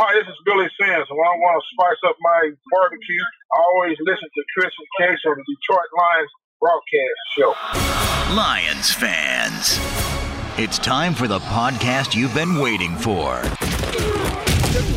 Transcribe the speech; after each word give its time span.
Oh, 0.00 0.06
this 0.14 0.28
is 0.28 0.36
Billy 0.44 0.68
Sims. 0.78 1.06
When 1.10 1.26
I 1.26 1.34
want 1.42 1.60
to 1.60 1.66
spice 1.74 1.98
up 2.08 2.14
my 2.20 2.50
barbecue, 2.70 3.24
I 3.52 3.58
always 3.74 3.96
listen 3.98 4.28
to 4.32 4.44
Chris 4.54 4.70
and 4.78 5.08
Case 5.08 5.18
on 5.26 5.34
the 5.36 5.44
Detroit 5.56 5.90
Lions 5.98 6.30
broadcast 6.60 7.20
show. 7.36 8.34
Lions 8.36 8.94
fans, 8.94 9.80
it's 10.56 10.78
time 10.78 11.14
for 11.14 11.26
the 11.26 11.40
podcast 11.40 12.14
you've 12.14 12.34
been 12.34 12.60
waiting 12.60 12.94
for. 12.94 13.42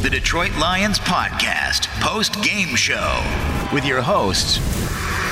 The 0.03 0.09
Detroit 0.11 0.51
Lions 0.59 0.99
Podcast 0.99 1.87
Post 1.99 2.43
Game 2.43 2.75
Show 2.75 3.23
with 3.73 3.85
your 3.85 4.01
hosts, 4.03 4.59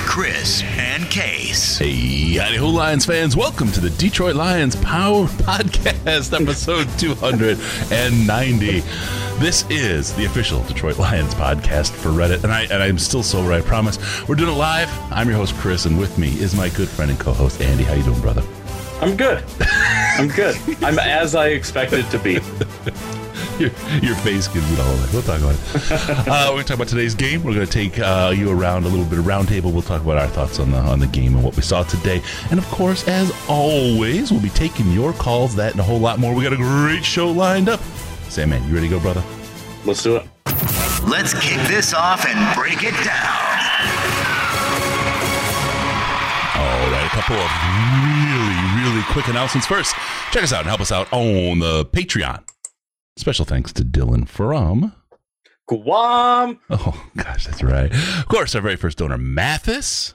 Chris 0.10 0.64
and 0.64 1.08
Case. 1.12 1.78
Hey, 1.78 2.34
howdy 2.34 2.58
ho, 2.58 2.68
Lions 2.68 3.06
fans. 3.06 3.38
Welcome 3.38 3.72
to 3.74 3.80
the 3.80 3.92
Detroit 3.92 4.36
Lions 4.36 4.76
Power 4.78 5.28
Podcast, 5.28 6.34
episode 6.34 6.90
290. 6.98 8.80
This 9.40 9.70
is 9.70 10.16
the 10.16 10.26
official 10.26 10.64
Detroit 10.64 10.98
Lions 10.98 11.36
podcast 11.36 11.92
for 11.92 12.10
Reddit, 12.10 12.44
and, 12.44 12.52
I, 12.52 12.64
and 12.64 12.82
I'm 12.82 12.98
still 12.98 13.22
sober, 13.22 13.54
I 13.54 13.62
promise. 13.62 14.00
We're 14.28 14.34
doing 14.34 14.50
it 14.52 14.58
live. 14.58 14.90
I'm 15.12 15.30
your 15.30 15.38
host, 15.38 15.54
Chris, 15.58 15.86
and 15.86 16.00
with 16.00 16.18
me 16.18 16.30
is 16.40 16.56
my 16.56 16.70
good 16.70 16.90
friend 16.90 17.12
and 17.12 17.20
co-host, 17.20 17.62
Andy. 17.62 17.84
How 17.84 17.94
you 17.94 18.02
doing, 18.02 18.20
brother? 18.20 18.42
I'm 19.02 19.16
good. 19.16 19.44
I'm 19.62 20.30
good. 20.30 20.58
I'm 20.84 20.98
as 20.98 21.36
I 21.36 21.50
expected 21.50 22.10
to 22.10 22.18
be. 22.18 22.40
your, 23.64 23.72
your 24.02 24.16
face 24.16 24.48
gives 24.48 24.72
it 24.72 24.80
all 24.80 24.88
away. 24.88 25.06
We'll 25.12 25.22
talk 25.22 25.42
about 25.42 25.56
it. 25.56 25.92
uh, 26.30 26.46
we're 26.48 26.52
going 26.52 26.58
to 26.60 26.64
talk 26.64 26.76
about 26.76 26.88
today's 26.88 27.14
game. 27.14 27.44
We're 27.44 27.54
going 27.54 27.66
to 27.66 27.72
take 27.72 28.00
uh, 28.00 28.34
you 28.36 28.50
around 28.50 28.86
a 28.86 28.88
little 28.88 29.06
bit 29.06 29.20
of 29.20 29.26
roundtable. 29.26 29.74
We'll 29.74 29.82
talk 29.82 30.02
about 30.02 30.18
our 30.18 30.28
thoughts 30.28 30.60
on 30.60 30.72
the 30.72 30.78
on 30.78 31.00
the 31.00 31.08
game 31.08 31.36
and 31.36 31.44
what 31.44 31.56
we 31.58 31.62
saw 31.62 31.84
today. 31.84 32.22
And 32.52 32.60
of 32.60 32.66
course, 32.68 33.06
as 33.08 33.34
always, 33.50 34.32
we'll 34.32 34.42
be 34.42 34.50
taking 34.50 34.92
your 34.92 35.12
calls, 35.12 35.56
that 35.56 35.72
and 35.72 35.82
a 35.82 35.84
whole 35.84 36.00
lot 36.00 36.20
more. 36.20 36.34
We 36.34 36.44
got 36.44 36.54
a 36.54 36.58
great 36.58 37.04
show 37.04 37.30
lined 37.30 37.68
up. 37.68 37.82
Sandman, 38.30 38.66
you 38.68 38.74
ready 38.74 38.88
to 38.88 38.96
go, 38.96 39.00
brother? 39.02 39.24
Let's 39.84 40.04
do 40.04 40.16
it. 40.16 40.26
Let's 41.06 41.34
kick 41.34 41.60
this 41.68 41.94
off 41.94 42.26
and 42.26 42.56
break 42.56 42.84
it 42.84 42.96
down. 43.04 43.50
All 46.56 46.92
right, 46.92 47.06
a 47.06 47.10
couple 47.10 47.36
of 47.36 47.50
really, 48.16 48.94
really 48.94 49.04
quick 49.12 49.28
announcements. 49.28 49.68
First, 49.68 49.96
check 50.32 50.44
us 50.44 50.54
out 50.54 50.60
and 50.60 50.68
help 50.68 50.82
us 50.82 50.92
out 50.92 51.12
on 51.12 51.60
the 51.60 51.86
Patreon. 51.86 52.44
Special 53.20 53.44
thanks 53.44 53.74
to 53.74 53.84
Dylan 53.84 54.26
from. 54.30 54.94
Guam. 55.68 56.58
Oh, 56.70 57.06
gosh, 57.18 57.48
that's 57.48 57.62
right. 57.62 57.92
Of 57.92 58.30
course, 58.30 58.56
our 58.56 58.62
very 58.62 58.78
first 58.78 58.98
donor, 58.98 59.18
Mathis. 59.18 60.14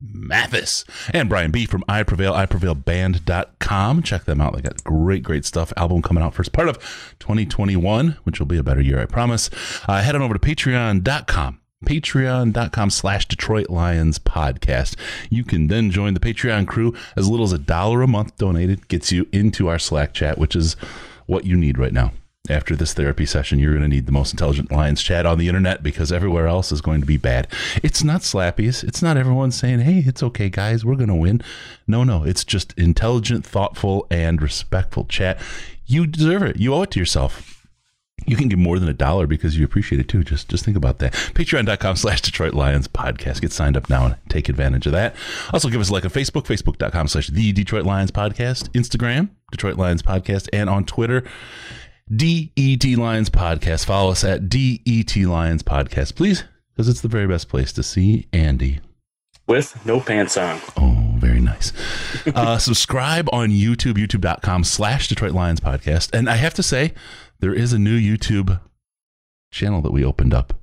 Mathis 0.00 0.84
and 1.12 1.28
Brian 1.28 1.50
B 1.50 1.66
from 1.66 1.82
I 1.88 2.04
Prevail, 2.04 2.32
iprevailband.com. 2.32 4.04
Check 4.04 4.24
them 4.24 4.40
out. 4.40 4.54
They 4.54 4.62
got 4.62 4.84
great, 4.84 5.24
great 5.24 5.44
stuff. 5.44 5.72
Album 5.76 6.00
coming 6.00 6.22
out 6.22 6.32
first 6.32 6.52
part 6.52 6.68
of 6.68 6.78
2021, 7.18 8.18
which 8.22 8.38
will 8.38 8.46
be 8.46 8.58
a 8.58 8.62
better 8.62 8.80
year, 8.80 9.00
I 9.00 9.06
promise. 9.06 9.50
Uh, 9.88 10.00
head 10.00 10.14
on 10.14 10.22
over 10.22 10.34
to 10.34 10.40
patreon.com 10.40 11.60
patreon.com 11.84 12.88
slash 12.88 13.26
detroit 13.26 13.68
lions 13.68 14.18
podcast 14.18 14.96
you 15.28 15.44
can 15.44 15.66
then 15.66 15.90
join 15.90 16.14
the 16.14 16.20
patreon 16.20 16.66
crew 16.66 16.94
as 17.14 17.28
little 17.28 17.44
as 17.44 17.52
a 17.52 17.58
dollar 17.58 18.00
a 18.00 18.08
month 18.08 18.34
donated 18.38 18.88
gets 18.88 19.12
you 19.12 19.28
into 19.32 19.68
our 19.68 19.78
slack 19.78 20.14
chat 20.14 20.38
which 20.38 20.56
is 20.56 20.76
what 21.26 21.44
you 21.44 21.58
need 21.58 21.76
right 21.76 21.92
now 21.92 22.10
after 22.50 22.76
this 22.76 22.92
therapy 22.92 23.24
session, 23.24 23.58
you're 23.58 23.72
going 23.72 23.82
to 23.82 23.88
need 23.88 24.04
the 24.04 24.12
most 24.12 24.32
intelligent 24.32 24.70
Lions 24.70 25.02
chat 25.02 25.24
on 25.24 25.38
the 25.38 25.48
internet 25.48 25.82
because 25.82 26.12
everywhere 26.12 26.46
else 26.46 26.70
is 26.72 26.82
going 26.82 27.00
to 27.00 27.06
be 27.06 27.16
bad. 27.16 27.48
It's 27.82 28.04
not 28.04 28.20
slappies. 28.20 28.84
It's 28.84 29.00
not 29.00 29.16
everyone 29.16 29.50
saying, 29.50 29.80
hey, 29.80 30.04
it's 30.06 30.22
okay, 30.22 30.50
guys, 30.50 30.84
we're 30.84 30.96
going 30.96 31.08
to 31.08 31.14
win. 31.14 31.40
No, 31.86 32.04
no, 32.04 32.22
it's 32.22 32.44
just 32.44 32.74
intelligent, 32.78 33.46
thoughtful, 33.46 34.06
and 34.10 34.42
respectful 34.42 35.06
chat. 35.06 35.40
You 35.86 36.06
deserve 36.06 36.42
it. 36.42 36.56
You 36.56 36.74
owe 36.74 36.82
it 36.82 36.90
to 36.92 36.98
yourself. 36.98 37.66
You 38.26 38.36
can 38.36 38.48
give 38.48 38.58
more 38.58 38.78
than 38.78 38.88
a 38.88 38.94
dollar 38.94 39.26
because 39.26 39.58
you 39.58 39.64
appreciate 39.64 40.00
it 40.00 40.08
too. 40.08 40.22
Just 40.22 40.48
just 40.48 40.64
think 40.64 40.76
about 40.76 40.98
that. 41.00 41.12
Patreon.com 41.12 41.96
slash 41.96 42.22
Detroit 42.22 42.54
Lions 42.54 42.88
podcast. 42.88 43.40
Get 43.40 43.52
signed 43.52 43.76
up 43.76 43.90
now 43.90 44.06
and 44.06 44.16
take 44.30 44.48
advantage 44.48 44.86
of 44.86 44.92
that. 44.92 45.14
Also 45.52 45.68
give 45.68 45.80
us 45.80 45.90
a 45.90 45.92
like 45.92 46.04
on 46.04 46.10
Facebook, 46.10 46.46
Facebook.com 46.46 47.08
slash 47.08 47.28
the 47.28 47.52
Detroit 47.52 47.84
Lions 47.84 48.10
podcast, 48.10 48.70
Instagram, 48.70 49.30
Detroit 49.50 49.76
Lions 49.76 50.02
podcast, 50.02 50.48
and 50.52 50.70
on 50.70 50.84
Twitter. 50.84 51.24
DET 52.10 52.84
Lions 52.98 53.30
Podcast. 53.30 53.86
Follow 53.86 54.10
us 54.10 54.24
at 54.24 54.48
DET 54.50 55.16
Lions 55.16 55.62
Podcast, 55.62 56.14
please, 56.14 56.44
because 56.72 56.88
it's 56.88 57.00
the 57.00 57.08
very 57.08 57.26
best 57.26 57.48
place 57.48 57.72
to 57.72 57.82
see 57.82 58.26
Andy. 58.32 58.80
With 59.46 59.84
no 59.86 60.00
pants 60.00 60.36
on. 60.36 60.60
Oh, 60.76 61.14
very 61.16 61.40
nice. 61.40 61.72
uh, 62.34 62.58
subscribe 62.58 63.28
on 63.32 63.48
YouTube, 63.48 63.94
youtube.com 63.94 64.64
slash 64.64 65.08
Detroit 65.08 65.32
Lions 65.32 65.60
Podcast. 65.60 66.10
And 66.12 66.28
I 66.28 66.36
have 66.36 66.54
to 66.54 66.62
say, 66.62 66.92
there 67.40 67.54
is 67.54 67.72
a 67.72 67.78
new 67.78 67.98
YouTube 67.98 68.60
channel 69.50 69.80
that 69.82 69.92
we 69.92 70.04
opened 70.04 70.34
up 70.34 70.54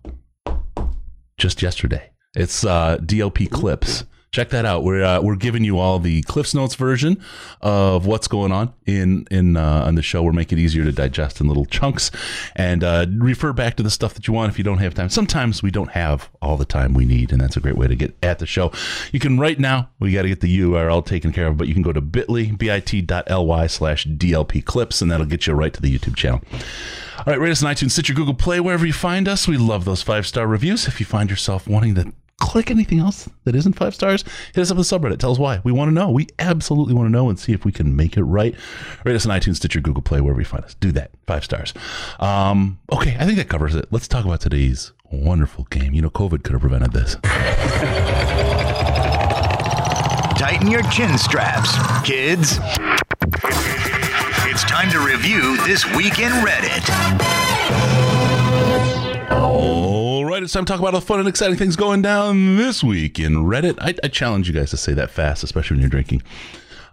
just 1.38 1.62
yesterday. 1.62 2.12
It's 2.36 2.64
uh, 2.64 2.98
DLP 2.98 3.50
Clips 3.50 4.06
check 4.32 4.48
that 4.50 4.66
out. 4.66 4.84
We're 4.84 5.04
uh, 5.04 5.22
we're 5.22 5.36
giving 5.36 5.66
you 5.66 5.78
all 5.78 6.00
the 6.00 6.22
Cliffs 6.24 6.54
Notes 6.54 6.76
version 6.76 7.22
of 7.60 8.06
what's 8.06 8.30
going 8.30 8.54
on 8.54 8.74
in 8.86 9.28
in 9.30 9.58
uh, 9.58 9.84
on 9.86 9.96
the 9.96 10.02
show. 10.02 10.24
We're 10.24 10.32
making 10.32 10.58
it 10.58 10.62
easier 10.62 10.86
to 10.86 10.92
digest 10.94 11.42
in 11.42 11.48
little 11.48 11.66
chunks 11.66 12.12
and 12.56 12.82
uh, 12.84 13.08
refer 13.10 13.52
back 13.52 13.76
to 13.76 13.84
the 13.84 13.90
stuff 13.90 14.14
that 14.14 14.28
you 14.28 14.34
want 14.34 14.50
if 14.50 14.58
you 14.58 14.64
don't 14.64 14.78
have 14.78 14.94
time. 14.94 15.10
Sometimes 15.10 15.62
we 15.62 15.70
don't 15.70 15.92
have 15.92 16.30
all 16.42 16.56
the 16.56 16.66
time 16.66 16.94
we 16.94 17.04
need, 17.04 17.34
and 17.34 17.42
that's 17.42 17.58
a 17.58 17.60
great 17.60 17.76
way 17.76 17.88
to 17.88 17.96
get 17.96 18.16
at 18.24 18.40
the 18.40 18.46
show. 18.46 18.72
You 19.12 19.20
can 19.20 19.38
right 19.38 19.60
now. 19.60 19.90
We 20.00 20.14
got 20.14 20.22
to 20.22 20.30
get 20.30 20.40
the 20.40 20.60
URL 20.62 21.06
taken 21.06 21.34
care 21.34 21.48
of, 21.48 21.58
but 21.58 21.68
you 21.68 21.74
can 21.74 21.84
go 21.84 21.92
to 21.92 22.02
Bitly 22.02 22.58
bit.ly 22.58 23.68
slash 23.68 24.08
DLP 24.08 24.64
Clips, 24.64 25.02
and 25.02 25.12
that'll 25.12 25.26
get 25.26 25.46
you 25.46 25.54
right 25.54 25.74
to 25.74 25.82
the 25.82 25.98
YouTube 25.98 26.16
channel. 26.16 26.42
All 27.18 27.26
right, 27.28 27.40
rate 27.40 27.52
us 27.52 27.62
on 27.62 27.72
iTunes, 27.72 27.92
Stitcher, 27.92 28.14
Google 28.14 28.34
Play, 28.34 28.60
wherever 28.60 28.86
you 28.86 28.94
find 28.94 29.28
us. 29.28 29.48
We 29.48 29.58
love 29.58 29.86
those 29.86 30.02
five 30.02 30.26
star 30.26 30.48
reviews. 30.48 30.88
If 30.88 31.00
you 31.00 31.06
find 31.06 31.30
yourself 31.30 31.68
wanting 31.68 31.94
to 31.96 32.14
click 32.42 32.72
anything 32.72 33.00
else 33.00 33.30
that 33.46 33.56
isn't 33.56 33.74
five 33.74 33.96
stars, 33.96 34.26
hit 34.54 34.62
us 34.62 34.72
up 34.72 34.76
on 34.76 34.80
the 34.80 34.84
subreddit. 34.84 35.20
Tell 35.20 35.32
us 35.32 35.40
why. 35.40 35.62
We 35.64 35.72
want 35.72 35.90
to 35.90 35.94
know. 35.94 36.10
We 36.10 36.28
absolutely 36.40 36.94
want 36.94 37.06
to 37.06 37.12
know 37.12 37.30
and 37.30 37.40
see 37.40 37.54
if 37.54 37.64
we 37.64 37.72
can 37.72 37.96
make 37.96 38.18
it 38.18 38.24
right. 38.24 38.56
Rate 39.06 39.16
us 39.16 39.26
on 39.26 39.40
iTunes, 39.40 39.58
Stitcher, 39.58 39.80
Google 39.80 40.02
Play, 40.02 40.20
wherever 40.20 40.42
you 40.42 40.46
find 40.46 40.66
us. 40.66 40.74
Do 40.74 40.92
that. 40.94 41.12
Five 41.28 41.46
stars. 41.46 41.74
Um, 42.20 42.80
okay, 42.92 43.16
I 43.20 43.26
think 43.26 43.38
that 43.38 43.48
covers 43.48 43.76
it. 43.76 43.86
Let's 43.92 44.08
talk 44.08 44.26
about 44.26 44.42
today's 44.42 44.92
wonderful 45.12 45.66
game. 45.66 45.94
You 45.94 46.02
know, 46.02 46.10
COVID 46.10 46.44
could 46.44 46.54
have 46.54 46.62
prevented 46.62 46.92
this. 46.92 47.16
Tighten 50.38 50.68
your 50.68 50.82
chin 50.84 51.18
straps, 51.18 51.78
kids. 52.04 52.60
It's 54.50 54.64
time 54.64 54.90
to 54.90 55.00
review 55.00 55.58
this 55.66 55.86
week 55.96 56.20
in 56.20 56.32
Reddit. 56.44 56.90
All 59.32 59.91
right, 60.42 60.46
it's 60.46 60.54
time 60.54 60.66
to 60.66 60.72
talk 60.72 60.80
about 60.80 60.96
all 60.96 61.00
the 61.00 61.06
fun 61.06 61.20
and 61.20 61.28
exciting 61.30 61.56
things 61.56 61.76
going 61.76 62.02
down 62.02 62.58
this 62.58 62.84
week 62.84 63.20
in 63.20 63.36
Reddit. 63.46 63.78
I, 63.80 63.94
I 64.04 64.08
challenge 64.08 64.48
you 64.48 64.56
guys 64.56 64.72
to 64.72 64.78
say 64.78 64.92
that 64.94 65.12
fast, 65.12 65.44
especially 65.44 65.76
when 65.76 65.82
you're 65.82 65.90
drinking. 65.90 66.24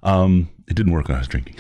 Um, 0.03 0.51
it 0.67 0.75
didn't 0.75 0.93
work 0.93 1.09
when 1.09 1.17
I 1.17 1.21
was 1.21 1.29
drinking. 1.29 1.57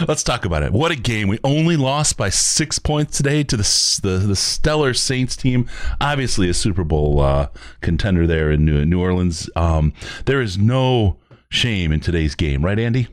Let's 0.08 0.24
talk 0.24 0.44
about 0.44 0.64
it. 0.64 0.72
What 0.72 0.90
a 0.90 0.96
game! 0.96 1.28
We 1.28 1.38
only 1.44 1.76
lost 1.76 2.16
by 2.16 2.28
six 2.28 2.80
points 2.80 3.16
today 3.16 3.44
to 3.44 3.56
the 3.56 4.00
the, 4.02 4.18
the 4.26 4.34
stellar 4.34 4.94
Saints 4.94 5.36
team. 5.36 5.68
Obviously, 6.00 6.48
a 6.48 6.54
Super 6.54 6.82
Bowl 6.82 7.20
uh, 7.20 7.48
contender 7.80 8.26
there 8.26 8.50
in 8.50 8.64
New, 8.64 8.84
New 8.84 9.00
Orleans. 9.00 9.48
Um, 9.54 9.92
there 10.26 10.42
is 10.42 10.58
no 10.58 11.18
shame 11.50 11.92
in 11.92 12.00
today's 12.00 12.34
game, 12.34 12.64
right, 12.64 12.78
Andy? 12.80 13.06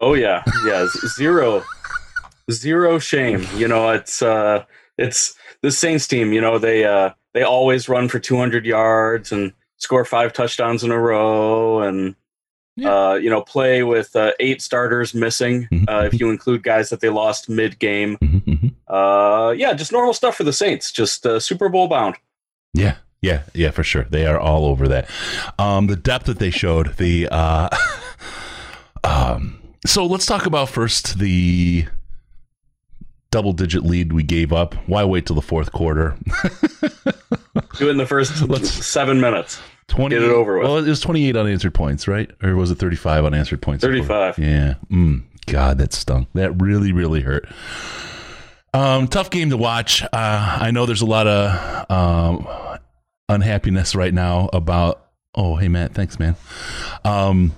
Oh 0.00 0.14
yeah, 0.14 0.42
yeah, 0.66 0.86
zero, 1.16 1.62
zero 2.50 2.98
shame. 2.98 3.46
You 3.54 3.68
know, 3.68 3.90
it's 3.90 4.20
uh, 4.20 4.64
it's 4.98 5.36
the 5.64 5.72
Saints 5.72 6.06
team. 6.06 6.32
You 6.32 6.40
know, 6.42 6.58
they 6.58 6.84
uh, 6.84 7.10
they 7.32 7.42
always 7.42 7.88
run 7.88 8.08
for 8.08 8.18
200 8.18 8.66
yards 8.66 9.32
and 9.32 9.52
score 9.78 10.04
five 10.04 10.32
touchdowns 10.32 10.84
in 10.84 10.90
a 10.92 10.98
row, 10.98 11.80
and 11.80 12.14
yeah. 12.76 13.10
uh, 13.10 13.14
you 13.14 13.30
know, 13.30 13.40
play 13.40 13.82
with 13.82 14.14
uh, 14.14 14.32
eight 14.40 14.60
starters 14.62 15.14
missing 15.14 15.66
Mm-hmm. 15.72 15.84
uh, 15.88 16.02
if 16.02 16.20
you 16.20 16.30
include 16.30 16.62
guys 16.62 16.90
that 16.90 17.00
they 17.00 17.08
lost 17.08 17.48
mid 17.48 17.78
game. 17.78 18.18
Uh, 18.86 19.52
yeah, 19.56 19.72
just 19.72 19.90
normal 19.90 20.12
stuff 20.12 20.36
for 20.36 20.44
the 20.44 20.52
Saints. 20.52 20.92
Just 20.92 21.26
uh, 21.26 21.40
Super 21.40 21.68
Bowl 21.68 21.88
bound. 21.88 22.16
Yeah, 22.74 22.96
yeah, 23.22 23.42
yeah, 23.54 23.70
for 23.70 23.82
sure. 23.82 24.04
They 24.04 24.26
are 24.26 24.38
all 24.38 24.66
over 24.66 24.86
that. 24.88 25.08
Um, 25.58 25.86
the 25.86 25.96
depth 25.96 26.26
that 26.26 26.38
they 26.38 26.50
showed, 26.50 26.96
the 26.96 27.28
uh, 27.30 27.70
um, 29.04 29.60
so 29.86 30.04
let's 30.06 30.26
talk 30.26 30.46
about 30.46 30.68
first 30.68 31.18
the 31.18 31.86
double 33.34 33.52
digit 33.52 33.82
lead 33.84 34.12
we 34.12 34.22
gave 34.22 34.52
up. 34.52 34.76
Why 34.86 35.02
wait 35.02 35.26
till 35.26 35.34
the 35.34 35.42
fourth 35.42 35.72
quarter? 35.72 36.16
Do 37.78 37.88
it 37.88 37.90
in 37.90 37.96
the 37.96 38.06
first 38.06 38.48
Let's- 38.48 38.70
seven 38.86 39.20
minutes. 39.20 39.60
20, 39.88 40.14
Get 40.14 40.22
it 40.22 40.30
over 40.30 40.58
with. 40.58 40.68
Well, 40.68 40.78
it 40.78 40.86
was 40.88 41.00
28 41.00 41.36
unanswered 41.36 41.74
points, 41.74 42.06
right? 42.06 42.30
Or 42.44 42.54
was 42.54 42.70
it 42.70 42.76
35 42.76 43.24
unanswered 43.24 43.60
points? 43.60 43.82
35. 43.82 44.38
Yeah. 44.38 44.74
Mm, 44.88 45.24
God, 45.46 45.78
that 45.78 45.92
stunk. 45.92 46.28
That 46.34 46.52
really, 46.62 46.92
really 46.92 47.20
hurt. 47.22 47.46
Um, 48.72 49.08
tough 49.08 49.30
game 49.30 49.50
to 49.50 49.56
watch. 49.56 50.02
Uh, 50.04 50.08
I 50.12 50.70
know 50.70 50.86
there's 50.86 51.02
a 51.02 51.06
lot 51.06 51.26
of 51.26 51.90
um, 51.90 52.46
unhappiness 53.28 53.94
right 53.96 54.14
now 54.14 54.48
about. 54.52 55.00
Oh, 55.34 55.56
hey 55.56 55.66
Matt, 55.68 55.92
thanks, 55.92 56.18
man. 56.20 56.36
Um, 57.04 57.52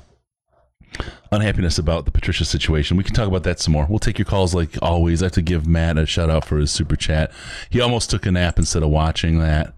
unhappiness 1.36 1.78
about 1.78 2.04
the 2.04 2.10
Patricia 2.10 2.44
situation. 2.44 2.96
We 2.96 3.04
can 3.04 3.14
talk 3.14 3.28
about 3.28 3.44
that 3.44 3.60
some 3.60 3.72
more. 3.72 3.86
We'll 3.88 3.98
take 3.98 4.18
your 4.18 4.26
calls 4.26 4.54
like 4.54 4.76
always. 4.82 5.22
I 5.22 5.26
have 5.26 5.32
to 5.32 5.42
give 5.42 5.66
Matt 5.66 5.98
a 5.98 6.06
shout 6.06 6.30
out 6.30 6.44
for 6.44 6.58
his 6.58 6.70
super 6.70 6.96
chat. 6.96 7.30
He 7.70 7.80
almost 7.80 8.10
took 8.10 8.26
a 8.26 8.32
nap 8.32 8.58
instead 8.58 8.82
of 8.82 8.90
watching 8.90 9.38
that, 9.38 9.74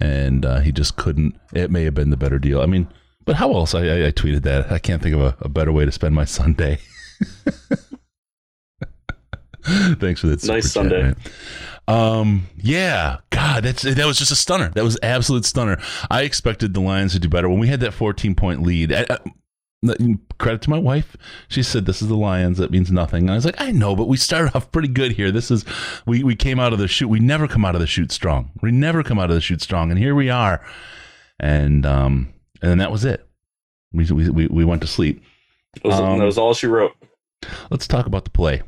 and 0.00 0.46
uh, 0.46 0.60
he 0.60 0.72
just 0.72 0.96
couldn't. 0.96 1.34
It 1.52 1.70
may 1.70 1.84
have 1.84 1.94
been 1.94 2.10
the 2.10 2.16
better 2.16 2.38
deal. 2.38 2.60
I 2.60 2.66
mean, 2.66 2.88
but 3.24 3.36
how 3.36 3.52
else? 3.52 3.74
I, 3.74 3.80
I, 3.80 4.06
I 4.06 4.10
tweeted 4.12 4.42
that. 4.42 4.70
I 4.70 4.78
can't 4.78 5.02
think 5.02 5.14
of 5.14 5.20
a, 5.20 5.36
a 5.40 5.48
better 5.48 5.72
way 5.72 5.84
to 5.84 5.92
spend 5.92 6.14
my 6.14 6.24
Sunday. 6.26 6.78
Thanks 9.62 10.20
for 10.20 10.28
that. 10.28 10.42
Nice 10.44 10.72
Sunday. 10.72 11.02
Man. 11.02 11.16
Um, 11.86 12.46
yeah, 12.56 13.18
God, 13.30 13.64
that's 13.64 13.82
that 13.82 14.06
was 14.06 14.18
just 14.18 14.30
a 14.30 14.36
stunner. 14.36 14.68
That 14.70 14.84
was 14.84 14.96
absolute 15.02 15.44
stunner. 15.44 15.80
I 16.10 16.22
expected 16.22 16.72
the 16.72 16.80
Lions 16.80 17.12
to 17.12 17.18
do 17.18 17.28
better 17.28 17.48
when 17.48 17.58
we 17.58 17.66
had 17.66 17.80
that 17.80 17.92
14 17.92 18.34
point 18.36 18.62
lead. 18.62 18.92
I, 18.92 19.06
I, 19.10 19.18
credit 20.38 20.62
to 20.62 20.70
my 20.70 20.78
wife. 20.78 21.16
She 21.48 21.62
said, 21.62 21.86
"This 21.86 22.02
is 22.02 22.08
the 22.08 22.16
Lions. 22.16 22.58
That 22.58 22.70
means 22.70 22.90
nothing." 22.90 23.24
And 23.24 23.30
I 23.30 23.34
was 23.34 23.44
like, 23.44 23.60
"I 23.60 23.70
know, 23.70 23.96
but 23.96 24.08
we 24.08 24.16
started 24.16 24.54
off 24.54 24.70
pretty 24.72 24.88
good 24.88 25.12
here. 25.12 25.30
This 25.30 25.50
is 25.50 25.64
we 26.06 26.22
we 26.22 26.36
came 26.36 26.60
out 26.60 26.72
of 26.72 26.78
the 26.78 26.88
shoot. 26.88 27.08
We 27.08 27.20
never 27.20 27.48
come 27.48 27.64
out 27.64 27.74
of 27.74 27.80
the 27.80 27.86
shoot 27.86 28.12
strong. 28.12 28.50
We 28.60 28.70
never 28.70 29.02
come 29.02 29.18
out 29.18 29.30
of 29.30 29.36
the 29.36 29.40
shoot 29.40 29.62
strong, 29.62 29.90
and 29.90 29.98
here 29.98 30.14
we 30.14 30.28
are." 30.30 30.64
And 31.38 31.86
um, 31.86 32.34
and 32.60 32.70
then 32.70 32.78
that 32.78 32.92
was 32.92 33.04
it. 33.04 33.26
We 33.92 34.04
we 34.12 34.46
we 34.46 34.64
went 34.64 34.82
to 34.82 34.86
sleep. 34.86 35.22
That 35.74 35.84
was, 35.84 36.00
um, 36.00 36.18
that 36.18 36.24
was 36.24 36.38
all 36.38 36.54
she 36.54 36.66
wrote. 36.66 36.92
Let's 37.70 37.86
talk 37.86 38.06
about 38.06 38.24
the 38.24 38.30
play. 38.30 38.62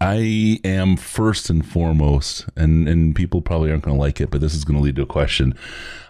I 0.00 0.58
am 0.64 0.96
first 0.96 1.50
and 1.50 1.66
foremost, 1.66 2.46
and 2.56 2.88
and 2.88 3.14
people 3.14 3.42
probably 3.42 3.70
aren't 3.70 3.84
going 3.84 3.96
to 3.96 4.00
like 4.00 4.20
it, 4.20 4.30
but 4.30 4.40
this 4.40 4.54
is 4.54 4.64
going 4.64 4.76
to 4.76 4.82
lead 4.82 4.96
to 4.96 5.02
a 5.02 5.06
question. 5.06 5.54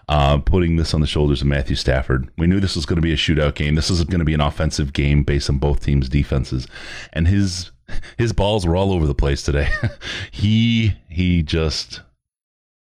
Uh, 0.09 0.37
putting 0.37 0.75
this 0.75 0.93
on 0.93 0.99
the 0.99 1.07
shoulders 1.07 1.41
of 1.41 1.47
Matthew 1.47 1.77
Stafford. 1.77 2.29
We 2.37 2.45
knew 2.45 2.59
this 2.59 2.75
was 2.75 2.85
going 2.85 2.97
to 2.97 3.01
be 3.01 3.13
a 3.13 3.17
shootout 3.17 3.55
game. 3.55 3.75
This 3.75 3.89
is 3.89 4.03
going 4.03 4.19
to 4.19 4.25
be 4.25 4.33
an 4.33 4.41
offensive 4.41 4.91
game 4.91 5.23
based 5.23 5.49
on 5.49 5.59
both 5.59 5.83
teams' 5.83 6.09
defenses, 6.09 6.67
and 7.13 7.27
his 7.27 7.71
his 8.17 8.33
balls 8.33 8.65
were 8.65 8.75
all 8.75 8.91
over 8.91 9.07
the 9.07 9.15
place 9.15 9.43
today. 9.43 9.69
he 10.31 10.95
he 11.09 11.41
just 11.41 12.01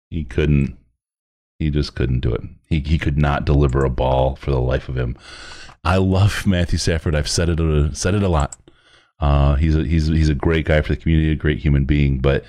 he 0.09 0.23
couldn't 0.23 0.77
he 1.57 1.69
just 1.69 1.95
couldn't 1.95 2.21
do 2.21 2.33
it. 2.33 2.41
He 2.67 2.79
he 2.79 2.97
could 2.97 3.17
not 3.17 3.45
deliver 3.45 3.83
a 3.83 3.89
ball 3.89 4.35
for 4.35 4.51
the 4.51 4.61
life 4.61 4.87
of 4.87 4.97
him. 4.97 5.17
I 5.83 5.97
love 5.97 6.45
Matthew 6.45 6.77
Stafford. 6.77 7.15
I've 7.15 7.29
said 7.29 7.49
it 7.49 7.59
a, 7.59 7.93
said 7.95 8.15
it 8.15 8.23
a 8.23 8.29
lot. 8.29 8.55
Uh, 9.19 9.55
he's 9.55 9.75
a, 9.75 9.83
he's 9.83 10.07
he's 10.07 10.29
a 10.29 10.35
great 10.35 10.65
guy 10.65 10.81
for 10.81 10.93
the 10.93 11.01
community, 11.01 11.31
a 11.31 11.35
great 11.35 11.59
human 11.59 11.85
being. 11.85 12.19
But 12.19 12.45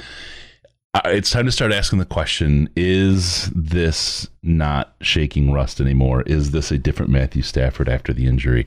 it's 1.04 1.30
time 1.30 1.46
to 1.46 1.52
start 1.52 1.72
asking 1.72 1.98
the 2.00 2.04
question: 2.04 2.68
Is 2.74 3.50
this 3.54 4.28
not 4.42 4.94
shaking 5.00 5.52
rust 5.52 5.80
anymore? 5.80 6.22
Is 6.22 6.50
this 6.50 6.70
a 6.70 6.78
different 6.78 7.10
Matthew 7.10 7.42
Stafford 7.42 7.88
after 7.88 8.12
the 8.12 8.26
injury? 8.26 8.66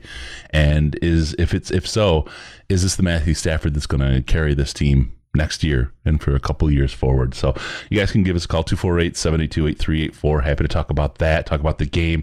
And 0.50 0.98
is 1.02 1.34
if 1.38 1.52
it's 1.52 1.70
if 1.70 1.86
so, 1.86 2.26
is 2.68 2.82
this 2.82 2.96
the 2.96 3.02
Matthew 3.02 3.34
Stafford 3.34 3.74
that's 3.74 3.86
going 3.86 4.00
to 4.00 4.22
carry 4.22 4.54
this 4.54 4.72
team 4.72 5.12
next 5.34 5.64
year 5.64 5.92
and 6.04 6.22
for 6.22 6.34
a 6.34 6.40
couple 6.40 6.70
years 6.70 6.92
forward. 6.92 7.34
So 7.34 7.54
you 7.90 7.98
guys 7.98 8.12
can 8.12 8.22
give 8.22 8.36
us 8.36 8.44
a 8.44 8.48
call 8.48 8.62
248-782-8384. 8.64 10.44
Happy 10.44 10.62
to 10.62 10.68
talk 10.68 10.90
about 10.90 11.18
that, 11.18 11.44
talk 11.46 11.58
about 11.58 11.78
the 11.78 11.86
game. 11.86 12.22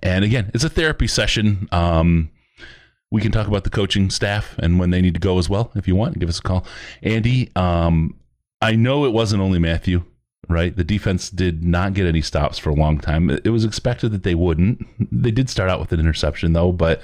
And 0.00 0.24
again, 0.24 0.50
it's 0.54 0.62
a 0.62 0.68
therapy 0.68 1.08
session. 1.08 1.68
Um, 1.72 2.30
we 3.10 3.20
can 3.20 3.32
talk 3.32 3.48
about 3.48 3.64
the 3.64 3.70
coaching 3.70 4.10
staff 4.10 4.56
and 4.58 4.78
when 4.78 4.90
they 4.90 5.02
need 5.02 5.14
to 5.14 5.20
go 5.20 5.38
as 5.38 5.50
well. 5.50 5.72
If 5.74 5.88
you 5.88 5.96
want, 5.96 6.18
give 6.18 6.28
us 6.28 6.38
a 6.38 6.42
call. 6.42 6.64
Andy, 7.02 7.50
um, 7.56 8.14
I 8.62 8.74
know 8.74 9.04
it 9.04 9.12
wasn't 9.12 9.42
only 9.42 9.58
Matthew, 9.58 10.04
right? 10.48 10.74
The 10.74 10.84
defense 10.84 11.28
did 11.28 11.62
not 11.62 11.92
get 11.94 12.06
any 12.06 12.22
stops 12.22 12.58
for 12.58 12.70
a 12.70 12.74
long 12.74 12.98
time. 12.98 13.28
It 13.30 13.50
was 13.50 13.64
expected 13.64 14.12
that 14.12 14.22
they 14.22 14.34
wouldn't. 14.34 14.86
They 15.12 15.30
did 15.30 15.50
start 15.50 15.68
out 15.68 15.80
with 15.80 15.92
an 15.92 16.00
interception 16.00 16.52
though, 16.52 16.72
but 16.72 17.02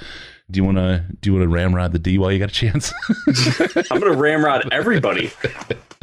do 0.51 0.59
you 0.59 0.65
want 0.65 0.79
to 0.79 1.05
do 1.21 1.31
you 1.31 1.37
want 1.37 1.45
to 1.45 1.55
ramrod 1.55 1.93
the 1.93 1.99
D 1.99 2.17
while 2.17 2.33
you 2.33 2.39
got 2.39 2.51
a 2.51 2.55
chance? 2.55 2.93
I'm 3.91 4.01
going 4.01 4.13
to 4.13 4.19
ramrod 4.19 4.69
everybody. 4.73 5.31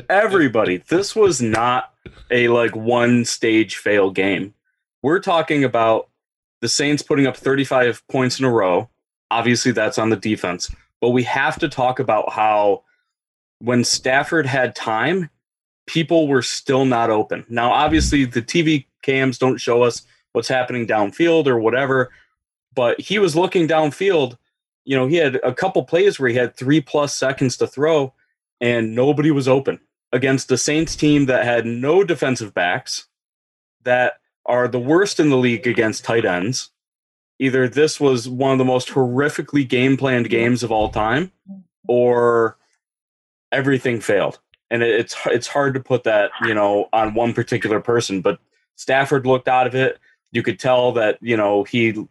Everybody. 0.10 0.78
This 0.78 1.16
was 1.16 1.42
not 1.42 1.92
a 2.30 2.50
like 2.50 2.76
one 2.76 3.26
stage 3.26 3.78
fail 3.78 4.12
game. 4.12 4.54
We're 5.02 5.20
talking 5.20 5.64
about 5.64 6.10
the 6.62 6.70
Saints 6.70 7.02
putting 7.02 7.26
up 7.26 7.38
35 7.38 8.08
points 8.08 8.40
in 8.40 8.46
a 8.46 8.52
row 8.52 8.90
Obviously, 9.32 9.72
that's 9.72 9.98
on 9.98 10.10
the 10.10 10.16
defense. 10.16 10.74
But 11.02 11.10
we 11.10 11.24
have 11.24 11.60
to 11.60 11.70
talk 11.70 12.00
about 12.00 12.32
how 12.32 12.84
when 13.60 13.84
Stafford 13.84 14.46
had 14.46 14.76
time, 14.76 15.30
people 15.88 16.28
were 16.28 16.42
still 16.42 16.86
not 16.86 17.10
open. 17.10 17.46
Now, 17.50 17.72
obviously, 17.72 18.26
the 18.26 18.42
TV 18.42 18.86
cams 19.02 19.38
don't 19.38 19.58
show 19.58 19.84
us 19.84 20.02
what's 20.34 20.48
happening 20.48 20.88
downfield 20.88 21.48
or 21.48 21.60
whatever, 21.60 22.12
but 22.74 23.00
he 23.00 23.20
was 23.20 23.36
looking 23.36 23.68
downfield. 23.68 24.38
You 24.84 24.96
know, 24.96 25.08
he 25.08 25.16
had 25.16 25.36
a 25.44 25.54
couple 25.54 25.84
plays 25.84 26.20
where 26.20 26.30
he 26.30 26.36
had 26.36 26.56
three 26.56 26.82
plus 26.82 27.16
seconds 27.16 27.58
to 27.58 27.68
throw, 27.68 28.14
and 28.60 28.96
nobody 28.96 29.32
was 29.32 29.48
open 29.48 29.80
against 30.12 30.48
the 30.48 30.58
Saints 30.58 30.96
team 30.96 31.26
that 31.26 31.46
had 31.46 31.66
no 31.66 32.04
defensive 32.04 32.54
backs, 32.54 33.08
that 33.84 34.14
are 34.46 34.68
the 34.68 34.80
worst 34.80 35.20
in 35.20 35.30
the 35.30 35.38
league 35.38 35.68
against 35.68 36.06
tight 36.06 36.26
ends 36.26 36.72
either 37.40 37.68
this 37.68 38.00
was 38.00 38.28
one 38.28 38.52
of 38.52 38.58
the 38.58 38.66
most 38.66 38.90
horrifically 38.90 39.68
game 39.68 39.98
planned 39.98 40.30
games 40.30 40.64
of 40.64 40.72
all 40.72 40.90
time 40.90 41.32
or 41.88 42.58
everything 43.52 44.00
failed 44.00 44.40
and 44.76 44.84
it's 44.84 45.16
it's 45.28 45.48
hard 45.48 45.74
to 45.74 45.80
put 45.80 46.04
that 46.04 46.32
you 46.44 46.54
know 46.54 46.88
on 46.94 47.14
one 47.14 47.34
particular 47.34 47.80
person 47.80 48.22
but 48.22 48.40
Stafford 48.76 49.26
looked 49.26 49.48
out 49.48 49.68
of 49.68 49.74
it 49.74 50.00
you 50.32 50.44
could 50.44 50.60
tell 50.60 50.92
that 50.92 51.18
you 51.22 51.38
know 51.38 51.64
he 51.64 52.08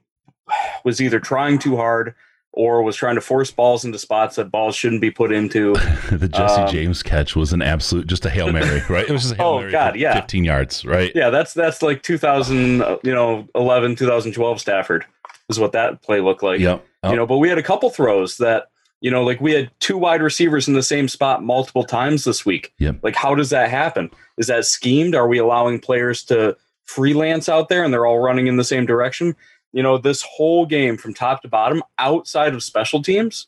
was 0.84 1.00
either 1.00 1.20
trying 1.20 1.58
too 1.58 1.76
hard 1.76 2.14
or 2.56 2.82
was 2.82 2.96
trying 2.96 3.16
to 3.16 3.20
force 3.20 3.50
balls 3.50 3.84
into 3.84 3.98
spots 3.98 4.36
that 4.36 4.50
balls 4.50 4.76
shouldn't 4.76 5.00
be 5.00 5.10
put 5.10 5.32
into. 5.32 5.72
the 6.10 6.28
Jesse 6.28 6.62
um, 6.62 6.70
James 6.70 7.02
catch 7.02 7.34
was 7.34 7.52
an 7.52 7.62
absolute, 7.62 8.06
just 8.06 8.24
a 8.24 8.30
hail 8.30 8.52
mary, 8.52 8.80
right? 8.88 9.08
It 9.08 9.10
was 9.10 9.22
just 9.22 9.34
a 9.34 9.36
hail 9.36 9.46
oh 9.46 9.58
mary 9.58 9.72
God, 9.72 9.96
yeah, 9.96 10.14
fifteen 10.14 10.44
yards, 10.44 10.84
right? 10.84 11.10
Yeah, 11.14 11.30
that's 11.30 11.52
that's 11.52 11.82
like 11.82 12.02
2000, 12.02 12.78
you 13.02 13.12
know, 13.12 13.48
11, 13.56 13.96
2012 13.96 14.60
Stafford 14.60 15.04
is 15.48 15.58
what 15.58 15.72
that 15.72 16.02
play 16.02 16.20
looked 16.20 16.42
like. 16.42 16.60
Yep. 16.60 16.84
You 17.04 17.16
know, 17.16 17.26
but 17.26 17.38
we 17.38 17.48
had 17.50 17.58
a 17.58 17.62
couple 17.62 17.90
throws 17.90 18.38
that, 18.38 18.68
you 19.04 19.10
know, 19.10 19.22
like 19.22 19.38
we 19.38 19.52
had 19.52 19.70
two 19.80 19.98
wide 19.98 20.22
receivers 20.22 20.66
in 20.66 20.72
the 20.72 20.82
same 20.82 21.08
spot 21.08 21.44
multiple 21.44 21.84
times 21.84 22.24
this 22.24 22.46
week. 22.46 22.72
Yep. 22.78 23.00
Like, 23.02 23.14
how 23.14 23.34
does 23.34 23.50
that 23.50 23.68
happen? 23.68 24.10
Is 24.38 24.46
that 24.46 24.64
schemed? 24.64 25.14
Are 25.14 25.28
we 25.28 25.36
allowing 25.36 25.78
players 25.78 26.24
to 26.24 26.56
freelance 26.84 27.46
out 27.46 27.68
there 27.68 27.84
and 27.84 27.92
they're 27.92 28.06
all 28.06 28.20
running 28.20 28.46
in 28.46 28.56
the 28.56 28.64
same 28.64 28.86
direction? 28.86 29.36
You 29.72 29.82
know, 29.82 29.98
this 29.98 30.22
whole 30.22 30.64
game 30.64 30.96
from 30.96 31.12
top 31.12 31.42
to 31.42 31.48
bottom, 31.48 31.82
outside 31.98 32.54
of 32.54 32.62
special 32.62 33.02
teams, 33.02 33.46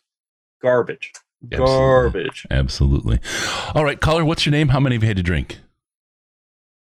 garbage. 0.60 1.14
Absolutely. 1.50 1.74
Garbage. 1.74 2.46
Absolutely. 2.50 3.20
All 3.74 3.82
right, 3.84 3.98
caller, 3.98 4.26
what's 4.26 4.44
your 4.44 4.52
name? 4.52 4.68
How 4.68 4.80
many 4.80 4.96
have 4.96 5.04
you 5.04 5.08
had 5.08 5.16
to 5.16 5.22
drink? 5.22 5.60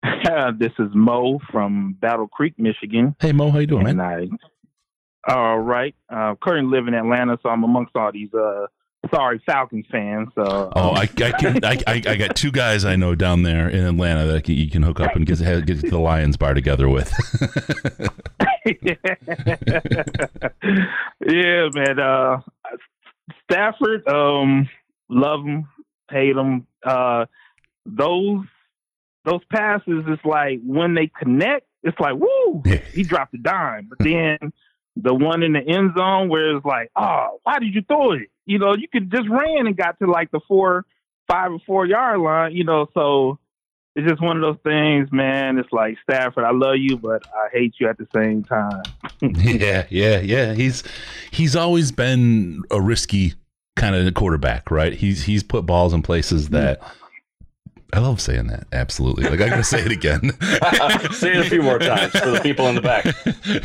this 0.59 0.73
is 0.77 0.89
Mo 0.93 1.39
from 1.53 1.95
Battle 2.01 2.27
Creek, 2.27 2.55
Michigan. 2.57 3.15
Hey 3.21 3.31
Mo, 3.31 3.49
how 3.49 3.59
you 3.59 3.67
doing, 3.67 3.87
and 3.87 3.99
man? 3.99 4.05
I 4.05 4.47
all 5.27 5.59
right. 5.59 5.95
Uh, 6.09 6.35
currently 6.41 6.77
live 6.77 6.87
in 6.87 6.93
Atlanta, 6.93 7.37
so 7.43 7.49
I'm 7.49 7.63
amongst 7.63 7.95
all 7.95 8.11
these 8.11 8.33
uh, 8.33 8.67
sorry 9.13 9.41
Falcons 9.45 9.85
fans. 9.91 10.29
So, 10.35 10.71
oh, 10.75 10.91
I, 10.91 11.01
I 11.01 11.07
can 11.07 11.63
I, 11.63 11.77
I, 11.87 12.01
I 12.07 12.15
got 12.15 12.35
two 12.35 12.51
guys 12.51 12.85
I 12.85 12.95
know 12.95 13.15
down 13.15 13.43
there 13.43 13.69
in 13.69 13.83
Atlanta 13.83 14.25
that 14.25 14.47
you 14.47 14.69
can 14.69 14.83
hook 14.83 14.99
up 14.99 15.15
and 15.15 15.25
get 15.25 15.39
get 15.39 15.81
to 15.81 15.89
the 15.89 15.99
Lions 15.99 16.37
bar 16.37 16.53
together 16.53 16.87
with. 16.89 17.11
yeah, 21.27 21.69
man. 21.73 21.99
Uh, 21.99 22.41
Stafford, 23.43 24.07
um, 24.07 24.69
love 25.09 25.43
him, 25.43 25.67
hate 26.09 26.35
him. 26.35 26.67
Uh, 26.83 27.25
those 27.85 28.45
those 29.25 29.43
passes, 29.51 30.05
it's 30.07 30.23
like 30.23 30.61
when 30.65 30.93
they 30.93 31.07
connect, 31.07 31.67
it's 31.83 31.99
like 31.99 32.15
woo, 32.15 32.63
he 32.93 33.03
dropped 33.03 33.33
a 33.33 33.37
dime, 33.37 33.87
but 33.89 33.99
then 33.99 34.53
the 35.01 35.13
one 35.13 35.43
in 35.43 35.53
the 35.53 35.59
end 35.59 35.91
zone 35.97 36.29
where 36.29 36.55
it's 36.55 36.65
like, 36.65 36.91
oh, 36.95 37.39
why 37.43 37.59
did 37.59 37.73
you 37.73 37.81
throw 37.81 38.13
it? 38.13 38.29
You 38.45 38.59
know, 38.59 38.75
you 38.75 38.87
could 38.87 39.11
just 39.11 39.29
ran 39.29 39.67
and 39.67 39.75
got 39.75 39.99
to 39.99 40.09
like 40.09 40.31
the 40.31 40.39
four, 40.47 40.85
five 41.27 41.51
or 41.51 41.59
four 41.65 41.85
yard 41.85 42.19
line. 42.19 42.53
You 42.53 42.63
know, 42.63 42.87
so 42.93 43.39
it's 43.95 44.07
just 44.07 44.21
one 44.21 44.37
of 44.37 44.41
those 44.41 44.61
things, 44.63 45.09
man. 45.11 45.57
It's 45.57 45.71
like 45.71 45.97
Stafford, 46.03 46.43
I 46.43 46.51
love 46.51 46.77
you, 46.77 46.97
but 46.97 47.23
I 47.27 47.49
hate 47.51 47.75
you 47.79 47.89
at 47.89 47.97
the 47.97 48.07
same 48.13 48.43
time. 48.43 48.83
yeah, 49.21 49.85
yeah, 49.89 50.19
yeah. 50.19 50.53
He's 50.53 50.83
he's 51.31 51.55
always 51.55 51.91
been 51.91 52.63
a 52.71 52.79
risky 52.79 53.33
kind 53.75 53.95
of 53.95 54.13
quarterback, 54.13 54.69
right? 54.71 54.93
He's 54.93 55.23
he's 55.23 55.43
put 55.43 55.65
balls 55.65 55.93
in 55.93 56.03
places 56.03 56.49
that 56.49 56.81
I 57.93 57.99
love 57.99 58.19
saying 58.19 58.47
that. 58.47 58.67
Absolutely. 58.73 59.23
Like 59.29 59.39
I 59.39 59.47
gotta 59.49 59.63
say 59.63 59.79
it 59.79 59.91
again. 59.91 60.31
Say 61.13 61.31
it 61.31 61.45
a 61.45 61.49
few 61.49 61.61
more 61.61 61.79
times 61.79 62.11
for 62.11 62.31
the 62.31 62.41
people 62.43 62.67
in 62.67 62.75
the 62.75 62.81
back. 62.81 63.05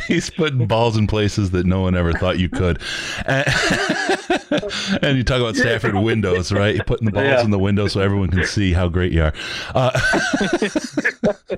He's 0.06 0.30
putting 0.30 0.66
balls 0.66 0.96
in 0.96 1.08
places 1.08 1.50
that 1.50 1.66
no 1.66 1.80
one 1.80 1.96
ever 1.96 2.12
thought 2.12 2.38
you 2.38 2.48
could. 2.48 2.80
And, 3.26 3.46
and 5.02 5.16
you 5.18 5.24
talk 5.24 5.40
about 5.40 5.56
Stafford 5.56 5.96
windows, 5.96 6.52
right? 6.52 6.74
You're 6.76 6.84
putting 6.84 7.06
the 7.06 7.10
balls 7.10 7.24
Yeah. 7.26 7.42
in 7.44 7.50
the 7.50 7.58
window 7.58 7.88
so 7.88 8.00
everyone 8.00 8.28
can 8.30 8.44
see 8.46 8.72
how 8.72 8.88
great 8.88 9.10
you 9.12 9.22
are. 9.24 9.32
Uh, 9.74 9.90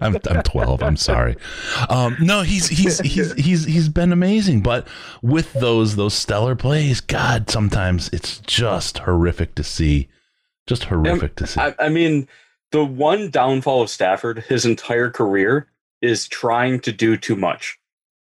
I'm, 0.01 0.17
I'm 0.31 0.43
12. 0.43 0.83
I'm 0.83 0.97
sorry. 0.97 1.37
Um, 1.91 2.17
no, 2.21 2.43
he's 2.43 2.69
he's 2.69 2.99
he's 3.01 3.33
he's 3.35 3.65
he's 3.67 3.89
been 3.91 4.11
amazing, 4.13 4.63
but 4.63 4.87
with 5.23 5.53
those 5.53 5.97
those 5.97 6.15
stellar 6.15 6.57
plays, 6.57 7.01
God, 7.03 7.51
sometimes 7.51 8.09
it's 8.13 8.39
just 8.41 8.99
horrific 8.99 9.55
to 9.57 9.63
see. 9.65 10.09
Just 10.67 10.85
horrific 10.85 11.37
to 11.37 11.47
see. 11.47 11.61
I, 11.61 11.75
I 11.79 11.89
mean, 11.91 12.27
the 12.75 12.85
one 12.85 13.31
downfall 13.31 13.83
of 13.83 13.89
Stafford 13.89 14.41
his 14.49 14.67
entire 14.67 15.09
career 15.09 15.69
is 16.03 16.27
trying 16.27 16.81
to 16.81 16.91
do 16.91 17.17
too 17.17 17.37
much. 17.37 17.79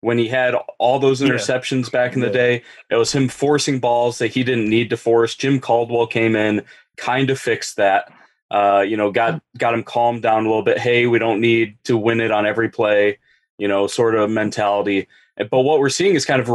When 0.03 0.19
he 0.19 0.29
had 0.29 0.55
all 0.79 0.99
those 0.99 1.23
Yeah. 1.23 1.29
interceptions 1.29 1.91
back 1.91 2.13
in 2.13 2.21
the 2.21 2.27
Yeah. 2.27 2.33
day, 2.35 2.63
it 2.91 2.97
was 2.97 3.13
him 3.15 3.29
forcing 3.31 3.79
balls 3.79 4.19
that 4.19 4.27
he 4.27 4.45
didn't 4.45 4.69
need 4.69 4.91
to 4.91 4.97
force. 4.99 5.35
Jim 5.35 5.59
Caldwell 5.59 6.07
came 6.07 6.37
in, 6.37 6.63
kind 6.99 7.31
of 7.31 7.41
fixed 7.41 7.77
that. 7.77 8.13
Uh, 8.51 8.85
you 8.87 8.95
know, 8.95 9.11
got 9.11 9.41
got 9.57 9.73
him 9.73 9.83
calmed 9.83 10.21
down 10.21 10.45
a 10.45 10.49
little 10.49 10.63
bit. 10.63 10.79
Hey, 10.79 11.07
we 11.07 11.19
don't 11.19 11.41
need 11.41 11.79
to 11.85 11.97
win 11.97 12.21
it 12.21 12.31
on 12.31 12.45
every 12.45 12.69
play. 12.69 13.19
You 13.57 13.69
know, 13.69 13.87
sort 13.87 14.15
of 14.17 14.29
mentality. 14.29 15.09
But 15.51 15.61
what 15.63 15.81
we're 15.81 15.89
seeing 15.89 16.15
is 16.15 16.27
kind 16.27 16.43
of 16.43 16.51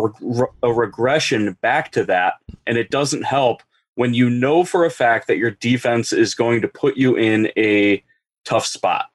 a 0.62 0.72
regression 0.72 1.58
back 1.62 1.92
to 1.94 2.04
that, 2.06 2.36
and 2.68 2.78
it 2.78 2.92
doesn't 2.92 3.24
help 3.24 3.64
when 3.96 4.14
you 4.14 4.30
know 4.30 4.64
for 4.64 4.86
a 4.86 4.90
fact 4.90 5.28
that 5.28 5.38
your 5.38 5.52
defense 5.52 6.14
is 6.14 6.34
going 6.36 6.62
to 6.62 6.68
put 6.68 6.98
you 6.98 7.16
in 7.18 7.52
a 7.58 8.04
tough 8.46 8.66
spot 8.66 9.06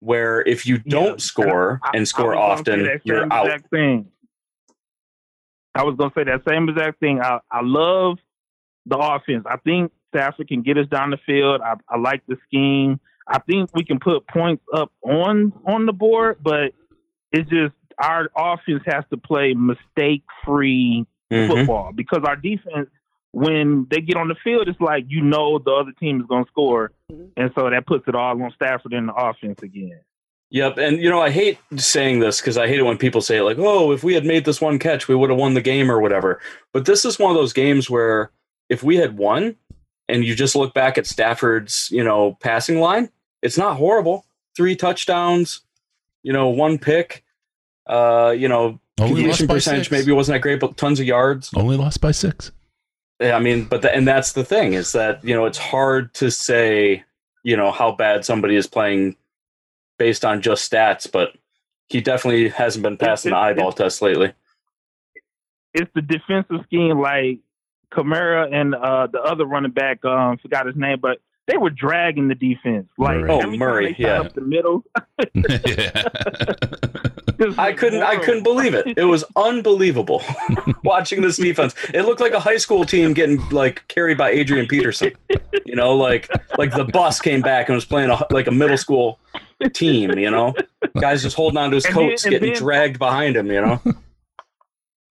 where 0.00 0.42
if 0.42 0.66
you 0.66 0.78
don't 0.78 1.12
Yeah, 1.12 1.16
score 1.16 1.80
I- 1.82 1.90
and 1.94 2.06
score 2.06 2.36
was 2.36 2.62
gonna 2.62 2.78
say 2.78 2.82
often, 2.92 3.00
you're 3.04 3.32
out. 3.32 3.60
Thing. 3.70 4.06
I 5.74 5.82
was 5.84 5.96
gonna 5.96 6.12
say 6.14 6.24
that 6.24 6.42
same 6.48 6.68
exact 6.68 7.00
thing. 7.00 7.20
I, 7.20 7.40
I 7.50 7.60
love 7.62 8.18
the 8.86 8.96
offense. 8.98 9.44
I 9.48 9.56
think 9.58 9.92
Stafford 10.14 10.48
can 10.48 10.62
get 10.62 10.78
us 10.78 10.86
down 10.88 11.10
the 11.10 11.18
field. 11.26 11.60
I, 11.60 11.74
I 11.88 11.98
like 11.98 12.22
the 12.26 12.36
scheme. 12.46 13.00
I 13.28 13.38
think 13.40 13.70
we 13.74 13.84
can 13.84 13.98
put 13.98 14.26
points 14.28 14.62
up 14.72 14.92
on 15.02 15.52
on 15.66 15.86
the 15.86 15.92
board, 15.92 16.38
but 16.42 16.72
it's 17.32 17.48
just 17.50 17.74
our 17.98 18.30
offense 18.36 18.82
has 18.86 19.04
to 19.10 19.16
play 19.16 19.54
mistake 19.54 20.22
free 20.44 21.06
Mhm. 21.32 21.48
football 21.48 21.92
because 21.92 22.20
our 22.24 22.36
defense, 22.36 22.88
when 23.36 23.86
they 23.90 24.00
get 24.00 24.16
on 24.16 24.28
the 24.28 24.34
field, 24.42 24.66
it's 24.66 24.80
like 24.80 25.04
you 25.08 25.20
know 25.20 25.58
the 25.58 25.70
other 25.70 25.92
team 26.00 26.22
is 26.22 26.26
going 26.26 26.46
to 26.46 26.50
score, 26.50 26.92
and 27.36 27.50
so 27.54 27.68
that 27.68 27.86
puts 27.86 28.08
it 28.08 28.14
all 28.14 28.42
on 28.42 28.50
Stafford 28.54 28.94
and 28.94 29.10
the 29.10 29.14
offense 29.14 29.58
again. 29.62 30.00
Yep, 30.48 30.78
and 30.78 30.96
you 31.02 31.10
know 31.10 31.20
I 31.20 31.28
hate 31.28 31.58
saying 31.76 32.20
this 32.20 32.40
because 32.40 32.56
I 32.56 32.66
hate 32.66 32.78
it 32.78 32.84
when 32.84 32.96
people 32.96 33.20
say 33.20 33.42
like, 33.42 33.58
"Oh, 33.58 33.92
if 33.92 34.02
we 34.02 34.14
had 34.14 34.24
made 34.24 34.46
this 34.46 34.58
one 34.58 34.78
catch, 34.78 35.06
we 35.06 35.14
would 35.14 35.28
have 35.28 35.38
won 35.38 35.52
the 35.52 35.60
game" 35.60 35.90
or 35.90 36.00
whatever. 36.00 36.40
But 36.72 36.86
this 36.86 37.04
is 37.04 37.18
one 37.18 37.30
of 37.30 37.36
those 37.36 37.52
games 37.52 37.90
where 37.90 38.30
if 38.70 38.82
we 38.82 38.96
had 38.96 39.18
won, 39.18 39.56
and 40.08 40.24
you 40.24 40.34
just 40.34 40.56
look 40.56 40.72
back 40.72 40.96
at 40.96 41.06
Stafford's, 41.06 41.90
you 41.90 42.02
know, 42.02 42.38
passing 42.40 42.80
line, 42.80 43.10
it's 43.42 43.58
not 43.58 43.76
horrible. 43.76 44.24
Three 44.56 44.76
touchdowns, 44.76 45.60
you 46.22 46.32
know, 46.32 46.48
one 46.48 46.78
pick. 46.78 47.22
Uh, 47.86 48.34
you 48.36 48.48
know, 48.48 48.80
Only 48.98 49.24
completion 49.24 49.46
percentage 49.46 49.90
six. 49.90 49.92
maybe 49.92 50.12
wasn't 50.12 50.36
that 50.36 50.40
great, 50.40 50.58
but 50.58 50.78
tons 50.78 51.00
of 51.00 51.06
yards. 51.06 51.50
Only 51.54 51.76
lost 51.76 52.00
by 52.00 52.12
six. 52.12 52.50
I 53.20 53.38
mean, 53.38 53.64
but 53.64 53.82
the, 53.82 53.94
and 53.94 54.06
that's 54.06 54.32
the 54.32 54.44
thing 54.44 54.74
is 54.74 54.92
that 54.92 55.24
you 55.24 55.34
know 55.34 55.46
it's 55.46 55.58
hard 55.58 56.12
to 56.14 56.30
say 56.30 57.04
you 57.42 57.56
know 57.56 57.70
how 57.70 57.92
bad 57.92 58.24
somebody 58.24 58.56
is 58.56 58.66
playing 58.66 59.16
based 59.98 60.24
on 60.24 60.42
just 60.42 60.70
stats, 60.70 61.10
but 61.10 61.30
he 61.88 62.00
definitely 62.00 62.48
hasn't 62.48 62.82
been 62.82 62.96
passing 62.96 63.30
the 63.30 63.36
eyeball 63.36 63.72
test 63.72 64.02
lately. 64.02 64.32
it's 65.72 65.90
the 65.94 66.02
defensive 66.02 66.60
scheme 66.64 66.98
like 66.98 67.38
Kamara 67.92 68.52
and 68.52 68.74
uh, 68.74 69.06
the 69.06 69.20
other 69.20 69.46
running 69.46 69.70
back, 69.70 70.04
um, 70.04 70.38
forgot 70.38 70.66
his 70.66 70.76
name, 70.76 70.98
but 71.00 71.18
they 71.46 71.56
were 71.56 71.70
dragging 71.70 72.28
the 72.28 72.34
defense. 72.34 72.88
Like 72.98 73.18
Murray. 73.18 73.30
Oh, 73.30 73.38
every 73.40 73.50
time 73.50 73.58
Murray, 73.58 73.92
they 73.96 74.04
yeah. 74.04 74.20
up 74.20 74.34
the 74.34 74.40
middle. 74.40 74.84
yeah. 75.34 76.02
I 77.58 77.72
couldn't, 77.72 78.02
I 78.02 78.16
couldn't 78.16 78.42
believe 78.42 78.74
it. 78.74 78.96
It 78.96 79.04
was 79.04 79.24
unbelievable 79.36 80.22
watching 80.84 81.20
this 81.20 81.36
defense. 81.36 81.74
It 81.92 82.02
looked 82.02 82.20
like 82.20 82.32
a 82.32 82.40
high 82.40 82.56
school 82.56 82.84
team 82.84 83.12
getting 83.12 83.46
like 83.50 83.86
carried 83.88 84.16
by 84.18 84.30
Adrian 84.30 84.66
Peterson. 84.66 85.12
You 85.66 85.76
know, 85.76 85.94
like 85.94 86.30
like 86.58 86.72
the 86.74 86.84
bus 86.84 87.20
came 87.20 87.42
back 87.42 87.68
and 87.68 87.74
was 87.74 87.84
playing 87.84 88.10
a, 88.10 88.24
like 88.30 88.46
a 88.46 88.52
middle 88.52 88.78
school 88.78 89.18
team. 89.74 90.18
You 90.18 90.30
know, 90.30 90.54
guys 90.98 91.22
just 91.22 91.36
holding 91.36 91.58
on 91.58 91.70
to 91.70 91.76
his 91.76 91.84
And 91.84 91.94
then- 91.96 92.08
coats, 92.10 92.24
and 92.24 92.32
getting 92.32 92.52
then- 92.54 92.62
dragged 92.62 92.98
behind 92.98 93.36
him. 93.36 93.50
You 93.50 93.60
know. 93.60 93.82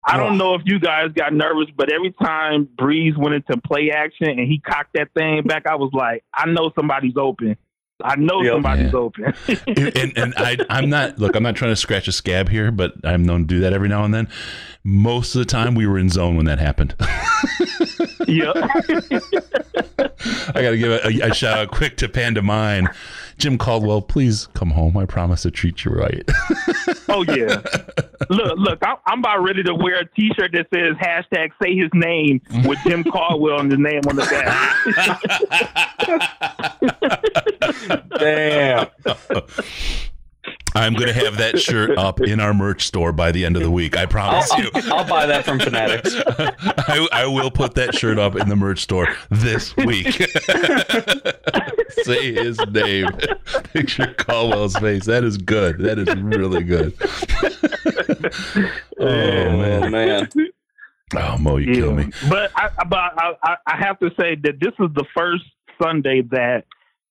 I 0.06 0.16
don't 0.16 0.38
know 0.38 0.54
if 0.54 0.62
you 0.64 0.78
guys 0.80 1.08
got 1.14 1.32
nervous, 1.34 1.66
but 1.76 1.92
every 1.92 2.12
time 2.12 2.66
Brees 2.78 3.16
went 3.16 3.34
into 3.34 3.60
play 3.60 3.90
action 3.90 4.28
and 4.30 4.40
he 4.40 4.58
cocked 4.58 4.94
that 4.94 5.08
thing 5.12 5.42
back, 5.42 5.64
I 5.66 5.74
was 5.74 5.90
like, 5.92 6.24
I 6.32 6.48
know 6.48 6.70
somebody's 6.74 7.16
open. 7.16 7.56
I 8.02 8.14
know 8.16 8.40
Yep. 8.42 8.52
somebody's 8.54 8.92
Yeah. 8.92 8.98
open. 8.98 9.34
and 9.96 10.16
and 10.16 10.34
I, 10.36 10.56
I'm 10.70 10.88
not 10.88 11.18
look. 11.18 11.34
I'm 11.34 11.42
not 11.42 11.56
trying 11.56 11.72
to 11.72 11.76
scratch 11.76 12.06
a 12.08 12.12
scab 12.12 12.48
here, 12.48 12.70
but 12.70 12.92
I'm 13.04 13.24
known 13.24 13.40
to 13.40 13.46
do 13.46 13.60
that 13.60 13.72
every 13.72 13.88
now 13.88 14.04
and 14.04 14.14
then. 14.14 14.28
Most 14.84 15.34
of 15.34 15.40
the 15.40 15.44
time, 15.44 15.74
we 15.74 15.86
were 15.86 15.98
in 15.98 16.08
zone 16.08 16.36
when 16.36 16.46
that 16.46 16.60
happened. 16.60 16.94
yeah. 18.28 18.52
I 20.54 20.62
got 20.62 20.70
to 20.70 20.78
give 20.78 20.90
a, 20.92 21.06
a, 21.06 21.30
a 21.30 21.34
shout 21.34 21.58
out 21.58 21.70
quick 21.70 21.96
to 21.98 22.08
Panda 22.08 22.42
Mine, 22.42 22.88
Jim 23.38 23.58
Caldwell. 23.58 24.02
Please 24.02 24.48
come 24.54 24.70
home. 24.70 24.96
I 24.96 25.06
promise 25.06 25.42
to 25.42 25.50
treat 25.50 25.84
you 25.84 25.92
right. 25.92 26.28
Oh 27.10 27.22
yeah. 27.22 27.62
look, 28.28 28.58
look, 28.58 28.78
I'm, 28.82 28.96
I'm 29.06 29.20
about 29.20 29.42
ready 29.42 29.62
to 29.62 29.74
wear 29.74 30.00
a 30.00 30.04
T-shirt 30.04 30.52
that 30.52 30.66
says 30.72 30.94
hashtag 30.96 31.52
Say 31.62 31.74
His 31.74 31.88
Name 31.94 32.42
with 32.66 32.78
Jim 32.86 33.02
Caldwell 33.02 33.60
and 33.60 33.70
his 33.70 33.80
name 33.80 34.02
on 34.06 34.16
the 34.16 34.26
back. 34.28 34.76
Damn. 38.18 38.88
I'm 40.74 40.94
going 40.94 41.08
to 41.08 41.12
have 41.14 41.36
that 41.38 41.58
shirt 41.60 41.96
up 41.98 42.20
in 42.20 42.40
our 42.40 42.52
merch 42.54 42.86
store 42.86 43.12
by 43.12 43.32
the 43.32 43.44
end 43.44 43.56
of 43.56 43.62
the 43.62 43.70
week. 43.70 43.96
I 43.96 44.06
promise 44.06 44.50
I'll, 44.52 44.60
you. 44.62 44.70
I'll, 44.74 44.94
I'll 44.94 45.08
buy 45.08 45.26
that 45.26 45.44
from 45.44 45.58
Fanatics. 45.58 46.14
I, 46.28 47.08
I 47.12 47.26
will 47.26 47.50
put 47.50 47.74
that 47.74 47.94
shirt 47.94 48.18
up 48.18 48.36
in 48.36 48.48
the 48.48 48.56
merch 48.56 48.80
store 48.82 49.08
this 49.30 49.76
week. 49.76 50.12
Say 52.04 52.32
his 52.34 52.58
name. 52.70 53.08
Picture 53.72 54.14
Caldwell's 54.18 54.76
face. 54.76 55.04
That 55.06 55.24
is 55.24 55.38
good. 55.38 55.78
That 55.78 55.98
is 55.98 56.14
really 56.22 56.62
good. 56.64 56.94
oh 59.00 59.06
Oh 59.08 59.56
man. 59.56 59.90
man. 59.90 60.28
Oh 61.16 61.38
Mo, 61.38 61.56
you 61.56 61.72
kill 61.74 61.94
me. 61.94 62.10
But 62.28 62.50
I, 62.54 62.68
but 62.84 62.98
I, 62.98 63.32
I, 63.42 63.56
I 63.66 63.76
have 63.78 63.98
to 64.00 64.10
say 64.20 64.34
that 64.42 64.60
this 64.60 64.74
is 64.78 64.92
the 64.94 65.04
first 65.16 65.44
Sunday 65.82 66.22
that 66.30 66.64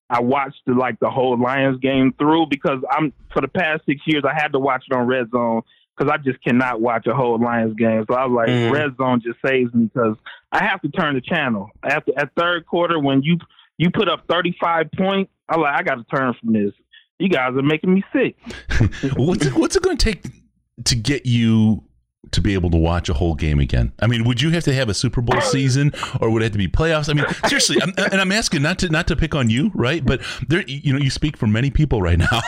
I 0.09 0.21
watched 0.21 0.61
the, 0.65 0.73
like 0.73 0.99
the 0.99 1.09
whole 1.09 1.37
Lions 1.39 1.79
game 1.79 2.13
through 2.17 2.47
because 2.49 2.79
I'm 2.91 3.11
for 3.33 3.41
the 3.41 3.47
past 3.47 3.83
six 3.85 4.01
years 4.05 4.23
I 4.27 4.33
had 4.33 4.53
to 4.53 4.59
watch 4.59 4.83
it 4.89 4.95
on 4.95 5.05
Red 5.07 5.29
Zone 5.31 5.61
because 5.97 6.11
I 6.11 6.17
just 6.17 6.41
cannot 6.43 6.79
watch 6.79 7.07
a 7.07 7.13
whole 7.13 7.39
Lions 7.41 7.75
game. 7.75 8.05
So 8.09 8.15
I 8.15 8.25
was 8.25 8.35
like, 8.35 8.49
Mhm. 8.49 8.71
Red 8.71 8.95
Zone 8.97 9.21
just 9.21 9.39
saves 9.45 9.73
me 9.73 9.85
because 9.93 10.15
I 10.51 10.63
have 10.63 10.81
to 10.81 10.89
turn 10.89 11.15
the 11.15 11.21
channel 11.21 11.69
after 11.83 12.13
at 12.17 12.31
third 12.37 12.65
quarter 12.65 12.99
when 12.99 13.21
you 13.23 13.37
you 13.77 13.89
put 13.91 14.07
up 14.09 14.23
35 14.29 14.91
points. 14.97 15.31
I'm 15.49 15.61
like, 15.61 15.75
I 15.79 15.83
got 15.83 15.95
to 15.95 16.03
turn 16.05 16.33
from 16.41 16.53
this. 16.53 16.73
You 17.19 17.29
guys 17.29 17.51
are 17.55 17.61
making 17.61 17.93
me 17.93 18.03
sick. 18.13 18.35
What's 19.17 19.45
it, 19.45 19.53
what's 19.55 19.75
it 19.75 19.81
going 19.83 19.97
to 19.97 20.05
take 20.05 20.23
to 20.85 20.95
get 20.95 21.25
you 21.25 21.83
to 22.31 22.41
be 22.41 22.53
able 22.53 22.69
to 22.71 22.77
watch 22.77 23.09
a 23.09 23.13
whole 23.13 23.35
game 23.35 23.59
again? 23.59 23.93
I 23.99 24.07
mean, 24.07 24.23
would 24.23 24.41
you 24.41 24.51
have 24.51 24.63
to 24.65 24.73
have 24.73 24.89
a 24.89 24.93
Super 24.93 25.21
Bowl 25.21 25.39
season, 25.41 25.93
or 26.19 26.29
would 26.29 26.41
it 26.41 26.45
have 26.45 26.51
to 26.53 26.57
be 26.57 26.67
playoffs? 26.67 27.09
I 27.09 27.13
mean, 27.13 27.25
seriously, 27.47 27.77
I'm, 27.81 27.93
and 28.11 28.21
I'm 28.21 28.31
asking 28.31 28.61
not 28.61 28.79
to 28.79 28.89
not 28.89 29.07
to 29.07 29.15
pick 29.15 29.35
on 29.35 29.49
you, 29.49 29.71
right? 29.73 30.05
But 30.05 30.21
there, 30.47 30.63
you 30.67 30.93
know, 30.93 30.99
you 30.99 31.09
speak 31.09 31.37
for 31.37 31.47
many 31.47 31.69
people 31.69 32.01
right 32.01 32.17
now, 32.17 32.41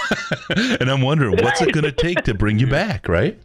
and 0.79 0.89
I'm 0.89 1.01
wondering 1.01 1.43
what's 1.43 1.61
it 1.61 1.73
going 1.73 1.85
to 1.85 1.91
take 1.91 2.23
to 2.23 2.33
bring 2.33 2.59
you 2.59 2.67
back, 2.67 3.07
right? 3.07 3.39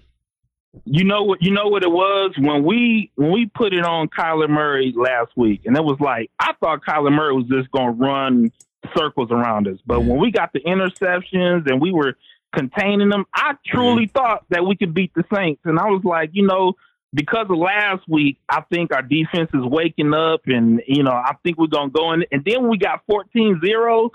You 0.85 1.05
know 1.05 1.23
what? 1.23 1.43
You 1.43 1.53
know 1.53 1.69
what 1.69 1.83
it 1.85 1.91
was 1.91 2.33
when 2.39 2.65
we 2.65 3.11
when 3.15 3.31
we 3.31 3.47
put 3.47 3.73
it 3.73 3.85
on 3.85 4.09
Kyler 4.09 4.49
Murray 4.49 4.93
last 4.97 5.31
week, 5.37 5.63
and 5.67 5.77
it 5.77 5.85
was 5.85 5.99
like 6.01 6.31
I 6.39 6.53
thought 6.61 6.85
Kyler 6.85 7.13
Murray 7.13 7.35
was 7.35 7.47
just 7.47 7.71
going 7.71 7.97
to 7.97 8.05
run 8.05 8.53
circles 8.97 9.31
around 9.31 9.67
us, 9.69 9.79
but 9.87 10.01
when 10.01 10.19
we 10.19 10.31
got 10.31 10.53
the 10.53 10.61
interceptions 10.61 11.71
and 11.71 11.81
we 11.81 11.91
were 11.91 12.17
containing 12.55 13.09
them, 13.09 13.25
I 13.35 13.55
truly 13.67 14.07
mm-hmm. 14.07 14.17
thought 14.19 14.45
that 14.51 14.65
we 14.65 14.77
could 14.77 14.95
beat 14.95 15.13
the 15.15 15.25
Saints, 15.35 15.63
and 15.65 15.79
I 15.79 15.87
was 15.87 16.03
like, 16.05 16.31
you 16.33 16.47
know, 16.47 16.75
because 17.13 17.47
of 17.49 17.57
last 17.57 18.09
week, 18.09 18.39
I 18.49 18.63
think 18.73 18.93
our 18.93 19.03
defense 19.03 19.51
is 19.55 19.63
waking 19.65 20.15
up, 20.15 20.43
and 20.47 20.83
you 20.87 21.03
know, 21.03 21.13
I 21.13 21.35
think 21.43 21.59
we're 21.59 21.67
gonna 21.67 21.91
go 21.91 22.13
in, 22.13 22.25
and 22.33 22.45
then 22.45 22.69
we 22.69 22.79
got 22.79 23.03
14-0, 23.11 24.11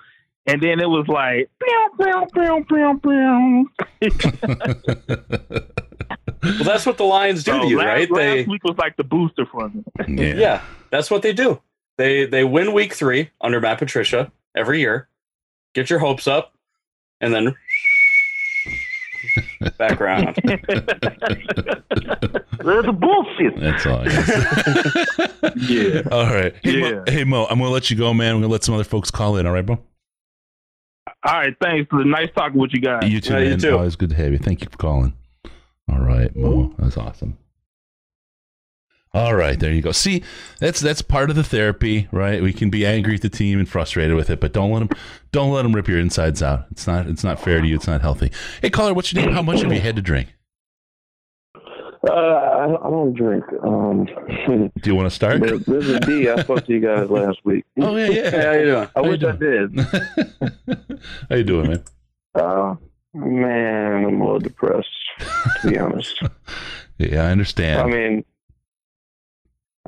and 0.48 0.62
then 0.62 0.80
it 0.80 0.88
was 0.88 1.08
like, 1.08 1.50
pew, 1.64 1.90
pew, 1.98 2.26
pew, 2.34 2.66
pew, 2.68 3.70
pew. 4.00 4.50
Well, 6.42 6.64
that's 6.64 6.86
what 6.86 6.98
the 6.98 7.04
Lions 7.04 7.44
do 7.44 7.52
So 7.52 7.60
to 7.62 7.68
you, 7.68 7.78
last, 7.78 7.86
right? 7.86 8.12
last 8.12 8.20
They 8.20 8.44
week 8.44 8.64
was 8.64 8.78
like 8.78 8.96
the 8.96 9.04
booster 9.04 9.46
for 9.46 9.70
me. 9.70 9.84
yeah. 10.40 10.62
that's 10.90 11.12
what 11.12 11.22
they 11.22 11.34
do. 11.34 11.62
They 11.98 12.26
they 12.26 12.46
win 12.46 12.72
week 12.72 12.94
three 12.94 13.32
under 13.42 13.60
Matt 13.60 13.78
Patricia 13.78 14.32
every 14.56 14.80
year, 14.80 15.10
get 15.74 15.90
your 15.90 16.00
hopes 16.00 16.28
up, 16.28 16.54
and 17.20 17.34
then 17.34 17.56
background. 19.78 20.36
There's 22.64 22.86
a 22.86 22.92
bullshit. 22.94 23.60
That's 23.60 23.86
all. 23.86 24.00
I 24.00 24.06
got. 24.06 25.36
Yeah. 25.70 26.02
all 26.12 26.26
right. 26.26 26.54
Hey, 26.64 26.80
Mo, 26.80 26.88
Yeah. 26.90 27.04
hey 27.08 27.24
Mo, 27.24 27.46
I'm 27.50 27.58
gonna 27.60 27.72
let 27.72 27.90
you 27.90 27.96
go, 27.98 28.14
man. 28.14 28.36
I'm 28.36 28.42
gonna 28.42 28.52
let 28.52 28.64
some 28.64 28.76
other 28.76 28.84
folks 28.84 29.10
call 29.12 29.38
in. 29.38 29.46
All 29.48 29.54
right, 29.54 29.66
bro. 29.66 29.80
All 31.26 31.34
right, 31.34 31.56
thanks. 31.62 31.90
Nice 31.92 32.30
talking 32.36 32.60
with 32.60 32.72
you 32.74 32.82
guys. 32.82 33.10
You 33.10 33.20
too, 33.20 33.34
Yeah, 33.34 33.40
you 33.40 33.50
man. 33.52 33.60
too. 33.60 33.74
Always 33.78 33.96
good 33.96 34.10
to 34.12 34.16
have 34.16 34.32
you. 34.32 34.38
Thank 34.38 34.62
you 34.62 34.68
for 34.70 34.78
calling. 34.78 35.14
All 35.92 36.00
right, 36.00 36.34
Mo. 36.36 36.74
That's 36.78 36.98
awesome. 36.98 37.38
All 39.14 39.34
right, 39.36 39.60
there 39.60 39.72
you 39.74 39.82
go. 39.82 39.92
See, 39.92 40.22
that's 40.60 40.80
that's 40.80 41.02
part 41.02 41.30
of 41.32 41.36
the 41.36 41.44
therapy, 41.44 42.08
right? 42.12 42.44
We 42.44 42.54
can 42.54 42.70
be 42.70 42.86
angry 42.86 43.16
at 43.16 43.22
the 43.22 43.30
team 43.30 43.58
and 43.58 43.68
frustrated 43.68 44.16
with 44.16 44.30
it, 44.30 44.40
but 44.40 44.54
don't 44.54 44.72
let 44.72 44.80
them 44.80 44.90
don't 45.32 45.52
let 45.52 45.64
them 45.64 45.74
rip 45.74 45.88
your 45.88 46.00
insides 46.00 46.44
out. 46.44 46.66
It's 46.72 46.86
not 46.86 47.08
it's 47.08 47.24
not 47.24 47.40
fair 47.40 47.60
to 47.60 47.68
you. 47.68 47.76
It's 47.76 47.88
not 47.88 48.02
healthy. 48.02 48.32
Hey, 48.62 48.70
caller, 48.70 48.94
what's 48.94 49.12
your 49.12 49.24
name? 49.26 49.34
How 49.34 49.42
much 49.42 49.62
have 49.62 49.74
you 49.74 49.80
had 49.80 49.96
to 49.96 50.02
drink? 50.04 50.36
Uh, 52.08 52.14
I, 52.14 52.66
I 52.66 52.90
don't 52.90 53.14
drink. 53.14 53.44
Um, 53.62 54.06
Do 54.46 54.72
you 54.90 54.96
want 54.96 55.08
to 55.08 55.14
start? 55.14 55.42
but 55.42 55.66
this 55.66 55.86
is 55.86 56.00
D. 56.02 56.30
I 56.30 56.42
spoke 56.44 56.66
to 56.66 56.72
you 56.74 56.80
guys 56.80 57.10
last 57.10 57.40
week. 57.44 57.66
Oh 57.82 57.96
yeah, 57.98 58.08
Hey, 58.30 58.32
yeah. 58.32 58.46
how 58.46 58.52
you 58.54 58.66
doing? 58.66 58.78
I 58.78 58.90
How 58.96 59.04
you 59.04 59.10
wish 59.10 59.24
I 59.24 60.78
did. 60.88 61.00
How 61.30 61.36
you 61.36 61.44
doing, 61.44 61.68
man? 61.72 61.84
Uh, 62.36 62.76
man, 63.14 64.06
I'm 64.06 64.22
a 64.22 64.24
little 64.24 64.40
depressed, 64.40 64.88
to 65.62 65.70
be 65.72 65.78
honest. 65.80 66.22
Yeah, 67.02 67.24
I 67.28 67.32
understand. 67.32 67.80
I 67.80 67.86
mean, 67.86 68.26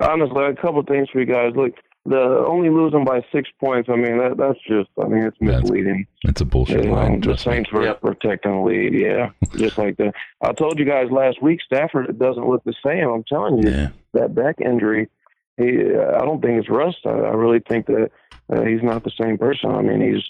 honestly, 0.02 0.44
a 0.46 0.56
couple 0.56 0.82
things 0.84 1.10
for 1.10 1.20
you 1.20 1.26
guys. 1.26 1.54
Look, 1.56 1.74
the 2.06 2.20
only 2.48 2.70
losing 2.70 3.06
by 3.06 3.24
six 3.32 3.50
points. 3.60 3.88
I 3.90 3.96
mean, 3.96 4.18
that 4.18 4.36
that's 4.38 4.60
just. 4.68 4.90
I 5.04 5.08
mean, 5.08 5.24
it's 5.24 5.38
That's- 5.40 5.62
misleading. 5.62 6.08
it's 6.24 6.42
a 6.42 6.46
bullshit 6.46 6.84
You 6.86 6.90
know, 6.90 6.96
line. 6.96 7.20
the 7.20 7.28
Trust 7.28 7.46
me. 7.48 7.54
Saints 7.54 7.72
were 7.72 7.84
Yep. 7.84 8.02
protecting 8.02 8.52
the 8.52 8.62
lead. 8.62 8.94
Yeah, 8.94 9.30
just 9.58 9.78
like 9.78 9.98
that. 9.98 10.14
I 10.42 10.52
told 10.54 10.80
you 10.80 10.86
guys 10.86 11.12
last 11.12 11.42
week, 11.42 11.60
Stafford 11.62 12.18
doesn't 12.18 12.48
look 12.48 12.64
the 12.64 12.74
same. 12.86 13.08
I'm 13.08 13.24
telling 13.24 13.60
you. 13.60 13.70
Yeah, 13.70 13.90
that 14.14 14.34
back 14.34 14.60
injury, 14.62 15.10
he, 15.58 15.66
I 15.68 16.20
don't 16.26 16.42
think 16.42 16.60
it's 16.60 16.70
rust. 16.70 16.98
I, 17.06 17.10
I 17.12 17.34
really 17.34 17.60
think 17.60 17.86
that 17.88 18.10
uh, 18.52 18.64
he's 18.64 18.82
not 18.84 19.04
the 19.04 19.12
same 19.22 19.38
person. 19.38 19.70
I 19.72 19.82
mean, 19.82 20.02
his 20.02 20.24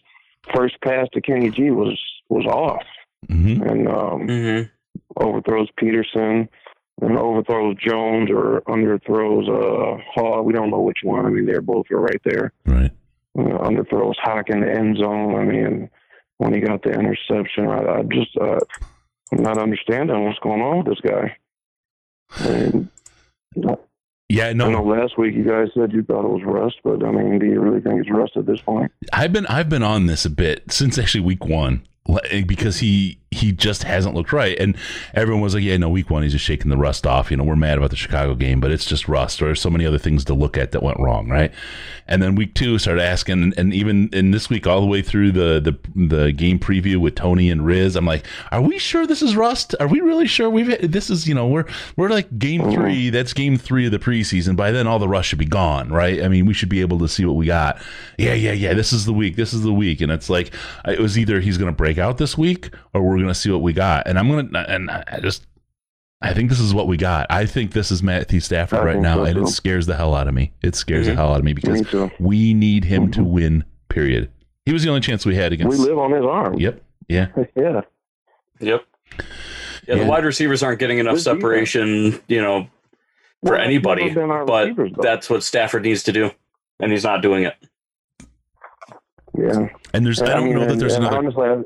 first 0.53 0.75
pass 0.81 1.07
to 1.13 1.21
Kenny 1.21 1.49
G 1.51 1.71
was 1.71 1.97
was 2.29 2.45
off 2.45 2.83
hmm 3.29 3.61
and 3.63 3.87
um, 3.87 4.27
Mm-hmm. 4.27 5.23
overthrows 5.23 5.69
Peterson 5.77 6.49
and 7.01 7.17
overthrows 7.17 7.75
Jones 7.77 8.29
or 8.29 8.61
underthrows 8.67 9.49
uh, 9.49 10.01
Hall. 10.13 10.43
We 10.43 10.53
don't 10.53 10.69
know 10.69 10.81
which 10.81 10.99
one. 11.03 11.25
I 11.25 11.29
mean, 11.29 11.45
they're 11.45 11.61
both 11.61 11.89
are 11.91 11.99
right 11.99 12.21
there. 12.23 12.53
right. 12.65 12.91
Uh, 13.37 13.43
underthrows 13.59 14.15
Hawk 14.21 14.49
in 14.49 14.61
the 14.61 14.71
end 14.71 14.97
zone. 14.97 15.35
I 15.35 15.43
mean, 15.43 15.89
when 16.37 16.53
he 16.53 16.59
got 16.59 16.83
the 16.83 16.91
interception, 16.91 17.67
I, 17.67 17.99
I 17.99 18.03
just 18.03 18.37
uh, 18.37 18.59
I'm 19.31 19.43
not 19.43 19.57
understanding 19.57 20.25
what's 20.25 20.39
going 20.39 20.61
on 20.61 20.79
with 20.79 20.87
this 20.87 20.99
guy. 21.01 21.37
And 22.39 22.89
Yeah, 24.29 24.47
I 24.47 24.53
know 24.53 24.69
no, 24.69 24.83
last 24.83 25.17
week 25.17 25.35
you 25.35 25.43
guys 25.43 25.69
said 25.73 25.91
you 25.91 26.03
thought 26.03 26.25
it 26.25 26.29
was 26.29 26.43
rust, 26.45 26.77
but 26.83 27.03
I 27.05 27.11
mean, 27.11 27.39
do 27.39 27.45
you 27.45 27.59
really 27.59 27.81
think 27.81 28.01
it's 28.01 28.11
rust 28.11 28.37
at 28.37 28.45
this 28.45 28.61
point? 28.61 28.91
I've 29.13 29.33
been 29.33 29.45
I've 29.47 29.69
been 29.69 29.83
on 29.83 30.05
this 30.05 30.25
a 30.25 30.29
bit 30.29 30.71
since 30.71 30.97
actually 30.97 31.21
week 31.21 31.45
one 31.45 31.85
because 32.45 32.79
he 32.79 33.17
he 33.33 33.53
just 33.53 33.83
hasn't 33.83 34.13
looked 34.13 34.33
right, 34.33 34.59
and 34.59 34.75
everyone 35.13 35.41
was 35.41 35.53
like, 35.53 35.63
yeah, 35.63 35.77
no, 35.77 35.87
week 35.87 36.09
one 36.09 36.23
he's 36.23 36.33
just 36.33 36.43
shaking 36.43 36.69
the 36.69 36.77
rust 36.77 37.07
off. 37.07 37.31
You 37.31 37.37
know, 37.37 37.45
we're 37.45 37.55
mad 37.55 37.77
about 37.77 37.89
the 37.89 37.95
Chicago 37.95 38.35
game, 38.35 38.59
but 38.59 38.71
it's 38.71 38.83
just 38.83 39.07
rust. 39.07 39.41
Or 39.41 39.45
there's 39.45 39.61
so 39.61 39.69
many 39.69 39.85
other 39.85 39.97
things 39.97 40.25
to 40.25 40.33
look 40.33 40.57
at 40.57 40.71
that 40.73 40.83
went 40.83 40.99
wrong, 40.99 41.29
right? 41.29 41.51
And 42.07 42.21
then 42.21 42.35
week 42.35 42.55
two 42.55 42.77
started 42.77 43.03
asking, 43.03 43.53
and, 43.55 43.73
even 43.73 44.09
in 44.11 44.31
this 44.31 44.49
week 44.49 44.67
all 44.67 44.81
the 44.81 44.87
way 44.87 45.01
through 45.01 45.31
the 45.31 45.61
the 45.61 46.07
the 46.07 46.31
game 46.33 46.59
preview 46.59 46.97
with 46.97 47.15
Tony 47.15 47.49
and 47.49 47.65
Riz, 47.65 47.95
I'm 47.95 48.05
like, 48.05 48.25
are 48.51 48.61
we 48.61 48.77
sure 48.77 49.07
this 49.07 49.21
is 49.21 49.35
rust? 49.37 49.75
Are 49.79 49.87
we 49.87 50.01
really 50.01 50.27
sure 50.27 50.49
we've 50.49 50.91
this 50.91 51.09
is 51.09 51.25
you 51.25 51.33
know 51.33 51.47
we're 51.47 51.65
we're 51.95 52.09
like 52.09 52.37
game 52.37 52.61
mm-hmm. 52.61 52.73
three. 52.73 53.09
That's 53.09 53.31
game 53.31 53.57
three 53.57 53.85
of 53.85 53.93
the 53.93 53.99
preseason. 53.99 54.57
By 54.57 54.71
then 54.71 54.87
all 54.87 54.99
the 54.99 55.07
rust 55.07 55.29
should 55.29 55.39
be 55.39 55.45
gone, 55.45 55.87
right? 55.87 56.21
I 56.21 56.27
mean, 56.27 56.45
we 56.45 56.53
should 56.53 56.67
be 56.67 56.81
able 56.81 56.99
to 56.99 57.07
see 57.07 57.23
what 57.23 57.37
we 57.37 57.45
got. 57.45 57.81
Yeah, 58.17 58.33
yeah, 58.33 58.51
yeah. 58.51 58.73
This 58.73 58.91
is 58.91 59.05
the 59.05 59.13
week. 59.13 59.37
This 59.37 59.53
is 59.53 59.61
the 59.61 59.73
week, 59.73 60.01
and 60.01 60.11
it's 60.11 60.29
like 60.29 60.53
it 60.85 60.99
was 60.99 61.17
either 61.17 61.39
he's 61.39 61.57
going 61.57 61.71
to 61.71 61.75
break 61.75 61.97
out 62.01 62.17
this 62.17 62.37
week 62.37 62.69
or 62.93 63.01
we're 63.03 63.15
going 63.17 63.27
to 63.29 63.33
see 63.35 63.49
what 63.51 63.61
we 63.61 63.71
got. 63.73 64.07
And 64.07 64.19
I'm 64.19 64.27
going 64.29 64.49
to 64.51 64.59
and 64.71 64.89
I 64.91 65.19
just. 65.21 65.45
I 66.23 66.35
think 66.35 66.49
this 66.49 66.59
is 66.59 66.71
what 66.71 66.87
we 66.87 66.97
got. 66.97 67.25
I 67.31 67.47
think 67.47 67.71
this 67.71 67.89
is 67.89 68.03
Matthew 68.03 68.41
Stafford 68.41 68.77
I 68.81 68.83
right 68.83 68.99
now, 68.99 69.15
so, 69.15 69.23
and 69.23 69.39
it 69.39 69.47
scares 69.47 69.87
the 69.87 69.95
hell 69.95 70.13
out 70.13 70.27
of 70.27 70.35
me. 70.35 70.51
It 70.61 70.75
scares 70.75 71.07
the 71.07 71.13
Mhm. 71.13 71.15
hell 71.15 71.33
out 71.33 71.39
of 71.39 71.43
me 71.43 71.53
because 71.53 71.91
Me 71.93 72.11
we 72.19 72.53
need 72.53 72.83
him 72.85 73.09
to 73.13 73.23
win. 73.23 73.63
Period. 73.89 74.29
He 74.65 74.71
was 74.71 74.83
the 74.83 74.89
only 74.89 75.01
chance 75.01 75.25
we 75.25 75.35
had 75.35 75.51
Mm-hmm. 75.51 75.67
We 75.67 75.77
live 75.77 75.97
on 75.97 76.11
his 76.11 76.23
arm. 76.23 76.59
Yep. 76.59 76.79
Yeah. 77.07 77.27
yeah. 77.55 77.81
Yep. 78.59 78.83
Yeah, 79.17 79.25
Yeah. 79.87 79.95
the 79.95 80.05
wide 80.05 80.23
receivers 80.23 80.61
aren't 80.61 80.77
getting 80.77 80.99
enough 80.99 81.15
Good 81.15 81.23
defense. 81.23 81.39
separation, 81.39 82.19
you 82.27 82.39
know, 82.39 82.67
for 83.43 83.53
Well, 83.53 83.61
anybody. 83.61 84.05
never 84.05 84.21
been 84.21 84.29
our 84.29 84.45
But 84.45 85.01
that's 85.01 85.27
what 85.27 85.41
Stafford 85.41 85.81
needs 85.81 86.03
to 86.03 86.11
do, 86.11 86.29
and 86.79 86.91
he's 86.91 87.03
not 87.03 87.23
doing 87.23 87.45
it. 87.45 87.55
yeah. 89.37 89.69
And 89.93 90.05
there's, 90.05 90.21
I 90.21 90.27
don't 90.27 90.45
mean, 90.45 90.53
know 90.55 90.67
that 90.67 90.77
there's 90.77 90.93
and 90.93 91.03
another. 91.05 91.17
Honestly, 91.17 91.47
I- 91.47 91.63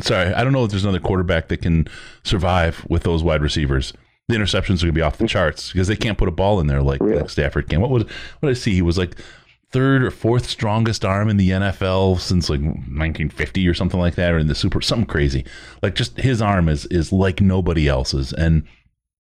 Sorry, 0.00 0.32
I 0.32 0.44
don't 0.44 0.52
know 0.52 0.64
if 0.64 0.70
there's 0.70 0.84
another 0.84 1.00
quarterback 1.00 1.48
that 1.48 1.62
can 1.62 1.88
survive 2.24 2.84
with 2.88 3.02
those 3.04 3.22
wide 3.22 3.42
receivers. 3.42 3.92
The 4.28 4.34
interceptions 4.36 4.82
are 4.82 4.86
going 4.86 4.88
to 4.88 4.92
be 4.92 5.02
off 5.02 5.18
the 5.18 5.26
charts 5.28 5.72
because 5.72 5.88
they 5.88 5.96
can't 5.96 6.18
put 6.18 6.28
a 6.28 6.32
ball 6.32 6.58
in 6.60 6.66
there 6.66 6.82
like, 6.82 7.00
Yeah. 7.00 7.16
like 7.20 7.30
Stafford 7.30 7.68
can. 7.70 7.80
What 7.80 7.90
was 7.90 8.02
what 8.04 8.48
did 8.48 8.50
I 8.50 8.54
see? 8.54 8.72
He 8.74 8.82
was 8.82 8.98
like 8.98 9.16
third 9.70 10.02
or 10.02 10.10
fourth 10.10 10.46
strongest 10.46 11.04
arm 11.04 11.28
in 11.28 11.36
the 11.36 11.50
NFL 11.50 12.18
since 12.20 12.50
like 12.50 12.60
1950 12.60 13.68
or 13.68 13.74
something 13.74 14.00
like 14.00 14.16
that, 14.16 14.32
or 14.32 14.38
in 14.38 14.48
the 14.48 14.54
Super 14.54 14.80
something 14.80 15.06
crazy. 15.06 15.44
Like 15.82 15.94
just 15.94 16.16
his 16.18 16.42
arm 16.42 16.68
is 16.68 16.86
is 16.86 17.12
like 17.12 17.40
nobody 17.40 17.88
else's, 17.88 18.32
and. 18.32 18.64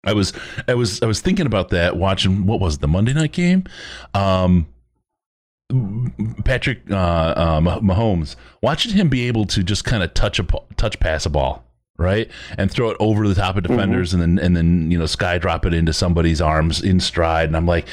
I 0.04 0.12
was 0.12 0.32
I 0.68 0.74
was 0.74 1.02
I 1.02 1.06
was 1.06 1.20
thinking 1.20 1.44
about 1.44 1.70
that 1.70 1.96
watching 1.96 2.46
what 2.46 2.60
was 2.60 2.76
it, 2.76 2.80
the 2.80 2.86
Monday 2.88 3.12
night 3.12 3.32
game, 3.32 3.64
um, 4.14 4.68
Patrick 6.44 6.90
uh, 6.90 6.94
uh, 6.96 7.60
Mah- 7.62 7.80
Mahomes, 7.80 8.36
watching 8.62 8.92
him 8.92 9.08
be 9.08 9.26
able 9.28 9.44
to 9.46 9.62
just 9.62 9.84
kind 9.84 10.02
of 10.02 10.14
touch 10.14 10.38
a 10.38 10.46
touch 10.76 10.98
pass 10.98 11.26
a 11.26 11.30
ball, 11.30 11.64
right, 11.98 12.30
and 12.56 12.70
throw 12.70 12.90
it 12.90 12.96
over 12.98 13.28
the 13.28 13.34
top 13.34 13.56
of 13.56 13.64
defenders, 13.64 14.14
and 14.14 14.22
then 14.22 14.38
and 14.38 14.56
then 14.56 14.90
you 14.90 14.98
know 14.98 15.06
sky 15.06 15.36
drop 15.36 15.66
it 15.66 15.74
into 15.74 15.92
somebody's 15.92 16.40
arms 16.40 16.80
in 16.82 17.00
stride, 17.00 17.48
and 17.48 17.56
I'm 17.56 17.66
like, 17.66 17.86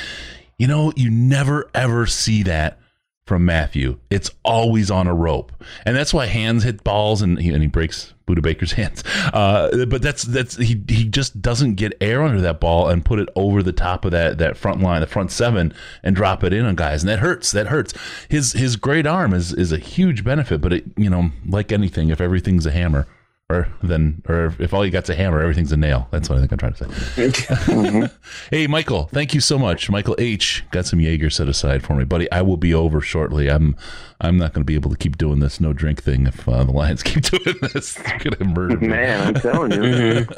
you 0.57 0.67
know, 0.67 0.93
you 0.95 1.09
never 1.09 1.69
ever 1.73 2.05
see 2.05 2.43
that 2.43 2.79
from 3.25 3.43
Matthew. 3.43 3.97
It's 4.09 4.29
always 4.43 4.91
on 4.91 5.07
a 5.07 5.13
rope, 5.13 5.51
and 5.85 5.95
that's 5.95 6.13
why 6.13 6.27
hands 6.27 6.63
hit 6.63 6.83
balls, 6.83 7.21
and 7.21 7.39
he, 7.39 7.49
and 7.49 7.61
he 7.61 7.67
breaks 7.67 8.13
Budda 8.27 8.41
Baker's 8.41 8.71
hands. 8.73 9.03
Uh, 9.33 9.85
but 9.85 10.01
that's 10.01 10.23
that's 10.23 10.57
he 10.57 10.81
he 10.87 11.05
just 11.05 11.41
doesn't 11.41 11.75
get 11.75 11.93
air 11.99 12.21
under 12.21 12.41
that 12.41 12.59
ball 12.59 12.87
and 12.87 13.03
put 13.03 13.19
it 13.19 13.29
over 13.35 13.63
the 13.63 13.71
top 13.71 14.05
of 14.05 14.11
that 14.11 14.37
that 14.37 14.57
front 14.57 14.81
line, 14.81 15.01
the 15.01 15.07
front 15.07 15.31
seven, 15.31 15.73
and 16.03 16.15
drop 16.15 16.43
it 16.43 16.53
in 16.53 16.65
on 16.65 16.75
guys, 16.75 17.03
and 17.03 17.09
that 17.09 17.19
hurts. 17.19 17.51
That 17.51 17.67
hurts. 17.67 17.93
His 18.29 18.53
his 18.53 18.75
great 18.75 19.07
arm 19.07 19.33
is 19.33 19.53
is 19.53 19.71
a 19.71 19.77
huge 19.77 20.23
benefit, 20.23 20.61
but 20.61 20.73
it 20.73 20.85
you 20.95 21.09
know 21.09 21.31
like 21.47 21.71
anything, 21.71 22.09
if 22.09 22.21
everything's 22.21 22.65
a 22.65 22.71
hammer. 22.71 23.07
Or 23.47 23.67
then, 23.83 24.23
or 24.27 24.55
if 24.57 24.73
all 24.73 24.83
you 24.83 24.91
got's 24.91 25.07
a 25.11 25.13
hammer, 25.13 25.39
everything's 25.39 25.71
a 25.71 25.77
nail. 25.77 26.07
That's 26.09 26.27
what 26.29 26.39
I 26.39 26.41
think 26.41 26.51
I'm 26.51 26.57
trying 26.57 26.73
to 26.73 26.91
say. 27.31 28.09
Hey, 28.49 28.65
Michael, 28.65 29.05
thank 29.05 29.35
you 29.35 29.39
so 29.39 29.59
much. 29.59 29.87
Michael 29.87 30.15
H 30.17 30.63
got 30.71 30.87
some 30.87 30.99
Jaeger 30.99 31.29
set 31.29 31.47
aside 31.47 31.83
for 31.83 31.95
me, 31.95 32.05
buddy. 32.05 32.31
I 32.31 32.41
will 32.41 32.57
be 32.57 32.73
over 32.73 33.01
shortly. 33.01 33.47
I'm 33.47 33.75
I'm 34.19 34.37
not 34.37 34.53
going 34.53 34.61
to 34.61 34.65
be 34.65 34.73
able 34.73 34.89
to 34.89 34.97
keep 34.97 35.19
doing 35.19 35.41
this 35.41 35.61
no 35.61 35.73
drink 35.73 36.01
thing 36.01 36.25
if 36.25 36.49
uh, 36.49 36.63
the 36.63 36.71
Lions 36.71 37.03
keep 37.03 37.21
doing 37.23 37.55
this. 37.73 37.93
They're 37.93 38.17
going 38.17 38.31
to 38.31 38.45
murder 38.45 38.77
me. 38.77 38.87
man, 38.87 39.27
I'm 39.27 39.33
telling 39.35 39.71
you. 39.73 40.27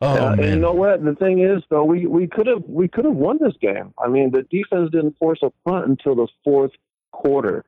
Oh 0.00 0.28
Uh, 0.32 0.34
you 0.34 0.56
know 0.56 0.72
what? 0.72 1.04
The 1.04 1.14
thing 1.14 1.38
is, 1.40 1.62
though, 1.70 1.84
we 1.84 2.06
we 2.06 2.26
could 2.26 2.46
have 2.46 2.62
we 2.66 2.88
could 2.88 3.04
have 3.04 3.14
won 3.14 3.38
this 3.40 3.54
game. 3.60 3.94
I 4.02 4.08
mean, 4.08 4.32
the 4.32 4.42
defense 4.42 4.90
didn't 4.90 5.16
force 5.18 5.38
a 5.42 5.50
punt 5.66 5.86
until 5.86 6.16
the 6.16 6.26
fourth 6.42 6.72
quarter. 7.12 7.64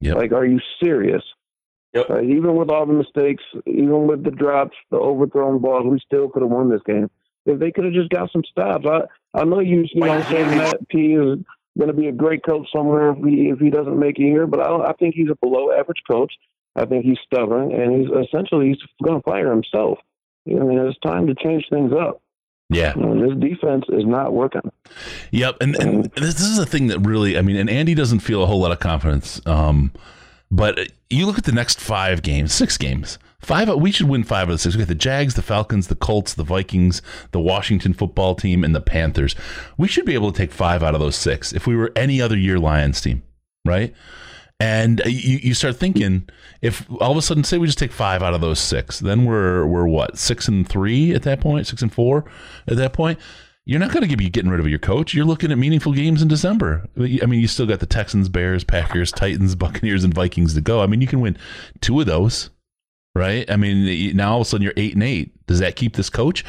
Yep. 0.00 0.16
Like, 0.16 0.32
are 0.32 0.44
you 0.44 0.60
serious? 0.82 1.22
Yep. 1.94 2.24
Even 2.24 2.56
with 2.56 2.70
all 2.70 2.86
the 2.86 2.92
mistakes, 2.92 3.42
even 3.66 4.06
with 4.06 4.24
the 4.24 4.30
drops, 4.30 4.76
the 4.90 4.96
overthrown 4.96 5.60
balls, 5.60 5.86
we 5.86 6.00
still 6.04 6.28
could 6.28 6.42
have 6.42 6.50
won 6.50 6.68
this 6.68 6.82
game. 6.84 7.08
If 7.46 7.60
they 7.60 7.70
could 7.70 7.84
have 7.84 7.94
just 7.94 8.10
got 8.10 8.32
some 8.32 8.42
stops, 8.50 8.84
I 8.86 9.02
I 9.38 9.44
know 9.44 9.60
you 9.60 9.84
you 9.92 10.00
know 10.00 10.22
saying 10.22 10.56
Matt 10.56 10.88
P 10.88 11.14
is 11.14 11.38
going 11.78 11.88
to 11.88 11.92
be 11.92 12.08
a 12.08 12.12
great 12.12 12.44
coach 12.44 12.66
somewhere 12.74 13.12
if 13.12 13.18
he 13.18 13.48
if 13.48 13.58
he 13.58 13.70
doesn't 13.70 13.98
make 13.98 14.18
it 14.18 14.22
here, 14.22 14.46
but 14.46 14.60
I 14.60 14.90
I 14.90 14.92
think 14.94 15.14
he's 15.14 15.30
a 15.30 15.36
below 15.36 15.72
average 15.72 16.02
coach. 16.10 16.32
I 16.76 16.84
think 16.84 17.04
he's 17.04 17.18
stubborn, 17.24 17.72
and 17.72 18.00
he's 18.00 18.10
essentially 18.26 18.68
he's 18.68 18.78
going 19.02 19.20
to 19.20 19.22
fire 19.22 19.50
himself. 19.50 19.98
I 20.48 20.54
mean, 20.54 20.78
it's 20.78 20.98
time 21.00 21.26
to 21.28 21.34
change 21.34 21.64
things 21.70 21.92
up. 21.92 22.20
yeah, 22.68 22.92
this 22.94 23.38
defense 23.38 23.84
is 23.90 24.04
not 24.04 24.32
working. 24.32 24.62
yep. 25.30 25.56
And, 25.60 25.76
and 25.76 26.04
this, 26.16 26.34
this 26.34 26.40
is 26.40 26.58
a 26.58 26.66
thing 26.66 26.88
that 26.88 26.98
really, 27.00 27.38
I 27.38 27.42
mean, 27.42 27.56
and 27.56 27.70
Andy 27.70 27.94
doesn't 27.94 28.20
feel 28.20 28.42
a 28.42 28.46
whole 28.46 28.60
lot 28.60 28.72
of 28.72 28.80
confidence. 28.80 29.40
Um, 29.46 29.92
but 30.54 30.92
you 31.10 31.26
look 31.26 31.36
at 31.36 31.44
the 31.44 31.52
next 31.52 31.80
five 31.80 32.22
games, 32.22 32.52
six 32.52 32.78
games. 32.78 33.18
Five, 33.40 33.68
we 33.74 33.90
should 33.90 34.08
win 34.08 34.22
five 34.22 34.48
of 34.48 34.54
the 34.54 34.58
six. 34.58 34.74
We 34.74 34.78
got 34.78 34.88
the 34.88 34.94
Jags, 34.94 35.34
the 35.34 35.42
Falcons, 35.42 35.88
the 35.88 35.96
Colts, 35.96 36.32
the 36.32 36.44
Vikings, 36.44 37.02
the 37.32 37.40
Washington 37.40 37.92
football 37.92 38.34
team, 38.34 38.62
and 38.62 38.74
the 38.74 38.80
Panthers. 38.80 39.34
We 39.76 39.88
should 39.88 40.06
be 40.06 40.14
able 40.14 40.32
to 40.32 40.38
take 40.38 40.52
five 40.52 40.82
out 40.82 40.94
of 40.94 41.00
those 41.00 41.16
six 41.16 41.52
if 41.52 41.66
we 41.66 41.76
were 41.76 41.92
any 41.96 42.22
other 42.22 42.38
year 42.38 42.58
Lions 42.58 43.00
team, 43.00 43.22
right? 43.66 43.92
And 44.60 45.02
you, 45.04 45.38
you 45.42 45.54
start 45.54 45.76
thinking 45.76 46.28
if 46.62 46.88
all 47.00 47.10
of 47.10 47.16
a 47.18 47.22
sudden 47.22 47.42
say 47.42 47.58
we 47.58 47.66
just 47.66 47.78
take 47.78 47.92
five 47.92 48.22
out 48.22 48.32
of 48.32 48.40
those 48.40 48.60
six, 48.60 49.00
then 49.00 49.24
we're 49.24 49.66
we're 49.66 49.88
what 49.88 50.16
six 50.16 50.46
and 50.46 50.66
three 50.66 51.12
at 51.12 51.24
that 51.24 51.40
point, 51.40 51.66
six 51.66 51.82
and 51.82 51.92
four 51.92 52.24
at 52.68 52.76
that 52.76 52.92
point. 52.92 53.18
You're 53.66 53.80
not 53.80 53.92
going 53.92 54.06
to 54.06 54.16
be 54.16 54.28
getting 54.28 54.50
rid 54.50 54.60
of 54.60 54.68
your 54.68 54.78
coach. 54.78 55.14
You're 55.14 55.24
looking 55.24 55.50
at 55.50 55.56
meaningful 55.56 55.92
games 55.92 56.20
in 56.20 56.28
December. 56.28 56.86
I 56.98 57.24
mean, 57.24 57.40
you 57.40 57.48
still 57.48 57.66
got 57.66 57.80
the 57.80 57.86
Texans, 57.86 58.28
Bears, 58.28 58.62
Packers, 58.62 59.10
Titans, 59.10 59.54
Buccaneers, 59.54 60.04
and 60.04 60.12
Vikings 60.12 60.52
to 60.54 60.60
go. 60.60 60.82
I 60.82 60.86
mean, 60.86 61.00
you 61.00 61.06
can 61.06 61.20
win 61.20 61.38
two 61.80 61.98
of 61.98 62.06
those, 62.06 62.50
right? 63.14 63.50
I 63.50 63.56
mean, 63.56 64.14
now 64.14 64.32
all 64.32 64.40
of 64.42 64.46
a 64.46 64.50
sudden 64.50 64.64
you're 64.64 64.74
eight 64.76 64.92
and 64.92 65.02
eight. 65.02 65.46
Does 65.46 65.60
that 65.60 65.76
keep 65.76 65.96
this 65.96 66.10
coach? 66.10 66.44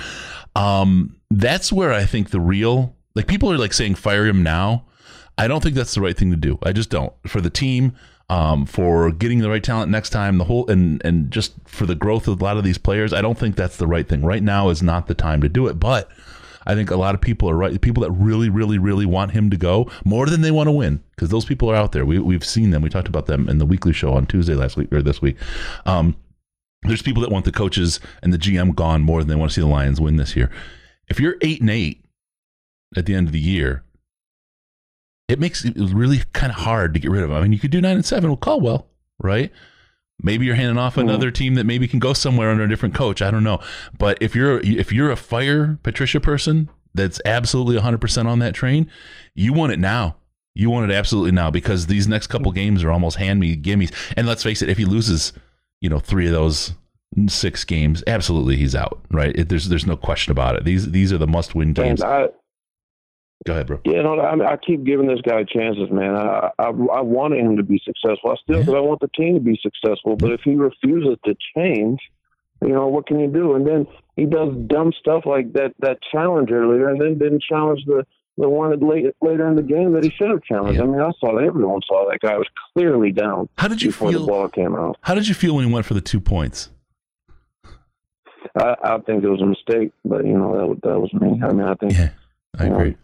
Um, 0.58 1.16
that's 1.32 1.72
where 1.72 1.94
I 1.94 2.06
think 2.06 2.32
the 2.32 2.42
real 2.42 2.96
like 3.16 3.28
people 3.28 3.50
are 3.52 3.58
like 3.58 3.74
saying 3.74 3.96
fire 3.96 4.26
him 4.26 4.44
now. 4.44 4.86
I 5.38 5.48
don't 5.48 5.64
think 5.64 5.76
that's 5.76 5.96
the 5.96 6.02
right 6.02 6.16
thing 6.18 6.32
to 6.32 6.38
do. 6.38 6.60
I 6.64 6.74
just 6.74 6.90
don't 6.90 7.14
for 7.28 7.40
the 7.40 7.50
team, 7.50 7.94
um, 8.30 8.66
for 8.66 9.12
getting 9.12 9.40
the 9.40 9.50
right 9.50 9.64
talent 9.64 9.90
next 9.90 10.10
time, 10.10 10.38
the 10.38 10.46
whole 10.46 10.70
and 10.70 11.02
and 11.06 11.32
just 11.32 11.54
for 11.66 11.86
the 11.86 11.96
growth 11.96 12.28
of 12.28 12.42
a 12.42 12.44
lot 12.44 12.58
of 12.58 12.66
these 12.66 12.78
players. 12.78 13.14
I 13.14 13.22
don't 13.22 13.38
think 13.38 13.56
that's 13.56 13.78
the 13.78 13.88
right 13.88 14.08
thing. 14.08 14.24
Right 14.24 14.44
now 14.44 14.70
is 14.70 14.84
not 14.84 15.08
the 15.08 15.16
time 15.16 15.40
to 15.42 15.50
do 15.50 15.68
it, 15.68 15.80
but. 15.80 16.10
I 16.66 16.76
think 16.76 16.92
a 16.92 16.96
lot 16.96 17.16
of 17.16 17.22
people 17.22 17.50
are 17.50 17.56
right. 17.56 17.80
People 17.80 18.04
that 18.04 18.12
really, 18.12 18.50
really, 18.50 18.78
really 18.78 19.06
want 19.06 19.32
him 19.32 19.50
to 19.50 19.58
go 19.58 19.90
more 20.04 20.26
than 20.26 20.42
they 20.42 20.52
want 20.52 20.68
to 20.68 20.72
win, 20.72 21.04
because 21.12 21.30
those 21.30 21.46
people 21.46 21.70
are 21.72 21.76
out 21.76 21.92
there. 21.92 22.06
We, 22.06 22.20
we've 22.20 22.46
seen 22.46 22.72
them. 22.72 22.82
We 22.82 22.90
talked 22.90 23.08
about 23.08 23.28
them 23.28 23.48
in 23.50 23.58
the 23.58 23.66
weekly 23.66 23.94
show 23.94 24.14
on 24.14 24.26
Tuesday 24.26 24.56
last 24.56 24.78
week 24.78 24.92
or 24.92 25.02
this 25.02 25.22
week. 25.22 25.38
Um, 25.86 26.16
there's 26.84 27.02
people 27.02 27.22
that 27.22 27.32
want 27.32 27.46
the 27.46 27.52
coaches 27.52 28.00
and 28.22 28.32
the 28.32 28.38
GM 28.38 28.76
gone 28.76 29.02
more 29.02 29.20
than 29.20 29.30
they 29.30 29.36
want 29.36 29.52
to 29.52 29.56
see 29.56 29.62
the 29.62 29.68
Lions 29.68 30.00
win 30.00 30.18
this 30.18 30.36
year. 30.36 30.52
If 31.08 31.20
you're 31.20 31.38
eight 31.42 31.62
and 31.62 31.70
eight 31.70 32.06
at 32.96 33.06
the 33.06 33.16
end 33.16 33.28
of 33.28 33.34
the 33.34 33.40
year, 33.40 33.84
it 35.28 35.40
makes 35.40 35.66
it 35.66 35.76
really 35.76 36.22
kind 36.34 36.52
of 36.52 36.60
hard 36.60 36.94
to 36.94 37.00
get 37.00 37.10
rid 37.12 37.24
of 37.24 37.32
him. 37.32 37.36
I 37.36 37.42
mean, 37.42 37.54
you 37.54 37.60
could 37.60 37.72
do 37.72 37.82
nine 37.82 37.96
and 37.96 38.06
seven 38.06 38.30
with 38.30 38.40
Caldwell, 38.42 38.88
right? 39.20 39.52
Maybe 40.22 40.46
you're 40.46 40.56
handing 40.56 40.78
off 40.78 40.96
hmm. 40.96 41.02
another 41.02 41.32
team 41.32 41.56
that 41.56 41.66
maybe 41.66 41.88
can 41.88 42.00
go 42.00 42.14
somewhere 42.14 42.50
under 42.50 42.64
a 42.64 42.70
different 42.70 42.96
coach. 42.96 43.22
I 43.22 43.32
don't 43.32 43.44
know. 43.44 43.60
But 43.98 44.18
if 44.22 44.36
you're 44.36 44.60
if 44.60 44.92
you're 44.92 45.12
a 45.12 45.16
fire 45.16 45.78
Patricia 45.84 46.20
person 46.20 46.70
that's 46.94 47.20
absolutely 47.26 47.78
100% 47.78 48.26
on 48.26 48.40
that 48.40 48.54
train, 48.54 48.90
you 49.34 49.54
want 49.54 49.74
it 49.74 49.80
now. 49.80 50.16
You 50.54 50.70
want 50.70 50.90
it 50.90 50.96
absolutely 50.96 51.32
now 51.32 51.52
because 51.52 51.88
these 51.88 52.08
next 52.08 52.28
couple 52.28 52.52
games 52.54 52.82
are 52.84 52.92
almost 52.92 53.18
hand 53.18 53.42
me 53.42 53.58
gimmies. 53.58 53.94
And 54.16 54.26
let's 54.26 54.42
face 54.42 54.62
it, 54.62 54.70
if 54.70 54.78
he 54.78 54.86
loses, 54.86 55.34
you 55.82 55.90
know, 55.90 56.00
three 56.00 56.28
of 56.28 56.32
those 56.32 56.74
six 57.28 57.66
games, 57.66 58.02
absolutely 58.08 58.56
he's 58.56 58.74
out. 58.74 59.02
Right? 59.12 59.36
It, 59.36 59.50
there's 59.50 59.68
there's 59.68 59.86
no 59.86 59.98
question 59.98 60.32
about 60.32 60.56
it. 60.56 60.64
These 60.64 60.92
these 60.92 61.12
are 61.12 61.18
the 61.18 61.28
must 61.28 61.56
win 61.56 61.74
games. 61.74 62.02
I, 62.02 62.30
Go 63.46 63.54
ahead, 63.54 63.68
bro. 63.68 63.80
Yeah, 63.86 64.02
no, 64.02 64.20
I, 64.20 64.54
I 64.54 64.58
keep 64.58 64.84
giving 64.86 65.08
this 65.08 65.22
guy 65.22 65.44
chances, 65.44 65.90
man. 65.92 66.16
I 66.16 66.50
I, 66.58 66.68
I 66.70 67.02
wanted 67.02 67.40
him 67.42 67.58
to 67.58 67.64
be 67.64 67.80
successful. 67.84 68.32
I 68.32 68.36
still, 68.42 68.64
Yeah. 68.64 68.78
I 68.78 68.82
want 68.82 69.02
the 69.02 69.10
team 69.10 69.36
to 69.36 69.40
be 69.42 69.60
successful. 69.62 70.16
But 70.16 70.32
if 70.32 70.42
he 70.44 70.56
refuses 70.56 71.18
to 71.26 71.36
change, 71.56 72.00
you 72.62 72.70
know, 72.70 72.88
what 72.88 73.06
can 73.08 73.20
you 73.20 73.28
do? 73.28 73.56
And 73.56 73.68
then 73.68 73.86
he 74.16 74.26
does 74.26 74.56
dumb 74.68 74.94
stuff 75.00 75.24
like 75.26 75.54
that 75.54 75.74
that 75.80 75.98
challenge 76.12 76.50
earlier, 76.52 76.90
and 76.90 77.00
then 77.00 77.18
didn't 77.20 77.44
challenge 77.44 77.82
the 77.86 78.06
the 78.38 78.50
one 78.50 78.72
that 78.72 78.82
late, 78.84 79.06
later 79.22 79.48
in 79.48 79.56
the 79.56 79.62
game 79.64 79.94
that 79.94 80.04
he 80.04 80.10
should 80.12 80.30
have 80.30 80.44
challenged. 80.44 80.78
Yeah. 80.78 80.84
I 80.84 80.88
mean, 80.88 81.00
I 81.00 81.12
saw 81.20 81.36
that 81.38 81.44
everyone 81.46 81.82
saw 81.88 82.10
that 82.10 82.20
guy 82.22 82.38
was 82.38 82.48
clearly 82.74 83.12
down 83.12 83.48
How 83.58 83.68
did 83.70 83.82
you 83.82 83.90
before 83.90 84.12
the 84.12 84.18
feel? 84.18 84.28
ball 84.28 84.50
came 84.50 84.76
out. 84.76 84.98
How 85.02 85.14
did 85.16 85.28
you 85.28 85.34
feel 85.34 85.56
when 85.56 85.68
he 85.68 85.74
went 85.74 85.86
for 85.86 85.94
the 85.94 86.02
two 86.02 86.20
points? 86.20 86.70
I, 88.58 88.76
I 88.84 88.98
think 89.00 89.24
it 89.24 89.30
was 89.30 89.42
a 89.42 89.46
mistake, 89.46 89.92
but 90.04 90.26
you 90.26 90.38
know 90.38 90.58
that 90.58 90.68
was, 90.68 90.78
that 90.84 91.00
was 91.00 91.14
me. 91.14 91.42
I 91.44 91.52
mean, 91.52 91.68
I 91.68 91.76
think 91.76 91.94
Yeah, 91.94 92.10
I 92.58 92.66
agree. 92.68 92.90
you, 92.90 92.96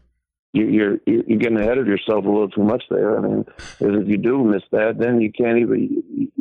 you're 0.54 0.70
you're 0.70 0.98
you're 1.06 1.40
getting 1.40 1.60
ahead 1.60 1.78
of 1.78 1.88
yourself 1.88 2.26
a 2.26 2.30
little 2.30 2.50
too 2.50 2.64
much 2.64 2.84
there. 2.90 3.18
I 3.18 3.22
mean, 3.22 3.46
if 3.80 4.08
you 4.08 4.18
do 4.18 4.44
miss 4.44 4.64
that, 4.72 4.98
then 4.98 5.22
you 5.22 5.32
can't 5.32 5.58
even. 5.60 6.04
You, 6.16 6.32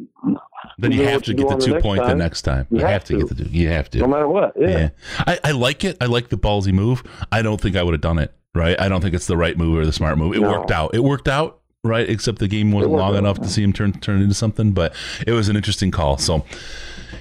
Then 0.78 0.92
you 0.92 0.98
do 0.98 1.04
have 1.04 1.22
to 1.24 1.30
you 1.32 1.36
get 1.36 1.48
the 1.48 1.56
the 1.56 1.64
two 1.66 1.72
next 1.72 1.82
point 1.82 2.04
the 2.04 2.14
next 2.14 2.42
time. 2.42 2.66
You 2.70 2.78
You 2.78 2.84
have 2.84 2.92
have 2.92 3.04
to 3.04 3.18
get 3.18 3.28
the 3.28 3.34
two. 3.44 3.50
You 3.50 3.68
have 3.68 3.90
to. 3.90 3.98
no 3.98 4.06
matter 4.08 4.28
what, 4.28 4.52
yeah. 4.58 4.68
Yeah. 4.68 4.88
I, 5.18 5.38
I 5.44 5.50
like 5.52 5.84
it. 5.84 5.96
I 6.00 6.06
like 6.06 6.28
the 6.28 6.36
ballsy 6.38 6.72
move. 6.72 7.02
I 7.32 7.42
don't 7.42 7.60
think 7.60 7.76
I 7.76 7.82
would 7.82 7.94
have 7.94 8.00
done 8.00 8.18
it. 8.18 8.32
Right. 8.54 8.78
I 8.80 8.88
don't 8.88 9.00
think 9.00 9.14
it's 9.14 9.26
the 9.26 9.36
right 9.36 9.56
move 9.56 9.78
or 9.78 9.86
the 9.86 9.92
smart 9.92 10.18
move. 10.18 10.34
It 10.34 10.40
No. 10.40 10.50
worked 10.50 10.70
out. 10.70 10.94
It 10.94 11.04
worked 11.04 11.28
out. 11.28 11.60
Right. 11.84 12.08
Except 12.08 12.38
the 12.38 12.48
game 12.48 12.72
wasn't 12.72 12.92
long 12.94 13.12
out, 13.14 13.18
enough 13.18 13.40
to 13.40 13.48
see 13.48 13.62
him 13.62 13.72
turn 13.72 13.92
turn 13.92 14.20
into 14.20 14.34
something. 14.34 14.72
But 14.72 14.94
it 15.26 15.32
was 15.32 15.48
an 15.48 15.56
interesting 15.56 15.90
call. 15.90 16.18
So, 16.18 16.44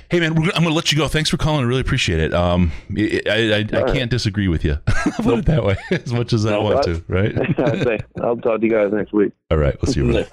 hey 0.10 0.20
man, 0.20 0.36
we're, 0.36 0.52
I'm 0.52 0.64
going 0.64 0.70
to 0.70 0.74
let 0.74 0.92
you 0.92 0.98
go. 0.98 1.08
Thanks 1.08 1.30
for 1.30 1.38
calling. 1.38 1.62
I 1.62 1.68
really 1.68 1.82
appreciate 1.82 2.20
it. 2.20 2.34
Um, 2.34 2.72
I 2.96 3.22
I, 3.26 3.34
I, 3.34 3.84
I 3.84 3.94
can't 3.94 4.10
disagree 4.10 4.48
with 4.48 4.64
you. 4.66 4.78
I'll 4.88 5.12
put 5.24 5.40
it 5.40 5.46
that 5.46 5.64
way. 5.64 5.78
As 5.92 6.14
much 6.14 6.34
as 6.34 6.46
I 6.46 6.58
want 6.58 6.84
to. 6.84 7.04
Right. 7.08 7.38
I 7.60 7.84
say, 7.84 8.00
I'll 8.22 8.38
talk 8.38 8.62
to 8.62 8.66
you 8.66 8.72
guys 8.72 8.92
next 8.92 9.14
week. 9.14 9.34
All 9.52 9.58
right. 9.58 9.76
We'll 9.82 9.94
see 9.94 10.02
you. 10.02 10.12
brother. 10.12 10.28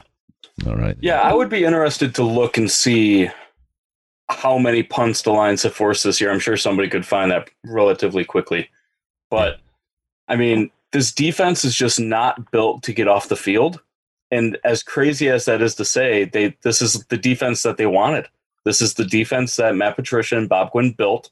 All 0.66 0.77
right. 0.77 0.97
Yeah, 1.01 1.21
I 1.21 1.35
would 1.35 1.51
be 1.51 1.64
interested 1.64 2.14
to 2.16 2.23
look 2.23 2.57
and 2.57 2.71
see 2.71 3.29
how 4.29 4.59
many 4.59 4.83
punts 4.83 5.23
the 5.23 5.31
Lions 5.31 5.62
have 5.62 5.75
forced 5.75 6.05
this 6.05 6.21
year. 6.21 6.31
I'm 6.31 6.40
sure 6.40 6.57
somebody 6.57 6.88
could 6.88 7.07
find 7.07 7.31
that 7.31 7.51
relatively 7.64 8.25
quickly. 8.25 8.69
But 9.31 9.59
I 10.29 10.37
mean, 10.37 10.71
this 10.92 11.12
defense 11.12 11.64
is 11.64 11.75
just 11.75 12.01
not 12.01 12.51
built 12.51 12.83
to 12.85 12.92
get 12.92 13.09
off 13.09 13.29
the 13.29 13.37
field. 13.37 13.81
And 14.31 14.59
as 14.64 14.83
crazy 14.83 15.29
as 15.29 15.45
that 15.45 15.62
is 15.62 15.75
to 15.77 15.85
say, 15.85 16.25
they 16.25 16.57
this 16.62 16.83
is 16.83 17.05
the 17.09 17.16
defense 17.16 17.62
that 17.62 17.77
they 17.77 17.87
wanted. 17.87 18.27
This 18.67 18.83
is 18.83 18.95
the 18.95 19.05
defense 19.05 19.55
that 19.57 19.77
Matt 19.77 19.95
Patricia 19.95 20.37
and 20.37 20.49
Bob 20.49 20.73
Quinn 20.73 20.93
built. 20.93 21.31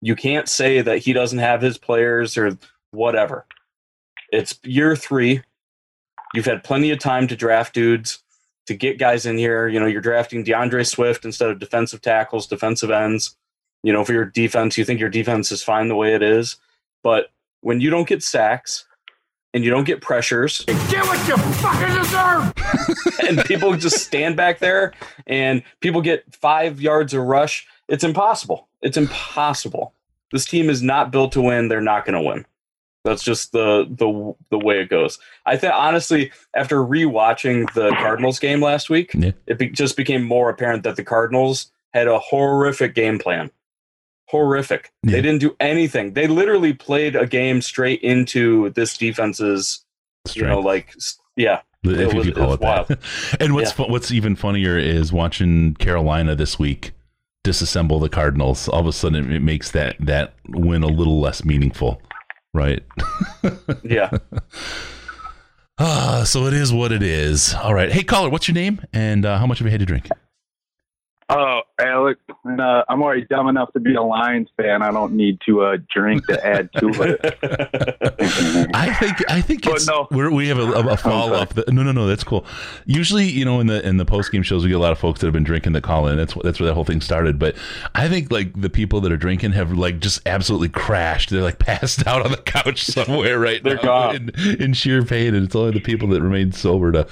You 0.00 0.16
can't 0.16 0.48
say 0.48 0.80
that 0.80 0.98
he 0.98 1.12
doesn't 1.12 1.38
have 1.38 1.62
his 1.62 1.78
players 1.78 2.36
or 2.36 2.58
whatever. 2.90 3.46
It's 4.32 4.58
year 4.64 4.96
three. 4.96 5.40
You've 6.34 6.46
had 6.46 6.64
plenty 6.64 6.90
of 6.90 6.98
time 6.98 7.28
to 7.28 7.36
draft 7.36 7.74
dudes 7.74 8.24
to 8.66 8.74
get 8.74 8.98
guys 8.98 9.24
in 9.24 9.38
here. 9.38 9.68
You 9.68 9.78
know, 9.78 9.86
you're 9.86 10.00
drafting 10.00 10.44
DeAndre 10.44 10.84
Swift 10.84 11.24
instead 11.24 11.48
of 11.48 11.60
defensive 11.60 12.02
tackles, 12.02 12.48
defensive 12.48 12.90
ends. 12.90 13.36
You 13.84 13.92
know, 13.92 14.04
for 14.04 14.12
your 14.12 14.24
defense, 14.24 14.76
you 14.76 14.84
think 14.84 14.98
your 14.98 15.10
defense 15.10 15.52
is 15.52 15.62
fine 15.62 15.86
the 15.86 15.94
way 15.94 16.12
it 16.12 16.22
is. 16.24 16.56
But 17.04 17.28
when 17.60 17.80
you 17.80 17.88
don't 17.88 18.08
get 18.08 18.24
sacks 18.24 18.84
and 19.54 19.64
you 19.64 19.70
don't 19.70 19.84
get 19.84 20.02
pressures, 20.02 20.62
Get 20.66 21.04
what 21.06 21.26
you 21.28 21.36
fucking 21.36 21.94
deserve! 21.96 22.52
and 23.28 23.38
people 23.46 23.74
just 23.76 24.04
stand 24.04 24.36
back 24.36 24.58
there 24.58 24.92
and 25.26 25.62
people 25.80 26.02
get 26.02 26.24
five 26.34 26.80
yards 26.80 27.14
of 27.14 27.22
rush, 27.22 27.66
it's 27.88 28.04
impossible. 28.04 28.68
It's 28.82 28.96
impossible. 28.98 29.94
This 30.32 30.44
team 30.44 30.68
is 30.68 30.82
not 30.82 31.10
built 31.12 31.32
to 31.32 31.40
win. 31.40 31.68
They're 31.68 31.80
not 31.80 32.04
going 32.04 32.20
to 32.20 32.28
win. 32.28 32.44
That's 33.04 33.22
just 33.22 33.52
the 33.52 33.84
the 33.88 34.34
the 34.50 34.58
way 34.58 34.80
it 34.80 34.88
goes. 34.88 35.18
I 35.44 35.56
think 35.58 35.74
honestly, 35.74 36.32
after 36.54 36.78
rewatching 36.78 37.70
the 37.74 37.90
Cardinals 37.96 38.38
game 38.38 38.62
last 38.62 38.88
week, 38.88 39.12
Yeah. 39.14 39.32
it 39.46 39.58
be, 39.58 39.68
just 39.68 39.96
became 39.96 40.22
more 40.24 40.48
apparent 40.48 40.84
that 40.84 40.96
the 40.96 41.04
Cardinals 41.04 41.70
had 41.92 42.08
a 42.08 42.18
horrific 42.18 42.94
game 42.94 43.18
plan. 43.18 43.50
Horrific. 44.28 44.92
Yeah. 45.02 45.12
They 45.12 45.22
didn't 45.22 45.40
do 45.40 45.54
anything. 45.60 46.14
They 46.14 46.26
literally 46.26 46.72
played 46.72 47.14
a 47.16 47.26
game 47.26 47.60
straight 47.62 48.00
into 48.00 48.70
this 48.70 48.96
defense's, 48.96 49.84
you 50.32 50.42
know, 50.42 50.60
like 50.60 50.94
yeah, 51.36 51.60
if 51.84 51.92
it 51.98 52.10
you 52.12 52.16
was- 52.18 52.26
could 52.26 52.34
call 52.36 52.52
it 52.54 52.60
it 52.62 52.88
that. 52.88 52.98
and 53.40 53.54
what's 53.54 53.78
Yeah. 53.78 53.86
what's 53.86 54.10
even 54.10 54.34
funnier 54.36 54.78
is 54.78 55.12
watching 55.12 55.74
Carolina 55.74 56.34
this 56.34 56.58
week 56.58 56.92
disassemble 57.44 58.00
the 58.00 58.08
Cardinals. 58.08 58.68
All 58.68 58.80
of 58.80 58.86
a 58.86 58.92
sudden, 58.92 59.30
it 59.30 59.42
makes 59.42 59.70
that 59.72 59.96
that 60.00 60.34
win 60.48 60.82
a 60.82 60.86
little 60.88 61.20
less 61.20 61.44
meaningful, 61.44 62.00
right? 62.54 62.82
yeah. 63.84 64.10
Ah, 65.78 66.22
so 66.24 66.46
it 66.46 66.54
is 66.54 66.72
what 66.72 66.92
it 66.92 67.02
is. 67.02 67.52
All 67.54 67.74
right. 67.74 67.90
Hey, 67.90 68.02
caller, 68.04 68.30
what's 68.30 68.46
your 68.48 68.54
name 68.54 68.80
and 68.92 69.26
uh, 69.26 69.38
how 69.38 69.46
much 69.46 69.58
have 69.58 69.66
you 69.66 69.70
had 69.72 69.80
to 69.80 69.86
drink? 69.86 70.08
Oh, 71.30 71.60
Alex, 71.80 72.20
uh, 72.28 72.82
I'm 72.88 73.02
already 73.02 73.24
dumb 73.24 73.48
enough 73.48 73.72
to 73.72 73.80
be 73.80 73.94
a 73.94 74.02
Lions 74.02 74.48
fan. 74.58 74.82
I 74.82 74.90
don't 74.90 75.14
need 75.14 75.40
to 75.46 75.62
uh, 75.62 75.78
drink 75.92 76.26
to 76.26 76.46
add 76.46 76.70
to 76.74 76.88
it. 76.88 77.38
I 78.74 78.92
think 78.92 79.30
I 79.30 79.40
think 79.40 79.66
it's 79.66 79.86
no. 79.86 80.06
we're, 80.10 80.30
we 80.30 80.48
have 80.48 80.58
a, 80.58 80.70
a 80.72 80.96
follow 80.98 81.32
up. 81.32 81.56
No, 81.68 81.82
no, 81.82 81.92
no, 81.92 82.06
that's 82.06 82.24
cool. 82.24 82.44
Usually, 82.84 83.24
you 83.24 83.44
know, 83.44 83.58
in 83.60 83.68
the 83.68 83.86
in 83.86 83.96
the 83.96 84.04
post 84.04 84.32
game 84.32 84.42
shows, 84.42 84.64
we 84.64 84.68
get 84.68 84.76
a 84.76 84.80
lot 84.80 84.92
of 84.92 84.98
folks 84.98 85.20
that 85.20 85.26
have 85.26 85.32
been 85.32 85.44
drinking 85.44 85.72
that 85.72 85.82
call 85.82 86.08
in. 86.08 86.18
That's 86.18 86.34
that's 86.42 86.60
where 86.60 86.66
that 86.66 86.74
whole 86.74 86.84
thing 86.84 87.00
started. 87.00 87.38
But 87.38 87.56
I 87.94 88.08
think 88.08 88.30
like 88.30 88.60
the 88.60 88.70
people 88.70 89.00
that 89.00 89.12
are 89.12 89.16
drinking 89.16 89.52
have 89.52 89.72
like 89.72 90.00
just 90.00 90.20
absolutely 90.26 90.68
crashed. 90.68 91.30
They're 91.30 91.42
like 91.42 91.58
passed 91.64 92.06
out 92.06 92.22
on 92.24 92.32
the 92.32 92.38
couch 92.38 92.84
somewhere 92.84 93.38
right 93.38 93.62
They're 93.62 93.76
now 93.76 93.82
gone. 93.82 94.30
in, 94.36 94.62
in 94.62 94.72
sheer 94.74 95.02
pain, 95.04 95.34
and 95.34 95.46
it's 95.46 95.56
only 95.56 95.72
the 95.72 95.80
people 95.80 96.08
that 96.08 96.20
remain 96.20 96.52
sober 96.52 96.92
to 96.92 97.06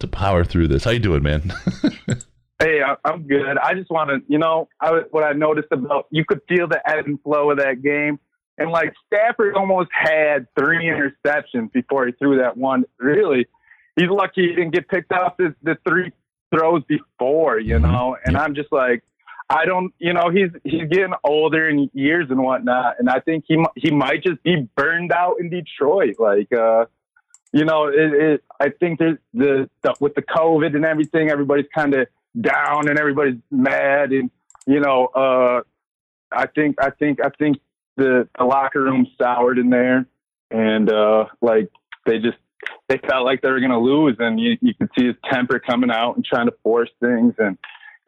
to 0.00 0.06
power 0.06 0.44
through 0.44 0.68
this. 0.68 0.84
How 0.84 0.90
you 0.90 0.98
doing, 0.98 1.22
man? 1.22 1.52
hey, 2.60 2.80
I, 2.82 2.96
I'm 3.04 3.26
good. 3.26 3.58
I 3.58 3.74
just 3.74 3.90
want 3.90 4.10
to, 4.10 4.18
you 4.28 4.38
know, 4.38 4.68
I, 4.80 5.02
what 5.10 5.24
I 5.24 5.32
noticed 5.32 5.68
about 5.72 6.06
you 6.10 6.24
could 6.24 6.40
feel 6.48 6.68
the 6.68 6.80
ebb 6.88 7.06
and 7.06 7.20
flow 7.22 7.50
of 7.50 7.58
that 7.58 7.82
game. 7.82 8.18
And 8.56 8.70
like 8.70 8.92
Stafford 9.06 9.56
almost 9.56 9.90
had 9.92 10.46
three 10.56 10.84
interceptions 10.84 11.72
before 11.72 12.06
he 12.06 12.12
threw 12.12 12.38
that 12.38 12.56
one. 12.56 12.84
Really, 12.98 13.46
he's 13.96 14.08
lucky 14.08 14.42
he 14.42 14.48
didn't 14.48 14.70
get 14.72 14.88
picked 14.88 15.12
off 15.12 15.36
the, 15.36 15.54
the 15.62 15.76
three 15.86 16.12
throws 16.54 16.84
before, 16.84 17.58
you 17.58 17.76
Mhm. 17.78 17.82
know. 17.82 18.16
And 18.24 18.36
I'm 18.36 18.54
just 18.54 18.70
like, 18.70 19.02
I 19.50 19.64
don't, 19.66 19.92
you 19.98 20.12
know, 20.12 20.30
he's 20.30 20.50
he's 20.62 20.88
getting 20.88 21.14
older 21.24 21.68
in 21.68 21.90
years 21.94 22.26
and 22.30 22.40
whatnot, 22.42 22.96
and 23.00 23.10
I 23.10 23.20
think 23.20 23.44
he 23.48 23.62
he 23.76 23.90
might 23.90 24.22
just 24.22 24.42
be 24.44 24.68
burned 24.76 25.12
out 25.12 25.34
in 25.40 25.50
Detroit. 25.50 26.14
Like, 26.18 26.50
uh, 26.52 26.86
you 27.52 27.64
know, 27.64 27.88
it, 27.88 28.14
it 28.14 28.44
I 28.60 28.70
think 28.70 29.00
there's 29.00 29.18
the 29.34 29.68
stuff 29.80 30.00
with 30.00 30.14
the 30.14 30.22
COVID 30.22 30.74
and 30.76 30.84
everything. 30.84 31.28
Everybody's 31.28 31.66
kind 31.74 31.92
of 31.94 32.06
down 32.38 32.88
and 32.88 32.98
everybody's 32.98 33.40
mad, 33.50 34.12
and 34.12 34.30
you 34.66 34.80
know, 34.80 35.06
uh, 35.06 35.60
I 36.32 36.46
think 36.46 36.76
I 36.80 36.90
think 36.90 37.18
I 37.24 37.30
think 37.38 37.58
the, 37.96 38.28
the 38.38 38.44
locker 38.44 38.82
room 38.82 39.06
soured 39.20 39.58
in 39.58 39.70
there, 39.70 40.06
and 40.50 40.92
uh, 40.92 41.26
like 41.40 41.70
they 42.06 42.18
just 42.18 42.38
they 42.88 42.98
felt 42.98 43.24
like 43.24 43.42
they 43.42 43.50
were 43.50 43.60
going 43.60 43.70
to 43.70 43.78
lose, 43.78 44.16
and 44.18 44.40
you 44.40 44.56
you 44.60 44.74
could 44.74 44.90
see 44.98 45.06
his 45.06 45.16
temper 45.30 45.58
coming 45.58 45.90
out 45.90 46.16
and 46.16 46.24
trying 46.24 46.46
to 46.46 46.54
force 46.62 46.90
things, 47.00 47.34
and 47.38 47.58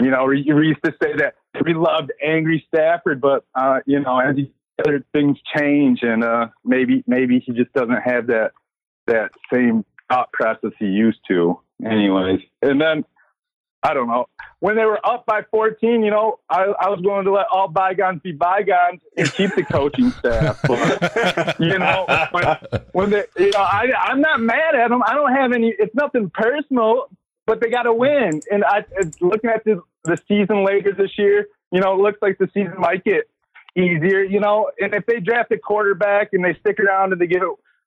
you 0.01 0.11
know, 0.11 0.27
we, 0.27 0.45
we 0.53 0.69
used 0.69 0.85
to 0.85 0.93
say 1.03 1.17
that 1.17 1.35
we 1.65 1.75
loved 1.75 2.13
angry 2.23 2.65
Stafford, 2.69 3.21
but 3.21 3.45
uh, 3.55 3.81
you 3.87 4.01
know, 4.01 4.19
as 4.19 4.37
he, 4.37 4.53
other 4.85 5.05
things 5.13 5.39
change, 5.57 6.01
and 6.03 6.23
uh, 6.23 6.49
maybe 6.65 7.03
maybe 7.07 7.43
he 7.45 7.53
just 7.53 7.73
doesn't 7.73 8.03
have 8.05 8.27
that 8.27 8.53
that 9.07 9.31
same 9.53 9.85
thought 10.11 10.33
process 10.33 10.73
he 10.79 10.87
used 10.87 11.21
to, 11.29 11.59
anyways. 11.85 12.41
And 12.61 12.81
then 12.81 13.05
I 13.87 13.95
don't 13.95 14.09
know 14.09 14.27
when 14.61 14.77
they 14.77 14.85
were 14.85 15.05
up 15.07 15.27
by 15.27 15.43
14. 15.51 16.03
You 16.03 16.11
know, 16.11 16.41
I, 16.49 16.65
I 16.81 16.89
was 16.89 17.01
going 17.01 17.25
to 17.25 17.33
let 17.33 17.47
all 17.53 17.69
bygones 17.69 18.21
be 18.23 18.33
bygones 18.33 19.01
and 19.17 19.33
keep 19.33 19.55
the 19.55 19.63
coaching 19.63 20.11
staff. 20.11 20.61
But, 20.67 21.61
you 21.61 21.79
know, 21.79 22.07
when, 22.31 22.45
when 22.93 23.11
they, 23.11 23.25
you 23.39 23.51
know, 23.53 23.61
I 23.61 23.87
I'm 23.97 24.21
not 24.21 24.41
mad 24.41 24.75
at 24.75 24.89
them. 24.89 25.03
I 25.07 25.15
don't 25.15 25.35
have 25.35 25.53
any. 25.53 25.75
It's 25.79 25.95
nothing 25.95 26.31
personal, 26.31 27.09
but 27.47 27.61
they 27.61 27.71
got 27.71 27.83
to 27.83 27.93
win. 27.93 28.41
And 28.51 28.65
I 28.65 28.85
looking 29.21 29.51
at 29.51 29.65
the 29.65 29.83
the 30.05 30.19
season 30.29 30.65
later 30.65 30.93
this 30.93 31.13
year. 31.19 31.47
You 31.73 31.81
know, 31.81 31.93
it 31.95 32.01
looks 32.01 32.19
like 32.23 32.39
the 32.39 32.49
season 32.55 32.75
might 32.79 33.05
get 33.05 33.29
easier. 33.77 34.23
You 34.23 34.41
know, 34.41 34.71
and 34.81 34.95
if 34.95 35.07
they 35.07 35.21
draft 35.21 35.53
a 35.53 35.59
quarterback 35.59 36.31
and 36.33 36.45
they 36.45 36.57
stick 36.61 36.81
around 36.81 37.13
and 37.13 37.21
they 37.21 37.27
give 37.27 37.43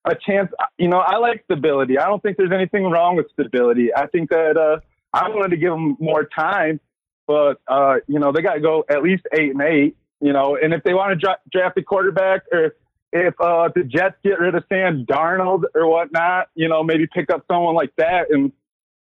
a 0.06 0.16
chance, 0.16 0.50
you 0.78 0.88
know, 0.88 1.00
I 1.00 1.18
like 1.18 1.44
stability. 1.46 1.98
I 1.98 2.06
don't 2.06 2.22
think 2.22 2.38
there's 2.38 2.54
anything 2.54 2.86
wrong 2.86 3.16
with 3.16 3.28
stability. 3.32 3.90
I 3.94 4.08
think 4.08 4.30
that 4.30 4.56
uh, 4.58 4.80
I 5.14 5.30
wanted 5.30 5.50
to 5.50 5.58
give 5.58 5.72
them 5.72 5.98
more 6.00 6.24
time, 6.24 6.80
but 7.28 7.62
uh, 7.68 7.96
you 8.08 8.20
know, 8.20 8.32
they 8.32 8.42
got 8.42 8.54
to 8.54 8.62
go 8.62 8.86
at 8.90 9.04
least 9.04 9.24
eight 9.34 9.52
and 9.52 9.62
eight. 9.62 9.96
You 10.22 10.34
know, 10.34 10.58
and 10.62 10.74
if 10.74 10.84
they 10.84 10.94
want 10.94 11.12
to 11.12 11.16
dra- 11.16 11.40
draft 11.52 11.78
a 11.78 11.84
quarterback 11.84 12.42
or 12.52 12.76
if 13.14 13.34
uh, 13.40 13.70
the 13.74 13.84
Jets 13.84 14.16
get 14.24 14.40
rid 14.40 14.54
of 14.54 14.64
Sam 14.70 15.06
Darnold 15.06 15.64
or 15.74 15.88
whatnot, 15.88 16.50
you 16.56 16.68
know, 16.68 16.84
maybe 16.84 17.08
pick 17.08 17.32
up 17.32 17.46
someone 17.48 17.74
like 17.74 17.96
that 17.98 18.30
and 18.30 18.52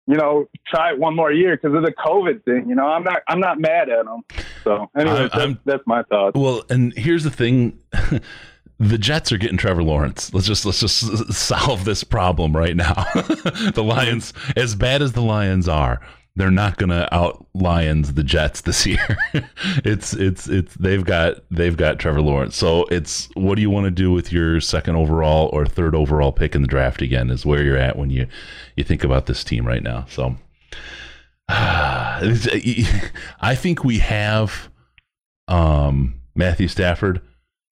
you 0.08 0.16
know, 0.16 0.48
try 0.68 0.92
it 0.92 1.00
one 1.00 1.16
more 1.16 1.32
year 1.32 1.58
because 1.58 1.76
of 1.76 1.84
the 1.84 1.92
COVID 1.92 2.44
thing. 2.44 2.70
You 2.70 2.76
know, 2.76 2.86
I'm 2.86 3.04
not 3.04 3.22
I'm 3.28 3.40
not 3.40 3.60
mad 3.60 3.90
at 3.90 4.06
them. 4.06 4.24
So 4.64 4.90
anyway, 4.96 5.30
that's, 5.34 5.54
that's 5.66 5.84
my 5.88 6.04
thought. 6.04 6.36
Well, 6.36 6.64
and 6.70 6.94
here's 6.96 7.24
the 7.24 7.32
thing. 7.32 7.80
the 8.80 8.98
Jets 8.98 9.32
are 9.32 9.38
getting 9.38 9.58
Trevor 9.58 9.84
Lawrence. 9.84 10.34
Let's 10.34 10.48
just 10.48 10.66
let's 10.66 10.80
just 10.80 11.34
solve 11.34 11.86
this 11.86 12.04
problem 12.04 12.56
right 12.56 12.76
now. 12.76 12.94
the 13.74 13.84
Lions, 13.86 14.34
as 14.56 14.76
bad 14.76 15.02
as 15.02 15.14
the 15.14 15.22
Lions 15.22 15.70
are, 15.70 16.02
they're 16.36 16.52
not 16.52 16.78
going 16.78 16.90
to 16.90 17.14
out 17.14 17.46
Lions 17.54 18.14
the 18.14 18.24
Jets 18.24 18.62
this 18.62 18.86
year. 18.86 19.18
it's 19.86 20.14
it's 20.14 20.50
it's 20.50 20.76
they've 20.76 21.06
got 21.06 21.38
they've 21.50 21.78
got 21.78 22.00
Trevor 22.00 22.22
Lawrence. 22.22 22.56
So 22.56 22.84
it's 22.86 23.30
what 23.36 23.56
do 23.56 23.62
you 23.62 23.70
want 23.70 23.86
to 23.86 23.92
do 23.92 24.12
with 24.12 24.34
your 24.34 24.60
second 24.60 24.96
overall 24.96 25.50
or 25.54 25.66
third 25.66 25.96
overall 25.96 26.32
pick 26.32 26.56
in 26.56 26.62
the 26.62 26.68
draft 26.68 27.02
again 27.02 27.30
is 27.30 27.46
where 27.46 27.64
you're 27.64 27.78
at 27.78 27.98
when 27.98 28.10
you 28.10 28.28
you 28.76 28.84
think 28.84 29.04
about 29.04 29.28
this 29.28 29.44
team 29.44 29.66
right 29.66 29.84
now. 29.84 30.06
So 30.10 30.36
I 31.48 33.56
think 33.56 33.84
we 33.84 34.00
have 34.00 34.70
um 35.48 36.20
Matthew 36.36 36.68
Stafford 36.68 37.22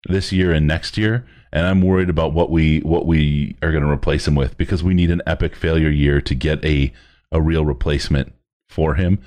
this 0.09 0.31
year 0.31 0.51
and 0.51 0.67
next 0.67 0.97
year 0.97 1.25
and 1.53 1.67
I'm 1.67 1.81
worried 1.81 2.09
about 2.09 2.33
what 2.33 2.49
we 2.49 2.79
what 2.79 3.05
we 3.05 3.55
are 3.61 3.71
going 3.71 3.83
to 3.83 3.89
replace 3.89 4.27
him 4.27 4.35
with 4.35 4.57
because 4.57 4.83
we 4.83 4.93
need 4.95 5.11
an 5.11 5.21
epic 5.27 5.55
failure 5.55 5.89
year 5.89 6.19
to 6.19 6.35
get 6.35 6.65
a 6.65 6.91
a 7.31 7.41
real 7.41 7.63
replacement 7.63 8.33
for 8.67 8.95
him. 8.95 9.19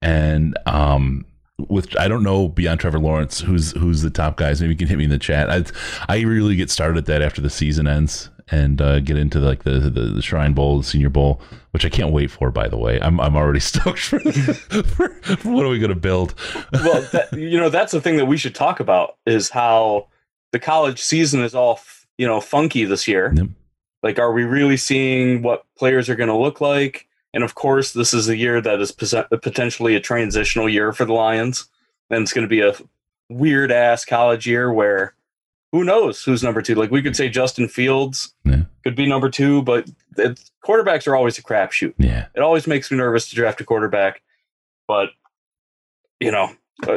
And 0.00 0.58
um 0.66 1.26
with 1.68 1.94
I 2.00 2.08
don't 2.08 2.22
know 2.22 2.48
beyond 2.48 2.80
Trevor 2.80 2.98
Lawrence 2.98 3.40
who's 3.40 3.72
who's 3.72 4.00
the 4.00 4.10
top 4.10 4.38
guys. 4.38 4.60
Maybe 4.60 4.72
you 4.72 4.78
can 4.78 4.88
hit 4.88 4.96
me 4.96 5.04
in 5.04 5.10
the 5.10 5.18
chat. 5.18 5.50
I 5.50 5.64
I 6.08 6.22
really 6.22 6.56
get 6.56 6.70
started 6.70 6.96
at 6.96 7.06
that 7.06 7.20
after 7.20 7.42
the 7.42 7.50
season 7.50 7.86
ends 7.86 8.30
and 8.48 8.80
uh, 8.80 9.00
get 9.00 9.16
into 9.18 9.40
like 9.40 9.64
the, 9.64 9.80
the, 9.80 9.90
the 9.90 10.22
Shrine 10.22 10.54
Bowl 10.54 10.78
the 10.78 10.84
Senior 10.84 11.10
Bowl 11.10 11.42
which 11.72 11.84
I 11.84 11.90
can't 11.90 12.12
wait 12.12 12.30
for 12.30 12.50
by 12.50 12.68
the 12.68 12.78
way. 12.78 12.98
I'm 13.02 13.20
I'm 13.20 13.36
already 13.36 13.60
stoked 13.60 13.98
for, 13.98 14.18
for, 14.20 15.10
for 15.10 15.52
what 15.52 15.66
are 15.66 15.68
we 15.68 15.78
going 15.78 15.90
to 15.90 15.94
build? 15.94 16.34
Well 16.72 17.02
that, 17.12 17.34
you 17.34 17.60
know 17.60 17.68
that's 17.68 17.92
the 17.92 18.00
thing 18.00 18.16
that 18.16 18.26
we 18.26 18.38
should 18.38 18.54
talk 18.54 18.80
about 18.80 19.18
is 19.26 19.50
how 19.50 20.08
the 20.52 20.58
college 20.58 21.02
season 21.02 21.42
is 21.42 21.54
all 21.54 21.80
you 22.18 22.26
know 22.26 22.40
funky 22.40 22.84
this 22.84 23.06
year. 23.08 23.32
Yep. 23.36 23.46
like 24.02 24.18
are 24.18 24.32
we 24.32 24.44
really 24.44 24.76
seeing 24.76 25.42
what 25.42 25.64
players 25.76 26.08
are 26.08 26.16
going 26.16 26.28
to 26.28 26.36
look 26.36 26.60
like? 26.60 27.06
And 27.34 27.44
of 27.44 27.54
course 27.54 27.92
this 27.92 28.14
is 28.14 28.28
a 28.28 28.36
year 28.36 28.60
that 28.60 28.80
is 28.80 28.92
potentially 28.92 29.94
a 29.96 30.00
transitional 30.00 30.68
year 30.68 30.92
for 30.92 31.04
the 31.04 31.12
lions. 31.12 31.66
And 32.10 32.22
it's 32.22 32.32
going 32.32 32.46
to 32.46 32.48
be 32.48 32.60
a 32.62 32.74
weird 33.28 33.72
ass 33.72 34.04
college 34.04 34.46
year 34.46 34.72
where 34.72 35.14
who 35.72 35.82
knows 35.84 36.22
who's 36.22 36.42
number 36.42 36.62
two. 36.62 36.74
Like 36.76 36.90
we 36.90 37.02
could 37.02 37.16
say 37.16 37.28
justin 37.28 37.68
fields 37.68 38.32
Yeah. 38.44 38.62
could 38.84 38.94
be 38.96 39.06
number 39.06 39.28
two 39.28 39.62
but 39.62 39.90
it's, 40.16 40.50
quarterbacks 40.64 41.06
are 41.06 41.14
always 41.16 41.36
a 41.38 41.42
crapshoot. 41.42 41.92
Yeah. 41.98 42.26
It 42.34 42.40
always 42.40 42.66
makes 42.66 42.90
me 42.90 42.96
nervous 42.96 43.28
to 43.28 43.34
draft 43.36 43.60
a 43.60 43.64
quarterback 43.64 44.22
but 44.88 45.10
you 46.20 46.30
know 46.30 46.54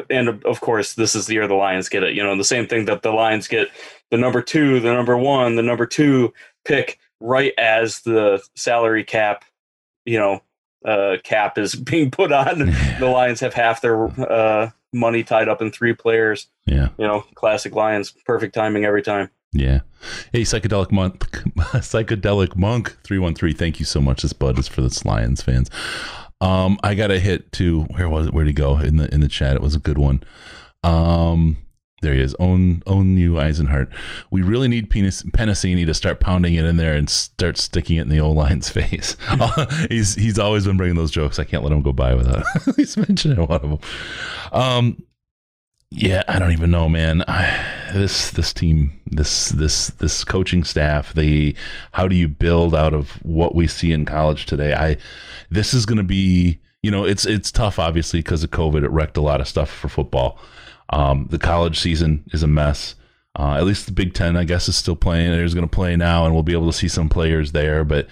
and 0.09 0.27
of- 0.27 0.43
of 0.45 0.59
course 0.61 0.93
this 0.93 1.15
is 1.15 1.27
the 1.27 1.33
year 1.35 1.47
the 1.47 1.53
lions 1.53 1.87
get 1.89 2.03
it 2.03 2.13
you 2.15 2.21
know 2.23 2.35
the 2.35 2.43
same 2.43 2.67
thing 2.67 2.85
that 2.85 3.01
the 3.01 3.11
lions 3.11 3.47
get 3.47 3.69
the 4.11 4.17
number 4.17 4.41
two 4.41 4.79
the 4.79 4.93
number 4.93 5.17
one 5.17 5.55
the 5.55 5.63
number 5.63 5.85
two 5.85 6.33
pick 6.65 6.99
right 7.21 7.53
as 7.57 8.01
the 8.01 8.41
salary 8.55 9.03
cap 9.03 9.45
you 10.05 10.17
know 10.19 10.41
uh 10.85 11.15
cap 11.23 11.57
is 11.57 11.75
being 11.91 12.11
put 12.11 12.31
on 12.31 12.59
the 12.99 13.07
lions 13.07 13.39
have 13.39 13.53
half 13.53 13.81
their 13.81 14.05
uh 14.29 14.69
money 14.91 15.23
tied 15.23 15.47
up 15.47 15.61
in 15.61 15.71
three 15.71 15.93
players 15.93 16.47
yeah 16.65 16.89
you 16.97 17.05
know 17.07 17.21
classic 17.35 17.73
lions 17.75 18.11
perfect 18.25 18.53
timing 18.55 18.83
every 18.85 19.01
time 19.03 19.29
Yeah. 19.53 19.79
Hey, 20.31 20.43
psychedelic 20.43 20.91
monk, 20.91 21.19
psychedelic 21.81 22.55
monk 22.55 22.97
three 23.03 23.17
one 23.19 23.33
three. 23.35 23.51
Thank 23.53 23.79
you 23.79 23.85
so 23.85 23.99
much. 23.99 24.21
This 24.21 24.31
bud 24.33 24.57
is 24.59 24.67
for 24.67 24.81
the 24.81 25.01
Lions 25.05 25.41
fans. 25.41 25.69
Um, 26.41 26.79
I 26.83 26.95
got 26.95 27.11
a 27.11 27.19
hit 27.19 27.51
to 27.53 27.83
where 27.83 28.09
was 28.09 28.27
it? 28.27 28.33
Where'd 28.33 28.47
he 28.47 28.53
go 28.53 28.77
in 28.79 28.97
the 28.97 29.13
in 29.13 29.21
the 29.21 29.27
chat? 29.27 29.55
It 29.55 29.61
was 29.61 29.75
a 29.75 29.79
good 29.79 29.97
one. 29.97 30.23
Um, 30.83 31.57
there 32.01 32.13
he 32.13 32.21
is. 32.21 32.35
Own 32.39 32.81
own 32.87 33.17
you, 33.17 33.33
Eisenhart. 33.33 33.91
We 34.31 34.41
really 34.41 34.67
need 34.67 34.89
penis, 34.89 35.23
to 35.85 35.93
start 35.93 36.19
pounding 36.19 36.55
it 36.55 36.65
in 36.65 36.77
there 36.77 36.95
and 36.95 37.09
start 37.09 37.57
sticking 37.57 37.97
it 37.97 38.03
in 38.03 38.09
the 38.09 38.19
old 38.19 38.37
line's 38.37 38.69
face. 38.69 39.17
he's 39.89 40.15
he's 40.15 40.39
always 40.39 40.65
been 40.65 40.77
bringing 40.77 40.95
those 40.95 41.11
jokes. 41.11 41.39
I 41.39 41.43
can't 41.43 41.63
let 41.63 41.73
him 41.73 41.81
go 41.81 41.91
by 41.91 42.13
without 42.15 42.45
at 42.67 42.77
least 42.77 42.97
mentioning 42.97 43.45
one 43.45 43.51
of 43.51 43.61
them. 43.61 43.79
Um, 44.51 45.03
yeah, 45.91 46.21
I 46.27 46.37
don't 46.37 46.51
even 46.51 46.69
know, 46.69 46.87
man. 46.87 47.23
I, 47.27 47.89
this 47.93 48.29
this 48.31 48.53
team, 48.53 48.99
this 49.07 49.49
this 49.49 49.87
this 49.87 50.23
coaching 50.23 50.63
staff, 50.63 51.13
the 51.13 51.55
how 51.93 52.07
do 52.07 52.15
you 52.15 52.27
build 52.27 52.75
out 52.75 52.93
of 52.93 53.11
what 53.23 53.55
we 53.55 53.65
see 53.65 53.91
in 53.91 54.05
college 54.05 54.45
today? 54.45 54.73
I 54.73 54.97
this 55.49 55.73
is 55.73 55.87
going 55.87 55.97
to 55.97 56.03
be, 56.03 56.59
you 56.83 56.91
know, 56.91 57.05
it's 57.05 57.25
it's 57.25 57.51
tough 57.51 57.79
obviously 57.79 58.19
because 58.19 58.43
of 58.43 58.51
COVID. 58.51 58.83
It 58.83 58.91
wrecked 58.91 59.17
a 59.17 59.21
lot 59.21 59.41
of 59.41 59.47
stuff 59.47 59.71
for 59.71 59.89
football. 59.89 60.39
Um, 60.91 61.27
the 61.31 61.39
college 61.39 61.79
season 61.79 62.23
is 62.33 62.43
a 62.43 62.47
mess. 62.47 62.95
Uh, 63.37 63.55
at 63.55 63.63
least 63.63 63.85
the 63.85 63.91
Big 63.91 64.13
Ten, 64.13 64.35
I 64.37 64.43
guess, 64.43 64.67
is 64.67 64.75
still 64.75 64.95
playing. 64.95 65.31
It 65.31 65.39
is 65.39 65.53
going 65.53 65.67
to 65.67 65.75
play 65.75 65.95
now, 65.95 66.25
and 66.25 66.33
we'll 66.33 66.43
be 66.43 66.53
able 66.53 66.71
to 66.71 66.77
see 66.77 66.87
some 66.87 67.09
players 67.09 67.51
there. 67.51 67.83
But 67.83 68.07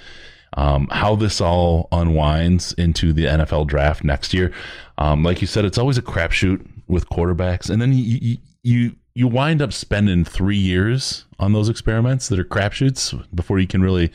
um, 0.55 0.87
how 0.91 1.15
this 1.15 1.41
all 1.41 1.87
unwinds 1.91 2.73
into 2.73 3.13
the 3.13 3.25
NFL 3.25 3.67
draft 3.67 4.03
next 4.03 4.33
year, 4.33 4.53
um, 4.97 5.23
like 5.23 5.41
you 5.41 5.47
said, 5.47 5.65
it's 5.65 5.77
always 5.77 5.97
a 5.97 6.03
crapshoot 6.03 6.65
with 6.88 7.10
quarterbacks, 7.10 7.69
and 7.69 7.82
then 7.82 7.93
you 7.93 8.19
you 8.21 8.38
you, 8.63 8.95
you 9.15 9.28
wind 9.28 9.62
up 9.62 9.71
spending 9.73 10.26
three 10.26 10.58
years 10.58 11.26
on 11.39 11.54
those 11.54 11.69
experiments 11.69 12.28
that 12.30 12.38
are 12.39 12.43
crapshoots 12.43 13.26
before 13.34 13.60
you 13.60 13.67
can 13.67 13.82
really 13.82 14.12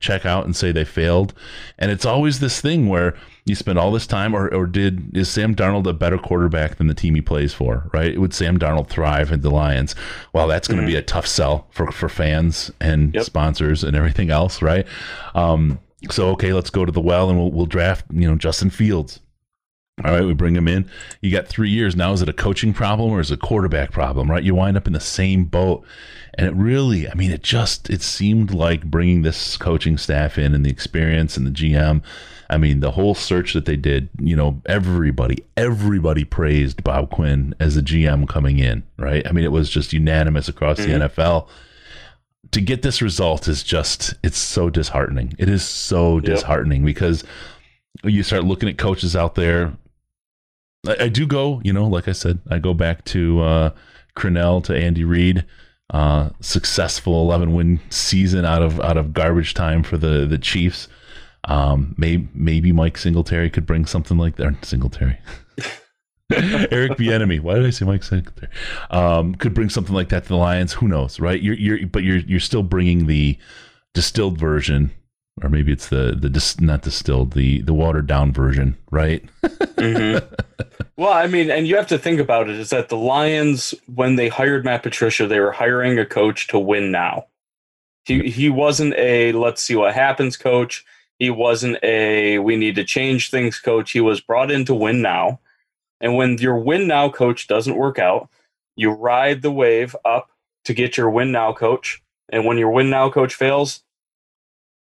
check 0.00 0.24
out 0.24 0.44
and 0.44 0.54
say 0.54 0.70
they 0.70 0.84
failed. 0.84 1.34
And 1.76 1.90
it's 1.90 2.04
always 2.06 2.38
this 2.38 2.60
thing 2.60 2.88
where 2.88 3.16
you 3.46 3.56
spend 3.56 3.78
all 3.80 3.90
this 3.90 4.06
time, 4.06 4.34
or, 4.36 4.46
or 4.54 4.66
did 4.66 5.16
is 5.16 5.28
Sam 5.28 5.54
Darnold 5.56 5.88
a 5.88 5.92
better 5.92 6.18
quarterback 6.18 6.76
than 6.76 6.86
the 6.86 6.94
team 6.94 7.16
he 7.16 7.20
plays 7.20 7.52
for? 7.52 7.90
Right? 7.92 8.16
Would 8.20 8.32
Sam 8.32 8.58
Darnold 8.58 8.88
thrive 8.88 9.32
at 9.32 9.42
the 9.42 9.50
Lions? 9.50 9.96
Well, 10.32 10.46
that's 10.46 10.68
going 10.68 10.80
to 10.80 10.86
be 10.86 10.94
a 10.94 11.02
tough 11.02 11.26
sell 11.26 11.66
for 11.70 11.90
for 11.90 12.08
fans 12.08 12.70
and 12.80 13.14
Yep. 13.14 13.24
sponsors 13.24 13.82
and 13.82 13.96
everything 13.96 14.30
else, 14.30 14.62
right? 14.62 14.86
Um, 15.34 15.80
so 16.10 16.28
okay, 16.30 16.52
let's 16.52 16.70
go 16.70 16.84
to 16.84 16.92
the 16.92 17.00
well 17.00 17.28
and 17.28 17.36
we'll 17.38 17.50
we'll 17.50 17.66
draft 17.66 18.04
you 18.12 18.28
know 18.30 18.36
Justin 18.36 18.70
Fields. 18.70 19.18
All 20.04 20.12
right, 20.12 20.24
we 20.24 20.34
bring 20.34 20.56
him 20.56 20.68
in. 20.68 20.88
You 21.20 21.30
got 21.30 21.48
three 21.48 21.70
years 21.70 21.96
now. 21.96 22.12
Is 22.12 22.22
it 22.22 22.28
a 22.28 22.34
coaching 22.34 22.72
problem 22.72 23.10
or 23.10 23.20
is 23.20 23.30
it 23.30 23.34
a 23.34 23.36
quarterback 23.38 23.90
problem? 23.90 24.30
Right, 24.30 24.42
you 24.42 24.54
wind 24.54 24.76
up 24.76 24.86
in 24.86 24.92
the 24.92 25.00
same 25.00 25.44
boat, 25.44 25.84
and 26.34 26.46
it 26.46 26.54
really, 26.54 27.08
I 27.08 27.14
mean, 27.14 27.30
it 27.30 27.42
just 27.42 27.90
it 27.90 28.02
seemed 28.02 28.52
like 28.52 28.84
bringing 28.84 29.22
this 29.22 29.56
coaching 29.56 29.98
staff 29.98 30.38
in 30.38 30.54
and 30.54 30.64
the 30.64 30.70
experience 30.70 31.36
and 31.36 31.46
the 31.46 31.50
GM. 31.50 32.02
I 32.50 32.56
mean, 32.56 32.80
the 32.80 32.92
whole 32.92 33.14
search 33.14 33.52
that 33.54 33.66
they 33.66 33.76
did. 33.76 34.08
You 34.20 34.36
know, 34.36 34.62
everybody, 34.66 35.44
everybody 35.56 36.24
praised 36.24 36.84
Bob 36.84 37.10
Quinn 37.10 37.54
as 37.60 37.74
the 37.74 37.82
GM 37.82 38.28
coming 38.28 38.58
in. 38.58 38.84
Right, 38.96 39.26
I 39.26 39.32
mean, 39.32 39.44
it 39.44 39.52
was 39.52 39.68
just 39.68 39.92
unanimous 39.92 40.48
across 40.48 40.78
the 40.78 40.84
mm-hmm. 40.84 41.20
NFL 41.20 41.48
to 42.50 42.60
get 42.60 42.82
this 42.82 43.02
result 43.02 43.48
is 43.48 43.62
just 43.62 44.14
it's 44.22 44.38
so 44.38 44.70
disheartening. 44.70 45.34
It 45.38 45.48
is 45.48 45.62
so 45.62 46.20
disheartening 46.20 46.84
because 46.84 47.24
you 48.04 48.22
start 48.22 48.44
looking 48.44 48.68
at 48.68 48.78
coaches 48.78 49.16
out 49.16 49.34
there. 49.34 49.76
I, 50.86 51.04
I, 51.04 51.08
do 51.08 51.26
go, 51.26 51.60
you 51.64 51.72
know, 51.72 51.86
like 51.86 52.08
I 52.08 52.12
said, 52.12 52.40
I 52.50 52.58
go 52.58 52.74
back 52.74 53.04
to 53.06 53.40
uh 53.40 53.70
Crennel 54.16 54.62
to 54.64 54.76
Andy 54.76 55.04
Reid. 55.04 55.44
Uh, 55.90 56.28
successful 56.40 57.22
11 57.22 57.54
win 57.54 57.80
season 57.88 58.44
out 58.44 58.60
of 58.60 58.78
out 58.80 58.98
of 58.98 59.14
garbage 59.14 59.54
time 59.54 59.82
for 59.82 59.96
the 59.96 60.26
the 60.26 60.36
Chiefs. 60.36 60.86
Um, 61.44 61.94
maybe 61.96 62.28
maybe 62.34 62.72
Mike 62.72 62.98
Singletary 62.98 63.48
could 63.48 63.64
bring 63.64 63.86
something 63.86 64.18
like 64.18 64.36
that. 64.36 64.64
Singletary. 64.64 65.18
Eric 66.30 66.92
Bieniemy. 66.98 67.40
Why 67.40 67.54
did 67.54 67.66
I 67.66 67.70
say 67.70 67.86
Mike 67.86 68.02
Singletary? 68.02 68.52
Um, 68.90 69.34
could 69.34 69.54
bring 69.54 69.70
something 69.70 69.94
like 69.94 70.10
that 70.10 70.24
to 70.24 70.28
the 70.28 70.36
Lions. 70.36 70.74
Who 70.74 70.88
knows, 70.88 71.18
right? 71.18 71.40
You're, 71.40 71.54
you're, 71.54 71.86
but 71.86 72.02
you're, 72.02 72.18
you're 72.18 72.38
still 72.38 72.62
bringing 72.62 73.06
the 73.06 73.38
distilled 73.94 74.38
version, 74.38 74.90
or 75.42 75.48
maybe 75.48 75.72
it's 75.72 75.88
the 75.88 76.16
the 76.18 76.28
dis, 76.28 76.60
not 76.60 76.82
distilled, 76.82 77.32
the 77.32 77.60
the 77.62 77.74
watered 77.74 78.06
down 78.06 78.32
version, 78.32 78.76
right? 78.90 79.24
mm-hmm. 79.42 80.24
Well, 80.96 81.12
I 81.12 81.26
mean, 81.26 81.50
and 81.50 81.66
you 81.66 81.76
have 81.76 81.86
to 81.88 81.98
think 81.98 82.20
about 82.20 82.48
it 82.48 82.56
is 82.56 82.70
that 82.70 82.88
the 82.88 82.96
Lions, 82.96 83.74
when 83.94 84.16
they 84.16 84.28
hired 84.28 84.64
Matt 84.64 84.82
Patricia, 84.82 85.26
they 85.26 85.40
were 85.40 85.52
hiring 85.52 85.98
a 85.98 86.06
coach 86.06 86.48
to 86.48 86.58
win 86.58 86.90
now. 86.90 87.26
He 88.04 88.30
he 88.30 88.50
wasn't 88.50 88.94
a 88.94 89.32
let's 89.32 89.62
see 89.62 89.76
what 89.76 89.94
happens 89.94 90.36
coach. 90.36 90.84
He 91.18 91.30
wasn't 91.30 91.78
a 91.82 92.38
we 92.38 92.56
need 92.56 92.74
to 92.76 92.84
change 92.84 93.30
things 93.30 93.58
coach. 93.58 93.92
He 93.92 94.00
was 94.00 94.20
brought 94.20 94.50
in 94.50 94.64
to 94.66 94.74
win 94.74 95.02
now 95.02 95.40
and 96.00 96.16
when 96.16 96.38
your 96.38 96.58
win 96.58 96.86
now 96.86 97.08
coach 97.08 97.46
doesn't 97.46 97.76
work 97.76 97.98
out, 97.98 98.28
you 98.76 98.90
ride 98.90 99.42
the 99.42 99.50
wave 99.50 99.96
up 100.04 100.30
to 100.64 100.74
get 100.74 100.96
your 100.96 101.10
win 101.10 101.32
now 101.32 101.52
coach. 101.52 102.02
And 102.28 102.44
when 102.44 102.58
your 102.58 102.70
win 102.70 102.90
now 102.90 103.10
coach 103.10 103.34
fails, 103.34 103.82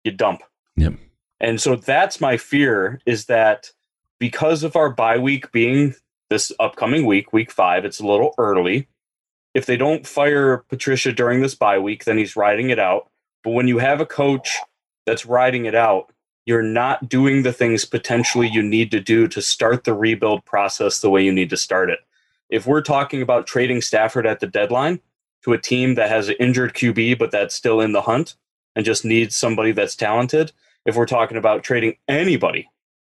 you 0.03 0.11
dump. 0.11 0.41
Yep. 0.75 0.93
And 1.39 1.59
so 1.59 1.75
that's 1.75 2.21
my 2.21 2.37
fear 2.37 3.01
is 3.05 3.25
that 3.25 3.71
because 4.19 4.63
of 4.63 4.75
our 4.75 4.89
bye 4.89 5.17
week 5.17 5.51
being 5.51 5.95
this 6.29 6.51
upcoming 6.59 7.05
week, 7.05 7.33
week 7.33 7.51
five, 7.51 7.83
it's 7.83 7.99
a 7.99 8.05
little 8.05 8.33
early. 8.37 8.87
If 9.53 9.65
they 9.65 9.75
don't 9.75 10.07
fire 10.07 10.59
Patricia 10.69 11.11
during 11.11 11.41
this 11.41 11.55
bye 11.55 11.79
week, 11.79 12.05
then 12.05 12.17
he's 12.17 12.35
riding 12.35 12.69
it 12.69 12.79
out. 12.79 13.09
But 13.43 13.51
when 13.51 13.67
you 13.67 13.79
have 13.79 13.99
a 13.99 14.05
coach 14.05 14.57
that's 15.05 15.25
riding 15.25 15.65
it 15.65 15.75
out, 15.75 16.13
you're 16.45 16.61
not 16.61 17.09
doing 17.09 17.43
the 17.43 17.53
things 17.53 17.85
potentially 17.85 18.47
you 18.47 18.61
need 18.61 18.91
to 18.91 18.99
do 18.99 19.27
to 19.27 19.41
start 19.41 19.83
the 19.83 19.93
rebuild 19.93 20.45
process 20.45 21.01
the 21.01 21.09
way 21.09 21.23
you 21.23 21.31
need 21.31 21.49
to 21.49 21.57
start 21.57 21.89
it. 21.89 21.99
If 22.49 22.67
we're 22.67 22.81
talking 22.81 23.21
about 23.21 23.47
trading 23.47 23.81
Stafford 23.81 24.27
at 24.27 24.39
the 24.39 24.47
deadline 24.47 24.99
to 25.43 25.53
a 25.53 25.57
team 25.57 25.95
that 25.95 26.09
has 26.09 26.29
an 26.29 26.35
injured 26.39 26.73
QB 26.73 27.17
but 27.17 27.31
that's 27.31 27.55
still 27.55 27.81
in 27.81 27.93
the 27.93 28.01
hunt 28.01 28.35
and 28.75 28.85
just 28.85 29.05
needs 29.05 29.35
somebody 29.35 29.71
that's 29.71 29.95
talented, 29.95 30.51
if 30.85 30.95
we're 30.95 31.05
talking 31.05 31.37
about 31.37 31.63
trading 31.63 31.95
anybody 32.07 32.69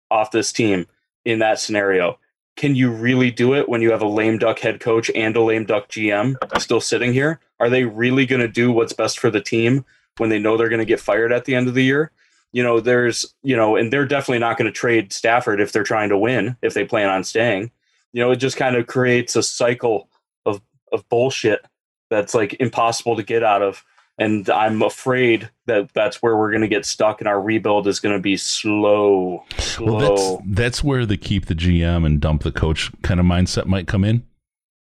off 0.10 0.32
this 0.32 0.52
team 0.52 0.88
in 1.26 1.39
that 1.39 1.60
scenario, 1.60 2.17
can 2.56 2.76
you 2.76 2.89
really 2.89 3.30
do 3.30 3.54
it 3.54 3.70
when 3.70 3.82
you 3.82 3.91
have 3.91 4.02
a 4.02 4.08
lame 4.08 4.38
duck 4.38 4.60
head 4.60 4.80
coach 4.80 5.12
and 5.13 5.36
a 5.36 5.41
lame 5.41 5.65
duck 5.65 5.89
GM 5.89 6.36
still 6.60 6.82
sitting 6.82 7.13
here? 7.13 7.39
Are 7.60 7.70
they 7.70 7.84
really 7.84 8.26
going 8.26 8.41
to 8.41 8.48
do 8.48 8.72
what's 8.72 8.93
best 8.93 9.20
for 9.20 9.30
the 9.30 9.41
team 9.41 9.86
when 10.17 10.30
they 10.30 10.39
know 10.39 10.58
they're 10.58 10.70
going 10.70 10.80
to 10.80 10.86
get 10.86 11.00
fired 11.00 11.32
at 11.32 11.46
the 11.46 11.56
end 11.56 11.67
of 11.67 11.74
the 11.74 11.84
year? 11.84 12.12
you 12.52 12.63
know, 12.63 12.80
there's, 12.80 13.26
you 13.43 13.56
know, 13.56 13.76
and 13.76 13.91
they're 13.91 14.06
definitely 14.06 14.39
not 14.39 14.58
going 14.58 14.65
to 14.65 14.72
trade 14.72 15.12
Stafford 15.12 15.60
if 15.60 15.72
they're 15.72 15.84
trying 15.84 16.10
to 16.10 16.17
win, 16.17 16.58
if 16.62 16.74
they 16.74 16.86
plan 16.86 17.10
on 17.10 17.24
staying. 17.24 17.72
You 18.13 18.24
know, 18.24 18.32
it 18.32 18.38
just 18.38 18.58
kind 18.58 18.76
of 18.76 18.88
creates 18.88 19.36
a 19.36 19.43
cycle 19.43 20.10
of 20.46 20.62
of 20.91 21.08
bullshit 21.10 21.65
that's 22.10 22.34
like 22.34 22.56
impossible 22.60 23.15
to 23.15 23.24
get 23.24 23.43
out 23.43 23.62
of. 23.62 23.84
And 24.19 24.49
I'm 24.49 24.82
afraid 24.82 25.49
that 25.67 25.93
that's 25.93 26.23
where 26.23 26.36
we're 26.36 26.49
going 26.49 26.63
to 26.63 26.67
get 26.67 26.86
stuck, 26.86 27.21
and 27.21 27.27
our 27.27 27.39
rebuild 27.39 27.88
is 27.88 27.99
going 27.99 28.15
to 28.15 28.21
be 28.21 28.36
slow. 28.36 29.43
slow. 29.60 29.93
Well, 29.93 30.38
that's 30.38 30.43
that's 30.47 30.84
where 30.84 31.06
the 31.06 31.17
keep 31.17 31.45
the 31.45 31.53
GM 31.53 32.06
and 32.06 32.19
dump 32.19 32.43
the 32.43 32.51
coach 32.51 32.91
kind 33.03 33.19
of 33.19 33.25
mindset 33.25 33.67
might 33.67 33.88
come 33.88 34.03
in. 34.03 34.25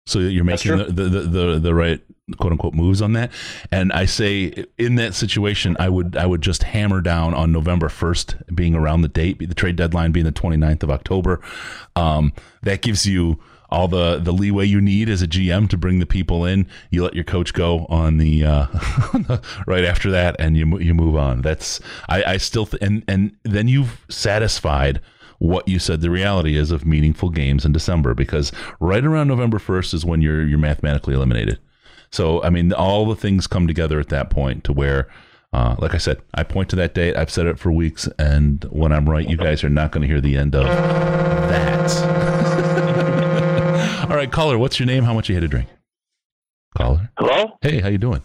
So 0.07 0.19
you're 0.19 0.45
making 0.45 0.77
the, 0.77 0.85
the, 0.85 1.03
the, 1.03 1.19
the, 1.21 1.59
the 1.59 1.75
right 1.75 2.01
quote 2.37 2.51
unquote 2.51 2.73
moves 2.73 3.01
on 3.01 3.13
that. 3.13 3.31
And 3.71 3.91
I 3.93 4.05
say 4.05 4.65
in 4.77 4.95
that 4.95 5.13
situation, 5.13 5.77
I 5.79 5.89
would 5.89 6.17
I 6.17 6.25
would 6.25 6.41
just 6.41 6.63
hammer 6.63 7.01
down 7.01 7.33
on 7.33 7.51
November 7.51 7.89
first 7.89 8.35
being 8.53 8.73
around 8.73 9.01
the 9.01 9.07
date, 9.07 9.39
the 9.39 9.53
trade 9.53 9.75
deadline 9.75 10.11
being 10.11 10.25
the 10.25 10.31
29th 10.31 10.83
of 10.83 10.91
October. 10.91 11.41
Um, 11.95 12.33
that 12.63 12.81
gives 12.81 13.05
you 13.05 13.39
all 13.69 13.87
the 13.87 14.19
the 14.19 14.31
leeway 14.31 14.65
you 14.65 14.81
need 14.81 15.09
as 15.09 15.21
a 15.21 15.27
GM 15.27 15.69
to 15.69 15.77
bring 15.77 15.99
the 15.99 16.05
people 16.05 16.45
in. 16.45 16.67
You 16.89 17.03
let 17.03 17.13
your 17.13 17.23
coach 17.23 17.53
go 17.53 17.85
on 17.89 18.17
the 18.17 18.45
uh, 18.45 18.67
right 19.67 19.85
after 19.85 20.11
that, 20.11 20.35
and 20.39 20.57
you 20.57 20.79
you 20.79 20.93
move 20.93 21.15
on. 21.15 21.41
That's 21.41 21.79
I, 22.09 22.23
I 22.23 22.37
still 22.37 22.65
th- 22.65 22.81
and 22.81 23.03
and 23.07 23.35
then 23.43 23.67
you've 23.67 24.05
satisfied 24.09 25.01
what 25.39 25.67
you 25.67 25.77
said 25.79 26.01
the 26.01 26.09
reality 26.09 26.57
is 26.57 26.71
of 26.71 26.85
meaningful 26.85 27.29
games 27.29 27.63
in 27.63 27.71
December 27.71 28.15
because 28.15 28.51
right 28.79 29.05
around 29.05 29.27
November 29.27 29.59
1st 29.59 29.93
is 29.93 30.05
when 30.05 30.21
you're 30.21 30.45
you're 30.45 30.57
mathematically 30.57 31.13
eliminated. 31.13 31.59
So, 32.09 32.41
I 32.43 32.49
mean, 32.49 32.73
all 32.73 33.05
the 33.05 33.15
things 33.15 33.47
come 33.47 33.67
together 33.67 33.99
at 33.99 34.09
that 34.09 34.29
point 34.29 34.63
to 34.65 34.73
where, 34.73 35.07
uh, 35.53 35.75
like 35.77 35.93
I 35.93 35.97
said, 35.97 36.21
I 36.33 36.43
point 36.43 36.69
to 36.69 36.75
that 36.77 36.93
date. 36.93 37.17
I've 37.17 37.29
said 37.29 37.47
it 37.47 37.59
for 37.59 37.71
weeks, 37.71 38.07
and 38.17 38.63
when 38.65 38.91
I'm 38.91 39.09
right, 39.09 39.27
you 39.27 39.37
guys 39.37 39.63
are 39.63 39.69
not 39.69 39.91
going 39.91 40.01
to 40.01 40.07
hear 40.07 40.21
the 40.21 40.37
end 40.37 40.55
of 40.55 40.65
that. 40.65 41.87
all 44.09 44.15
right, 44.15 44.31
caller, 44.31 44.57
what's 44.57 44.79
your 44.79 44.87
name? 44.87 45.03
How 45.03 45.13
much 45.13 45.27
you 45.29 45.35
had 45.35 45.41
to 45.41 45.47
drink? 45.47 45.67
Caller. 46.77 47.09
Hello. 47.17 47.57
Hey, 47.61 47.79
how 47.79 47.89
you 47.89 47.97
doing? 47.97 48.23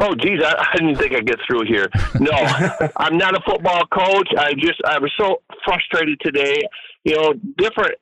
Oh, 0.00 0.14
geez, 0.14 0.42
I, 0.42 0.66
I 0.72 0.76
didn't 0.76 0.96
think 0.96 1.14
I'd 1.14 1.26
get 1.26 1.38
through 1.46 1.64
here. 1.66 1.88
No, 2.20 2.32
I'm 2.96 3.16
not 3.16 3.36
a 3.36 3.40
football 3.46 3.86
coach. 3.86 4.28
I 4.38 4.54
just 4.54 4.80
I 4.84 4.98
was 4.98 5.12
so 5.18 5.42
frustrated 5.64 6.20
today 6.20 6.62
you 7.06 7.14
know, 7.14 7.34
different 7.56 7.94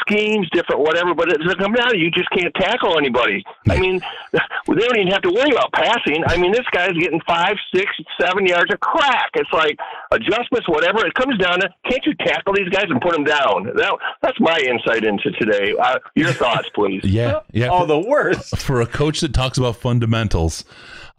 schemes, 0.00 0.48
different 0.52 0.80
whatever, 0.80 1.12
but 1.12 1.28
it's 1.28 1.42
coming 1.54 1.80
out, 1.80 1.98
you 1.98 2.08
just 2.12 2.30
can't 2.30 2.54
tackle 2.54 2.96
anybody. 2.96 3.42
I 3.68 3.80
mean, 3.80 4.00
they 4.32 4.40
don't 4.68 4.96
even 4.96 5.10
have 5.10 5.22
to 5.22 5.30
worry 5.30 5.50
about 5.50 5.72
passing. 5.72 6.22
I 6.28 6.36
mean, 6.36 6.52
this 6.52 6.64
guy's 6.70 6.92
getting 6.92 7.20
five, 7.26 7.56
six, 7.74 7.90
seven 8.20 8.46
yards 8.46 8.72
of 8.72 8.78
crack. 8.78 9.30
It's 9.34 9.52
like 9.52 9.76
adjustments, 10.12 10.68
whatever. 10.68 11.04
It 11.04 11.14
comes 11.14 11.36
down 11.36 11.62
to 11.62 11.68
can't 11.90 12.06
you 12.06 12.14
tackle 12.14 12.54
these 12.54 12.68
guys 12.68 12.84
and 12.88 13.00
put 13.00 13.14
them 13.14 13.24
down? 13.24 13.72
That, 13.74 13.98
that's 14.22 14.38
my 14.38 14.56
insight 14.60 15.02
into 15.02 15.32
today. 15.32 15.74
Uh, 15.76 15.98
your 16.14 16.32
thoughts, 16.32 16.68
please. 16.74 17.02
Yeah, 17.14 17.40
yeah. 17.52 17.68
Oh, 17.70 17.86
the 17.86 17.98
worst 17.98 18.56
for 18.58 18.80
a 18.80 18.86
coach 18.86 19.20
that 19.20 19.32
talks 19.34 19.56
about 19.56 19.76
fundamentals. 19.76 20.64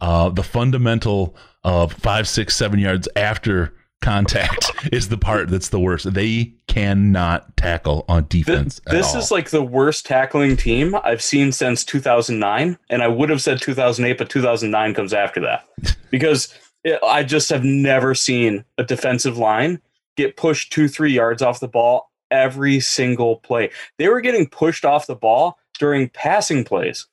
Uh, 0.00 0.28
the 0.28 0.42
fundamental 0.42 1.36
of 1.64 1.92
five, 1.92 2.28
six, 2.28 2.54
seven 2.54 2.78
yards 2.78 3.08
after 3.16 3.74
contact 4.02 4.70
is 4.92 5.08
the 5.08 5.16
part 5.16 5.48
that's 5.48 5.70
the 5.70 5.80
worst. 5.80 6.12
They 6.12 6.54
cannot 6.68 7.56
tackle 7.56 8.04
on 8.08 8.26
defense. 8.28 8.80
This, 8.86 9.12
this 9.12 9.24
is 9.24 9.30
like 9.30 9.50
the 9.50 9.62
worst 9.62 10.06
tackling 10.06 10.56
team 10.56 10.94
I've 11.02 11.22
seen 11.22 11.52
since 11.52 11.84
2009, 11.84 12.78
and 12.90 13.02
I 13.02 13.08
would 13.08 13.30
have 13.30 13.42
said 13.42 13.60
2008, 13.60 14.18
but 14.18 14.30
2009 14.30 14.94
comes 14.94 15.12
after 15.12 15.40
that 15.40 15.66
because 16.10 16.54
it, 16.84 17.00
I 17.02 17.22
just 17.22 17.50
have 17.50 17.64
never 17.64 18.14
seen 18.14 18.64
a 18.78 18.84
defensive 18.84 19.38
line 19.38 19.80
get 20.16 20.36
pushed 20.36 20.72
two, 20.72 20.88
three 20.88 21.12
yards 21.12 21.42
off 21.42 21.60
the 21.60 21.68
ball 21.68 22.10
every 22.30 22.80
single 22.80 23.36
play. 23.36 23.70
They 23.98 24.08
were 24.08 24.20
getting 24.20 24.48
pushed 24.48 24.84
off 24.84 25.06
the 25.06 25.14
ball 25.14 25.58
during 25.78 26.08
passing 26.10 26.64
plays. 26.64 27.06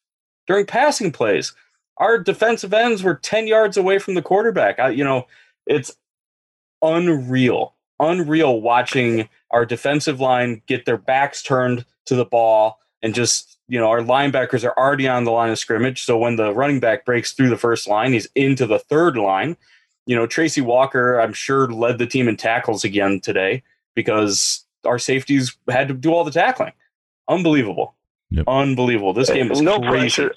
During 0.47 0.65
passing 0.65 1.11
plays, 1.11 1.53
our 1.97 2.17
defensive 2.17 2.73
ends 2.73 3.03
were 3.03 3.15
10 3.15 3.47
yards 3.47 3.77
away 3.77 3.99
from 3.99 4.15
the 4.15 4.21
quarterback. 4.21 4.79
I, 4.79 4.89
you 4.89 5.03
know, 5.03 5.27
it's 5.65 5.95
unreal, 6.81 7.75
unreal 7.99 8.61
watching 8.61 9.29
our 9.51 9.65
defensive 9.65 10.19
line 10.19 10.61
get 10.67 10.85
their 10.85 10.97
backs 10.97 11.43
turned 11.43 11.85
to 12.05 12.15
the 12.15 12.25
ball 12.25 12.79
and 13.01 13.13
just, 13.13 13.57
you 13.67 13.79
know, 13.79 13.89
our 13.89 14.01
linebackers 14.01 14.63
are 14.63 14.77
already 14.77 15.07
on 15.07 15.23
the 15.23 15.31
line 15.31 15.51
of 15.51 15.59
scrimmage. 15.59 16.03
So 16.03 16.17
when 16.17 16.35
the 16.35 16.53
running 16.53 16.79
back 16.79 17.05
breaks 17.05 17.33
through 17.33 17.49
the 17.49 17.57
first 17.57 17.87
line, 17.87 18.13
he's 18.13 18.27
into 18.35 18.65
the 18.65 18.79
third 18.79 19.17
line. 19.17 19.55
You 20.05 20.15
know, 20.15 20.27
Tracy 20.27 20.61
Walker, 20.61 21.19
I'm 21.19 21.33
sure, 21.33 21.71
led 21.71 21.97
the 21.97 22.07
team 22.07 22.27
in 22.27 22.35
tackles 22.35 22.83
again 22.83 23.21
today 23.21 23.63
because 23.95 24.65
our 24.85 24.99
safeties 24.99 25.55
had 25.69 25.87
to 25.87 25.93
do 25.93 26.13
all 26.13 26.23
the 26.23 26.31
tackling. 26.31 26.73
Unbelievable. 27.29 27.95
Yep. 28.33 28.45
Unbelievable. 28.47 29.13
This 29.13 29.29
game 29.29 29.51
is 29.51 29.61
no 29.61 29.79
crazy. 29.79 30.23
pressure. 30.23 30.35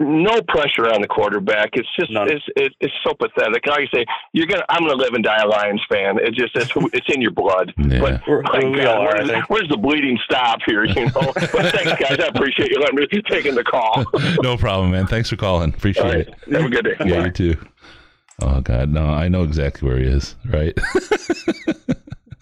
No 0.00 0.42
pressure 0.48 0.92
on 0.92 1.00
the 1.00 1.06
quarterback. 1.06 1.70
It's 1.74 1.88
just 1.96 2.10
None. 2.10 2.28
it's 2.28 2.74
it's 2.80 2.94
so 3.06 3.14
pathetic. 3.14 3.64
Like 3.68 3.82
you 3.82 3.86
say, 3.94 4.04
you're 4.32 4.46
gonna. 4.46 4.64
I'm 4.68 4.82
gonna 4.82 4.96
live 4.96 5.14
and 5.14 5.22
die 5.22 5.40
a 5.40 5.46
Lions 5.46 5.80
fan. 5.88 6.18
It's 6.20 6.36
just 6.36 6.56
it's 6.56 6.72
it's 6.92 7.06
in 7.14 7.22
your 7.22 7.30
blood. 7.30 7.72
Yeah. 7.84 8.00
But 8.00 8.26
my 8.26 8.60
God, 8.82 9.00
where's, 9.00 9.44
where's, 9.48 9.68
the 9.68 9.76
bleeding 9.76 10.18
stop 10.24 10.60
here? 10.66 10.84
You 10.84 11.04
know. 11.04 11.12
but 11.34 11.50
thanks, 11.50 11.92
guys. 12.00 12.18
I 12.18 12.28
appreciate 12.28 12.70
you 12.70 12.78
letting 12.80 12.96
me 12.96 13.06
taking 13.28 13.54
the 13.54 13.62
call. 13.62 14.04
no 14.42 14.56
problem, 14.56 14.90
man. 14.90 15.06
Thanks 15.06 15.28
for 15.28 15.36
calling. 15.36 15.68
Appreciate 15.68 16.04
right. 16.04 16.28
it. 16.28 16.52
Have 16.52 16.64
a 16.64 16.68
good 16.70 16.84
day. 16.84 16.96
Yeah, 17.04 17.20
Bye. 17.20 17.26
you 17.26 17.30
too. 17.30 17.56
Oh 18.40 18.62
God, 18.62 18.88
no, 18.88 19.04
I 19.04 19.28
know 19.28 19.42
exactly 19.42 19.86
where 19.86 19.98
he 19.98 20.06
is. 20.06 20.34
Right. 20.46 20.76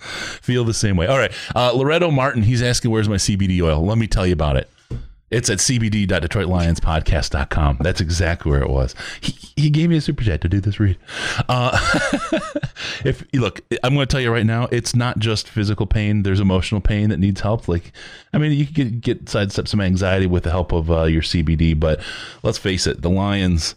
Feel 0.02 0.64
the 0.64 0.74
same 0.74 0.96
way. 0.96 1.06
All 1.06 1.18
right. 1.18 1.32
Uh, 1.54 1.72
Loretto 1.72 2.10
Martin, 2.10 2.42
he's 2.42 2.62
asking, 2.62 2.90
where's 2.90 3.08
my 3.08 3.16
CBD 3.16 3.62
oil? 3.62 3.84
Let 3.84 3.98
me 3.98 4.06
tell 4.06 4.26
you 4.26 4.32
about 4.32 4.56
it. 4.56 4.68
It's 5.32 5.48
at 5.48 5.58
cbd.detroitlionspodcast.com. 5.58 7.78
That's 7.80 8.00
exactly 8.02 8.50
where 8.50 8.60
it 8.60 8.68
was. 8.68 8.94
He, 9.22 9.32
he 9.56 9.70
gave 9.70 9.88
me 9.88 9.96
a 9.96 10.02
super 10.02 10.22
chat 10.22 10.42
to 10.42 10.48
do 10.48 10.60
this 10.60 10.78
read. 10.78 10.98
Uh, 11.48 11.78
if 13.04 13.24
look, 13.32 13.62
I'm 13.82 13.94
going 13.94 14.06
to 14.06 14.12
tell 14.12 14.20
you 14.20 14.30
right 14.30 14.44
now, 14.44 14.68
it's 14.70 14.94
not 14.94 15.18
just 15.18 15.48
physical 15.48 15.86
pain. 15.86 16.22
There's 16.22 16.38
emotional 16.38 16.82
pain 16.82 17.08
that 17.08 17.16
needs 17.16 17.40
help. 17.40 17.66
Like, 17.66 17.92
I 18.34 18.38
mean, 18.38 18.52
you 18.52 18.66
get, 18.66 19.00
get 19.00 19.30
sidestep 19.30 19.68
some 19.68 19.80
anxiety 19.80 20.26
with 20.26 20.44
the 20.44 20.50
help 20.50 20.70
of 20.70 20.90
uh, 20.90 21.04
your 21.04 21.22
CBD, 21.22 21.80
but 21.80 22.02
let's 22.42 22.58
face 22.58 22.86
it, 22.86 23.00
the 23.00 23.08
Lions 23.08 23.74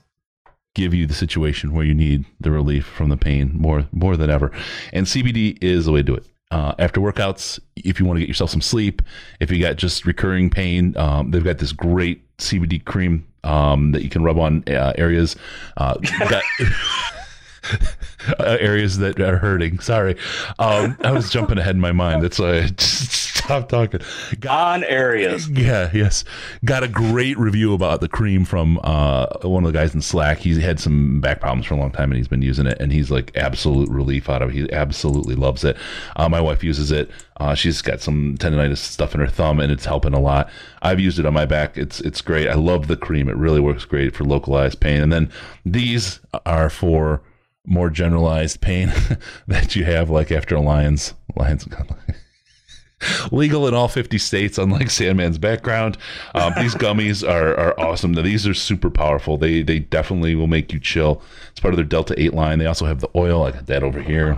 give 0.75 0.93
you 0.93 1.07
the 1.07 1.13
situation 1.13 1.73
where 1.73 1.85
you 1.85 1.95
need 1.95 2.25
the 2.39 2.51
relief 2.51 2.85
from 2.85 3.09
the 3.09 3.17
pain 3.17 3.51
more 3.55 3.87
more 3.91 4.15
than 4.15 4.29
ever, 4.29 4.51
and 4.93 5.07
CBD 5.07 5.57
is 5.61 5.85
the 5.85 5.91
way 5.91 5.99
to 5.99 6.03
do 6.03 6.15
it 6.15 6.25
uh, 6.51 6.73
after 6.79 7.01
workouts, 7.01 7.59
if 7.75 7.99
you 7.99 8.05
want 8.05 8.17
to 8.17 8.21
get 8.21 8.29
yourself 8.29 8.49
some 8.49 8.61
sleep, 8.61 9.01
if 9.39 9.51
you 9.51 9.59
got 9.59 9.75
just 9.75 10.05
recurring 10.05 10.49
pain, 10.49 10.95
um, 10.97 11.31
they've 11.31 11.43
got 11.43 11.57
this 11.57 11.71
great 11.71 12.21
CBD 12.37 12.83
cream 12.83 13.27
um, 13.43 13.91
that 13.91 14.03
you 14.03 14.09
can 14.09 14.23
rub 14.23 14.39
on 14.39 14.63
uh, 14.67 14.93
areas 14.97 15.35
uh, 15.77 15.95
that, 16.29 16.43
areas 18.59 18.99
that 18.99 19.19
are 19.19 19.37
hurting. 19.37 19.79
Sorry, 19.79 20.15
um, 20.59 20.95
I 21.01 21.11
was 21.11 21.29
jumping 21.29 21.57
ahead 21.57 21.75
in 21.75 21.81
my 21.81 21.91
mind. 21.91 22.23
That's 22.23 22.39
why 22.39 22.57
I 22.57 22.67
stop 23.45 23.69
talking. 23.69 24.01
Got, 24.39 24.65
on 24.65 24.83
areas. 24.83 25.47
Yeah, 25.49 25.89
yes. 25.93 26.23
Got 26.63 26.83
a 26.83 26.87
great 26.87 27.37
review 27.37 27.73
about 27.73 28.01
the 28.01 28.07
cream 28.07 28.45
from 28.45 28.79
uh, 28.83 29.27
one 29.43 29.63
of 29.65 29.71
the 29.71 29.77
guys 29.77 29.93
in 29.93 30.01
Slack. 30.01 30.39
He's 30.39 30.57
had 30.57 30.79
some 30.79 31.21
back 31.21 31.39
problems 31.39 31.65
for 31.65 31.75
a 31.75 31.77
long 31.77 31.91
time 31.91 32.11
and 32.11 32.17
he's 32.17 32.27
been 32.27 32.41
using 32.41 32.65
it 32.65 32.77
and 32.79 32.91
he's 32.91 33.11
like 33.11 33.35
absolute 33.35 33.89
relief 33.89 34.29
out 34.29 34.41
of 34.41 34.49
it. 34.49 34.53
He 34.53 34.71
absolutely 34.71 35.35
loves 35.35 35.63
it. 35.63 35.77
Uh, 36.15 36.27
my 36.27 36.41
wife 36.41 36.63
uses 36.63 36.91
it. 36.91 37.09
Uh, 37.37 37.53
she's 37.53 37.81
got 37.81 38.01
some 38.01 38.37
tendonitis 38.37 38.77
stuff 38.77 39.13
in 39.13 39.19
her 39.19 39.27
thumb 39.27 39.59
and 39.59 39.71
it's 39.71 39.85
helping 39.85 40.13
a 40.13 40.19
lot. 40.19 40.49
I've 40.81 40.99
used 40.99 41.19
it 41.19 41.25
on 41.25 41.33
my 41.33 41.45
back. 41.45 41.77
It's 41.77 42.01
it's 42.01 42.21
great. 42.21 42.47
I 42.47 42.55
love 42.55 42.87
the 42.87 42.97
cream. 42.97 43.29
It 43.29 43.35
really 43.35 43.59
works 43.59 43.85
great 43.85 44.15
for 44.15 44.23
localized 44.23 44.79
pain. 44.79 45.01
And 45.01 45.11
then 45.11 45.31
these 45.65 46.19
are 46.45 46.69
for 46.69 47.21
more 47.65 47.89
generalized 47.89 48.61
pain 48.61 48.93
that 49.47 49.75
you 49.75 49.85
have 49.85 50.09
like 50.09 50.31
after 50.31 50.55
a 50.55 50.61
Lions 50.61 51.13
Lions 51.35 51.67
legal 53.31 53.67
in 53.67 53.73
all 53.73 53.87
50 53.87 54.17
states, 54.17 54.57
unlike 54.57 54.87
Sandman's 54.89 55.37
background. 55.37 55.97
Um, 56.33 56.53
these 56.57 56.75
gummies 56.75 57.27
are, 57.27 57.55
are 57.57 57.79
awesome. 57.79 58.13
Now, 58.13 58.21
These 58.21 58.47
are 58.47 58.53
super 58.53 58.89
powerful. 58.89 59.37
They 59.37 59.61
they 59.61 59.79
definitely 59.79 60.35
will 60.35 60.47
make 60.47 60.71
you 60.73 60.79
chill. 60.79 61.21
It's 61.51 61.59
part 61.59 61.73
of 61.73 61.77
their 61.77 61.85
Delta 61.85 62.13
8 62.17 62.33
line. 62.33 62.59
They 62.59 62.65
also 62.65 62.85
have 62.85 63.01
the 63.01 63.09
oil. 63.15 63.43
I 63.43 63.51
got 63.51 63.67
that 63.67 63.83
over 63.83 64.01
here. 64.01 64.37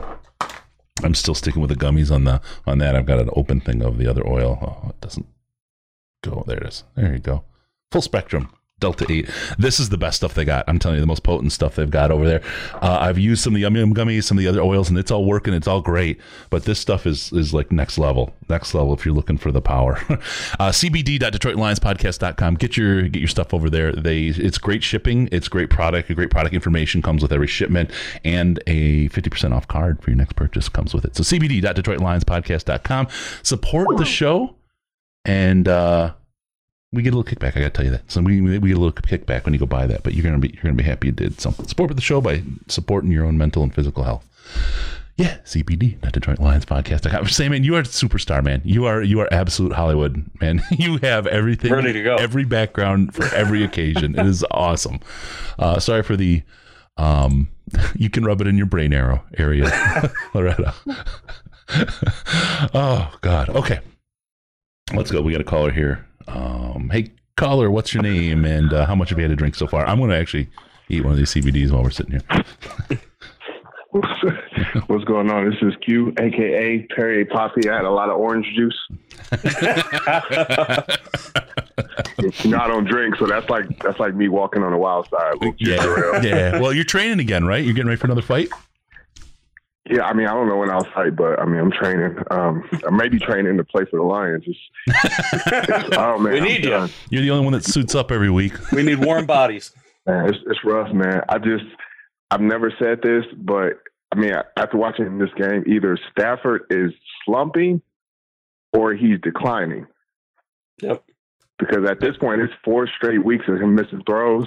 I'm 1.03 1.14
still 1.14 1.36
sticking 1.36 1.62
with 1.62 1.70
the 1.70 1.76
gummies 1.76 2.12
on 2.14 2.24
the 2.24 2.41
on 2.66 2.80
that. 2.80 2.95
I've 2.95 3.05
got 3.05 3.20
an 3.20 3.30
open 3.36 3.60
thing 3.60 3.84
of 3.84 3.97
the 3.97 4.08
other 4.08 4.28
oil. 4.28 4.58
Oh, 4.62 4.89
it 4.89 5.01
doesn't 5.01 5.28
go. 6.24 6.43
There 6.47 6.58
it 6.58 6.68
is. 6.68 6.84
There 6.95 7.14
you 7.14 7.20
go. 7.20 7.43
Full 7.91 8.01
spectrum. 8.01 8.49
Delta 8.80 9.07
8. 9.09 9.28
This 9.57 9.80
is 9.80 9.89
the 9.89 9.97
best 9.97 10.17
stuff 10.17 10.36
they 10.36 10.45
got. 10.45 10.63
I'm 10.67 10.78
telling 10.78 10.97
you, 10.97 11.01
the 11.01 11.07
most 11.07 11.23
potent 11.23 11.51
stuff 11.51 11.75
they've 11.75 11.89
got 11.89 12.11
over 12.11 12.28
there. 12.28 12.43
Uh, 12.75 12.99
I've 13.01 13.17
used 13.17 13.43
some 13.43 13.53
of 13.53 13.55
the 13.55 13.61
Yum 13.61 13.75
Yum 13.75 13.91
gummies, 13.95 14.25
some 14.25 14.38
of 14.38 14.43
the 14.43 14.47
other 14.47 14.61
oils, 14.61 14.88
and 14.88 14.99
it's 14.99 15.09
all 15.09 15.25
working. 15.25 15.55
It's 15.55 15.67
all 15.67 15.82
great. 15.82 16.21
But 16.51 16.65
this 16.65 16.78
stuff 16.80 17.07
is 17.07 17.34
is 17.34 17.55
like 17.55 17.71
next 17.71 17.97
level. 17.97 18.36
Next 18.49 18.75
level 18.75 18.93
if 18.93 19.03
you're 19.03 19.15
looking 19.15 19.39
for 19.39 19.51
the 19.51 19.61
power. 19.61 19.95
uh, 20.59 20.69
CBD.DetroitLionsPodcast.com. 20.69 22.55
Get 22.55 22.78
your 22.78 23.09
get 23.09 23.19
your 23.19 23.28
stuff 23.28 23.51
over 23.51 23.67
there. 23.67 23.93
They 23.93 24.25
It's 24.28 24.59
great 24.59 24.84
shipping. 24.84 25.28
It's 25.32 25.47
great 25.47 25.71
product. 25.71 26.13
Great 26.13 26.30
product 26.30 26.53
information 26.53 27.01
comes 27.01 27.23
with 27.23 27.34
every 27.34 27.47
shipment, 27.47 27.89
and 28.23 28.61
a 28.67 29.09
50% 29.09 29.55
off 29.55 29.67
card 29.67 30.03
for 30.03 30.11
your 30.11 30.17
next 30.17 30.36
purchase 30.36 30.69
comes 30.69 30.93
with 30.93 31.03
it. 31.03 31.15
So 31.15 31.23
CBD.DetroitLionsPodcast.com. 31.23 33.07
Support 33.41 33.97
the 33.97 34.05
show. 34.05 34.53
And 35.25 35.67
uh, 35.67 36.13
we 36.93 37.01
get 37.01 37.13
a 37.13 37.17
little 37.17 37.29
kickback. 37.29 37.57
I 37.57 37.61
got 37.61 37.65
to 37.65 37.69
tell 37.71 37.85
you 37.85 37.91
that. 37.91 38.09
So 38.09 38.21
we, 38.21 38.39
we 38.41 38.69
get 38.69 38.77
a 38.77 38.79
little 38.79 38.91
kickback 38.91 39.45
when 39.45 39.53
you 39.53 39.59
go 39.59 39.65
buy 39.65 39.88
that, 39.88 40.03
but 40.03 40.13
you're 40.13 40.23
gonna 40.23 40.39
be 40.39 40.49
you're 40.49 40.63
gonna 40.63 40.75
be 40.75 40.83
happy 40.83 41.07
you 41.07 41.11
did 41.13 41.39
something. 41.41 41.67
Support 41.67 41.95
the 41.95 42.01
show 42.01 42.21
by 42.21 42.43
supporting 42.67 43.11
your 43.11 43.25
own 43.25 43.38
mental 43.38 43.63
and 43.63 43.73
physical 43.73 44.03
health. 44.03 44.25
Yeah, 45.17 45.38
CPD, 45.45 46.01
not 46.03 46.13
Detroit 46.13 46.39
Lions 46.39 46.65
podcast. 46.65 47.11
I 47.11 47.25
say, 47.25 47.49
man, 47.49 47.63
you 47.63 47.75
are 47.75 47.79
a 47.79 47.83
superstar, 47.83 48.43
man. 48.43 48.61
You 48.63 48.85
are 48.85 49.01
you 49.01 49.19
are 49.19 49.27
absolute 49.33 49.73
Hollywood, 49.73 50.29
man. 50.39 50.61
You 50.77 50.97
have 50.99 51.25
everything 51.27 51.73
ready 51.73 51.91
to 51.91 52.03
go, 52.03 52.15
every 52.15 52.45
background 52.45 53.15
for 53.15 53.25
every 53.33 53.63
occasion. 53.63 54.17
it 54.17 54.25
is 54.27 54.45
awesome. 54.51 54.99
Uh, 55.59 55.79
sorry 55.79 56.03
for 56.03 56.15
the. 56.15 56.43
Um, 56.97 57.49
you 57.95 58.09
can 58.09 58.23
rub 58.25 58.41
it 58.41 58.47
in 58.47 58.57
your 58.57 58.65
brain 58.67 58.93
arrow 58.93 59.23
area, 59.38 59.65
Loretta. 60.33 60.73
oh 62.73 63.11
God. 63.21 63.49
Okay, 63.49 63.79
let's 64.93 65.11
go. 65.11 65.21
We 65.21 65.31
got 65.31 65.41
a 65.41 65.45
caller 65.45 65.71
here. 65.71 66.07
Um, 66.28 66.89
hey, 66.91 67.11
caller, 67.36 67.71
what's 67.71 67.93
your 67.93 68.03
name 68.03 68.45
and 68.45 68.73
uh, 68.73 68.86
how 68.86 68.95
much 68.95 69.09
have 69.09 69.17
you 69.17 69.23
had 69.23 69.30
to 69.30 69.36
drink 69.36 69.55
so 69.55 69.67
far? 69.67 69.86
I'm 69.86 69.97
going 69.97 70.09
to 70.09 70.17
actually 70.17 70.49
eat 70.89 71.03
one 71.03 71.13
of 71.13 71.17
these 71.17 71.34
CBDs 71.34 71.71
while 71.71 71.84
we're 71.84 71.89
sitting 71.89 72.19
here. 72.19 72.43
What's 74.88 75.05
going 75.05 75.32
on? 75.32 75.49
This 75.49 75.59
is 75.61 75.73
Q, 75.84 76.13
aka 76.19 76.86
Perry 76.95 77.25
Poppy. 77.25 77.69
I 77.69 77.78
had 77.78 77.86
a 77.86 77.89
lot 77.89 78.09
of 78.09 78.17
orange 78.19 78.45
juice. 78.55 78.78
you 82.43 82.51
know, 82.51 82.59
I 82.59 82.67
don't 82.67 82.86
drink, 82.86 83.15
so 83.15 83.25
that's 83.25 83.49
like 83.49 83.82
that's 83.82 83.99
like 83.99 84.13
me 84.13 84.28
walking 84.28 84.61
on 84.61 84.71
the 84.71 84.78
wild 84.78 85.07
side. 85.09 85.36
Yeah, 85.57 86.21
yeah. 86.21 86.59
Well, 86.59 86.73
you're 86.73 86.84
training 86.84 87.19
again, 87.19 87.45
right? 87.45 87.63
You're 87.63 87.73
getting 87.73 87.88
ready 87.88 87.99
for 87.99 88.05
another 88.07 88.21
fight. 88.21 88.49
Yeah, 89.89 90.03
I 90.03 90.13
mean, 90.13 90.27
I 90.27 90.33
don't 90.33 90.47
know 90.47 90.57
when 90.57 90.69
I'll 90.69 90.83
fight, 90.93 91.15
but 91.15 91.39
I 91.39 91.45
mean, 91.45 91.59
I'm 91.59 91.71
training. 91.71 92.17
Um, 92.31 92.63
I 92.85 92.89
may 92.89 93.07
be 93.07 93.19
training 93.19 93.57
to 93.57 93.63
play 93.63 93.85
for 93.89 93.97
the 93.97 94.03
Lions. 94.03 94.43
It's, 94.45 94.59
it's, 94.88 95.97
oh 95.97 96.17
man, 96.17 96.33
we 96.33 96.41
need 96.41 96.65
you. 96.65 96.88
You're 97.09 97.21
the 97.21 97.31
only 97.31 97.43
one 97.45 97.53
that 97.53 97.63
suits 97.63 97.95
up 97.95 98.11
every 98.11 98.29
week. 98.29 98.53
We 98.71 98.83
need 98.83 99.03
warm 99.03 99.25
bodies. 99.25 99.71
Man, 100.05 100.29
it's, 100.29 100.38
it's 100.45 100.59
rough, 100.63 100.93
man. 100.93 101.21
I 101.29 101.38
just, 101.39 101.65
I've 102.29 102.41
never 102.41 102.71
said 102.79 103.01
this, 103.01 103.23
but 103.38 103.79
I 104.11 104.15
mean, 104.15 104.33
after 104.55 104.77
watching 104.77 105.17
this 105.17 105.29
game, 105.38 105.63
either 105.67 105.97
Stafford 106.11 106.63
is 106.69 106.91
slumping 107.25 107.81
or 108.73 108.93
he's 108.93 109.19
declining. 109.21 109.88
Yep. 110.81 111.03
Because 111.57 111.89
at 111.89 111.99
this 111.99 112.15
point, 112.17 112.41
it's 112.41 112.53
four 112.63 112.88
straight 112.97 113.23
weeks 113.25 113.45
of 113.47 113.59
him 113.59 113.73
missing 113.73 114.03
throws. 114.05 114.45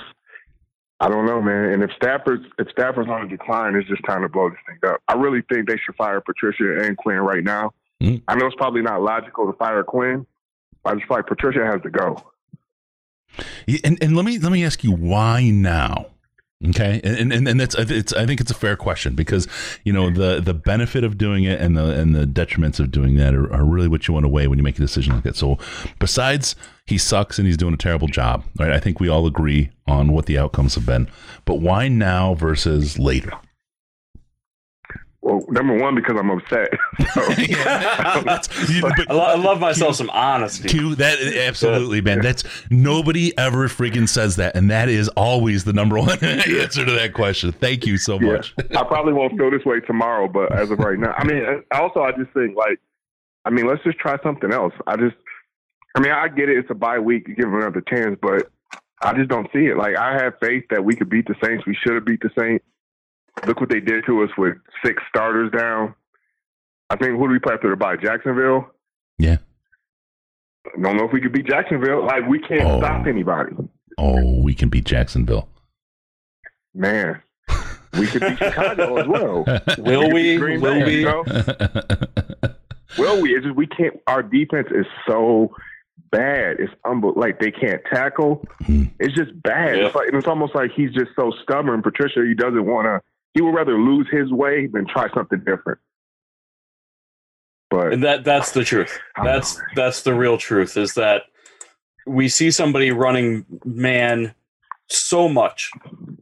I 1.00 1.08
don't 1.08 1.26
know, 1.26 1.40
man. 1.40 1.72
And 1.72 1.82
if 1.82 1.90
Stafford's 1.96 2.44
if 2.58 2.68
Stafford's 2.70 3.08
on 3.08 3.22
a 3.22 3.28
decline, 3.28 3.74
it's 3.74 3.88
just 3.88 4.04
time 4.04 4.22
to 4.22 4.28
blow 4.28 4.50
this 4.50 4.58
thing 4.66 4.78
up. 4.90 5.00
I 5.08 5.14
really 5.14 5.42
think 5.52 5.68
they 5.68 5.78
should 5.78 5.96
fire 5.96 6.20
Patricia 6.20 6.84
and 6.84 6.96
Quinn 6.96 7.20
right 7.20 7.42
now. 7.42 7.72
Mm-hmm. 8.02 8.22
I 8.28 8.34
know 8.34 8.46
it's 8.46 8.56
probably 8.56 8.82
not 8.82 9.02
logical 9.02 9.50
to 9.50 9.56
fire 9.56 9.82
Quinn. 9.82 10.26
But 10.82 10.90
I 10.90 10.94
just 10.96 11.08
feel 11.08 11.18
like 11.18 11.26
Patricia 11.26 11.64
has 11.64 11.82
to 11.82 11.90
go. 11.90 12.22
And 13.84 14.02
and 14.02 14.16
let 14.16 14.24
me 14.24 14.38
let 14.38 14.52
me 14.52 14.64
ask 14.64 14.82
you 14.82 14.92
why 14.92 15.50
now? 15.50 16.06
Okay, 16.68 17.00
and 17.02 17.32
and 17.32 17.48
and 17.48 17.58
that's 17.58 17.74
it's 17.74 18.12
I 18.12 18.26
think 18.26 18.38
it's 18.38 18.50
a 18.50 18.54
fair 18.54 18.76
question 18.76 19.14
because 19.14 19.48
you 19.82 19.94
know 19.94 20.10
the 20.10 20.42
the 20.42 20.52
benefit 20.52 21.04
of 21.04 21.16
doing 21.16 21.44
it 21.44 21.58
and 21.58 21.74
the 21.74 21.98
and 21.98 22.14
the 22.14 22.26
detriments 22.26 22.78
of 22.78 22.90
doing 22.90 23.16
that 23.16 23.34
are, 23.34 23.50
are 23.50 23.64
really 23.64 23.88
what 23.88 24.06
you 24.06 24.12
want 24.12 24.24
to 24.24 24.28
weigh 24.28 24.46
when 24.46 24.58
you 24.58 24.62
make 24.62 24.76
a 24.76 24.80
decision 24.80 25.14
like 25.14 25.22
that. 25.22 25.36
So 25.36 25.58
besides 25.98 26.54
he 26.84 26.98
sucks 26.98 27.38
and 27.38 27.46
he's 27.46 27.56
doing 27.56 27.72
a 27.72 27.78
terrible 27.78 28.08
job, 28.08 28.44
right? 28.58 28.72
I 28.72 28.78
think 28.78 29.00
we 29.00 29.08
all 29.08 29.26
agree 29.26 29.70
on 29.86 30.12
what 30.12 30.26
the 30.26 30.36
outcomes 30.36 30.74
have 30.74 30.84
been, 30.84 31.08
but 31.46 31.60
why 31.60 31.88
now 31.88 32.34
versus 32.34 32.98
later? 32.98 33.32
Well, 35.22 35.44
number 35.48 35.76
one, 35.76 35.94
because 35.94 36.16
I'm 36.18 36.30
upset. 36.30 36.70
So, 37.10 37.22
I, 37.28 38.42
lo- 39.08 39.18
I, 39.18 39.34
love 39.34 39.58
myself 39.58 39.96
Q, 39.96 40.06
some 40.06 40.10
honesty. 40.10 40.68
Q, 40.68 40.94
that 40.96 41.18
absolutely, 41.20 42.00
man. 42.00 42.20
That's 42.20 42.44
nobody 42.70 43.36
ever 43.36 43.66
freaking 43.68 44.08
says 44.08 44.36
that, 44.36 44.54
and 44.54 44.70
that 44.70 44.88
is 44.88 45.08
always 45.08 45.64
the 45.64 45.72
number 45.72 45.98
one 45.98 46.22
answer 46.22 46.84
to 46.84 46.92
that 46.92 47.12
question. 47.14 47.50
Thank 47.50 47.84
you 47.84 47.96
so 47.96 48.20
yeah. 48.20 48.32
much. 48.34 48.54
I 48.76 48.84
probably 48.84 49.12
won't 49.12 49.36
feel 49.36 49.50
this 49.50 49.64
way 49.64 49.80
tomorrow, 49.80 50.28
but 50.28 50.52
as 50.52 50.70
of 50.70 50.78
right 50.78 50.98
now, 50.98 51.12
I 51.16 51.24
mean, 51.24 51.64
also 51.72 52.02
I 52.02 52.12
just 52.12 52.32
think 52.32 52.56
like, 52.56 52.78
I 53.44 53.50
mean, 53.50 53.66
let's 53.66 53.82
just 53.82 53.98
try 53.98 54.16
something 54.22 54.52
else. 54.52 54.74
I 54.86 54.96
just, 54.96 55.16
I 55.96 56.00
mean, 56.00 56.12
I 56.12 56.28
get 56.28 56.48
it. 56.48 56.58
It's 56.58 56.70
a 56.70 56.74
bye 56.74 57.00
week. 57.00 57.26
You 57.26 57.34
give 57.34 57.46
them 57.46 57.56
another 57.56 57.80
chance, 57.80 58.16
but 58.22 58.48
I 59.02 59.14
just 59.14 59.28
don't 59.30 59.48
see 59.52 59.66
it. 59.66 59.76
Like, 59.76 59.96
I 59.96 60.22
have 60.22 60.34
faith 60.40 60.64
that 60.70 60.84
we 60.84 60.94
could 60.94 61.08
beat 61.08 61.26
the 61.26 61.34
Saints. 61.42 61.66
We 61.66 61.74
should 61.74 61.94
have 61.94 62.04
beat 62.04 62.20
the 62.20 62.30
Saints. 62.38 62.64
Look 63.46 63.60
what 63.60 63.70
they 63.70 63.80
did 63.80 64.04
to 64.06 64.22
us 64.22 64.30
with 64.36 64.56
six 64.84 65.02
starters 65.08 65.50
down. 65.52 65.94
I 66.90 66.96
think 66.96 67.12
who 67.12 67.28
do 67.28 67.32
we 67.32 67.38
play 67.38 67.54
after 67.54 67.70
the 67.70 67.76
bye? 67.76 67.96
Jacksonville. 67.96 68.68
Yeah. 69.18 69.36
I 70.66 70.80
don't 70.80 70.96
know 70.96 71.04
if 71.04 71.12
we 71.12 71.20
could 71.20 71.32
beat 71.32 71.46
Jacksonville. 71.46 72.04
Like 72.04 72.26
we 72.28 72.38
can't 72.40 72.62
oh. 72.62 72.78
stop 72.78 73.06
anybody. 73.06 73.52
Oh, 73.96 74.42
we 74.42 74.54
can 74.54 74.68
beat 74.68 74.84
Jacksonville. 74.84 75.48
Man, 76.74 77.20
we 77.98 78.06
could 78.06 78.20
beat 78.20 78.38
Chicago 78.38 78.96
as 78.96 79.08
well. 79.08 79.44
Will 79.78 80.12
we? 80.12 80.38
Will 80.38 80.60
Bay, 80.60 80.84
we? 80.84 80.98
You 81.00 81.04
know? 81.04 81.24
Will 82.98 83.22
we? 83.22 83.34
It's 83.34 83.44
just 83.44 83.56
we 83.56 83.66
can't. 83.66 83.94
Our 84.06 84.22
defense 84.22 84.68
is 84.70 84.86
so 85.08 85.54
bad. 86.10 86.56
It's 86.60 86.72
unbelievable. 86.84 87.20
Like 87.20 87.40
they 87.40 87.50
can't 87.50 87.82
tackle. 87.92 88.44
Mm. 88.64 88.90
It's 88.98 89.14
just 89.14 89.30
bad. 89.42 89.78
Yeah. 89.78 89.86
It's 89.86 89.94
like 89.94 90.08
it's 90.12 90.26
almost 90.28 90.54
like 90.54 90.70
he's 90.74 90.92
just 90.92 91.10
so 91.16 91.32
stubborn. 91.42 91.82
Patricia, 91.82 92.24
he 92.26 92.34
doesn't 92.34 92.66
want 92.66 92.86
to. 92.86 93.00
He 93.34 93.40
would 93.40 93.54
rather 93.54 93.78
lose 93.78 94.08
his 94.10 94.30
way 94.32 94.66
than 94.66 94.86
try 94.86 95.08
something 95.14 95.38
different. 95.40 95.78
But 97.70 97.92
and 97.92 98.02
that 98.02 98.24
that's 98.24 98.52
the 98.52 98.64
truth. 98.64 98.98
That's 99.22 99.60
that's 99.76 100.02
the 100.02 100.14
real 100.14 100.36
truth 100.36 100.76
is 100.76 100.94
that 100.94 101.22
we 102.06 102.28
see 102.28 102.50
somebody 102.50 102.90
running 102.90 103.46
man 103.64 104.34
so 104.88 105.28
much, 105.28 105.70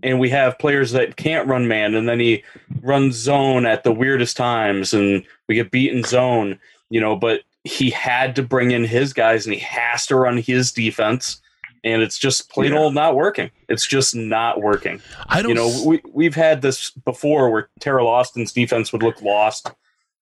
and 0.02 0.20
we 0.20 0.28
have 0.28 0.58
players 0.58 0.92
that 0.92 1.16
can't 1.16 1.48
run 1.48 1.66
man, 1.66 1.94
and 1.94 2.06
then 2.06 2.20
he 2.20 2.44
runs 2.82 3.16
zone 3.16 3.64
at 3.64 3.82
the 3.82 3.92
weirdest 3.92 4.36
times, 4.36 4.92
and 4.92 5.24
we 5.48 5.54
get 5.54 5.70
beaten 5.70 6.02
zone, 6.02 6.58
you 6.90 7.00
know. 7.00 7.16
But 7.16 7.40
he 7.64 7.88
had 7.90 8.36
to 8.36 8.42
bring 8.42 8.70
in 8.72 8.84
his 8.84 9.14
guys, 9.14 9.46
and 9.46 9.54
he 9.54 9.60
has 9.60 10.06
to 10.08 10.16
run 10.16 10.36
his 10.36 10.70
defense, 10.70 11.40
and 11.84 12.02
it's 12.02 12.18
just 12.18 12.50
plain 12.50 12.72
Yeah. 12.72 12.78
old 12.78 12.94
not 12.94 13.14
working. 13.14 13.50
It's 13.68 13.86
just 13.86 14.14
not 14.14 14.60
working. 14.60 15.00
I 15.28 15.42
don't 15.42 15.50
You 15.50 15.54
know, 15.54 15.82
we 15.86 16.00
we've 16.12 16.34
had 16.34 16.62
this 16.62 16.90
before 16.90 17.50
where 17.50 17.68
Teryl 17.80 18.06
Austin's 18.06 18.52
defense 18.52 18.92
would 18.92 19.02
look 19.02 19.20
lost, 19.22 19.70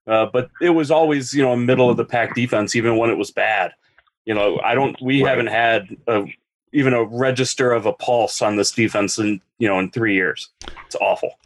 uh, 0.07 0.27
but 0.33 0.51
it 0.61 0.71
was 0.71 0.91
always 0.91 1.33
you 1.35 1.43
know 1.43 1.53
a 1.53 1.57
middle 1.57 1.89
of 1.91 1.97
the 1.97 2.05
pack 2.05 2.35
defense, 2.35 2.77
even 2.77 2.97
when 2.97 3.11
it 3.11 3.17
was 3.19 3.31
bad. 3.31 3.73
You 4.25 4.35
know, 4.35 4.61
I 4.65 4.75
don't. 4.75 4.97
We 5.01 5.23
Right. 5.23 5.31
haven't 5.31 5.47
had 5.49 5.97
a, 6.09 6.25
even 6.73 6.93
a 6.95 7.05
register 7.05 7.73
of 7.73 7.87
a 7.87 7.93
pulse 7.93 8.43
on 8.43 8.57
this 8.57 8.73
defense 8.73 9.19
in 9.19 9.41
you 9.59 9.69
know 9.69 9.79
in 9.79 9.91
three 9.91 10.15
years. 10.15 10.49
It's 10.87 10.97
awful. 11.01 11.39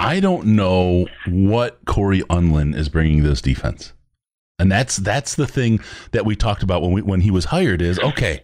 I 0.00 0.20
don't 0.20 0.46
know 0.46 1.06
what 1.26 1.84
Cory 1.86 2.20
Undlin 2.30 2.76
is 2.76 2.88
bringing 2.88 3.24
this 3.24 3.40
defense, 3.40 3.92
and 4.58 4.70
that's 4.70 4.96
that's 4.96 5.34
the 5.36 5.46
thing 5.46 5.80
that 6.12 6.24
we 6.24 6.34
talked 6.36 6.62
about 6.62 6.82
when 6.82 6.92
we 6.92 7.02
when 7.02 7.20
he 7.20 7.30
was 7.30 7.46
hired. 7.46 7.80
Is 7.82 7.98
okay, 8.00 8.42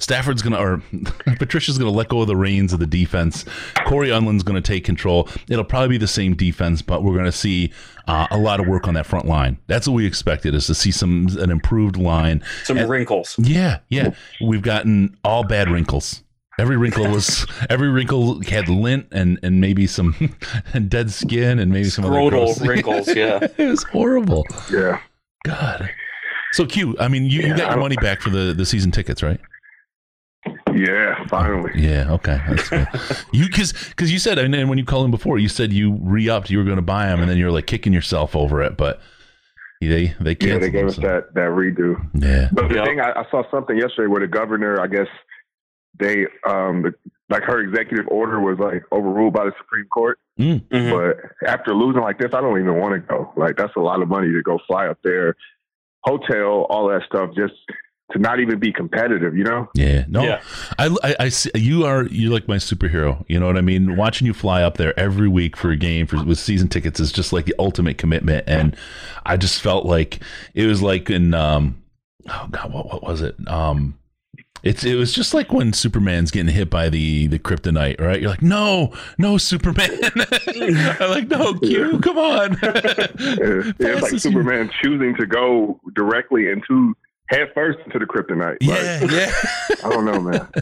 Stafford's 0.00 0.42
gonna 0.42 0.58
or 0.58 0.82
Patricia's 1.38 1.78
gonna 1.78 1.90
let 1.90 2.08
go 2.08 2.20
of 2.20 2.26
the 2.28 2.36
reins 2.36 2.72
of 2.72 2.78
the 2.78 2.86
defense. 2.86 3.44
Cory 3.86 4.12
Undlin's 4.12 4.42
gonna 4.42 4.60
take 4.60 4.84
control. 4.84 5.28
It'll 5.48 5.64
probably 5.64 5.88
be 5.88 5.98
the 5.98 6.06
same 6.08 6.34
defense, 6.34 6.82
but 6.82 7.02
we're 7.02 7.16
gonna 7.16 7.32
see 7.32 7.72
uh, 8.06 8.26
a 8.30 8.38
lot 8.38 8.60
of 8.60 8.66
work 8.68 8.86
on 8.86 8.94
that 8.94 9.06
front 9.06 9.26
line. 9.26 9.58
That's 9.66 9.88
what 9.88 9.94
we 9.94 10.06
expected 10.06 10.54
is 10.54 10.66
to 10.68 10.74
see 10.74 10.92
some 10.92 11.28
an 11.38 11.50
improved 11.50 11.96
line. 11.96 12.42
Some 12.64 12.78
And- 12.78 12.88
wrinkles. 12.88 13.34
Yeah, 13.38 13.78
yeah. 13.88 14.10
We've 14.40 14.62
gotten 14.62 15.16
all 15.24 15.42
bad 15.44 15.68
wrinkles. 15.70 16.22
Every 16.58 16.78
wrinkle 16.78 17.06
was 17.10 17.44
every 17.68 17.88
wrinkle 17.90 18.40
had 18.42 18.68
lint 18.68 19.08
and 19.12 19.38
and 19.42 19.60
maybe 19.60 19.86
some 19.86 20.14
dead 20.88 21.10
skin 21.10 21.58
and 21.58 21.70
maybe 21.72 21.90
some 21.90 22.04
other 22.06 22.14
Scrotal 22.14 22.30
gross- 22.30 22.60
wrinkles, 22.62 23.08
yeah. 23.14 23.46
it 23.58 23.68
was 23.68 23.82
horrible. 23.82 24.46
Yeah. 24.72 25.00
God. 25.46 25.90
So 26.52 26.64
Q, 26.66 26.96
I 26.98 27.08
mean, 27.08 27.24
you, 27.26 27.42
you 27.42 27.56
got 27.56 27.70
your 27.72 27.80
money 27.80 27.96
back 27.96 28.20
for 28.20 28.30
the 28.30 28.52
the 28.52 28.64
season 28.66 28.90
tickets, 28.90 29.22
right? 29.22 29.40
Yeah, 30.74 31.24
finally. 31.28 31.72
Yeah. 31.74 32.12
Okay. 32.12 32.40
That's 32.48 32.68
good. 32.68 32.86
you 33.32 33.46
because 33.46 33.72
because 33.72 34.12
you 34.12 34.18
said 34.18 34.38
and 34.38 34.52
then 34.54 34.68
when 34.68 34.78
you 34.78 34.84
called 34.84 35.04
him 35.04 35.10
before, 35.10 35.38
you 35.38 35.48
said 35.48 35.72
you 35.72 35.98
re 36.02 36.28
upped, 36.28 36.50
you 36.50 36.58
were 36.58 36.64
going 36.64 36.76
to 36.76 36.82
buy 36.82 37.06
them, 37.06 37.20
and 37.20 37.28
then 37.30 37.36
you 37.36 37.46
were 37.46 37.50
like 37.50 37.66
kicking 37.66 37.92
yourself 37.92 38.36
over 38.36 38.62
it, 38.62 38.76
but 38.76 39.00
they 39.80 40.14
they 40.20 40.34
canceled. 40.34 40.42
Yeah, 40.52 40.58
they 40.58 40.70
gave 40.70 40.86
us 40.86 40.96
so- 40.96 41.00
that 41.02 41.34
that 41.34 41.50
redo. 41.50 41.96
Yeah. 42.14 42.48
But 42.52 42.68
the 42.68 42.76
Yep. 42.76 42.84
thing, 42.86 43.00
I, 43.00 43.12
I 43.20 43.24
saw 43.30 43.42
something 43.50 43.76
yesterday 43.76 44.06
where 44.08 44.20
the 44.20 44.26
governor, 44.28 44.80
I 44.80 44.86
guess, 44.86 45.08
they 45.98 46.26
um 46.48 46.82
the, 46.82 46.94
like 47.28 47.42
her 47.42 47.60
executive 47.60 48.06
order 48.08 48.40
was 48.40 48.58
like 48.58 48.84
overruled 48.92 49.34
by 49.34 49.44
the 49.44 49.52
Supreme 49.58 49.86
Court. 49.86 50.18
Mm. 50.38 50.60
Mhm. 50.68 50.90
But 50.90 51.48
after 51.48 51.74
losing 51.74 52.02
like 52.02 52.18
this, 52.18 52.30
I 52.32 52.40
don't 52.40 52.58
even 52.60 52.78
want 52.78 52.94
to 52.94 53.00
go. 53.00 53.32
Like 53.36 53.56
that's 53.56 53.74
a 53.76 53.80
lot 53.80 54.02
of 54.02 54.08
money 54.08 54.30
to 54.32 54.42
go 54.42 54.58
fly 54.66 54.86
up 54.86 54.98
there, 55.02 55.34
hotel, 56.04 56.66
all 56.70 56.88
that 56.88 57.02
stuff, 57.06 57.30
just 57.36 57.54
to 58.12 58.20
not 58.20 58.38
even 58.38 58.60
be 58.60 58.72
competitive. 58.72 59.36
You 59.36 59.42
know? 59.42 59.68
Yeah, 59.74 60.04
no, 60.08 60.22
Yeah. 60.22 60.40
I, 60.78 60.96
I, 61.02 61.16
I 61.20 61.28
see, 61.30 61.50
you 61.56 61.84
are 61.84 62.04
you're 62.04 62.32
like 62.32 62.46
my 62.46 62.56
superhero. 62.56 63.24
You 63.28 63.40
know 63.40 63.46
what 63.46 63.56
I 63.56 63.62
mean? 63.62 63.96
Watching 63.96 64.26
you 64.26 64.32
fly 64.34 64.62
up 64.62 64.76
there 64.76 64.96
every 64.98 65.28
week 65.28 65.56
for 65.56 65.70
a 65.70 65.76
game 65.76 66.06
for 66.06 66.22
with 66.22 66.38
season 66.38 66.68
tickets 66.68 67.00
is 67.00 67.10
just 67.10 67.32
like 67.32 67.46
the 67.46 67.54
ultimate 67.58 67.98
commitment, 67.98 68.44
and 68.46 68.76
I 69.24 69.36
just 69.36 69.60
felt 69.60 69.84
like 69.84 70.20
it 70.54 70.66
was 70.66 70.80
like 70.82 71.10
in 71.10 71.34
um, 71.34 71.82
oh 72.28 72.46
god, 72.52 72.72
what 72.72 72.86
what 72.86 73.02
was 73.02 73.20
it? 73.22 73.34
Um, 73.48 73.98
it's 74.66 74.84
it 74.84 74.94
was 74.96 75.12
just 75.12 75.32
like 75.32 75.52
when 75.52 75.72
Superman's 75.72 76.30
getting 76.30 76.52
hit 76.52 76.68
by 76.70 76.88
the 76.88 77.26
the 77.28 77.38
kryptonite, 77.38 78.00
right? 78.00 78.20
You're 78.20 78.30
like, 78.30 78.42
no, 78.42 78.92
no, 79.18 79.38
Superman. 79.38 79.90
I'm 80.48 81.10
like, 81.10 81.28
no, 81.28 81.54
Q, 81.54 82.00
come 82.00 82.18
on. 82.18 82.56
Yeah, 82.66 83.72
it's 83.78 84.02
like 84.02 84.20
Superman 84.20 84.70
choosing 84.82 85.14
to 85.16 85.26
go 85.26 85.80
directly 85.94 86.48
into 86.48 86.94
head 87.28 87.50
first 87.54 87.78
into 87.86 87.98
the 87.98 88.06
kryptonite. 88.06 88.58
Yeah, 88.60 88.98
Like, 89.02 89.10
yeah. 89.10 89.32
I 89.84 89.90
don't 89.90 90.04
know, 90.04 90.20
man. 90.20 90.48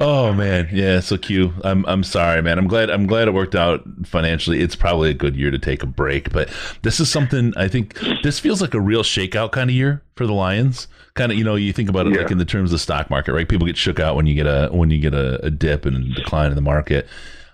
Oh 0.00 0.32
man, 0.32 0.68
yeah. 0.72 1.00
So 1.00 1.16
Q, 1.16 1.52
I'm 1.62 1.84
I'm 1.86 2.02
sorry, 2.02 2.42
man. 2.42 2.58
I'm 2.58 2.68
glad 2.68 2.90
I'm 2.90 3.06
glad 3.06 3.28
it 3.28 3.34
worked 3.34 3.54
out 3.54 3.82
financially. 4.04 4.60
It's 4.60 4.76
probably 4.76 5.10
a 5.10 5.14
good 5.14 5.36
year 5.36 5.50
to 5.50 5.58
take 5.58 5.82
a 5.82 5.86
break, 5.86 6.32
but 6.32 6.48
this 6.82 7.00
is 7.00 7.10
something 7.10 7.52
I 7.56 7.68
think 7.68 7.98
this 8.22 8.38
feels 8.38 8.60
like 8.60 8.74
a 8.74 8.80
real 8.80 9.02
shakeout 9.02 9.52
kind 9.52 9.70
of 9.70 9.76
year 9.76 10.02
for 10.16 10.26
the 10.26 10.32
Lions. 10.32 10.88
Kind 11.14 11.30
of, 11.30 11.38
you 11.38 11.44
know, 11.44 11.54
you 11.54 11.72
think 11.72 11.88
about 11.88 12.06
it 12.06 12.16
like 12.16 12.30
in 12.30 12.38
the 12.38 12.44
terms 12.44 12.70
of 12.70 12.72
the 12.72 12.78
stock 12.78 13.08
market, 13.10 13.32
right? 13.32 13.48
People 13.48 13.66
get 13.66 13.76
shook 13.76 14.00
out 14.00 14.16
when 14.16 14.26
you 14.26 14.34
get 14.34 14.46
a 14.46 14.68
when 14.72 14.90
you 14.90 14.98
get 14.98 15.14
a, 15.14 15.44
a 15.44 15.50
dip 15.50 15.86
and 15.86 15.96
a 15.96 16.14
decline 16.14 16.50
in 16.50 16.56
the 16.56 16.62
market. 16.62 17.06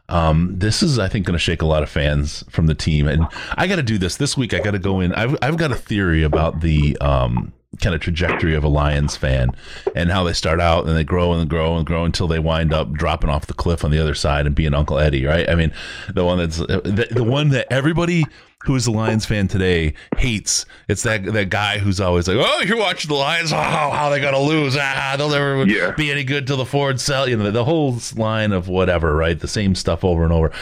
Um, 0.09 0.55
this 0.59 0.83
is, 0.83 0.99
I 0.99 1.09
think, 1.09 1.24
going 1.24 1.35
to 1.35 1.39
shake 1.39 1.62
a 1.62 1.66
lot 1.66 1.85
of 1.85 1.89
fans 1.89 2.43
from 2.51 2.66
the 2.66 2.74
team. 2.74 3.07
And 3.07 3.28
I 3.57 3.68
got 3.68 3.76
to 3.76 3.83
do 3.83 3.97
this 3.97 4.16
this 4.16 4.37
week. 4.37 4.53
I 4.53 4.59
got 4.59 4.72
to 4.72 4.78
go 4.78 5.01
in. 5.01 5.14
I've 5.14 5.37
I've 5.41 5.57
got 5.57 5.70
a 5.72 5.76
theory 5.76 6.22
about 6.24 6.61
the 6.61 6.99
um 6.99 7.53
kind 7.79 7.95
of 7.95 8.01
trajectory 8.01 8.55
of 8.55 8.64
a 8.64 8.68
Lions 8.68 9.16
fan 9.16 9.51
and 9.95 10.11
how 10.11 10.25
they 10.25 10.33
start 10.33 10.61
out 10.61 10.87
and 10.87 10.97
they 10.97 11.05
grow 11.05 11.33
and 11.33 11.49
grow 11.49 11.77
and 11.77 11.87
grow 11.87 12.05
until 12.05 12.27
they 12.27 12.39
wind 12.39 12.73
up 12.73 12.93
dropping 12.93 13.31
off 13.31 13.47
the 13.47 13.55
cliff 13.55 13.85
on 13.85 13.91
the 13.91 13.99
other 13.99 14.14
side 14.14 14.47
and 14.47 14.55
being 14.55 14.75
Uncle 14.75 14.99
Eddie, 14.99 15.25
right? 15.25 15.49
I 15.49 15.55
mean, 15.55 15.73
the 16.12 16.25
one 16.25 16.39
that's 16.39 16.59
the, 16.59 17.09
the 17.11 17.25
one 17.25 17.51
that 17.51 17.73
everybody 17.73 18.25
who 18.64 18.74
is 18.76 18.86
a 18.86 18.90
Lions 18.90 19.24
fan 19.24 19.48
today 19.48 19.94
hates. 20.18 20.66
It's 20.86 21.02
that 21.04 21.24
that 21.24 21.48
guy 21.48 21.78
who's 21.78 21.98
always 22.00 22.28
like, 22.28 22.36
"Oh, 22.38 22.61
you're 22.66 22.76
watching 22.78 23.08
the 23.08 23.14
Lions. 23.14 23.52
Oh, 23.52 23.56
how 23.56 24.11
they 24.11 24.20
gonna 24.20 24.38
lose? 24.38 24.76
Ah, 24.78 25.14
they'll 25.16 25.30
never 25.30 25.64
Yeah. 25.66 25.92
be 25.92 26.11
any 26.11 26.24
good 26.24 26.46
till 26.46 26.58
the 26.58 26.66
Ford 26.66 27.00
sell." 27.00 27.26
You 27.28 27.36
know, 27.38 27.44
the, 27.44 27.50
the 27.52 27.64
whole 27.64 27.98
line 28.16 28.52
of 28.52 28.68
whatever, 28.68 29.16
right? 29.16 29.38
The 29.38 29.48
same 29.48 29.74
stuff 29.74 30.04
over 30.04 30.24
and 30.24 30.32
over. 30.32 30.52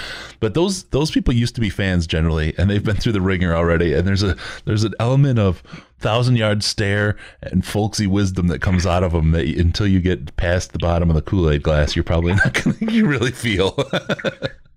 But 0.40 0.54
those 0.54 0.84
those 0.84 1.10
people 1.10 1.34
used 1.34 1.56
to 1.56 1.60
be 1.60 1.70
fans 1.70 2.06
generally, 2.06 2.54
and 2.56 2.70
they've 2.70 2.84
been 2.84 2.96
through 2.96 3.12
the 3.12 3.20
ringer 3.20 3.54
already. 3.54 3.94
And 3.94 4.06
there's 4.06 4.22
a 4.22 4.36
there's 4.64 4.84
an 4.84 4.94
element 5.00 5.40
of 5.40 5.62
thousand 5.98 6.36
yard 6.36 6.62
stare 6.62 7.16
and 7.42 7.66
folksy 7.66 8.06
wisdom 8.06 8.46
that 8.46 8.60
comes 8.60 8.86
out 8.86 9.02
of 9.02 9.10
them 9.10 9.32
that 9.32 9.44
until 9.46 9.88
you 9.88 9.98
get 9.98 10.36
past 10.36 10.70
the 10.72 10.78
bottom 10.78 11.10
of 11.10 11.16
the 11.16 11.22
Kool 11.22 11.50
Aid 11.50 11.64
glass, 11.64 11.96
you're 11.96 12.04
probably 12.04 12.34
not 12.34 12.54
gonna 12.64 12.76
you 12.92 13.06
really 13.06 13.32
feel. 13.32 13.76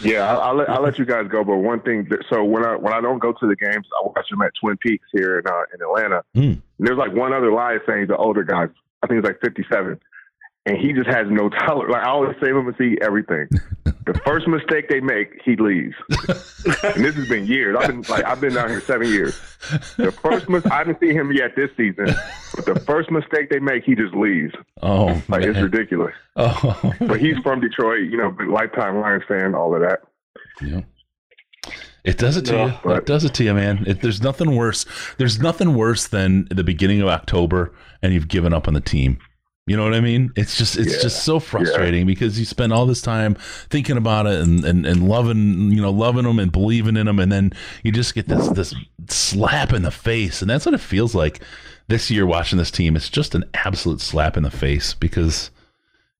Yeah, 0.00 0.30
I'll, 0.30 0.40
I'll, 0.40 0.54
let, 0.54 0.70
I'll 0.70 0.82
let 0.82 0.98
you 0.98 1.04
guys 1.04 1.26
go. 1.28 1.44
But 1.44 1.58
one 1.58 1.80
thing, 1.80 2.06
that, 2.10 2.24
so 2.30 2.42
when 2.42 2.64
I 2.64 2.76
when 2.76 2.92
I 2.92 3.00
don't 3.00 3.18
go 3.18 3.32
to 3.32 3.46
the 3.46 3.56
games, 3.56 3.86
I 3.98 4.06
watch 4.06 4.28
them 4.30 4.42
at 4.42 4.52
Twin 4.60 4.76
Peaks 4.78 5.06
here 5.12 5.38
in 5.38 5.46
uh, 5.46 5.62
in 5.74 5.82
Atlanta. 5.82 6.22
Hmm. 6.34 6.40
And 6.40 6.62
there's 6.78 6.98
like 6.98 7.12
one 7.12 7.32
other 7.32 7.52
Lions 7.52 7.82
fan, 7.86 8.06
The 8.08 8.16
older 8.16 8.44
guy. 8.44 8.66
I 9.02 9.06
think 9.08 9.18
he's 9.18 9.28
like 9.28 9.40
57, 9.40 9.98
and 10.66 10.78
he 10.78 10.92
just 10.92 11.08
has 11.08 11.26
no 11.28 11.48
tolerance. 11.48 11.92
Like 11.92 12.06
I 12.06 12.10
always 12.10 12.36
save 12.40 12.54
him 12.54 12.68
and 12.68 12.76
see 12.78 12.96
everything. 13.02 13.48
the 14.04 14.14
first 14.24 14.46
mistake 14.48 14.88
they 14.88 15.00
make, 15.00 15.40
he 15.44 15.56
leaves. 15.56 15.94
and 16.08 17.04
this 17.04 17.14
has 17.14 17.28
been 17.28 17.46
years. 17.46 17.76
I've 17.78 17.88
been 17.88 18.02
like 18.02 18.24
I've 18.24 18.40
been 18.40 18.54
down 18.54 18.68
here 18.68 18.80
seven 18.80 19.08
years. 19.08 19.38
The 19.96 20.10
first 20.12 20.48
mis- 20.48 20.66
I 20.66 20.76
haven't 20.78 20.98
seen 21.00 21.12
him 21.12 21.32
yet 21.32 21.54
this 21.56 21.70
season, 21.76 22.06
but 22.54 22.64
the 22.64 22.80
first 22.86 23.10
mistake 23.10 23.50
they 23.50 23.58
make, 23.60 23.84
he 23.84 23.94
just 23.94 24.14
leaves. 24.14 24.52
oh, 24.82 25.22
Like 25.28 25.44
it's 25.44 25.58
ridiculous. 25.58 26.14
oh, 26.36 26.94
But 27.00 27.20
he's 27.20 27.38
from 27.38 27.60
Detroit, 27.60 28.10
you 28.10 28.16
know, 28.16 28.36
lifetime 28.48 29.00
Lions 29.00 29.22
fan, 29.28 29.54
all 29.54 29.74
of 29.74 29.80
that. 29.82 30.00
Yeah. 30.60 30.80
It 32.04 32.18
does 32.18 32.36
it 32.36 32.42
to 32.46 32.52
No, 32.52 32.66
you. 32.66 32.72
but- 32.82 32.96
it 32.98 33.06
does 33.06 33.24
it 33.24 33.32
to 33.34 33.44
you, 33.44 33.54
man. 33.54 33.84
It, 33.86 34.00
there's 34.02 34.20
nothing 34.22 34.56
worse. 34.56 34.84
There's 35.18 35.40
nothing 35.40 35.74
worse 35.74 36.08
than 36.08 36.48
the 36.50 36.64
beginning 36.64 37.00
of 37.00 37.08
October 37.08 37.72
and 38.02 38.12
you've 38.12 38.26
given 38.28 38.52
up 38.52 38.66
on 38.66 38.74
the 38.74 38.80
team. 38.80 39.18
You 39.66 39.76
know 39.76 39.84
what 39.84 39.94
I 39.94 40.00
mean? 40.00 40.32
It's 40.34 40.58
just 40.58 40.76
it's 40.76 40.94
Yeah. 40.96 41.02
just 41.02 41.24
so 41.24 41.38
frustrating 41.38 42.04
because 42.04 42.36
you 42.36 42.44
spend 42.44 42.72
all 42.72 42.84
this 42.84 43.00
time 43.00 43.36
thinking 43.70 43.96
about 43.96 44.26
it 44.26 44.40
and, 44.40 44.64
and, 44.64 44.84
and 44.84 45.08
loving 45.08 45.70
you 45.70 45.80
know 45.80 45.90
loving 45.92 46.24
them 46.24 46.40
and 46.40 46.50
believing 46.50 46.96
in 46.96 47.06
them, 47.06 47.20
and 47.20 47.30
then 47.30 47.52
you 47.84 47.92
just 47.92 48.14
get 48.14 48.26
this 48.26 48.48
this 48.48 48.74
slap 49.08 49.72
in 49.72 49.82
the 49.82 49.92
face, 49.92 50.42
and 50.42 50.50
that's 50.50 50.66
what 50.66 50.74
it 50.74 50.78
feels 50.80 51.14
like 51.14 51.40
this 51.86 52.10
year 52.10 52.26
watching 52.26 52.58
this 52.58 52.72
team. 52.72 52.96
It's 52.96 53.08
just 53.08 53.36
an 53.36 53.44
absolute 53.54 54.00
slap 54.00 54.36
in 54.36 54.42
the 54.42 54.50
face 54.50 54.94
because 54.94 55.50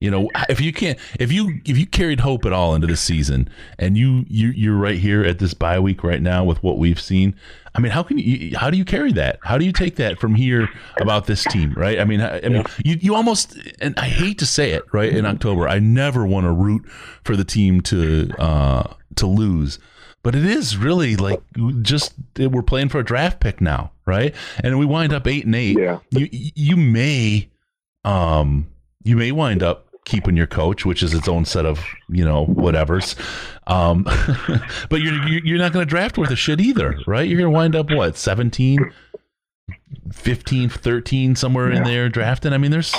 you 0.03 0.11
know, 0.11 0.29
if 0.49 0.61
you 0.61 0.73
can't, 0.73 0.99
if 1.21 1.31
you 1.31 1.61
if 1.65 1.79
you 1.79 1.87
carried 1.87 2.19
hope 2.19 2.45
at 2.45 2.53
all 2.53 2.75
into 2.75 2.89
the 2.89 2.97
season, 2.97 3.49
and 3.79 3.97
you 3.97 4.25
you 4.29 4.49
you're 4.49 4.77
right 4.77 4.99
here 4.99 5.23
at 5.23 5.39
this 5.39 5.55
bye 5.55 5.79
week 5.79 6.03
right 6.03 6.21
now 6.21 6.43
with 6.43 6.61
what 6.61 6.77
we've 6.77 7.01
seen, 7.01 7.37
I 7.73 7.81
mean, 7.81 7.93
how 7.93 8.03
can 8.03 8.19
you? 8.19 8.57
How 8.57 8.69
do 8.69 8.77
you 8.77 8.85
carry 8.85 9.13
that? 9.13 9.39
How 9.45 9.59
do 9.59 9.65
you 9.65 9.71
take 9.71 9.95
that 9.97 10.19
from 10.19 10.35
here 10.35 10.69
about 11.01 11.29
this 11.29 11.45
team? 11.45 11.73
Right? 11.75 12.01
I 12.01 12.05
mean, 12.05 12.21
I, 12.21 12.41
I 12.45 12.49
mean, 12.49 12.65
you 12.85 12.97
you 13.01 13.15
almost, 13.15 13.57
and 13.81 13.97
I 13.97 14.07
hate 14.07 14.41
to 14.41 14.47
say 14.47 14.73
it, 14.73 14.83
right? 14.93 15.15
In 15.15 15.25
October, 15.25 15.69
I 15.69 15.79
never 15.79 16.27
want 16.27 16.47
to 16.47 16.53
root 16.53 16.85
for 17.23 17.37
the 17.37 17.45
team 17.45 17.81
to 17.83 18.29
uh 18.41 18.95
to 19.15 19.27
lose. 19.29 19.79
But 20.25 20.35
it 20.35 20.45
is 20.45 20.77
really 20.77 21.15
like 21.15 21.41
just 21.83 22.15
we're 22.37 22.63
playing 22.63 22.89
for 22.89 22.99
a 22.99 23.05
draft 23.05 23.39
pick 23.39 23.61
now, 23.61 23.93
right? 24.05 24.35
And 24.65 24.81
we 24.81 24.85
wind 24.85 25.13
up 25.13 25.29
eight 25.29 25.47
and 25.47 25.55
eight. 25.55 25.79
Yeah. 25.79 26.01
You 26.11 26.29
you 26.33 26.77
may 26.77 27.51
um 28.05 28.67
you 29.05 29.17
may 29.17 29.31
wind 29.31 29.63
up 29.63 29.87
keeping 30.05 30.37
your 30.37 30.47
coach, 30.47 30.85
which 30.85 31.03
is 31.03 31.15
its 31.15 31.29
own 31.29 31.45
set 31.45 31.67
of 31.67 31.85
you 32.09 32.25
know 32.25 32.47
whatevers. 32.47 33.17
Um, 33.67 34.05
but 34.91 35.01
you're 35.01 35.15
you're 35.29 35.59
not 35.59 35.73
going 35.73 35.87
to 35.87 35.91
draft 35.91 36.19
worth 36.19 36.31
a 36.31 36.37
shit 36.37 36.61
either, 36.61 36.97
right? 37.07 37.29
You're 37.29 37.39
going 37.39 37.53
to 37.53 37.57
wind 37.57 37.77
up 37.77 37.91
what 37.91 38.17
seventeen. 38.17 38.93
15, 40.13 40.69
13, 40.69 41.37
somewhere 41.37 41.71
in 41.71 41.85
there 41.85 42.09
drafting. 42.11 42.53
I 42.53 42.59
mean, 42.59 42.71
there's 42.71 42.95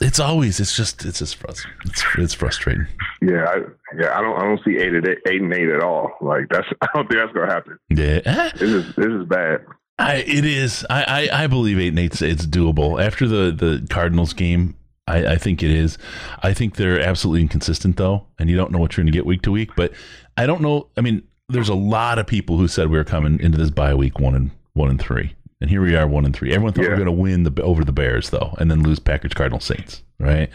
it's 0.00 0.20
always 0.20 0.60
it's 0.60 0.76
just 0.76 1.04
it's 1.04 1.18
just 1.18 1.40
frus- 1.40 1.66
it's, 1.84 2.04
it's 2.16 2.34
frustrating. 2.34 2.86
Yeah, 3.20 3.44
I, 3.44 3.56
yeah. 4.00 4.16
I 4.16 4.20
don't 4.20 4.38
I 4.38 4.42
don't 4.44 4.60
see 4.64 4.76
eight 4.76 4.94
at 4.94 5.08
eight, 5.08 5.18
eight 5.26 5.42
and 5.42 5.52
eight 5.52 5.68
at 5.68 5.82
all. 5.82 6.12
Like 6.20 6.48
that's 6.50 6.66
I 6.82 6.88
don't 6.94 7.08
think 7.08 7.20
that's 7.20 7.32
gonna 7.32 7.52
happen. 7.52 7.78
Yeah, 7.90 8.50
This 8.52 8.70
is 8.70 8.94
this 8.94 9.06
is 9.06 9.24
bad. 9.26 9.64
I, 10.00 10.18
it 10.18 10.44
is. 10.44 10.86
I, 10.88 11.28
I, 11.32 11.44
I 11.44 11.46
believe 11.48 11.80
eight 11.80 11.88
and 11.88 11.98
eight's 11.98 12.22
it's 12.22 12.46
doable 12.46 13.04
after 13.04 13.26
the 13.26 13.50
the 13.50 13.84
Cardinals 13.90 14.32
game. 14.32 14.76
I, 15.08 15.32
I 15.32 15.36
think 15.36 15.62
it 15.62 15.70
is. 15.70 15.98
I 16.42 16.52
think 16.54 16.76
they're 16.76 17.00
absolutely 17.00 17.42
inconsistent 17.42 17.96
though, 17.96 18.26
and 18.38 18.48
you 18.50 18.56
don't 18.56 18.70
know 18.70 18.78
what 18.78 18.96
you're 18.96 19.02
going 19.04 19.12
to 19.12 19.16
get 19.16 19.26
week 19.26 19.42
to 19.42 19.50
week. 19.52 19.70
But 19.76 19.92
I 20.36 20.46
don't 20.46 20.60
know. 20.60 20.88
I 20.96 21.00
mean, 21.00 21.22
there's 21.48 21.68
a 21.68 21.74
lot 21.74 22.18
of 22.18 22.26
people 22.26 22.58
who 22.58 22.68
said 22.68 22.88
we 22.90 22.98
were 22.98 23.04
coming 23.04 23.40
into 23.40 23.58
this 23.58 23.70
bye 23.70 23.94
week 23.94 24.18
one 24.18 24.34
and 24.34 24.50
one 24.74 24.90
and 24.90 25.00
three, 25.00 25.34
and 25.60 25.70
here 25.70 25.82
we 25.82 25.96
are 25.96 26.06
one 26.06 26.24
and 26.24 26.34
three. 26.36 26.52
Everyone 26.52 26.72
thought 26.72 26.82
we 26.82 26.88
were 26.88 26.94
going 26.96 27.06
to 27.06 27.12
win 27.12 27.42
the 27.44 27.62
over 27.62 27.84
the 27.84 27.92
Bears 27.92 28.30
though, 28.30 28.54
and 28.58 28.70
then 28.70 28.82
lose 28.82 28.98
Packers, 28.98 29.32
Cardinals, 29.34 29.64
Saints. 29.64 30.02
Right? 30.20 30.50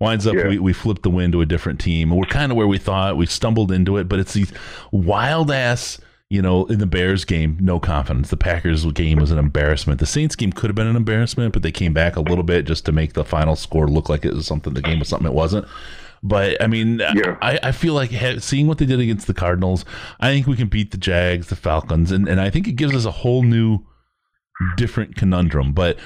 Winds 0.00 0.26
up 0.26 0.34
Yeah. 0.34 0.48
we, 0.48 0.58
we 0.58 0.72
flipped 0.72 1.04
the 1.04 1.10
win 1.10 1.30
to 1.32 1.42
a 1.42 1.46
different 1.46 1.78
team, 1.78 2.10
we're 2.10 2.24
kind 2.24 2.50
of 2.50 2.56
where 2.58 2.66
we 2.66 2.78
thought. 2.78 3.16
We 3.16 3.26
stumbled 3.26 3.70
into 3.70 3.98
it, 3.98 4.08
but 4.08 4.18
it's 4.18 4.32
these 4.32 4.52
wild 4.90 5.50
ass 5.50 6.00
you 6.32 6.40
know, 6.40 6.64
in 6.64 6.78
the 6.78 6.86
Bears 6.86 7.26
game, 7.26 7.58
no 7.60 7.78
confidence. 7.78 8.30
The 8.30 8.38
Packers 8.38 8.86
game 8.92 9.18
was 9.18 9.30
an 9.30 9.38
embarrassment. 9.38 10.00
The 10.00 10.06
Saints 10.06 10.34
game 10.34 10.50
could 10.50 10.70
have 10.70 10.74
been 10.74 10.86
an 10.86 10.96
embarrassment, 10.96 11.52
but 11.52 11.62
they 11.62 11.70
came 11.70 11.92
back 11.92 12.16
a 12.16 12.22
little 12.22 12.42
bit 12.42 12.64
just 12.64 12.86
to 12.86 12.92
make 12.92 13.12
the 13.12 13.22
final 13.22 13.54
score 13.54 13.86
look 13.86 14.08
like 14.08 14.24
it 14.24 14.32
was 14.32 14.46
something. 14.46 14.72
The 14.72 14.80
game 14.80 14.98
was 14.98 15.08
something 15.08 15.26
it 15.26 15.34
wasn't. 15.34 15.66
But 16.22 16.62
I 16.62 16.68
mean, 16.68 17.00
Yeah. 17.00 17.36
I, 17.42 17.58
I 17.64 17.72
feel 17.72 17.92
like 17.92 18.12
ha- 18.12 18.38
seeing 18.38 18.66
what 18.66 18.78
they 18.78 18.86
did 18.86 18.98
against 18.98 19.26
the 19.26 19.34
Cardinals, 19.34 19.84
I 20.20 20.28
think 20.32 20.46
we 20.46 20.56
can 20.56 20.68
beat 20.68 20.90
the 20.90 20.96
Jags, 20.96 21.48
the 21.48 21.56
Falcons, 21.56 22.10
and, 22.10 22.26
and 22.26 22.40
I 22.40 22.48
think 22.48 22.66
it 22.66 22.76
gives 22.76 22.94
us 22.94 23.04
a 23.04 23.10
whole 23.10 23.42
new, 23.42 23.80
different 24.76 25.16
conundrum. 25.16 25.74
But 25.74 25.98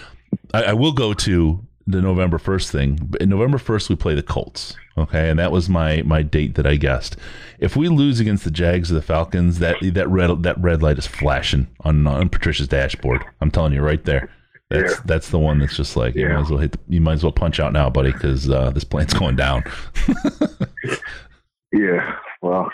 I, 0.53 0.65
I 0.65 0.73
will 0.73 0.93
go 0.93 1.15
to 1.15 1.66
the 1.87 2.03
November 2.03 2.39
first 2.39 2.71
thing. 2.73 3.13
In 3.21 3.29
November 3.29 3.59
first, 3.59 3.89
we 3.89 3.97
play 3.97 4.15
the 4.15 4.23
Colts. 4.23 4.75
Okay, 4.99 5.29
and 5.29 5.39
that 5.39 5.53
was 5.53 5.69
my 5.69 6.03
my 6.03 6.23
date 6.23 6.55
that 6.55 6.67
I 6.67 6.77
guessed. 6.77 7.17
If 7.59 7.77
we 7.77 7.89
lose 7.89 8.19
against 8.21 8.45
the 8.45 8.51
Jags 8.51 8.91
or 8.91 8.95
the 8.95 9.03
Falcons, 9.03 9.59
that 9.59 9.77
that 9.83 10.09
red 10.09 10.43
that 10.43 10.59
red 10.61 10.83
light 10.83 10.99
is 10.99 11.07
flashing 11.07 11.67
on 11.81 12.07
on 12.07 12.29
Patricia's 12.29 12.69
dashboard. 12.69 13.25
I'm 13.41 13.51
telling 13.51 13.73
you 13.73 13.83
right 13.83 14.03
there. 14.05 14.31
That's 14.71 14.95
Yeah. 14.95 15.01
that's 15.05 15.31
the 15.31 15.39
one 15.39 15.59
that's 15.59 15.77
just 15.77 15.97
like 15.97 16.15
you 16.17 16.29
might 16.29 16.41
as 16.41 16.51
well 16.51 16.59
hit. 16.61 16.73
The, 16.73 16.79
you 16.89 17.01
might 17.01 17.13
as 17.15 17.23
well 17.23 17.31
punch 17.33 17.61
out 17.61 17.73
now, 17.73 17.89
buddy, 17.91 18.11
because 18.13 18.51
uh, 18.51 18.71
this 18.71 18.85
plane's 18.85 19.15
going 19.15 19.37
down. 19.37 19.63
Yeah. 21.73 22.17
Well, 22.43 22.71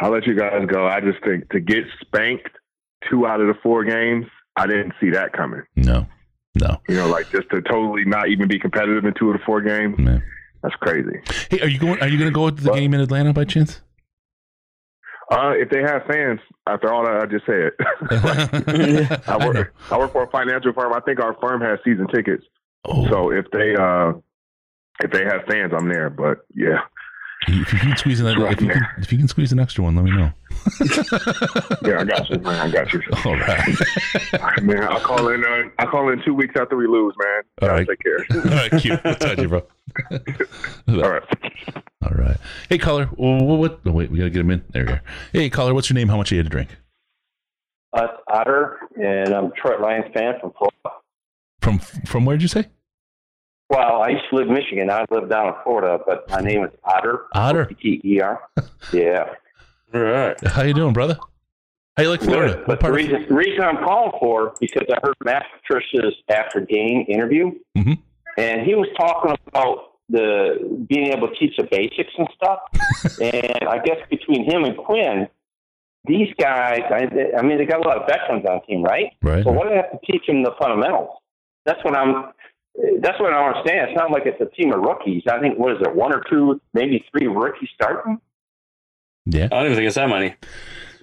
I'll 0.00 0.10
let 0.10 0.26
you 0.26 0.34
guys 0.36 0.66
go. 0.66 0.86
I 0.86 1.00
just 1.00 1.22
think 1.24 1.48
to 1.50 1.60
get 1.60 1.84
spanked 2.00 2.50
two 3.08 3.26
out 3.26 3.40
of 3.40 3.46
the 3.46 3.54
four 3.62 3.84
games, 3.84 4.26
I 4.56 4.66
didn't 4.66 4.92
see 5.00 5.10
that 5.10 5.32
coming. 5.32 5.62
No, 5.76 6.06
no. 6.54 6.80
You 6.88 6.96
know, 6.96 7.08
like 7.08 7.30
just 7.30 7.48
to 7.50 7.60
totally 7.62 8.04
not 8.04 8.28
even 8.28 8.48
be 8.48 8.58
competitive 8.58 9.04
in 9.04 9.14
two 9.14 9.30
of 9.30 9.38
the 9.38 9.44
four 9.44 9.60
games. 9.60 9.98
Man. 9.98 10.22
That's 10.62 10.74
crazy. 10.76 11.20
Hey, 11.50 11.60
are 11.60 11.68
you 11.68 11.78
going? 11.78 12.00
Are 12.00 12.08
you 12.08 12.18
going 12.18 12.30
to 12.30 12.34
go 12.34 12.48
to 12.50 12.56
the 12.62 12.70
Well- 12.70 12.78
game 12.78 12.94
in 12.94 13.00
Atlanta 13.00 13.32
by 13.32 13.44
chance? 13.44 13.80
Uh, 15.30 15.52
if 15.56 15.70
they 15.70 15.80
have 15.80 16.02
fans, 16.06 16.38
after 16.66 16.92
all 16.92 17.02
that 17.04 17.16
I 17.16 17.26
just 17.26 17.46
said, 17.46 17.72
I 17.78 19.20
I 19.40 19.46
work. 19.48 19.74
I 19.90 19.98
work 19.98 20.12
for 20.12 20.24
a 20.24 20.30
financial 20.30 20.72
firm. 20.74 20.92
I 20.92 21.00
think 21.00 21.18
our 21.18 21.34
firm 21.40 21.60
has 21.62 21.78
season 21.84 22.06
tickets. 22.08 22.44
Oh, 22.84 23.08
So 23.08 23.30
if 23.30 23.46
they 23.50 23.74
uh, 23.74 24.12
if 25.02 25.10
they 25.12 25.24
have 25.24 25.44
fans, 25.48 25.72
I'm 25.76 25.88
there. 25.88 26.10
But 26.10 26.44
yeah, 26.54 26.80
if 27.48 27.72
you 27.72 27.78
can 27.78 27.96
squeeze 27.96 28.20
in 28.20 28.26
that, 28.26 28.38
if 28.52 28.60
you 28.60 28.68
can, 28.68 28.82
if 28.98 29.12
you 29.12 29.18
can 29.18 29.28
squeeze 29.28 29.50
an 29.50 29.58
extra 29.58 29.82
one, 29.82 29.96
let 29.96 30.04
me 30.04 30.10
know. 30.10 30.30
yeah, 31.82 32.00
I 32.00 32.04
got 32.04 32.30
you, 32.30 32.38
man. 32.38 32.60
I 32.60 32.70
got 32.70 32.92
you. 32.92 33.02
All 33.24 33.36
right. 33.36 33.68
All 34.34 34.40
right, 34.40 34.62
man, 34.62 34.82
I'll 34.84 35.00
call 35.00 35.28
in. 35.28 35.44
Uh, 35.44 35.68
I'll 35.78 35.88
call 35.88 36.10
in 36.10 36.22
two 36.24 36.34
weeks 36.34 36.54
after 36.58 36.76
we 36.76 36.86
lose, 36.86 37.14
man. 37.18 37.42
All 37.60 37.68
Y'all 37.68 37.76
right. 37.76 37.88
take 37.88 38.00
care. 38.00 38.26
All 38.34 38.68
right, 38.68 38.80
cute. 38.80 39.04
We'll 39.04 39.14
touch 39.14 39.38
you, 39.38 39.48
bro. 39.48 39.62
All 40.88 41.10
right. 41.10 41.22
All 42.02 42.12
right. 42.16 42.36
Hey, 42.68 42.78
caller. 42.78 43.06
What? 43.06 43.58
what 43.58 43.80
oh, 43.84 43.92
wait, 43.92 44.10
we 44.10 44.18
gotta 44.18 44.30
get 44.30 44.40
him 44.40 44.50
in. 44.50 44.64
There 44.70 44.84
we 44.84 44.88
go. 44.92 44.98
Hey, 45.32 45.50
caller. 45.50 45.74
What's 45.74 45.90
your 45.90 45.94
name? 45.94 46.08
How 46.08 46.16
much 46.16 46.32
you 46.32 46.38
had 46.38 46.46
to 46.46 46.50
drink? 46.50 46.70
Uh, 47.92 48.08
Otter, 48.28 48.78
and 49.00 49.34
I'm 49.34 49.46
a 49.46 49.48
Detroit 49.50 49.80
Lions 49.80 50.06
fan 50.14 50.34
from 50.40 50.52
Florida. 50.58 50.98
From 51.60 51.78
from 51.78 52.24
where'd 52.24 52.42
you 52.42 52.48
say? 52.48 52.68
Well, 53.70 54.02
I 54.02 54.10
used 54.10 54.24
to 54.30 54.36
live 54.36 54.48
in 54.48 54.54
Michigan. 54.54 54.90
I 54.90 55.04
live 55.10 55.28
down 55.28 55.48
in 55.48 55.54
Florida, 55.62 55.98
but 56.06 56.28
my 56.30 56.40
name 56.40 56.64
is 56.64 56.70
Otter. 56.84 57.26
Otter. 57.34 57.64
T-E-R. 57.64 58.40
Yeah. 58.92 59.24
All 59.94 60.00
right. 60.02 60.36
How 60.46 60.62
you 60.62 60.74
doing, 60.74 60.92
brother? 60.92 61.16
How 61.96 62.02
you 62.02 62.10
like 62.10 62.20
Florida? 62.22 62.54
Good. 62.54 62.58
What 62.60 62.66
But 62.66 62.78
the 62.78 62.80
part 62.80 62.92
of- 62.92 62.96
reason, 62.96 63.34
reason 63.34 63.62
I'm 63.64 63.76
calling 63.76 64.12
for 64.18 64.54
because 64.60 64.86
I 64.90 64.98
heard 65.04 65.14
Matt 65.24 65.46
Patricia's 65.62 66.14
after 66.28 66.60
game 66.60 67.04
interview, 67.08 67.52
Mhm. 67.76 67.98
and 68.36 68.62
he 68.62 68.74
was 68.74 68.88
talking 68.98 69.36
about 69.46 69.92
the 70.08 70.84
being 70.88 71.12
able 71.12 71.28
to 71.28 71.34
teach 71.36 71.56
the 71.56 71.64
basics 71.64 72.12
and 72.18 72.28
stuff. 72.34 72.58
and 73.22 73.68
I 73.68 73.78
guess 73.78 73.98
between 74.10 74.44
him 74.50 74.64
and 74.64 74.76
Quinn, 74.76 75.28
these 76.04 76.34
guys, 76.38 76.82
I, 76.90 77.08
I 77.38 77.42
mean, 77.42 77.58
they 77.58 77.64
got 77.64 77.84
a 77.84 77.88
lot 77.88 77.96
of 77.98 78.06
veterans 78.08 78.44
on 78.46 78.56
the 78.60 78.66
team, 78.66 78.82
right? 78.82 79.12
Right. 79.22 79.44
So 79.44 79.52
what 79.52 79.64
do 79.64 79.70
they 79.70 79.76
have 79.76 79.92
to 79.92 79.98
teach 80.12 80.26
them 80.26 80.42
the 80.42 80.52
fundamentals? 80.60 81.10
That's 81.64 81.82
what 81.84 81.96
I'm. 81.96 82.32
That's 82.98 83.18
what 83.20 83.32
I 83.32 83.36
don't 83.38 83.54
understand. 83.54 83.90
It's 83.90 83.96
not 83.96 84.10
like 84.10 84.26
it's 84.26 84.40
a 84.40 84.46
team 84.60 84.72
of 84.72 84.80
rookies. 84.80 85.22
I 85.30 85.38
think 85.38 85.56
what 85.60 85.72
is 85.76 85.78
it, 85.80 85.94
one 85.94 86.12
or 86.12 86.22
two, 86.28 86.60
maybe 86.74 87.04
three 87.12 87.28
rookies 87.28 87.68
starting? 87.72 88.18
Yeah. 89.26 89.46
I 89.46 89.48
don't 89.48 89.66
even 89.66 89.76
think 89.76 89.86
it's 89.86 89.96
that 89.96 90.08
many. 90.08 90.34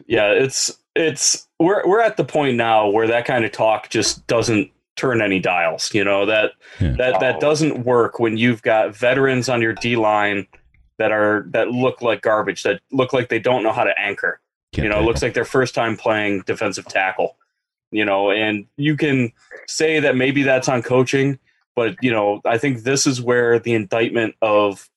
Yeah, 0.08 0.32
it's 0.32 0.78
it's 0.96 1.48
we're 1.60 1.88
we're 1.88 2.02
at 2.02 2.18
the 2.18 2.26
point 2.26 2.58
now 2.58 2.90
where 2.90 3.08
that 3.08 3.26
kind 3.26 3.46
of 3.46 3.52
talk 3.52 3.90
just 3.90 4.26
doesn't 4.28 4.72
turn 4.96 5.22
any 5.22 5.40
dials. 5.40 5.94
You 5.94 6.04
know 6.04 6.26
that 6.26 6.52
Yeah. 6.80 6.96
that 6.98 7.20
that 7.20 7.40
doesn't 7.40 7.84
work 7.86 8.20
when 8.20 8.38
you've 8.38 8.62
got 8.62 8.96
veterans 8.96 9.50
on 9.50 9.62
your 9.62 9.74
D 9.74 9.96
line 9.96 10.48
that 10.98 11.12
are 11.12 11.46
that 11.50 11.70
look 11.70 12.02
like 12.02 12.22
garbage, 12.22 12.64
that 12.64 12.82
look 12.92 13.14
like 13.14 13.30
they 13.30 13.40
don't 13.40 13.64
know 13.64 13.72
how 13.72 13.84
to 13.84 13.98
anchor. 14.00 14.40
Can't 14.74 14.84
you 14.86 14.90
know, 14.90 15.00
it 15.00 15.04
looks 15.04 15.22
like 15.22 15.34
their 15.34 15.46
first 15.46 15.74
time 15.76 15.98
playing 15.98 16.44
defensive 16.46 16.86
tackle. 16.86 17.38
You 17.92 18.06
know, 18.06 18.32
and 18.32 18.68
you 18.78 18.96
can 18.96 19.34
say 19.68 20.00
that 20.00 20.16
maybe 20.16 20.44
that's 20.44 20.70
on 20.70 20.82
coaching, 20.82 21.40
but 21.76 21.96
you 22.02 22.12
know, 22.12 22.40
I 22.46 22.58
think 22.58 22.84
this 22.84 23.06
is 23.06 23.22
where 23.22 23.60
the 23.60 23.74
indictment 23.74 24.36
of 24.42 24.90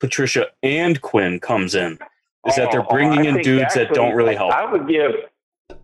Patricia 0.00 0.48
and 0.62 1.00
Quinn 1.00 1.40
comes 1.40 1.74
in. 1.74 1.98
Is 2.46 2.56
that 2.56 2.70
they're 2.70 2.80
oh, 2.80 2.86
oh, 2.88 2.94
bringing 2.94 3.20
I 3.20 3.28
in 3.28 3.34
think 3.34 3.44
dudes 3.44 3.74
that 3.74 3.94
don't 3.94 4.14
really 4.14 4.34
help. 4.36 4.52
I 4.52 4.70
would 4.70 4.86
give, 4.86 5.12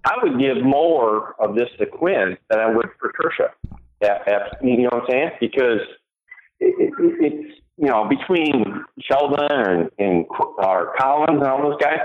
I 0.04 0.14
would 0.22 0.38
give 0.38 0.62
more 0.62 1.34
of 1.40 1.54
this 1.54 1.68
to 1.78 1.86
Quinn 1.86 2.36
than 2.50 2.58
I 2.58 2.66
would 2.66 2.88
Patricia. 2.98 3.52
Yeah, 4.02 4.18
you 4.62 4.78
know 4.78 4.88
what 4.92 5.02
I'm 5.04 5.10
saying? 5.10 5.30
Because 5.40 5.80
it, 6.58 6.74
it, 6.78 6.92
it's 6.98 7.60
you 7.76 7.86
know 7.86 8.08
between 8.08 8.84
Shelton 9.00 9.46
and, 9.50 9.90
and 9.98 10.26
or 10.28 10.94
Collins 10.98 11.40
and 11.40 11.46
all 11.46 11.62
those 11.62 11.80
guys. 11.80 11.98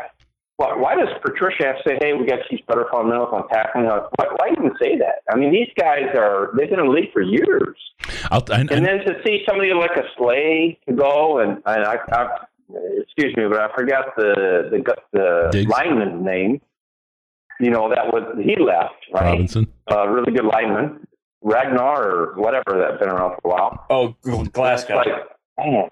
Why, 0.58 0.74
why 0.74 0.95
does 0.95 1.10
Patricia 1.22 1.66
have 1.66 1.76
to 1.78 1.84
say, 1.86 1.97
"Hey, 1.99 2.14
we 2.14 2.26
got 2.26 2.38
to 2.38 2.47
teach 2.49 2.66
better 2.66 2.86
fundamentals 2.91 3.30
on 3.34 3.47
tackling"? 3.49 3.86
Why, 3.86 4.28
why 4.38 4.51
even 4.51 4.72
say 4.82 4.97
that? 4.97 5.24
I 5.30 5.38
mean, 5.38 5.51
these 5.51 5.68
guys 5.78 6.16
are 6.16 6.51
they've 6.58 6.70
been 6.70 6.80
in 6.80 6.86
the 6.86 6.91
league 6.91 7.12
for 7.12 7.22
years. 7.22 7.76
I'll, 8.32 8.43
I, 8.49 8.60
And 8.62 8.86
then 8.86 8.99
to 9.06 9.22
see 9.26 9.43
somebody 9.47 9.74
like 9.74 9.97
a 9.97 10.03
Slay 10.18 10.80
to 10.88 10.95
go 10.95 11.39
and, 11.39 11.62
and 11.66 11.86
I, 11.86 11.97
I 12.12 12.45
excuse 13.01 13.36
me, 13.38 13.43
but 13.49 13.59
I 13.59 13.76
forgot 13.76 14.16
the 14.16 14.70
the 14.72 14.80
gu- 14.80 15.01
the 15.13 15.49
Diggs? 15.51 15.72
lineman's 15.72 16.24
name. 16.26 16.61
You 17.59 17.72
know 17.72 17.89
that 17.89 18.07
was 18.13 18.38
he 18.43 18.55
left 18.61 18.95
right. 19.13 19.32
Robinson. 19.32 19.68
Uh, 19.89 20.07
really 20.07 20.34
good 20.34 20.45
lineman, 20.45 21.07
Ragnar 21.41 22.03
or 22.03 22.34
whatever 22.36 22.78
that's 22.78 22.99
been 22.99 23.09
around 23.09 23.38
for 23.41 23.49
a 23.49 23.53
while. 23.53 23.86
Oh, 23.89 24.16
Glasgow. 24.49 24.99
It's 24.99 25.07
like, 25.07 25.66
man. 25.66 25.89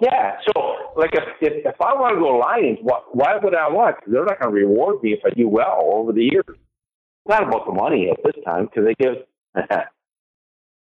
Yeah, 0.00 0.38
so 0.46 0.76
like 0.96 1.10
if 1.14 1.22
if, 1.40 1.64
if 1.64 1.80
I 1.80 1.94
want 1.94 2.16
to 2.16 2.20
go 2.20 2.36
Lions, 2.36 2.78
why, 2.82 2.98
why 3.12 3.36
would 3.40 3.54
I 3.54 3.68
want? 3.70 3.96
Because 3.96 4.12
they're 4.12 4.24
not 4.24 4.40
going 4.40 4.54
to 4.54 4.60
reward 4.60 5.02
me 5.02 5.12
if 5.12 5.20
I 5.24 5.30
do 5.30 5.48
well 5.48 5.80
over 5.94 6.12
the 6.12 6.24
years. 6.24 6.44
It's 6.48 7.28
not 7.28 7.46
about 7.46 7.66
the 7.66 7.72
money 7.72 8.10
at 8.10 8.18
this 8.24 8.44
time 8.44 8.66
because 8.66 8.84
they 8.84 8.94
give. 9.02 9.14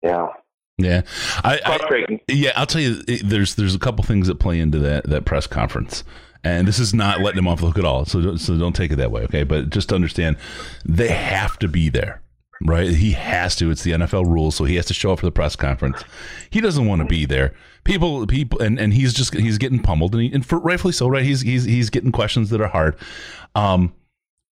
yeah, 0.03 0.27
Yeah. 0.83 1.03
I, 1.45 1.61
I, 1.65 2.19
yeah, 2.29 2.53
I'll 2.57 2.67
tell 2.67 2.81
you. 2.81 3.03
There's 3.03 3.55
there's 3.55 3.75
a 3.75 3.79
couple 3.79 4.05
things 4.05 4.27
that 4.27 4.37
play 4.37 4.61
into 4.61 4.79
that 4.81 5.05
that 5.05 5.25
press 5.25 5.47
conference, 5.47 6.05
and 6.45 6.67
this 6.67 6.79
is 6.79 6.95
not 6.95 7.21
letting 7.21 7.37
them 7.37 7.49
off 7.49 7.61
the 7.61 7.67
hook 7.67 7.79
at 7.79 7.85
all. 7.85 8.05
So 8.05 8.21
don't, 8.21 8.39
so 8.39 8.57
don't 8.59 8.75
take 8.75 8.93
it 8.93 8.97
that 8.97 9.11
way, 9.11 9.23
okay? 9.23 9.45
But 9.45 9.71
just 9.71 9.91
to 9.91 9.95
understand, 9.95 10.37
they 10.85 11.09
have 11.09 11.59
to 11.59 11.69
be 11.69 11.89
there, 11.89 12.23
right? 12.65 12.91
He 12.91 13.13
has 13.13 13.57
to. 13.57 13.71
It's 13.71 13.83
the 13.83 13.93
NFL 13.93 14.27
rules, 14.27 14.57
so 14.57 14.65
he 14.65 14.77
has 14.77 14.87
to 14.87 14.95
show 14.95 15.13
up 15.13 15.21
for 15.21 15.27
the 15.27 15.33
press 15.33 15.57
conference. 15.57 16.03
He 16.51 16.61
doesn't 16.61 16.87
want 16.87 17.01
to 17.01 17.07
be 17.07 17.27
there. 17.27 17.55
People, 17.85 18.27
people, 18.27 18.61
and, 18.61 18.79
and 18.79 18.93
he's 18.93 19.13
just 19.13 19.35
he's 19.35 19.59
getting 19.59 19.81
pummeled, 19.81 20.15
and, 20.15 20.23
he, 20.23 20.33
and 20.33 20.45
for, 20.45 20.59
rightfully 20.59 20.93
so, 20.93 21.09
right? 21.09 21.25
He's 21.25 21.43
he's 21.43 21.65
he's 21.65 21.91
getting 21.91 22.13
questions 22.13 22.51
that 22.51 22.61
are 22.61 22.69
hard. 22.69 22.97
Um, 23.55 23.95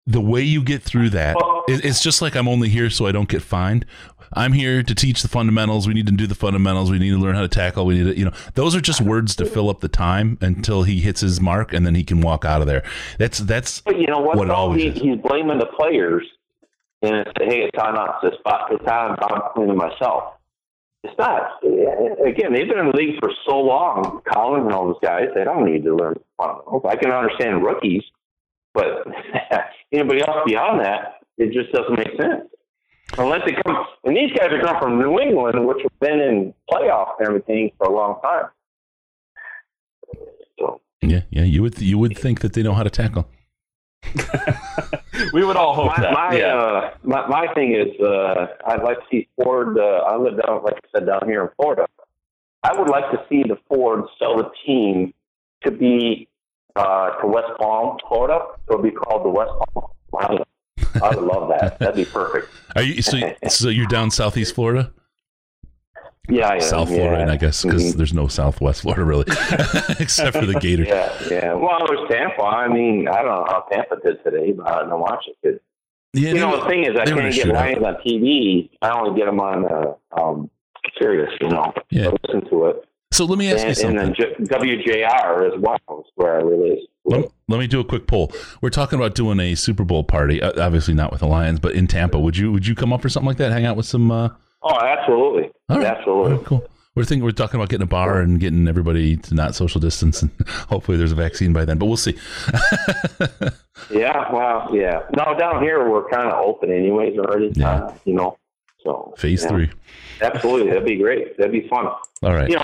the 0.06 0.20
way 0.20 0.42
you 0.42 0.62
get 0.62 0.82
through 0.82 1.10
that, 1.10 1.36
it, 1.66 1.84
it's 1.84 2.02
just 2.02 2.20
like 2.20 2.36
I'm 2.36 2.48
only 2.48 2.68
here 2.68 2.90
so 2.90 3.06
I 3.06 3.12
don't 3.12 3.28
get 3.28 3.42
fined. 3.42 3.86
I'm 4.34 4.52
here 4.52 4.82
to 4.82 4.94
teach 4.94 5.22
the 5.22 5.28
fundamentals. 5.28 5.86
We 5.86 5.94
need 5.94 6.06
to 6.06 6.12
do 6.12 6.26
the 6.26 6.34
fundamentals. 6.34 6.90
We 6.90 6.98
need 6.98 7.10
to 7.10 7.18
learn 7.18 7.34
how 7.34 7.42
to 7.42 7.48
tackle. 7.48 7.86
We 7.86 7.94
need 7.98 8.12
to, 8.12 8.18
you 8.18 8.24
know, 8.24 8.32
those 8.54 8.74
are 8.74 8.80
just 8.80 9.00
words 9.00 9.36
to 9.36 9.46
fill 9.46 9.70
up 9.70 9.80
the 9.80 9.88
time 9.88 10.38
until 10.40 10.82
he 10.82 11.00
hits 11.00 11.20
his 11.20 11.40
mark, 11.40 11.72
and 11.72 11.86
then 11.86 11.94
he 11.94 12.04
can 12.04 12.20
walk 12.20 12.44
out 12.44 12.60
of 12.60 12.66
there. 12.66 12.82
That's 13.18 13.38
that's 13.38 13.80
But 13.80 13.98
you 13.98 14.06
know 14.06 14.20
what? 14.20 14.36
What 14.36 14.50
always 14.50 14.82
he, 14.82 14.88
is. 14.88 15.00
he's 15.00 15.16
blaming 15.18 15.58
the 15.58 15.66
players, 15.66 16.26
and 17.02 17.26
say, 17.38 17.46
"Hey, 17.46 17.60
it's 17.62 17.76
time 17.76 17.96
out. 17.96 18.16
It's 18.22 18.36
spot. 18.38 18.68
It's 18.72 18.84
time. 18.84 19.16
I'm 19.22 19.42
cleaning 19.54 19.76
myself." 19.76 20.34
It's 21.04 21.18
not. 21.18 21.62
Again, 21.62 22.54
they've 22.54 22.66
been 22.66 22.78
in 22.78 22.86
the 22.86 22.96
league 22.96 23.20
for 23.20 23.30
so 23.46 23.58
long. 23.60 24.22
Colin 24.32 24.62
and 24.62 24.72
all 24.72 24.86
those 24.86 24.96
guys, 25.02 25.26
they 25.34 25.44
don't 25.44 25.66
need 25.66 25.84
to 25.84 25.94
learn 25.94 26.14
fundamentals. 26.38 26.82
I 26.88 26.96
can 26.96 27.10
understand 27.10 27.62
rookies, 27.62 28.02
but 28.72 29.06
anybody 29.92 30.22
else 30.22 30.38
beyond 30.46 30.80
that, 30.80 31.20
it 31.36 31.52
just 31.52 31.72
doesn't 31.72 31.98
make 31.98 32.08
sense. 32.18 32.48
Unless 33.18 33.42
they 33.46 33.52
come, 33.52 33.86
and 34.04 34.16
these 34.16 34.32
guys 34.32 34.48
are 34.50 34.60
coming 34.60 34.80
from 34.80 34.98
New 34.98 35.20
England, 35.20 35.66
which 35.66 35.82
have 35.82 36.00
been 36.00 36.20
in 36.20 36.54
playoff 36.70 37.14
and 37.18 37.28
everything 37.28 37.70
for 37.78 37.86
a 37.86 37.92
long 37.94 38.20
time. 38.22 38.46
So 40.58 40.80
Yeah, 41.02 41.22
yeah. 41.30 41.44
You 41.44 41.62
would 41.62 41.80
you 41.80 41.98
would 41.98 42.16
think 42.18 42.40
that 42.40 42.52
they 42.54 42.62
know 42.62 42.74
how 42.74 42.82
to 42.82 42.90
tackle. 42.90 43.28
we 45.32 45.44
would 45.44 45.56
all 45.56 45.74
hope 45.74 45.86
my 45.86 46.00
that. 46.02 46.12
my, 46.12 46.36
yeah. 46.36 46.56
uh, 46.56 46.94
my 47.02 47.26
my 47.26 47.54
thing 47.54 47.74
is, 47.74 47.98
uh, 48.00 48.46
I'd 48.66 48.82
like 48.82 48.98
to 48.98 49.04
see 49.10 49.28
Ford. 49.36 49.78
Uh, 49.78 49.82
I 49.82 50.16
live 50.16 50.40
down, 50.42 50.62
like 50.62 50.74
I 50.74 50.98
said, 50.98 51.06
down 51.06 51.22
here 51.26 51.42
in 51.42 51.48
Florida. 51.56 51.86
I 52.62 52.78
would 52.78 52.88
like 52.88 53.10
to 53.12 53.24
see 53.28 53.42
the 53.42 53.58
Ford 53.68 54.04
sell 54.18 54.36
the 54.36 54.50
team 54.66 55.12
to 55.64 55.70
be 55.70 56.28
uh, 56.76 57.10
to 57.20 57.26
West 57.26 57.52
Palm, 57.58 57.98
Florida. 58.08 58.40
So 58.66 58.78
it'd 58.78 58.82
be 58.82 58.90
called 58.90 59.24
the 59.24 59.30
West 59.30 59.52
Palm 59.72 59.90
Lions. 60.12 60.46
I 61.02 61.14
would 61.14 61.24
love 61.24 61.48
that. 61.48 61.78
That'd 61.78 61.96
be 61.96 62.04
perfect. 62.04 62.48
Are 62.76 62.82
you 62.82 63.02
so? 63.02 63.18
so 63.48 63.68
you're 63.68 63.86
down 63.86 64.10
southeast 64.10 64.54
Florida, 64.54 64.92
Yeah, 66.28 66.48
I 66.48 66.54
am, 66.54 66.60
South 66.60 66.90
yeah. 66.90 66.96
Florida, 66.96 67.32
I 67.32 67.36
guess, 67.36 67.62
because 67.62 67.82
Mhm. 67.94 67.96
there's 67.96 68.14
no 68.14 68.26
Southwest 68.28 68.82
Florida 68.82 69.04
really, 69.04 69.24
except 70.00 70.36
for 70.36 70.46
the 70.46 70.58
Gators. 70.60 70.88
Yeah, 70.88 71.12
yeah. 71.30 71.52
Well, 71.54 71.84
there's 71.86 72.08
Tampa. 72.08 72.42
I 72.42 72.68
mean, 72.68 73.08
I 73.08 73.16
don't 73.22 73.26
know 73.26 73.44
how 73.48 73.66
Tampa 73.70 73.96
did 74.04 74.22
today, 74.24 74.52
but 74.52 74.66
I 74.68 74.80
didn't 74.82 74.98
watch 75.00 75.24
it. 75.28 75.36
'cause- 75.42 75.60
Yeah, 76.14 76.30
you 76.30 76.40
know, 76.40 76.50
were- 76.50 76.56
the 76.58 76.64
thing 76.66 76.84
is, 76.84 76.96
I 76.98 77.04
they 77.04 77.12
were 77.12 77.20
in 77.20 77.26
a 77.26 77.32
can't 77.32 77.46
get. 77.46 77.54
Lions 77.54 77.84
on 77.84 77.94
TV. 77.96 78.70
I 78.82 78.90
only 78.98 79.18
get 79.18 79.26
them 79.26 79.40
on 79.40 79.64
uh, 79.66 79.94
um, 80.20 80.50
Sirius. 81.00 81.30
You 81.40 81.48
know, 81.48 81.72
Yeah. 81.90 82.08
I 82.08 82.14
listen 82.26 82.48
to 82.50 82.66
it. 82.66 82.84
So 83.14 83.24
let 83.24 83.38
me 83.38 83.50
ask 83.52 83.62
you 83.62 83.68
and, 83.68 83.76
something. 83.76 83.98
and 83.98 84.16
then 84.16 84.46
WJR 84.60 85.54
as 85.54 85.60
well 85.60 86.00
is 86.00 86.10
where 86.16 86.40
I 86.40 86.42
release. 86.42 86.86
Let, 87.04 87.30
let 87.48 87.60
me 87.60 87.66
do 87.66 87.80
a 87.80 87.84
quick 87.84 88.06
poll. 88.06 88.32
We're 88.60 88.70
talking 88.70 88.98
about 88.98 89.14
doing 89.14 89.38
a 89.38 89.54
Super 89.54 89.84
Bowl 89.84 90.04
party. 90.04 90.42
Uh, 90.42 90.52
obviously 90.60 90.94
not 90.94 91.10
with 91.12 91.20
the 91.20 91.26
Lions, 91.26 91.60
but 91.60 91.72
in 91.72 91.86
Tampa. 91.86 92.18
Would 92.18 92.36
you 92.36 92.50
would 92.50 92.66
you 92.66 92.74
come 92.74 92.92
up 92.92 93.02
for 93.02 93.08
something 93.08 93.28
like 93.28 93.36
that? 93.36 93.52
Hang 93.52 93.66
out 93.66 93.76
with 93.76 93.86
some. 93.86 94.10
Uh, 94.10 94.30
Oh, 94.66 94.80
absolutely, 94.80 95.50
right. 95.68 95.84
absolutely. 95.84 96.42
cool. 96.46 96.66
We're 96.94 97.04
thinking 97.04 97.22
we're 97.22 97.32
talking 97.32 97.56
about 97.60 97.68
getting 97.68 97.82
a 97.82 97.86
bar 97.86 98.20
and 98.20 98.40
getting 98.40 98.66
everybody 98.66 99.14
to 99.18 99.34
not 99.34 99.54
social 99.54 99.78
distance, 99.78 100.22
and 100.22 100.30
hopefully 100.70 100.96
there's 100.96 101.12
a 101.12 101.16
vaccine 101.16 101.52
by 101.52 101.66
then. 101.66 101.76
But 101.78 101.86
we'll 101.86 101.96
see. 101.98 102.16
Yeah, 103.90 104.32
well, 104.32 104.70
yeah. 104.72 105.00
No, 105.16 105.36
down 105.38 105.62
here 105.62 105.90
we're 105.90 106.08
kind 106.08 106.28
of 106.28 106.42
open 106.42 106.70
anyways 106.72 107.18
already. 107.18 107.50
Yeah. 107.54 107.70
Uh, 107.70 107.94
you 108.04 108.14
know, 108.14 108.38
so 108.82 109.12
Phase 109.18 109.42
yeah. 109.42 109.48
three. 109.48 109.70
Absolutely, 110.22 110.68
that'd 110.68 110.86
be 110.86 110.96
great. 110.96 111.36
That'd 111.36 111.52
be 111.52 111.68
fun. 111.68 111.86
All 111.86 112.32
right. 112.34 112.48
You 112.48 112.56
know, 112.56 112.62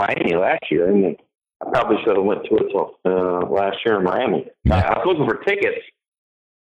Miami 0.00 0.34
last 0.34 0.64
year. 0.70 0.88
I 0.88 0.92
mean, 0.92 1.16
I 1.60 1.70
probably 1.70 1.96
should 2.04 2.16
have 2.16 2.24
went 2.24 2.44
to 2.44 2.56
it 2.56 2.72
uh, 3.04 3.46
last 3.50 3.76
year 3.84 3.98
in 3.98 4.04
Miami. 4.04 4.46
I, 4.70 4.80
I 4.80 4.98
was 4.98 5.06
looking 5.06 5.28
for 5.28 5.44
tickets 5.44 5.84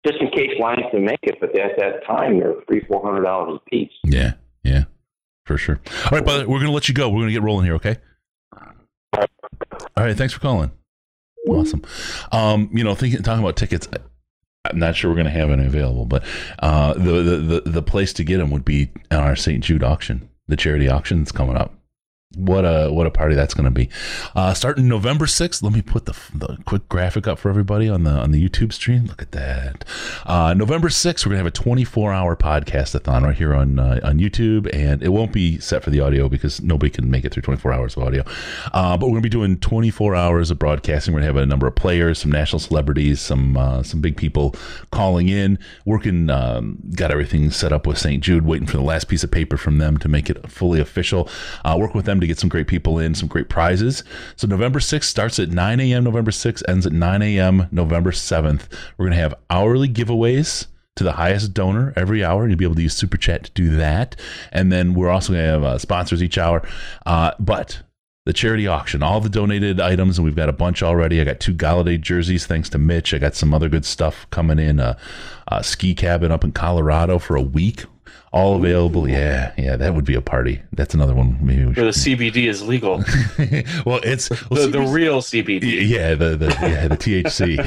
just 0.06 0.20
in 0.22 0.30
case 0.32 0.52
Lions 0.60 0.86
can 0.92 1.06
make 1.06 1.20
it, 1.24 1.36
but 1.40 1.58
at 1.58 1.78
that 1.78 2.06
time 2.06 2.40
they're 2.40 2.56
three, 2.68 2.84
four 2.88 3.04
hundred 3.04 3.24
dollars 3.24 3.60
a 3.66 3.70
piece. 3.70 3.92
Yeah, 4.04 4.34
yeah, 4.64 4.86
for 5.46 5.58
sure. 5.58 5.80
All 6.06 6.18
right, 6.18 6.26
but 6.26 6.48
we're 6.48 6.60
gonna 6.60 6.72
let 6.72 6.88
you 6.88 6.96
go. 6.96 7.10
We're 7.10 7.22
gonna 7.22 7.32
get 7.32 7.44
rolling 7.44 7.66
here, 7.66 7.76
okay? 7.76 7.98
All 9.16 10.04
right, 10.04 10.16
thanks 10.16 10.34
for 10.34 10.40
calling. 10.40 10.72
Awesome. 11.48 11.84
Um, 12.32 12.70
you 12.74 12.84
know, 12.84 12.96
thinking 12.96 13.22
talking 13.24 13.44
about 13.44 13.56
tickets. 13.56 13.88
I'm 14.66 14.80
not 14.80 14.96
sure 14.96 15.10
we're 15.10 15.18
gonna 15.18 15.30
have 15.30 15.50
any 15.50 15.66
available, 15.66 16.06
but 16.06 16.24
uh, 16.60 16.94
the, 16.94 17.24
the 17.24 17.38
the 17.38 17.70
the 17.70 17.82
place 17.82 18.14
to 18.14 18.24
get 18.24 18.38
them 18.38 18.52
would 18.52 18.66
be 18.66 18.92
on 19.12 19.20
our 19.20 19.36
St. 19.36 19.64
Jude 19.64 19.84
auction, 19.84 20.30
the 20.48 20.58
charity 20.58 20.90
auction 20.90 21.20
that's 21.20 21.32
coming 21.32 21.56
up. 21.56 21.77
What 22.36 22.66
a 22.66 22.92
what 22.92 23.08
a 23.08 23.10
party 23.10 23.36
that's 23.36 23.54
going 23.54 23.66
to 23.66 23.72
be! 23.72 23.90
Uh, 24.36 24.54
starting 24.54 24.90
November 24.90 25.28
sixth. 25.28 25.64
Let 25.64 25.72
me 25.72 25.82
put 25.82 26.08
the, 26.08 26.16
the 26.36 26.58
quick 26.66 26.90
graphic 26.90 27.26
up 27.26 27.40
for 27.40 27.50
everybody 27.50 27.88
on 27.88 28.04
the 28.04 28.12
on 28.12 28.32
the 28.32 28.50
YouTube 28.50 28.74
stream. 28.74 29.06
Look 29.06 29.22
at 29.22 29.32
that. 29.32 29.86
Uh, 30.26 30.54
November 30.54 30.90
sixth, 30.90 31.26
we're 31.26 31.30
going 31.30 31.38
to 31.38 31.46
have 31.46 31.48
a 31.48 31.52
24 31.52 32.12
hour 32.12 32.36
podcast-a-thon 32.36 33.24
right 33.24 33.38
here 33.38 33.56
on 33.56 33.80
uh, 33.80 34.02
on 34.04 34.20
YouTube, 34.20 34.70
and 34.74 35.02
it 35.02 35.08
won't 35.10 35.32
be 35.32 35.58
set 35.60 35.84
for 35.84 35.90
the 35.90 36.02
audio 36.02 36.28
because 36.28 36.62
nobody 36.62 36.90
can 36.90 37.10
make 37.10 37.24
it 37.24 37.32
through 37.32 37.44
24 37.44 37.72
hours 37.72 37.96
of 37.96 38.04
audio. 38.04 38.24
Uh, 38.74 38.98
but 38.98 39.06
we're 39.06 39.14
going 39.14 39.24
to 39.24 39.30
be 39.30 39.30
doing 39.30 39.58
24 39.58 40.14
hours 40.14 40.52
of 40.52 40.60
broadcasting. 40.60 41.14
We're 41.14 41.22
going 41.22 41.34
to 41.34 41.40
have 41.40 41.44
a 41.44 41.46
number 41.46 41.66
of 41.66 41.76
players, 41.76 42.20
some 42.20 42.32
national 42.32 42.60
celebrities, 42.60 43.22
some 43.22 43.56
uh, 43.56 43.84
some 43.84 44.02
big 44.02 44.18
people 44.18 44.54
calling 44.92 45.30
in, 45.30 45.58
working. 45.86 46.30
Um, 46.30 46.80
got 46.94 47.10
everything 47.10 47.52
set 47.52 47.72
up 47.72 47.88
with 47.88 47.98
St. 47.98 48.22
Jude, 48.22 48.46
waiting 48.46 48.68
for 48.68 48.76
the 48.76 48.84
last 48.84 49.06
piece 49.06 49.24
of 49.24 49.32
paper 49.32 49.56
from 49.56 49.78
them 49.78 49.98
to 50.00 50.10
make 50.10 50.30
it 50.30 50.52
fully 50.52 50.82
official. 50.82 51.30
Uh, 51.64 51.78
working 51.80 51.96
with 51.96 52.06
them 52.06 52.17
to 52.22 52.28
get 52.28 52.40
some 52.40 52.50
great 52.50 52.68
people 52.68 53.00
in, 53.00 53.16
some 53.16 53.28
great 53.28 53.50
prizes. 53.50 54.04
So 54.36 54.48
November 54.48 54.80
6th 54.80 55.04
starts 55.04 55.40
at 55.40 55.50
9 55.50 55.80
a.m. 55.80 56.04
November 56.04 56.32
6th, 56.32 56.64
ends 56.68 56.86
at 56.86 56.94
9 56.94 57.22
a.m. 57.22 57.68
November 57.72 58.12
7th. 58.12 58.68
We're 58.98 59.06
going 59.06 59.16
to 59.16 59.22
have 59.22 59.36
hourly 59.50 59.90
giveaways 59.90 60.68
to 60.96 61.04
the 61.04 61.14
highest 61.14 61.54
donor 61.54 61.94
every 61.96 62.24
hour. 62.24 62.48
You'll 62.48 62.58
be 62.58 62.66
able 62.66 62.76
to 62.76 62.82
use 62.82 62.96
Super 62.96 63.18
Chat 63.18 63.46
to 63.46 63.52
do 63.52 63.76
that. 63.76 64.16
And 64.52 64.72
then 64.72 64.94
we're 64.94 65.10
also 65.10 65.34
going 65.34 65.46
to 65.46 65.52
have 65.52 65.64
uh, 65.64 65.78
sponsors 65.78 66.22
each 66.22 66.38
hour. 66.38 66.68
Uh, 67.06 67.32
but 67.40 67.82
the 68.26 68.34
charity 68.34 68.68
auction, 68.68 69.02
all 69.02 69.22
the 69.22 69.30
donated 69.30 69.80
items, 69.80 70.18
and 70.18 70.26
we've 70.26 70.36
got 70.36 70.50
a 70.50 70.54
bunch 70.54 70.84
already. 70.84 71.22
I 71.22 71.24
got 71.24 71.40
two 71.40 71.54
Golladay 71.54 72.02
jerseys, 72.02 72.46
thanks 72.46 72.68
to 72.72 72.78
Mitch. 72.78 73.14
I 73.14 73.20
got 73.20 73.36
some 73.36 73.54
other 73.54 73.70
good 73.70 73.86
stuff 73.86 74.30
coming 74.32 74.60
in. 74.60 74.82
A, 74.82 74.98
a 75.48 75.64
ski 75.64 75.96
cabin 75.96 76.30
up 76.30 76.44
in 76.44 76.52
Colorado 76.52 77.20
for 77.20 77.38
a 77.38 77.42
week, 77.42 77.86
all 78.38 78.56
available. 78.56 79.10
Yeah, 79.10 79.52
yeah, 79.58 79.76
that 79.78 79.96
would 79.96 80.06
be 80.06 80.14
a 80.14 80.22
party. 80.22 80.62
That's 80.72 80.94
another 80.94 81.16
one. 81.16 81.40
Maybe 81.42 81.66
we 81.66 81.74
Where 81.74 81.86
the. 81.86 81.92
CBD 81.92 82.48
is 82.48 82.62
legal. 82.62 82.98
well, 83.86 84.00
it's 84.04 84.30
the, 84.30 84.70
the 84.72 84.82
real 84.82 85.22
CBD. 85.22 85.88
yeah, 85.88 86.14
the 86.14 86.38
the 86.38 86.48
yeah, 86.62 86.88
the 86.88 86.98
THC. 86.98 87.58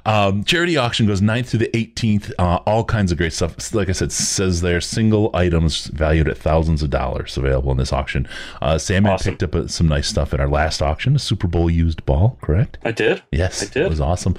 um, 0.06 0.44
charity 0.44 0.78
auction 0.78 1.06
goes 1.06 1.20
9th 1.20 1.48
through 1.48 1.58
the 1.60 1.68
18th. 1.68 2.32
Uh, 2.38 2.56
all 2.66 2.84
kinds 2.84 3.12
of 3.12 3.18
great 3.18 3.34
stuff. 3.34 3.74
Like 3.74 3.90
I 3.90 3.92
said, 3.92 4.12
says 4.12 4.62
there 4.62 4.80
single 4.80 5.30
items 5.34 5.86
valued 5.88 6.28
at 6.28 6.38
thousands 6.38 6.82
of 6.82 6.88
dollars 6.88 7.36
available 7.36 7.70
in 7.72 7.76
this 7.76 7.92
auction. 7.92 8.26
Uh, 8.62 8.78
Sam 8.78 9.04
had 9.04 9.20
picked 9.20 9.42
up 9.42 9.54
uh, 9.54 9.68
some 9.68 9.88
nice 9.88 10.08
stuff 10.08 10.32
at 10.32 10.40
our 10.40 10.48
last 10.48 10.80
auction. 10.80 11.16
A 11.16 11.18
Super 11.18 11.46
Bowl 11.46 11.68
used 11.68 12.04
ball, 12.06 12.38
correct? 12.40 12.78
I 12.82 12.92
did. 12.92 13.22
Yes, 13.30 13.62
I 13.62 13.66
did. 13.66 13.86
It 13.86 13.90
was 13.90 14.00
awesome. 14.00 14.36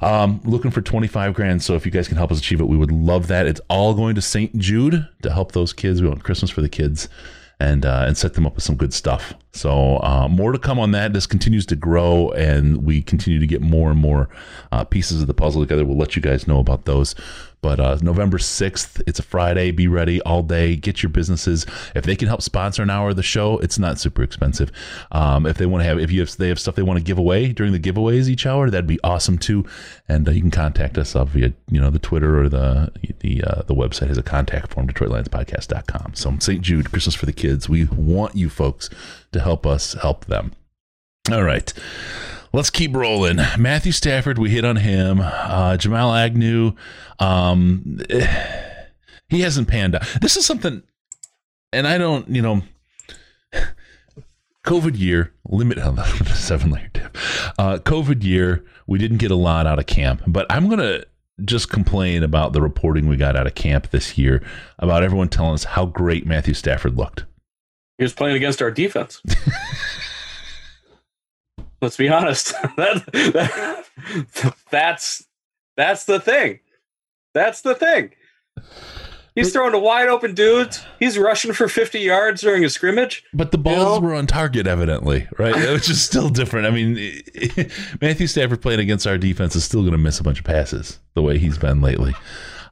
Um, 0.00 0.40
looking 0.44 0.70
for 0.70 0.80
25 0.80 1.34
grand. 1.34 1.62
So 1.62 1.74
if 1.74 1.84
you 1.84 1.92
guys 1.92 2.08
can 2.08 2.16
help 2.16 2.30
us 2.30 2.38
achieve 2.38 2.60
it, 2.60 2.68
we 2.68 2.76
would 2.76 2.92
love 2.92 3.26
that. 3.28 3.46
It's 3.46 3.60
all 3.68 3.94
going 3.94 4.14
to 4.14 4.22
St. 4.22 4.56
Jude 4.58 5.06
to 5.22 5.32
help 5.32 5.52
those 5.52 5.72
kids. 5.72 6.00
We 6.00 6.08
want 6.08 6.22
Christmas 6.22 6.50
for 6.50 6.62
the 6.62 6.68
kids 6.68 7.08
and 7.60 7.84
uh, 7.84 8.04
and 8.06 8.16
set 8.16 8.34
them 8.34 8.46
up 8.46 8.54
with 8.54 8.64
some 8.64 8.76
good 8.76 8.94
stuff. 8.94 9.34
So 9.52 9.98
uh, 9.98 10.28
more 10.28 10.52
to 10.52 10.58
come 10.58 10.78
on 10.78 10.92
that. 10.92 11.12
This 11.12 11.26
continues 11.26 11.66
to 11.66 11.76
grow, 11.76 12.30
and 12.30 12.84
we 12.84 13.02
continue 13.02 13.40
to 13.40 13.46
get 13.46 13.60
more 13.60 13.90
and 13.90 13.98
more 13.98 14.28
uh, 14.70 14.84
pieces 14.84 15.20
of 15.20 15.26
the 15.26 15.34
puzzle 15.34 15.62
together. 15.62 15.84
We'll 15.84 15.96
let 15.96 16.14
you 16.14 16.22
guys 16.22 16.46
know 16.46 16.60
about 16.60 16.84
those. 16.84 17.14
But 17.60 17.80
uh, 17.80 17.98
November 18.02 18.38
sixth, 18.38 19.02
it's 19.06 19.18
a 19.18 19.22
Friday. 19.22 19.70
Be 19.70 19.88
ready 19.88 20.20
all 20.22 20.42
day. 20.42 20.76
Get 20.76 21.02
your 21.02 21.10
businesses. 21.10 21.66
If 21.94 22.04
they 22.04 22.16
can 22.16 22.28
help 22.28 22.42
sponsor 22.42 22.82
an 22.82 22.90
hour 22.90 23.10
of 23.10 23.16
the 23.16 23.22
show, 23.22 23.58
it's 23.58 23.78
not 23.78 23.98
super 23.98 24.22
expensive. 24.22 24.70
Um, 25.12 25.46
if 25.46 25.58
they 25.58 25.66
want 25.66 25.82
to 25.82 25.86
have, 25.86 25.98
if 25.98 26.10
you 26.10 26.20
have, 26.20 26.36
they 26.36 26.48
have 26.48 26.60
stuff 26.60 26.76
they 26.76 26.82
want 26.82 26.98
to 26.98 27.04
give 27.04 27.18
away 27.18 27.52
during 27.52 27.72
the 27.72 27.80
giveaways 27.80 28.28
each 28.28 28.46
hour, 28.46 28.70
that'd 28.70 28.86
be 28.86 29.00
awesome 29.02 29.38
too. 29.38 29.64
And 30.08 30.28
uh, 30.28 30.32
you 30.32 30.40
can 30.40 30.50
contact 30.50 30.98
us 30.98 31.16
up 31.16 31.28
via 31.28 31.52
you 31.70 31.80
know 31.80 31.90
the 31.90 31.98
Twitter 31.98 32.40
or 32.40 32.48
the 32.48 32.92
the 33.20 33.42
uh, 33.42 33.62
the 33.62 33.74
website 33.74 34.08
has 34.08 34.18
a 34.18 34.22
contact 34.22 34.72
form 34.72 34.86
DetroitLionsPodcast.com. 34.88 36.14
So 36.14 36.36
St. 36.38 36.62
Jude 36.62 36.90
Christmas 36.90 37.14
for 37.14 37.26
the 37.26 37.32
kids. 37.32 37.68
We 37.68 37.84
want 37.86 38.36
you 38.36 38.48
folks 38.48 38.90
to 39.32 39.40
help 39.40 39.66
us 39.66 39.94
help 39.94 40.26
them. 40.26 40.52
All 41.30 41.42
right. 41.42 41.72
Let's 42.52 42.70
keep 42.70 42.96
rolling. 42.96 43.36
Matthew 43.58 43.92
Stafford, 43.92 44.38
we 44.38 44.50
hit 44.50 44.64
on 44.64 44.76
him. 44.76 45.20
Uh, 45.20 45.76
Jamal 45.76 46.14
Agnew, 46.14 46.72
um, 47.18 48.00
he 49.28 49.40
hasn't 49.40 49.68
panned 49.68 49.94
out. 49.94 50.06
This 50.20 50.36
is 50.36 50.46
something, 50.46 50.82
and 51.72 51.86
I 51.86 51.98
don't, 51.98 52.28
you 52.28 52.40
know, 52.40 52.62
COVID 54.66 54.98
year, 54.98 55.34
limit 55.46 55.78
on 55.82 55.96
the 55.96 56.04
seven 56.34 56.70
layer 56.70 56.90
dip. 56.92 57.16
Uh, 57.58 57.78
COVID 57.78 58.22
year, 58.22 58.64
we 58.86 58.98
didn't 58.98 59.18
get 59.18 59.30
a 59.30 59.36
lot 59.36 59.66
out 59.66 59.78
of 59.78 59.86
camp, 59.86 60.22
but 60.26 60.46
I'm 60.48 60.68
going 60.68 60.80
to 60.80 61.06
just 61.44 61.68
complain 61.68 62.22
about 62.22 62.52
the 62.52 62.62
reporting 62.62 63.08
we 63.08 63.16
got 63.16 63.36
out 63.36 63.46
of 63.46 63.54
camp 63.54 63.90
this 63.90 64.18
year 64.18 64.42
about 64.78 65.02
everyone 65.02 65.28
telling 65.28 65.54
us 65.54 65.64
how 65.64 65.86
great 65.86 66.26
Matthew 66.26 66.54
Stafford 66.54 66.96
looked. 66.96 67.26
He 67.98 68.04
was 68.04 68.12
playing 68.12 68.36
against 68.36 68.62
our 68.62 68.70
defense. 68.70 69.22
Let's 71.80 71.96
be 71.96 72.08
honest. 72.08 72.52
that, 72.76 73.04
that- 73.12 73.84
that's 74.70 75.24
that's 75.76 76.04
the 76.04 76.20
thing. 76.20 76.60
That's 77.34 77.60
the 77.60 77.74
thing. 77.74 78.10
He's 79.34 79.52
throwing 79.52 79.70
to 79.70 79.78
wide 79.78 80.08
open 80.08 80.34
dudes. 80.34 80.84
He's 80.98 81.16
rushing 81.16 81.52
for 81.52 81.68
50 81.68 82.00
yards 82.00 82.40
during 82.40 82.64
a 82.64 82.68
scrimmage. 82.68 83.24
But 83.32 83.52
the 83.52 83.58
balls 83.58 84.00
were 84.00 84.12
on 84.12 84.26
target, 84.26 84.66
evidently, 84.66 85.28
right? 85.38 85.54
Which 85.72 85.88
is 85.88 86.02
still 86.02 86.28
different. 86.28 86.66
I 86.66 86.70
mean, 86.70 86.94
Matthew 88.00 88.26
Stafford 88.26 88.60
playing 88.60 88.80
against 88.80 89.06
our 89.06 89.16
defense 89.16 89.54
is 89.54 89.62
still 89.62 89.82
going 89.82 89.92
to 89.92 89.98
miss 89.98 90.18
a 90.18 90.24
bunch 90.24 90.40
of 90.40 90.44
passes 90.44 90.98
the 91.14 91.22
way 91.22 91.38
he's 91.38 91.56
been 91.58 91.80
lately. 91.80 92.14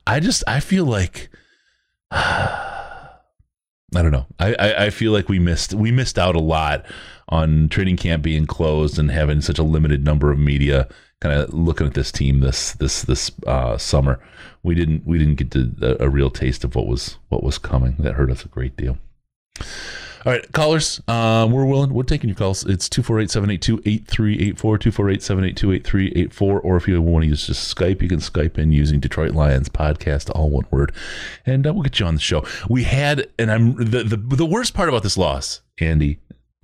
I 0.08 0.18
just 0.18 0.42
I 0.48 0.58
feel 0.58 0.84
like 0.86 1.28
I 2.10 3.12
don't 3.92 4.10
know. 4.10 4.26
I, 4.40 4.54
I, 4.58 4.84
I 4.86 4.90
feel 4.90 5.12
like 5.12 5.28
we 5.28 5.38
missed 5.38 5.72
we 5.72 5.92
missed 5.92 6.18
out 6.18 6.34
a 6.34 6.40
lot 6.40 6.84
on 7.28 7.68
training 7.68 7.96
camp 7.96 8.22
being 8.22 8.46
closed 8.46 8.98
and 8.98 9.10
having 9.10 9.40
such 9.40 9.58
a 9.58 9.62
limited 9.64 10.04
number 10.04 10.30
of 10.30 10.38
media 10.38 10.88
kind 11.20 11.40
of 11.40 11.52
looking 11.52 11.86
at 11.86 11.94
this 11.94 12.12
team 12.12 12.40
this 12.40 12.72
this 12.72 13.02
this 13.02 13.30
uh, 13.46 13.76
summer. 13.78 14.20
We 14.62 14.74
didn't 14.74 15.06
we 15.06 15.18
didn't 15.18 15.36
get 15.36 15.50
to 15.52 15.98
a, 16.00 16.06
a 16.06 16.08
real 16.08 16.30
taste 16.30 16.64
of 16.64 16.74
what 16.74 16.86
was 16.86 17.18
what 17.28 17.42
was 17.42 17.58
coming. 17.58 17.96
That 17.98 18.14
hurt 18.14 18.30
us 18.30 18.44
a 18.44 18.48
great 18.48 18.76
deal. 18.76 18.98
All 20.24 20.32
right, 20.32 20.52
callers, 20.52 21.00
um, 21.06 21.52
we're 21.52 21.64
willing. 21.64 21.94
We're 21.94 22.02
taking 22.02 22.28
your 22.28 22.36
calls. 22.36 22.66
It's 22.66 22.88
248 22.88 23.30
782 23.30 23.78
8384, 23.88 24.78
248 24.78 25.22
782 25.22 25.72
8384. 25.72 26.60
Or 26.60 26.76
if 26.76 26.88
you 26.88 27.00
want 27.00 27.22
to 27.22 27.28
use 27.28 27.46
just 27.46 27.72
Skype, 27.72 28.02
you 28.02 28.08
can 28.08 28.18
Skype 28.18 28.58
in 28.58 28.72
using 28.72 28.98
Detroit 28.98 29.34
Lions 29.34 29.68
podcast, 29.68 30.28
all 30.34 30.50
one 30.50 30.66
word, 30.72 30.92
and 31.46 31.64
uh, 31.64 31.72
we'll 31.72 31.84
get 31.84 32.00
you 32.00 32.06
on 32.06 32.14
the 32.14 32.20
show. 32.20 32.44
We 32.68 32.82
had, 32.82 33.28
and 33.38 33.52
I'm 33.52 33.76
the, 33.76 34.02
the, 34.02 34.16
the 34.16 34.44
worst 34.44 34.74
part 34.74 34.88
about 34.88 35.04
this 35.04 35.16
loss, 35.16 35.60
Andy, 35.78 36.18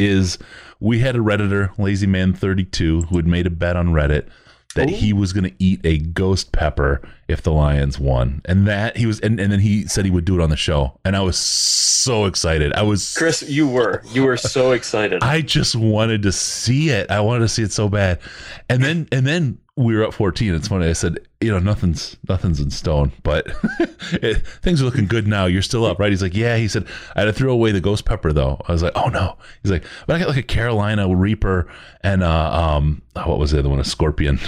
is 0.05 0.39
we 0.81 0.99
had 1.01 1.17
a 1.17 1.21
Redditor, 1.21 1.77
Lazy 1.79 2.07
Man 2.07 2.35
32, 2.35 3.03
who 3.03 3.17
had 3.17 3.27
made 3.27 3.47
a 3.47 3.51
bet 3.51 3.77
on 3.77 3.89
Reddit 3.89 4.29
that 4.75 4.91
Ooh. 4.91 4.95
he 4.95 5.13
was 5.13 5.33
going 5.33 5.45
to 5.45 5.55
eat 5.59 5.81
a 5.85 5.99
ghost 5.99 6.53
pepper 6.53 7.01
if 7.29 7.43
the 7.43 7.53
Lions 7.53 7.99
won. 7.99 8.43
And 8.45 8.67
that 8.67 8.97
he 8.97 9.07
was, 9.07 9.21
and, 9.21 9.39
and 9.41 9.53
then 9.53 9.61
he 9.61 9.87
said 9.87 10.05
he 10.05 10.11
would 10.11 10.25
do 10.25 10.39
it 10.39 10.43
on 10.43 10.51
the 10.51 10.57
show. 10.57 10.99
And 11.05 11.17
I 11.17 11.21
was 11.21 11.39
so 11.39 12.25
excited. 12.27 12.73
I 12.75 12.83
was, 12.83 13.17
Chris, 13.17 13.43
you 13.43 13.69
were, 13.69 14.03
you 14.13 14.25
were 14.25 14.37
so 14.37 14.73
excited. 14.73 15.23
I 15.23 15.41
just 15.41 15.77
wanted 15.77 16.23
to 16.23 16.33
see 16.33 16.91
it. 16.91 17.11
I 17.11 17.21
wanted 17.21 17.41
to 17.41 17.49
see 17.49 17.63
it 17.63 17.73
so 17.73 17.89
bad. 17.89 18.21
And 18.69 18.83
then, 18.83 19.09
and 19.13 19.27
then 19.27 19.59
we 19.77 19.97
were 19.97 20.05
up 20.05 20.13
14. 20.13 20.55
It's 20.55 20.69
funny. 20.69 20.87
I 20.87 20.93
said, 20.93 21.19
you 21.41 21.51
know, 21.51 21.59
nothing's 21.59 22.17
nothing's 22.29 22.61
in 22.61 22.71
stone, 22.71 23.11
but 23.23 23.47
it, 24.13 24.47
things 24.63 24.83
are 24.83 24.85
looking 24.85 25.07
good 25.07 25.27
now. 25.27 25.47
You're 25.47 25.63
still 25.63 25.87
up, 25.87 25.99
right? 25.99 26.11
He's 26.11 26.23
like, 26.23 26.37
yeah. 26.37 26.57
He 26.57 26.69
said, 26.69 26.87
I 27.17 27.21
had 27.21 27.25
to 27.27 27.33
throw 27.33 27.53
away 27.53 27.73
the 27.73 27.81
ghost 27.81 28.05
pepper 28.05 28.33
though. 28.33 28.61
I 28.69 28.73
was 28.73 28.83
like, 28.83 28.93
oh 28.95 29.09
no. 29.09 29.37
He's 29.63 29.73
like, 29.73 29.85
but 30.07 30.17
I 30.17 30.19
got 30.19 30.29
like 30.29 30.37
a 30.37 30.43
Carolina 30.43 31.15
Reaper 31.15 31.69
and 32.03 32.23
uh, 32.23 32.53
um, 32.53 33.03
what 33.15 33.39
was 33.39 33.53
the 33.53 33.59
other 33.61 33.69
one? 33.69 33.81
A 33.81 33.85
Scorpion. 33.85 34.39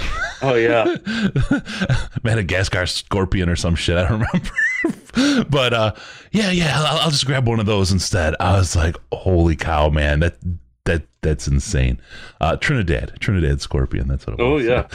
Oh 0.41 0.53
yeah, 0.55 0.95
Madagascar 2.23 2.64
Scorpion 2.65 3.49
or 3.49 3.55
some 3.55 3.75
shit. 3.75 3.97
I 3.97 4.07
don't 4.07 4.25
remember. 5.15 5.49
but 5.49 5.73
uh, 5.73 5.93
yeah, 6.31 6.51
yeah. 6.51 6.73
I'll, 6.75 6.99
I'll 6.99 7.11
just 7.11 7.25
grab 7.25 7.47
one 7.47 7.59
of 7.59 7.65
those 7.65 7.91
instead. 7.91 8.35
I 8.39 8.57
was 8.57 8.75
like, 8.75 8.95
holy 9.13 9.55
cow, 9.55 9.89
man! 9.89 10.19
That 10.19 10.37
that 10.85 11.03
that's 11.21 11.47
insane. 11.47 11.99
Uh, 12.39 12.55
Trinidad, 12.57 13.13
Trinidad 13.19 13.61
Scorpion. 13.61 14.07
That's 14.07 14.25
what 14.27 14.39
it 14.39 14.43
was. 14.43 14.63
Oh 14.63 14.65
yeah. 14.65 14.87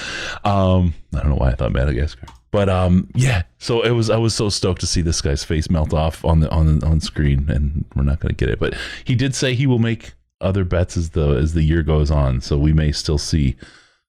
Um, 0.45 0.95
I 1.15 1.21
don't 1.21 1.31
know 1.31 1.37
why 1.37 1.51
I 1.51 1.55
thought 1.55 1.73
Madagascar, 1.73 2.27
but 2.51 2.69
um, 2.69 3.09
yeah. 3.15 3.43
So 3.59 3.83
it 3.83 3.91
was. 3.91 4.11
I 4.11 4.17
was 4.17 4.35
so 4.35 4.49
stoked 4.49 4.81
to 4.81 4.87
see 4.87 5.03
this 5.03 5.21
guy's 5.21 5.45
face 5.45 5.69
melt 5.69 5.93
off 5.93 6.25
on 6.25 6.41
the 6.41 6.51
on 6.51 6.83
on 6.85 7.01
screen, 7.01 7.51
and 7.51 7.85
we're 7.95 8.05
not 8.05 8.21
going 8.21 8.35
to 8.35 8.37
get 8.37 8.49
it. 8.53 8.61
But 8.61 8.75
he 9.05 9.15
did 9.15 9.35
say 9.35 9.55
he 9.55 9.67
will 9.67 9.79
make 9.79 10.13
other 10.41 10.65
bets 10.65 10.97
as 10.97 11.11
the 11.11 11.31
as 11.31 11.55
the 11.55 11.63
year 11.63 11.83
goes 11.83 12.11
on. 12.11 12.41
So 12.41 12.57
we 12.57 12.73
may 12.73 12.93
still 12.93 13.19
see 13.19 13.57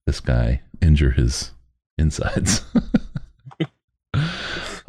this 0.05 0.19
guy 0.19 0.61
injure 0.81 1.11
his 1.11 1.51
insides. 1.97 2.61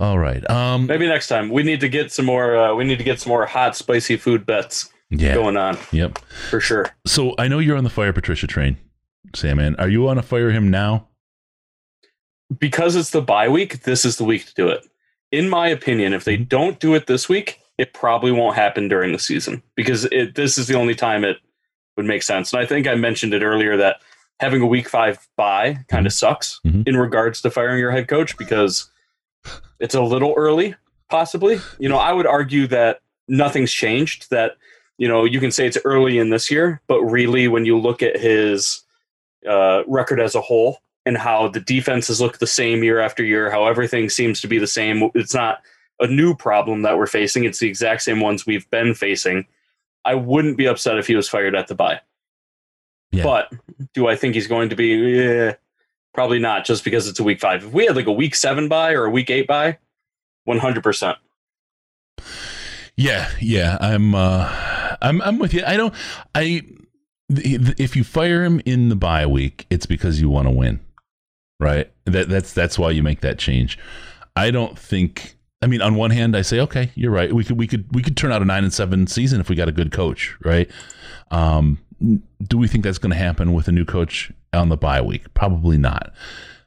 All 0.03 0.19
right. 0.19 0.49
Um, 0.51 0.87
Maybe 0.87 1.07
next 1.07 1.29
time 1.29 1.49
we 1.49 1.63
need 1.63 1.79
to 1.79 1.89
get 1.89 2.11
some 2.11 2.25
more. 2.25 2.57
Uh, 2.57 2.75
we 2.75 2.83
need 2.83 2.99
to 2.99 3.05
get 3.05 3.21
some 3.21 3.31
more 3.31 3.47
hot, 3.47 3.77
spicy 3.77 4.17
food 4.17 4.45
bets 4.45 4.93
yeah. 5.11 5.33
going 5.33 5.57
on. 5.57 5.79
Yep, 5.93 6.19
for 6.51 6.59
sure. 6.59 6.91
So 7.07 7.37
I 7.39 7.47
know 7.47 7.61
you're 7.61 7.77
on 7.77 7.85
the 7.85 7.91
fire 7.91 8.13
Patricia 8.13 8.49
train, 8.49 8.79
Sam. 9.33 9.77
are 9.79 9.89
you 9.89 10.09
on 10.09 10.17
to 10.17 10.23
fire 10.23 10.51
him 10.51 10.73
now? 10.73 11.07
Because 12.59 12.97
it's 12.97 13.11
the 13.11 13.23
bye 13.23 13.49
week. 13.49 13.85
This 13.85 14.05
is 14.05 14.17
the 14.17 14.25
week 14.25 14.45
to 14.47 14.55
do 14.55 14.69
it. 14.69 14.85
In 15.31 15.49
my 15.49 15.69
opinion, 15.69 16.15
if 16.15 16.25
they 16.25 16.35
mm-hmm. 16.35 16.49
don't 16.49 16.81
do 16.81 16.97
it 16.97 17.07
this 17.07 17.29
week, 17.29 17.61
it 17.79 17.95
probably 17.95 18.33
won't 18.33 18.57
happen 18.57 18.89
during 18.89 19.13
the 19.13 19.21
season 19.21 19.63
because 19.77 20.07
it, 20.07 20.35
this 20.35 20.59
is 20.59 20.67
the 20.67 20.75
only 20.75 20.97
time 20.97 21.23
it 21.23 21.37
would 21.97 22.07
make 22.07 22.25
sense. 22.25 22.53
And 22.53 22.61
I 22.61 22.67
think 22.67 22.89
I 22.89 22.97
mentioned 22.97 23.35
it 23.35 23.43
earlier 23.43 23.77
that 23.77 24.03
having 24.41 24.63
a 24.63 24.67
week 24.67 24.89
five 24.89 25.29
bye 25.37 25.79
kind 25.87 26.09
of 26.09 26.13
mm-hmm. 26.13 26.27
sucks 26.27 26.61
mm-hmm. 26.67 26.83
in 26.87 26.97
regards 26.97 27.41
to 27.43 27.53
firing 27.53 27.79
your 27.79 27.93
head 27.93 28.09
coach 28.09 28.37
because 28.37 28.91
it's 29.81 29.95
a 29.95 30.03
little 30.03 30.35
early, 30.37 30.75
possibly. 31.09 31.59
You 31.79 31.89
know, 31.89 31.99
I 31.99 32.13
would 32.13 32.27
argue 32.27 32.67
that 32.69 33.01
nothing's 33.29 33.73
changed, 33.73 34.31
that 34.31 34.57
you 34.99 35.09
know, 35.09 35.25
you 35.25 35.41
can 35.41 35.51
say 35.51 35.67
it's 35.67 35.79
early 35.85 36.19
in 36.19 36.31
this 36.31 36.51
year, 36.51 36.81
but 36.87 37.03
really, 37.03 37.49
when 37.49 37.65
you 37.65 37.79
look 37.79 38.03
at 38.03 38.19
his 38.19 38.83
uh, 39.49 39.83
record 39.87 40.21
as 40.21 40.35
a 40.35 40.41
whole 40.41 40.79
and 41.05 41.17
how 41.17 41.49
the 41.49 41.61
defenses 41.61 42.21
look 42.21 42.39
the 42.39 42.47
same 42.47 42.85
year 42.85 43.01
after 43.01 43.25
year, 43.25 43.51
how 43.51 43.67
everything 43.67 44.09
seems 44.09 44.41
to 44.41 44.47
be 44.47 44.59
the 44.59 44.67
same, 44.67 45.11
it's 45.15 45.35
not 45.35 45.59
a 45.99 46.07
new 46.07 46.35
problem 46.35 46.83
that 46.83 46.97
we're 46.97 47.07
facing. 47.07 47.45
It's 47.45 47.59
the 47.59 47.69
exact 47.69 48.03
same 48.03 48.21
ones 48.21 48.47
we've 48.47 48.69
been 48.71 48.95
facing. 48.95 49.47
I 50.05 50.15
wouldn't 50.15 50.57
be 50.57 50.67
upset 50.67 50.99
if 50.99 51.07
he 51.07 51.17
was 51.17 51.29
fired 51.29 51.55
at 51.55 51.69
the 51.69 51.75
bye. 51.75 52.01
Yeah. 53.11 53.25
But 53.25 53.53
do 53.95 54.09
I 54.09 54.17
think 54.17 54.35
he's 54.35 54.47
going 54.47 54.71
to 54.71 54.77
be? 54.77 54.89
Yeah, 54.89 55.55
probably 56.15 56.39
not, 56.39 56.65
just 56.65 56.85
because 56.85 57.09
it's 57.09 57.21
a 57.21 57.25
week 57.25 57.41
five. 57.41 57.65
If 57.65 57.73
we 57.73 57.87
had 57.87 57.97
like 57.97 58.07
a 58.07 58.13
week 58.13 58.35
seven 58.35 58.69
bye 58.69 58.93
or 58.93 59.05
a 59.05 59.11
week 59.11 59.31
eight 59.31 59.47
bye, 59.47 59.79
one 60.45 60.59
hundred 60.59 60.83
percent. 60.83 61.19
Yeah, 62.97 63.31
yeah, 63.41 63.79
I'm. 63.81 64.15
uh 64.15 64.73
I'm 65.03 65.21
I'm 65.23 65.39
with 65.39 65.53
you. 65.53 65.65
I 65.67 65.77
don't. 65.77 65.95
I 66.35 66.63
if 67.29 67.97
you 67.97 68.05
fire 68.05 68.45
him 68.45 68.61
in 68.65 68.89
the 68.89 68.97
bye 68.97 69.27
week, 69.27 69.67
it's 69.71 69.87
because 69.87 70.21
you 70.21 70.29
want 70.29 70.47
to 70.47 70.51
win, 70.51 70.81
right? 71.59 71.91
That 72.05 72.29
that's 72.29 72.53
that's 72.53 72.79
why 72.79 72.91
you 72.91 73.03
make 73.03 73.21
that 73.21 73.39
change. 73.39 73.79
I 74.37 74.51
don't 74.51 74.79
think. 74.79 75.37
I 75.61 75.67
mean, 75.67 75.81
on 75.81 75.95
one 75.95 76.11
hand, 76.11 76.37
I 76.37 76.43
say, 76.43 76.61
okay, 76.61 76.91
you're 76.95 77.11
right. 77.13 77.33
We 77.33 77.45
could 77.45 77.59
we 77.59 77.67
could 77.67 77.95
we 77.95 78.03
could 78.03 78.17
turn 78.17 78.33
out 78.33 78.43
a 78.43 78.45
nine 78.45 78.65
and 78.65 78.73
seven 78.73 79.07
season 79.07 79.41
if 79.41 79.49
we 79.49 79.57
got 79.57 79.69
a 79.69 79.73
good 79.73 79.93
coach, 79.93 80.37
right? 80.45 80.71
Um, 81.31 81.79
do 82.43 82.59
we 82.59 82.69
think 82.69 82.85
that's 82.85 82.99
going 82.99 83.13
to 83.13 83.17
happen 83.17 83.53
with 83.53 83.69
a 83.69 83.73
new 83.73 83.85
coach 83.85 84.33
on 84.53 84.69
the 84.69 84.77
bye 84.77 85.01
week? 85.01 85.33
Probably 85.35 85.79
not. 85.79 86.13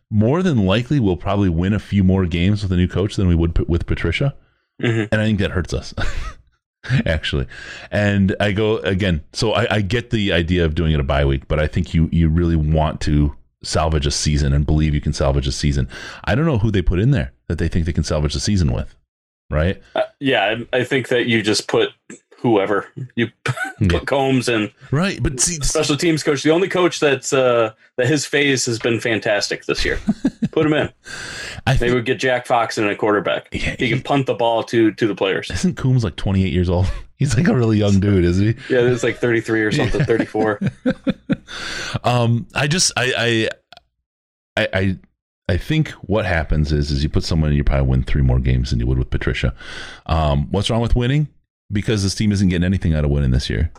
More 0.09 0.43
than 0.43 0.65
likely, 0.65 0.99
we'll 0.99 1.17
probably 1.17 1.49
win 1.49 1.73
a 1.73 1.79
few 1.79 2.03
more 2.03 2.25
games 2.25 2.63
with 2.63 2.71
a 2.71 2.75
new 2.75 2.87
coach 2.87 3.15
than 3.15 3.27
we 3.27 3.35
would 3.35 3.67
with 3.67 3.85
Patricia, 3.85 4.35
mm-hmm. 4.81 5.13
and 5.13 5.21
I 5.21 5.25
think 5.25 5.39
that 5.39 5.51
hurts 5.51 5.73
us. 5.73 5.93
actually. 7.05 7.47
And 7.91 8.35
I 8.39 8.51
go 8.51 8.77
again. 8.77 9.23
So 9.33 9.53
I, 9.53 9.75
I, 9.75 9.81
get 9.81 10.11
the 10.11 10.31
idea 10.31 10.65
of 10.65 10.75
doing 10.75 10.91
it 10.91 10.99
a 10.99 11.03
bye 11.03 11.25
week, 11.25 11.47
but 11.47 11.59
I 11.59 11.67
think 11.67 11.93
you 11.93 12.09
you 12.11 12.29
really 12.29 12.55
want 12.55 13.01
to 13.01 13.35
salvage 13.63 14.05
a 14.05 14.11
season 14.11 14.53
and 14.53 14.65
believe 14.65 14.93
you 14.93 15.01
can 15.01 15.13
salvage 15.13 15.47
a 15.47 15.51
season. 15.51 15.89
I 16.23 16.35
don't 16.35 16.45
know 16.45 16.59
who 16.59 16.71
they 16.71 16.81
put 16.81 16.99
in 16.99 17.11
there 17.11 17.33
that 17.47 17.57
they 17.57 17.67
think 17.67 17.85
they 17.85 17.93
can 17.93 18.03
salvage 18.03 18.33
the 18.33 18.39
season 18.39 18.71
with, 18.71 18.95
right? 19.49 19.81
Uh, 19.95 20.03
yeah, 20.19 20.57
I 20.71 20.83
think 20.83 21.07
that 21.09 21.25
you 21.25 21.41
just 21.41 21.67
put 21.67 21.89
whoever 22.45 22.87
you 23.15 23.27
put 23.43 23.55
yeah. 23.79 23.99
Coombs 24.01 24.47
and 24.47 24.71
right, 24.91 25.21
but 25.21 25.39
see, 25.39 25.55
special 25.61 25.97
teams 25.97 26.21
coach, 26.21 26.43
the 26.43 26.51
only 26.51 26.69
coach 26.69 26.99
that's 26.99 27.33
uh, 27.33 27.73
that 27.97 28.05
his 28.05 28.25
phase 28.25 28.65
has 28.67 28.77
been 28.77 28.99
fantastic 28.99 29.65
this 29.65 29.83
year. 29.83 29.99
put 30.51 30.65
him 30.65 30.73
in. 30.73 30.91
I 31.65 31.71
Maybe 31.71 31.77
think, 31.77 31.95
we 31.95 32.01
get 32.03 32.19
Jack 32.19 32.45
Fox 32.45 32.77
in 32.77 32.87
a 32.87 32.95
quarterback. 32.95 33.47
Yeah, 33.51 33.75
he, 33.79 33.85
he, 33.85 33.89
can 33.89 34.01
punt 34.03 34.27
the 34.27 34.35
ball 34.35 34.63
to 34.65 34.91
to 34.91 35.07
the 35.07 35.15
players. 35.15 35.49
Isn't 35.49 35.75
Coombs 35.75 36.03
like 36.03 36.15
28 36.17 36.53
years 36.53 36.69
old? 36.69 36.85
He's 37.17 37.35
like 37.35 37.47
a 37.47 37.55
really 37.55 37.77
young 37.77 37.99
dude, 37.99 38.25
isn't 38.25 38.45
he? 38.45 38.73
Yeah, 38.73 38.81
it's 38.81 39.01
like 39.01 39.17
33 39.17 39.61
or 39.61 39.71
something, 39.71 40.03
34. 40.03 40.59
um, 42.03 42.45
I 42.53 42.67
just 42.67 42.91
I 42.95 43.49
I 44.55 44.67
I 44.73 44.97
I 45.47 45.57
think 45.57 45.89
what 46.01 46.25
happens 46.25 46.71
is 46.71 46.91
is 46.91 47.01
you 47.01 47.09
put 47.09 47.23
someone 47.23 47.49
and 47.49 47.57
you 47.57 47.63
probably 47.63 47.87
win 47.87 48.03
three 48.03 48.21
more 48.21 48.39
games 48.39 48.69
than 48.69 48.79
you 48.79 48.85
would 48.85 48.99
with 48.99 49.09
Patricia. 49.09 49.55
Um, 50.05 50.51
what's 50.51 50.69
wrong 50.69 50.81
with 50.81 50.95
winning? 50.95 51.29
Because 51.71 52.03
this 52.03 52.15
team 52.15 52.31
isn't 52.31 52.49
getting 52.49 52.65
anything 52.65 52.93
out 52.93 53.05
of 53.05 53.11
winning 53.11 53.31
this 53.31 53.49
year, 53.49 53.71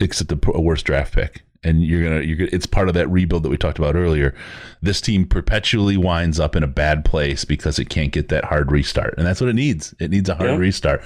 except 0.00 0.32
a, 0.32 0.38
a 0.52 0.60
worse 0.60 0.82
draft 0.82 1.14
pick 1.14 1.42
and 1.64 1.82
you're 1.82 2.02
gonna 2.02 2.20
you're 2.22 2.36
gonna, 2.36 2.50
it's 2.52 2.66
part 2.66 2.88
of 2.88 2.94
that 2.94 3.08
rebuild 3.08 3.42
that 3.44 3.48
we 3.48 3.56
talked 3.56 3.78
about 3.78 3.94
earlier. 3.94 4.34
This 4.80 5.00
team 5.00 5.26
perpetually 5.26 5.96
winds 5.96 6.40
up 6.40 6.56
in 6.56 6.62
a 6.62 6.68
bad 6.68 7.04
place 7.04 7.44
because 7.44 7.78
it 7.78 7.88
can't 7.88 8.12
get 8.12 8.28
that 8.28 8.44
hard 8.44 8.72
restart, 8.72 9.14
and 9.16 9.26
that's 9.26 9.40
what 9.40 9.50
it 9.50 9.54
needs. 9.54 9.94
It 10.00 10.10
needs 10.10 10.28
a 10.28 10.34
hard 10.34 10.50
yeah. 10.50 10.56
restart. 10.56 11.02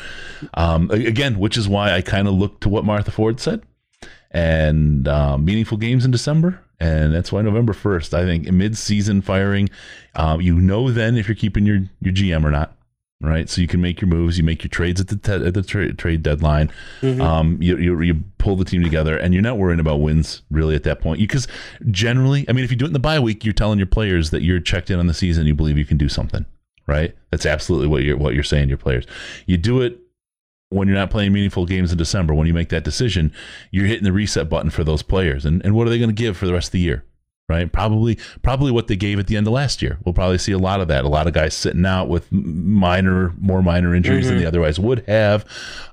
Um, 0.54 0.90
again, 0.90 1.38
which 1.38 1.56
is 1.56 1.68
why 1.68 1.92
I 1.92 2.00
kind 2.00 2.26
of 2.26 2.34
look 2.34 2.60
to 2.60 2.68
what 2.68 2.84
Martha 2.84 3.10
Ford 3.10 3.38
said, 3.40 3.62
and 4.30 5.06
um, 5.08 5.44
meaningful 5.44 5.78
games 5.78 6.04
in 6.04 6.10
December, 6.10 6.60
and 6.80 7.14
that's 7.14 7.30
why 7.30 7.42
November 7.42 7.72
first. 7.72 8.14
I 8.14 8.24
think 8.24 8.50
mid-season 8.50 9.20
firing, 9.20 9.68
um, 10.14 10.40
you 10.40 10.58
know 10.58 10.90
then 10.90 11.16
if 11.16 11.28
you're 11.28 11.34
keeping 11.34 11.66
your 11.66 11.80
your 12.00 12.14
GM 12.14 12.44
or 12.44 12.50
not 12.50 12.76
right? 13.20 13.48
So 13.48 13.60
you 13.60 13.66
can 13.66 13.80
make 13.80 14.00
your 14.00 14.08
moves, 14.08 14.38
you 14.38 14.44
make 14.44 14.62
your 14.62 14.68
trades 14.68 15.00
at 15.00 15.08
the 15.08 15.16
te- 15.16 15.46
at 15.46 15.54
the 15.54 15.62
tra- 15.62 15.92
trade 15.92 16.22
deadline. 16.22 16.70
Mm-hmm. 17.00 17.20
Um, 17.20 17.58
you, 17.60 17.76
you, 17.78 18.00
you 18.00 18.24
pull 18.38 18.56
the 18.56 18.64
team 18.64 18.82
together, 18.82 19.16
and 19.16 19.32
you're 19.32 19.42
not 19.42 19.58
worrying 19.58 19.80
about 19.80 20.00
wins 20.00 20.42
really 20.50 20.74
at 20.74 20.82
that 20.84 21.00
point. 21.00 21.20
Because 21.20 21.48
generally, 21.90 22.44
I 22.48 22.52
mean, 22.52 22.64
if 22.64 22.70
you 22.70 22.76
do 22.76 22.84
it 22.84 22.88
in 22.88 22.92
the 22.92 22.98
bye 22.98 23.18
week, 23.18 23.44
you're 23.44 23.54
telling 23.54 23.78
your 23.78 23.86
players 23.86 24.30
that 24.30 24.42
you're 24.42 24.60
checked 24.60 24.90
in 24.90 24.98
on 24.98 25.06
the 25.06 25.14
season, 25.14 25.46
you 25.46 25.54
believe 25.54 25.78
you 25.78 25.86
can 25.86 25.96
do 25.96 26.08
something, 26.08 26.44
right? 26.86 27.14
That's 27.30 27.46
absolutely 27.46 27.88
what 27.88 28.02
you're 28.02 28.16
what 28.16 28.34
you're 28.34 28.44
saying 28.44 28.64
to 28.64 28.70
your 28.70 28.78
players. 28.78 29.06
You 29.46 29.56
do 29.56 29.80
it 29.80 29.98
when 30.68 30.88
you're 30.88 30.96
not 30.96 31.10
playing 31.10 31.32
meaningful 31.32 31.64
games 31.64 31.92
in 31.92 31.98
December. 31.98 32.34
When 32.34 32.46
you 32.46 32.54
make 32.54 32.68
that 32.68 32.84
decision, 32.84 33.32
you're 33.70 33.86
hitting 33.86 34.04
the 34.04 34.12
reset 34.12 34.48
button 34.48 34.70
for 34.70 34.84
those 34.84 35.02
players, 35.02 35.44
and 35.44 35.64
and 35.64 35.74
what 35.74 35.86
are 35.86 35.90
they 35.90 35.98
going 35.98 36.10
to 36.10 36.14
give 36.14 36.36
for 36.36 36.46
the 36.46 36.52
rest 36.52 36.68
of 36.68 36.72
the 36.72 36.80
year? 36.80 37.04
Right? 37.48 37.70
Probably, 37.70 38.18
probably 38.42 38.72
what 38.72 38.88
they 38.88 38.96
gave 38.96 39.18
at 39.18 39.26
the 39.28 39.36
end 39.36 39.46
of 39.46 39.52
last 39.52 39.80
year. 39.82 39.98
We'll 40.04 40.12
probably 40.14 40.38
see 40.38 40.52
a 40.52 40.58
lot 40.58 40.80
of 40.80 40.88
that. 40.88 41.04
A 41.04 41.08
lot 41.08 41.26
of 41.26 41.32
guys 41.32 41.54
sitting 41.54 41.86
out 41.86 42.08
with 42.08 42.30
minor, 42.32 43.32
more 43.38 43.62
minor 43.62 43.94
injuries 43.94 44.26
than 44.26 44.36
Mhm. 44.36 44.40
they 44.40 44.46
otherwise 44.46 44.78
would 44.80 45.04
have, 45.06 45.44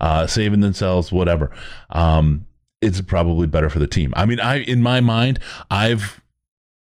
uh, 0.01 0.25
saving 0.27 0.61
themselves, 0.61 1.11
whatever. 1.11 1.51
Um, 1.91 2.45
it's 2.81 2.99
probably 3.01 3.47
better 3.47 3.69
for 3.69 3.79
the 3.79 3.87
team. 3.87 4.13
I 4.15 4.25
mean, 4.25 4.39
I 4.39 4.57
in 4.59 4.81
my 4.81 4.99
mind, 4.99 5.39
I've 5.69 6.19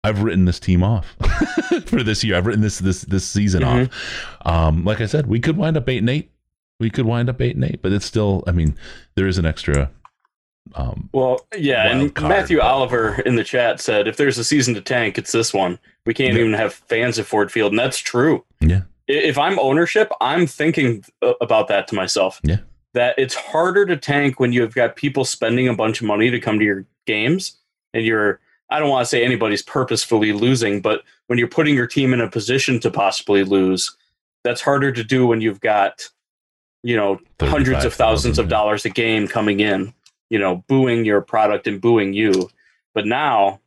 I've 0.03 0.21
written 0.21 0.45
this 0.45 0.59
team 0.59 0.83
off 0.83 1.15
for 1.87 2.01
this 2.03 2.23
year. 2.23 2.35
I've 2.35 2.45
written 2.45 2.61
this 2.61 2.79
this 2.79 3.01
this 3.01 3.25
season 3.25 3.61
Mhm. 3.63 3.85
off. 3.85 4.45
Um, 4.45 4.83
like 4.85 5.01
I 5.01 5.05
said, 5.05 5.27
we 5.27 5.39
could 5.39 5.57
wind 5.57 5.77
up 5.77 5.89
eight 5.89 5.97
and 5.99 6.09
eight. 6.09 6.31
We 6.79 6.89
could 6.89 7.05
wind 7.05 7.29
up 7.29 7.41
eight 7.41 7.55
and 7.55 7.63
eight, 7.65 7.81
but 7.81 7.91
it's 7.91 8.05
still. 8.05 8.43
I 8.47 8.51
mean, 8.51 8.75
there 9.15 9.27
is 9.27 9.37
an 9.37 9.45
extra. 9.45 9.89
Um, 10.73 11.09
Well, 11.13 11.45
yeah, 11.55 11.87
and 11.87 12.13
card, 12.13 12.29
Matthew 12.29 12.59
Oliver 12.59 13.21
in 13.25 13.35
the 13.35 13.43
chat 13.43 13.79
said, 13.79 14.07
if 14.07 14.17
there's 14.17 14.37
a 14.37 14.43
season 14.43 14.73
to 14.73 14.81
tank, 14.81 15.17
it's 15.17 15.31
this 15.31 15.53
one. 15.53 15.77
We 16.05 16.13
can't 16.13 16.33
Yeah. 16.33 16.39
even 16.41 16.53
have 16.53 16.73
fans 16.73 17.19
at 17.19 17.25
Ford 17.25 17.51
Field, 17.51 17.71
and 17.71 17.79
that's 17.79 17.99
true. 17.99 18.43
yeah, 18.61 18.81
If 19.07 19.37
I'm 19.37 19.59
ownership, 19.59 20.11
I'm 20.21 20.47
thinking 20.47 21.05
uh, 21.21 21.33
about 21.39 21.67
that 21.67 21.87
to 21.89 21.95
myself. 21.95 22.39
Yeah. 22.43 22.57
That 22.93 23.15
it's 23.17 23.35
harder 23.35 23.85
to 23.85 23.97
tank 23.97 24.39
when 24.39 24.51
you've 24.53 24.73
got 24.73 24.95
people 24.95 25.25
spending 25.25 25.67
a 25.67 25.75
bunch 25.75 26.01
of 26.01 26.07
money 26.07 26.31
to 26.31 26.39
come 26.39 26.57
to 26.59 26.65
your 26.65 26.85
games, 27.05 27.57
and 27.93 28.05
you're. 28.05 28.39
I 28.71 28.79
don't 28.79 28.89
want 28.89 29.03
to 29.05 29.09
say 29.09 29.23
anybody's 29.23 29.61
purposefully 29.61 30.33
losing, 30.33 30.81
but 30.81 31.03
when 31.27 31.37
you're 31.37 31.47
putting 31.47 31.75
your 31.75 31.85
team 31.85 32.13
in 32.15 32.21
a 32.21 32.27
position 32.27 32.79
to 32.79 32.89
possibly 32.89 33.43
lose, 33.43 33.95
that's 34.43 34.59
harder 34.61 34.91
to 34.91 35.03
do 35.03 35.27
when 35.27 35.39
you've 35.39 35.59
got, 35.59 36.09
you 36.81 36.95
know, 36.95 37.19
hundreds 37.39 37.85
of 37.85 37.93
thousands 37.93 38.39
of 38.39 38.45
35,000, 38.45 38.49
dollars 38.49 38.85
a 38.85 38.89
game 38.89 39.27
coming 39.27 39.59
in, 39.59 39.93
you 40.29 40.39
know, 40.39 40.63
booing 40.67 41.05
your 41.05 41.21
product 41.21 41.67
and 41.67 41.79
booing 41.81 42.13
you. 42.13 42.49
But 42.93 43.05
now, 43.05 43.59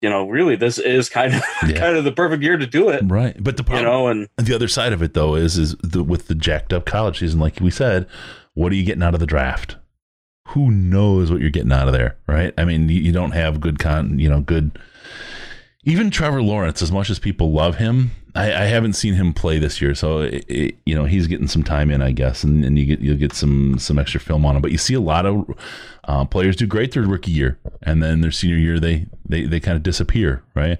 you 0.00 0.10
know, 0.10 0.28
really, 0.28 0.56
this 0.56 0.78
is 0.78 1.08
kind 1.08 1.34
of 1.34 1.42
Yeah. 1.68 1.78
kind 1.78 1.96
of 1.96 2.04
the 2.04 2.12
perfect 2.12 2.42
year 2.42 2.56
to 2.56 2.66
do 2.66 2.88
it. 2.88 3.02
right. 3.06 3.36
But 3.42 3.56
the 3.56 3.64
You 3.76 3.82
know, 3.82 4.08
and 4.08 4.28
the 4.36 4.54
other 4.54 4.68
side 4.68 4.92
of 4.92 5.02
it 5.02 5.14
though 5.14 5.34
is 5.36 5.56
is 5.58 5.76
the, 5.82 6.02
with 6.02 6.26
the 6.28 6.34
jacked 6.34 6.72
up 6.72 6.84
college 6.86 7.20
season, 7.20 7.38
like 7.40 7.60
we 7.60 7.70
said, 7.70 8.08
what 8.54 8.72
are 8.72 8.74
you 8.74 8.84
getting 8.84 9.02
out 9.02 9.14
of 9.14 9.20
the 9.20 9.26
draft? 9.26 9.76
Who 10.48 10.70
knows 10.70 11.30
what 11.30 11.40
you're 11.40 11.50
getting 11.50 11.72
out 11.72 11.86
of 11.86 11.92
there, 11.94 12.16
right? 12.26 12.52
I 12.58 12.64
mean, 12.64 12.88
you, 12.88 13.00
you 13.00 13.12
don't 13.12 13.30
have 13.30 13.60
good 13.60 13.78
con, 13.78 14.18
you 14.18 14.28
know, 14.28 14.40
good. 14.40 14.78
Even 15.84 16.10
Trevor 16.10 16.42
Lawrence, 16.42 16.82
as 16.82 16.92
much 16.92 17.08
as 17.10 17.18
people 17.18 17.52
love 17.52 17.76
him, 17.76 18.10
I, 18.34 18.46
I 18.46 18.64
haven't 18.64 18.94
seen 18.94 19.14
him 19.14 19.34
play 19.34 19.58
this 19.58 19.80
year, 19.80 19.94
so 19.94 20.20
it, 20.20 20.44
it, 20.48 20.78
you 20.86 20.94
know 20.94 21.04
he's 21.04 21.26
getting 21.26 21.48
some 21.48 21.62
time 21.62 21.90
in, 21.90 22.00
I 22.00 22.12
guess, 22.12 22.42
and, 22.44 22.64
and 22.64 22.78
you 22.78 22.86
get 22.86 23.00
you'll 23.00 23.18
get 23.18 23.34
some 23.34 23.78
some 23.78 23.98
extra 23.98 24.20
film 24.20 24.46
on 24.46 24.56
him. 24.56 24.62
But 24.62 24.72
you 24.72 24.78
see 24.78 24.94
a 24.94 25.00
lot 25.00 25.26
of 25.26 25.44
uh, 26.04 26.24
players 26.24 26.56
do 26.56 26.66
great 26.66 26.92
their 26.92 27.02
rookie 27.02 27.30
year, 27.30 27.58
and 27.82 28.02
then 28.02 28.22
their 28.22 28.30
senior 28.30 28.56
year 28.56 28.80
they 28.80 29.06
they, 29.28 29.44
they 29.44 29.60
kind 29.60 29.76
of 29.76 29.82
disappear, 29.82 30.42
right? 30.54 30.78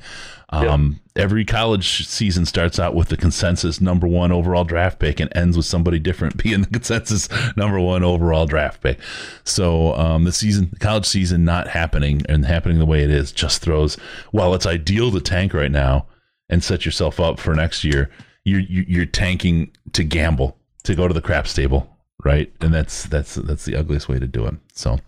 Um, 0.48 1.00
Every 1.14 1.44
college 1.44 2.07
season 2.09 2.46
starts 2.46 2.78
out 2.78 2.94
with 2.94 3.09
the 3.09 3.18
consensus 3.18 3.82
number 3.82 4.07
one 4.07 4.32
overall 4.32 4.64
draft 4.64 4.98
pick 4.98 5.20
and 5.20 5.30
ends 5.36 5.59
with 5.59 5.66
somebody 5.66 5.98
different 5.98 6.36
being 6.42 6.62
the 6.62 6.68
consensus 6.68 7.28
number 7.55 7.78
one 7.78 8.03
overall 8.03 8.46
draft 8.46 8.82
pick. 8.82 8.98
So 9.44 9.94
um, 9.94 10.24
the 10.24 10.32
season, 10.32 10.70
the 10.72 10.78
college 10.78 11.05
season, 11.05 11.44
not 11.44 11.68
happening 11.68 12.22
and 12.30 12.46
happening 12.46 12.78
the 12.78 12.86
way 12.86 13.03
it 13.03 13.11
is, 13.11 13.30
just 13.30 13.61
throws. 13.61 13.96
While 14.30 14.55
it's 14.55 14.64
ideal 14.64 15.11
to 15.11 15.20
tank 15.20 15.53
right 15.53 15.70
now 15.70 16.07
and 16.53 16.62
set 16.62 16.84
yourself 16.84 17.18
up 17.18 17.40
for 17.40 17.55
next 17.55 17.82
year, 17.82 18.11
you're 18.44 18.61
you- 18.61 18.84
you're 18.86 19.07
tanking 19.07 19.72
to 19.92 20.05
gamble 20.05 20.57
to 20.84 20.94
go 20.94 21.09
to 21.09 21.14
the 21.14 21.20
crap 21.22 21.46
table, 21.46 21.88
right? 22.24 22.53
And 22.61 22.72
that's 22.72 23.05
that's 23.05 23.34
that's 23.34 23.64
the 23.64 23.74
ugliest 23.74 24.09
way 24.09 24.18
to 24.20 24.26
do 24.28 24.46
it. 24.46 24.55
So. 24.74 24.98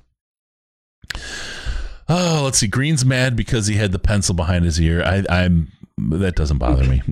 Oh, 2.08 2.42
let's 2.44 2.58
see. 2.58 2.66
Green's 2.66 3.04
mad 3.04 3.34
because 3.36 3.66
he 3.66 3.76
had 3.76 3.92
the 3.92 3.98
pencil 3.98 4.34
behind 4.34 4.64
his 4.64 4.80
ear. 4.80 5.02
I, 5.02 5.24
I'm 5.30 5.70
that 6.10 6.34
doesn't 6.36 6.58
bother 6.58 6.84
me. 6.84 7.02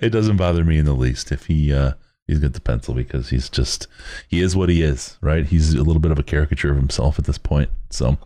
it 0.00 0.10
doesn't 0.10 0.36
bother 0.36 0.64
me 0.64 0.78
in 0.78 0.84
the 0.86 0.94
least 0.94 1.30
if 1.32 1.46
he 1.46 1.72
uh, 1.72 1.92
he's 2.26 2.38
got 2.38 2.52
the 2.52 2.60
pencil 2.60 2.94
because 2.94 3.30
he's 3.30 3.48
just 3.48 3.86
he 4.28 4.40
is 4.40 4.56
what 4.56 4.68
he 4.68 4.82
is, 4.82 5.16
right? 5.20 5.46
He's 5.46 5.74
a 5.74 5.82
little 5.82 6.00
bit 6.00 6.10
of 6.10 6.18
a 6.18 6.22
caricature 6.22 6.70
of 6.70 6.76
himself 6.76 7.18
at 7.18 7.24
this 7.24 7.38
point. 7.38 7.70
So, 7.90 8.18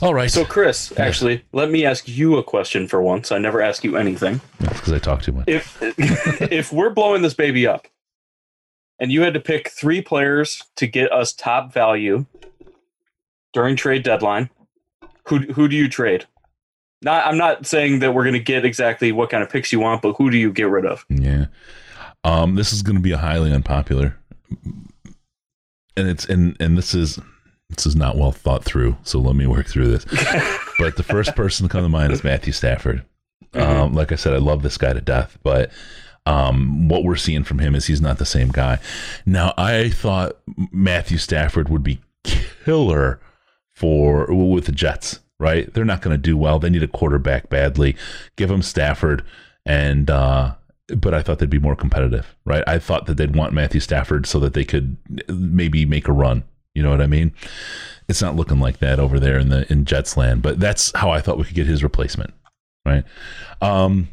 all 0.00 0.14
right. 0.14 0.30
so 0.30 0.44
Chris, 0.44 0.92
actually, 0.98 1.44
let 1.52 1.70
me 1.70 1.84
ask 1.84 2.08
you 2.08 2.36
a 2.36 2.42
question 2.42 2.88
for 2.88 3.00
once. 3.00 3.32
I 3.32 3.38
never 3.38 3.60
ask 3.60 3.84
you 3.84 3.96
anything. 3.96 4.40
That's 4.60 4.78
because 4.78 4.92
I 4.92 4.98
talk 4.98 5.22
too 5.22 5.32
much. 5.32 5.44
If 5.48 5.78
if 5.80 6.72
we're 6.72 6.90
blowing 6.90 7.22
this 7.22 7.34
baby 7.34 7.66
up, 7.66 7.86
and 8.98 9.12
you 9.12 9.22
had 9.22 9.34
to 9.34 9.40
pick 9.40 9.70
three 9.70 10.02
players 10.02 10.62
to 10.76 10.86
get 10.86 11.12
us 11.12 11.32
top 11.32 11.72
value 11.72 12.26
during 13.52 13.76
trade 13.76 14.02
deadline, 14.02 14.50
who 15.28 15.38
who 15.38 15.68
do 15.68 15.76
you 15.76 15.88
trade? 15.88 16.26
Not, 17.04 17.26
I'm 17.26 17.36
not 17.36 17.66
saying 17.66 17.98
that 17.98 18.14
we're 18.14 18.22
going 18.22 18.34
to 18.34 18.38
get 18.38 18.64
exactly 18.64 19.10
what 19.10 19.28
kind 19.28 19.42
of 19.42 19.50
picks 19.50 19.72
you 19.72 19.80
want, 19.80 20.02
but 20.02 20.14
who 20.14 20.30
do 20.30 20.36
you 20.36 20.52
get 20.52 20.68
rid 20.68 20.86
of? 20.86 21.04
Yeah. 21.08 21.46
Um, 22.24 22.54
this 22.54 22.72
is 22.72 22.82
going 22.82 22.96
to 22.96 23.02
be 23.02 23.12
a 23.12 23.18
highly 23.18 23.52
unpopular, 23.52 24.16
and 25.96 26.08
it's 26.08 26.24
and 26.26 26.56
and 26.60 26.78
this 26.78 26.94
is 26.94 27.18
this 27.68 27.86
is 27.86 27.96
not 27.96 28.16
well 28.16 28.32
thought 28.32 28.64
through. 28.64 28.96
So 29.02 29.18
let 29.18 29.34
me 29.34 29.46
work 29.46 29.66
through 29.66 29.88
this. 29.88 30.04
but 30.78 30.96
the 30.96 31.02
first 31.02 31.34
person 31.34 31.66
to 31.66 31.72
come 31.72 31.82
to 31.82 31.88
mind 31.88 32.12
is 32.12 32.24
Matthew 32.24 32.52
Stafford. 32.52 33.04
Um, 33.54 33.92
like 33.92 34.12
I 34.12 34.14
said, 34.14 34.32
I 34.32 34.38
love 34.38 34.62
this 34.62 34.78
guy 34.78 34.92
to 34.92 35.00
death, 35.00 35.38
but 35.42 35.70
um, 36.24 36.88
what 36.88 37.04
we're 37.04 37.16
seeing 37.16 37.44
from 37.44 37.58
him 37.58 37.74
is 37.74 37.86
he's 37.86 38.00
not 38.00 38.18
the 38.18 38.24
same 38.24 38.48
guy. 38.48 38.78
Now, 39.26 39.52
I 39.58 39.90
thought 39.90 40.38
Matthew 40.70 41.18
Stafford 41.18 41.68
would 41.68 41.82
be 41.82 42.00
killer 42.24 43.20
for 43.74 44.32
with 44.32 44.66
the 44.66 44.72
Jets. 44.72 45.20
Right? 45.38 45.72
They're 45.74 45.84
not 45.84 46.02
going 46.02 46.14
to 46.14 46.22
do 46.22 46.36
well. 46.36 46.60
They 46.60 46.70
need 46.70 46.84
a 46.84 46.88
quarterback 46.88 47.48
badly. 47.48 47.96
Give 48.36 48.48
them 48.48 48.62
Stafford, 48.62 49.24
and 49.66 50.08
uh, 50.08 50.54
but 50.88 51.14
I 51.14 51.22
thought 51.22 51.38
they'd 51.38 51.48
be 51.50 51.58
more 51.58 51.76
competitive. 51.76 52.34
Right? 52.44 52.64
I 52.66 52.78
thought 52.78 53.06
that 53.06 53.16
they'd 53.16 53.36
want 53.36 53.52
Matthew 53.52 53.80
Stafford 53.80 54.26
so 54.26 54.38
that 54.40 54.54
they 54.54 54.64
could 54.64 54.96
maybe 55.28 55.84
make 55.84 56.08
a 56.08 56.12
run. 56.12 56.44
You 56.74 56.82
know 56.82 56.90
what 56.90 57.02
I 57.02 57.06
mean? 57.06 57.32
It's 58.08 58.22
not 58.22 58.34
looking 58.36 58.58
like 58.58 58.78
that 58.78 58.98
over 58.98 59.20
there 59.20 59.38
in 59.38 59.48
the 59.50 59.70
in 59.70 59.84
Jets 59.84 60.16
land, 60.16 60.42
but 60.42 60.58
that's 60.58 60.90
how 60.96 61.10
I 61.10 61.20
thought 61.20 61.38
we 61.38 61.44
could 61.44 61.54
get 61.54 61.66
his 61.66 61.82
replacement. 61.82 62.32
Right? 62.86 63.04
Um, 63.60 64.08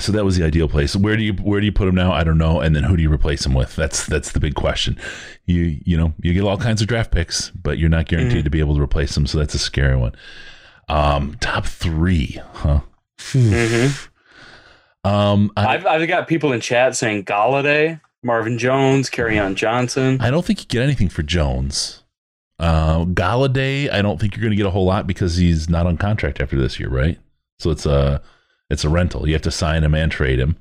so 0.00 0.10
that 0.12 0.24
was 0.24 0.36
the 0.36 0.44
ideal 0.44 0.68
place. 0.68 0.96
Where 0.96 1.16
do 1.16 1.22
you 1.22 1.32
where 1.34 1.60
do 1.60 1.66
you 1.66 1.72
put 1.72 1.88
him 1.88 1.94
now? 1.94 2.12
I 2.12 2.24
don't 2.24 2.38
know. 2.38 2.60
And 2.60 2.74
then 2.74 2.84
who 2.84 2.96
do 2.96 3.02
you 3.02 3.12
replace 3.12 3.44
him 3.46 3.54
with? 3.54 3.76
That's 3.76 4.06
that's 4.06 4.32
the 4.32 4.40
big 4.40 4.54
question. 4.54 4.98
You 5.44 5.78
you 5.84 5.96
know 5.96 6.12
you 6.22 6.32
get 6.34 6.42
all 6.44 6.56
kinds 6.58 6.80
of 6.82 6.88
draft 6.88 7.10
picks, 7.12 7.50
but 7.50 7.78
you're 7.78 7.88
not 7.88 8.06
guaranteed 8.06 8.40
Mhm. 8.40 8.44
to 8.44 8.50
be 8.50 8.60
able 8.60 8.74
to 8.76 8.82
replace 8.82 9.14
them. 9.14 9.26
So 9.26 9.38
that's 9.38 9.54
a 9.54 9.58
scary 9.58 9.96
one. 9.96 10.12
Um, 10.88 11.36
top 11.40 11.66
three, 11.66 12.40
huh? 12.54 12.80
Mhm. 13.32 14.08
Um, 15.06 15.52
I, 15.56 15.74
I've 15.74 15.86
I've 15.86 16.08
got 16.08 16.26
people 16.28 16.52
in 16.52 16.60
chat 16.60 16.96
saying 16.96 17.24
Golladay, 17.24 18.00
Marvin 18.22 18.58
Jones, 18.58 19.10
on 19.18 19.54
Johnson. 19.54 20.20
I 20.20 20.30
don't 20.30 20.44
think 20.44 20.60
you 20.60 20.66
get 20.66 20.82
anything 20.82 21.08
for 21.08 21.22
Jones. 21.22 22.02
Uh, 22.58 23.04
Golladay, 23.04 23.90
I 23.90 24.02
don't 24.02 24.20
think 24.20 24.34
you're 24.34 24.42
going 24.42 24.52
to 24.52 24.56
get 24.56 24.66
a 24.66 24.70
whole 24.70 24.86
lot 24.86 25.06
because 25.06 25.36
he's 25.36 25.68
not 25.68 25.86
on 25.86 25.96
contract 25.96 26.40
after 26.40 26.58
this 26.58 26.80
year, 26.80 26.88
right? 26.88 27.18
So 27.58 27.70
it's 27.70 27.86
a 27.86 28.20
it's 28.70 28.84
a 28.84 28.88
rental. 28.88 29.26
You 29.26 29.34
have 29.34 29.42
to 29.42 29.50
sign 29.50 29.84
him 29.84 29.94
and 29.94 30.10
trade 30.10 30.38
him. 30.40 30.56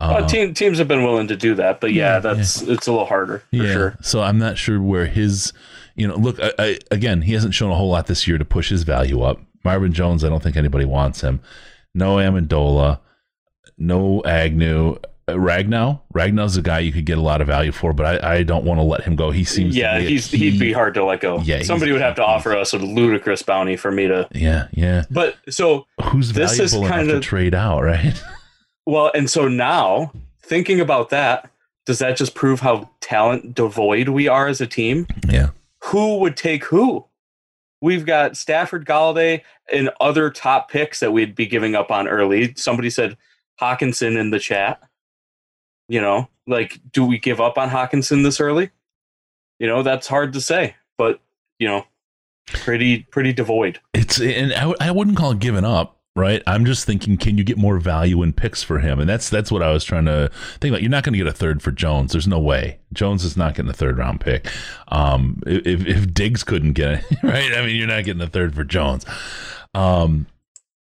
Uh, 0.00 0.26
team, 0.26 0.54
teams 0.54 0.78
have 0.78 0.88
been 0.88 1.04
willing 1.04 1.28
to 1.28 1.36
do 1.36 1.54
that, 1.54 1.78
but 1.80 1.92
yeah, 1.92 2.14
Yeah, 2.14 2.18
that's 2.20 2.62
it's 2.62 2.86
a 2.86 2.90
little 2.90 3.06
harder 3.06 3.40
for 3.50 3.56
yeah. 3.56 3.72
sure. 3.72 3.96
So 4.00 4.22
I'm 4.22 4.38
not 4.38 4.56
sure 4.56 4.80
where 4.80 5.04
his, 5.04 5.52
you 5.94 6.08
know, 6.08 6.16
look, 6.16 6.40
I, 6.40 6.52
I, 6.58 6.78
again, 6.90 7.20
he 7.22 7.34
hasn't 7.34 7.52
shown 7.52 7.70
a 7.70 7.74
whole 7.74 7.90
lot 7.90 8.06
this 8.06 8.26
year 8.26 8.38
to 8.38 8.44
push 8.44 8.70
his 8.70 8.82
value 8.82 9.20
up. 9.20 9.38
Marvin 9.62 9.92
Jones, 9.92 10.24
I 10.24 10.30
don't 10.30 10.42
think 10.42 10.56
anybody 10.56 10.86
wants 10.86 11.20
him. 11.20 11.40
No 11.94 12.16
Amendola, 12.16 13.00
no 13.80 14.22
Agnew. 14.24 14.98
Uh, 15.28 15.34
Ragnow, 15.34 16.00
Ragnow's 16.12 16.56
a 16.56 16.62
guy 16.62 16.80
you 16.80 16.90
could 16.92 17.04
get 17.04 17.16
a 17.16 17.20
lot 17.20 17.40
of 17.40 17.46
value 17.46 17.70
for, 17.70 17.92
but 17.92 18.24
I, 18.24 18.36
I 18.38 18.42
don't 18.42 18.64
want 18.64 18.78
to 18.78 18.82
let 18.82 19.02
him 19.04 19.14
go. 19.14 19.30
He 19.30 19.44
seems 19.44 19.74
to 19.74 19.80
Yeah, 19.80 19.98
be 20.00 20.06
he's 20.08 20.26
key- 20.28 20.50
he'd 20.50 20.58
be 20.58 20.72
hard 20.72 20.94
to 20.94 21.04
let 21.04 21.20
go. 21.20 21.38
Yeah, 21.40 21.62
somebody 21.62 21.92
would 21.92 22.00
have 22.00 22.16
to 22.16 22.24
offer 22.24 22.56
us 22.56 22.72
a 22.72 22.78
ludicrous 22.78 23.42
bounty 23.42 23.76
for 23.76 23.92
me 23.92 24.08
to. 24.08 24.26
Yeah, 24.32 24.66
yeah. 24.72 25.04
But 25.10 25.36
so 25.48 25.86
Who's 26.10 26.32
this 26.32 26.58
is 26.58 26.72
kind 26.72 27.10
of 27.10 27.22
trade 27.22 27.54
out, 27.54 27.82
right? 27.82 28.20
well, 28.86 29.12
and 29.14 29.30
so 29.30 29.46
now 29.46 30.10
thinking 30.42 30.80
about 30.80 31.10
that, 31.10 31.48
does 31.86 32.00
that 32.00 32.16
just 32.16 32.34
prove 32.34 32.58
how 32.60 32.90
talent 33.00 33.54
devoid 33.54 34.08
we 34.08 34.26
are 34.26 34.48
as 34.48 34.60
a 34.60 34.66
team? 34.66 35.06
Yeah. 35.28 35.50
Who 35.84 36.18
would 36.18 36.36
take 36.36 36.64
who? 36.64 37.04
We've 37.80 38.04
got 38.04 38.36
Stafford, 38.36 38.84
Golladay, 38.84 39.42
and 39.72 39.90
other 40.00 40.28
top 40.30 40.70
picks 40.70 40.98
that 41.00 41.12
we'd 41.12 41.34
be 41.36 41.46
giving 41.46 41.74
up 41.76 41.90
on 41.92 42.08
early. 42.08 42.52
Somebody 42.56 42.90
said 42.90 43.16
Hockenson 43.60 44.18
in 44.18 44.30
the 44.30 44.38
chat. 44.38 44.80
You 45.88 46.00
know, 46.00 46.28
like, 46.46 46.80
do 46.92 47.04
we 47.04 47.18
give 47.18 47.40
up 47.40 47.58
on 47.58 47.68
Hockenson 47.68 48.22
this 48.22 48.40
early? 48.40 48.70
You 49.58 49.66
know, 49.66 49.82
that's 49.82 50.06
hard 50.06 50.32
to 50.34 50.40
say, 50.40 50.76
but 50.96 51.20
you 51.58 51.68
know, 51.68 51.84
pretty 52.46 53.00
pretty 53.04 53.32
devoid. 53.32 53.80
It's 53.94 54.20
and 54.20 54.52
I, 54.52 54.72
I 54.80 54.90
wouldn't 54.90 55.16
call 55.16 55.32
it 55.32 55.38
giving 55.38 55.64
up, 55.64 55.98
right? 56.16 56.42
I'm 56.46 56.64
just 56.64 56.84
thinking, 56.84 57.16
can 57.16 57.36
you 57.38 57.44
get 57.44 57.58
more 57.58 57.78
value 57.78 58.22
in 58.22 58.32
picks 58.32 58.62
for 58.62 58.78
him? 58.78 59.00
And 59.00 59.08
that's 59.08 59.28
that's 59.28 59.50
what 59.50 59.62
I 59.62 59.72
was 59.72 59.84
trying 59.84 60.06
to 60.06 60.30
think 60.60 60.72
about. 60.72 60.82
You're 60.82 60.90
not 60.90 61.04
going 61.04 61.12
to 61.12 61.18
get 61.18 61.26
a 61.26 61.32
third 61.32 61.62
for 61.62 61.72
Jones. 61.72 62.12
There's 62.12 62.28
no 62.28 62.38
way 62.38 62.78
Jones 62.92 63.24
is 63.24 63.36
not 63.36 63.54
getting 63.54 63.70
a 63.70 63.74
third 63.74 63.98
round 63.98 64.20
pick. 64.20 64.48
Um, 64.88 65.42
if 65.46 65.86
if 65.86 66.12
Diggs 66.14 66.42
couldn't 66.44 66.72
get 66.72 66.92
it, 66.92 67.04
right? 67.22 67.52
I 67.52 67.64
mean, 67.64 67.76
you're 67.76 67.86
not 67.88 68.04
getting 68.04 68.22
a 68.22 68.28
third 68.28 68.54
for 68.54 68.64
Jones. 68.64 69.04
Um, 69.74 70.26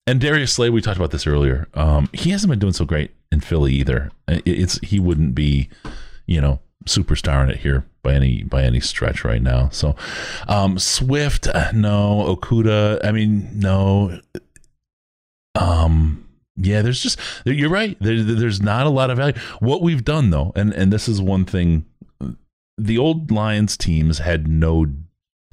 and 0.06 0.20
Darius 0.20 0.52
Slay, 0.52 0.70
we 0.70 0.80
talked 0.80 0.96
about 0.96 1.10
this 1.10 1.26
earlier. 1.26 1.68
Um, 1.74 2.08
he 2.12 2.30
hasn't 2.30 2.50
been 2.50 2.58
doing 2.58 2.72
so 2.72 2.84
great 2.84 3.10
in 3.32 3.40
Philly 3.40 3.72
either. 3.74 4.10
It's 4.28 4.78
he 4.78 5.00
wouldn't 5.00 5.34
be, 5.34 5.68
you 6.26 6.40
know, 6.40 6.60
superstar 6.84 7.42
in 7.42 7.50
it 7.50 7.58
here 7.58 7.84
by 8.02 8.14
any 8.14 8.44
by 8.44 8.62
any 8.62 8.80
stretch 8.80 9.24
right 9.24 9.42
now. 9.42 9.68
So, 9.70 9.96
um, 10.48 10.78
Swift, 10.78 11.48
uh, 11.48 11.72
no. 11.72 12.36
Okudah, 12.36 13.04
I 13.04 13.12
mean, 13.12 13.50
no. 13.58 14.20
Um, 15.56 16.28
yeah, 16.56 16.82
there's 16.82 17.00
just 17.00 17.18
you're 17.44 17.70
right. 17.70 17.96
There, 18.00 18.22
there's 18.22 18.62
not 18.62 18.86
a 18.86 18.90
lot 18.90 19.10
of 19.10 19.16
value. 19.16 19.34
What 19.58 19.82
we've 19.82 20.04
done 20.04 20.30
though, 20.30 20.52
and 20.54 20.72
and 20.72 20.92
this 20.92 21.08
is 21.08 21.20
one 21.20 21.44
thing, 21.44 21.84
the 22.78 22.98
old 22.98 23.30
Lions 23.30 23.76
teams 23.76 24.18
had 24.18 24.46
no 24.46 24.86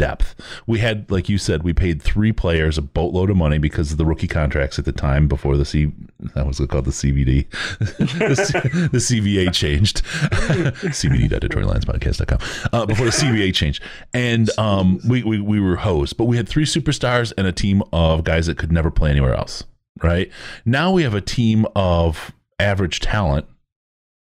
depth. 0.03 0.35
We 0.67 0.79
had, 0.79 1.09
like 1.09 1.29
you 1.29 1.37
said, 1.37 1.63
we 1.63 1.71
paid 1.71 2.01
three 2.01 2.33
players 2.33 2.77
a 2.77 2.81
boatload 2.81 3.29
of 3.29 3.37
money 3.37 3.57
because 3.57 3.93
of 3.93 3.97
the 3.97 4.05
rookie 4.05 4.27
contracts 4.27 4.77
at 4.77 4.83
the 4.83 4.91
time 4.91 5.29
before 5.29 5.55
the 5.55 5.63
C 5.63 5.93
that 6.35 6.45
was 6.45 6.59
called 6.59 6.83
the 6.83 6.91
CVD, 6.91 7.49
the, 7.79 8.89
the, 8.91 8.97
CVA 8.97 9.53
changed. 9.53 10.03
CVD.DetroitLionsPodcast.com. 10.03 12.39
Uh, 12.73 12.85
before 12.85 13.05
the 13.05 13.13
CVA 13.13 13.55
changed, 13.55 13.81
and 14.13 14.49
um, 14.59 14.99
we, 15.07 15.23
we 15.23 15.39
we 15.39 15.61
were 15.61 15.77
hosed, 15.77 16.17
but 16.17 16.25
we 16.25 16.35
had 16.35 16.49
three 16.49 16.65
superstars 16.65 17.31
and 17.37 17.47
a 17.47 17.53
team 17.53 17.81
of 17.93 18.25
guys 18.25 18.47
that 18.47 18.57
could 18.57 18.73
never 18.73 18.91
play 18.91 19.09
anywhere 19.09 19.33
else. 19.33 19.63
Right 20.03 20.29
now, 20.65 20.91
we 20.91 21.03
have 21.03 21.13
a 21.13 21.21
team 21.21 21.65
of 21.77 22.33
average 22.59 22.99
talent 22.99 23.45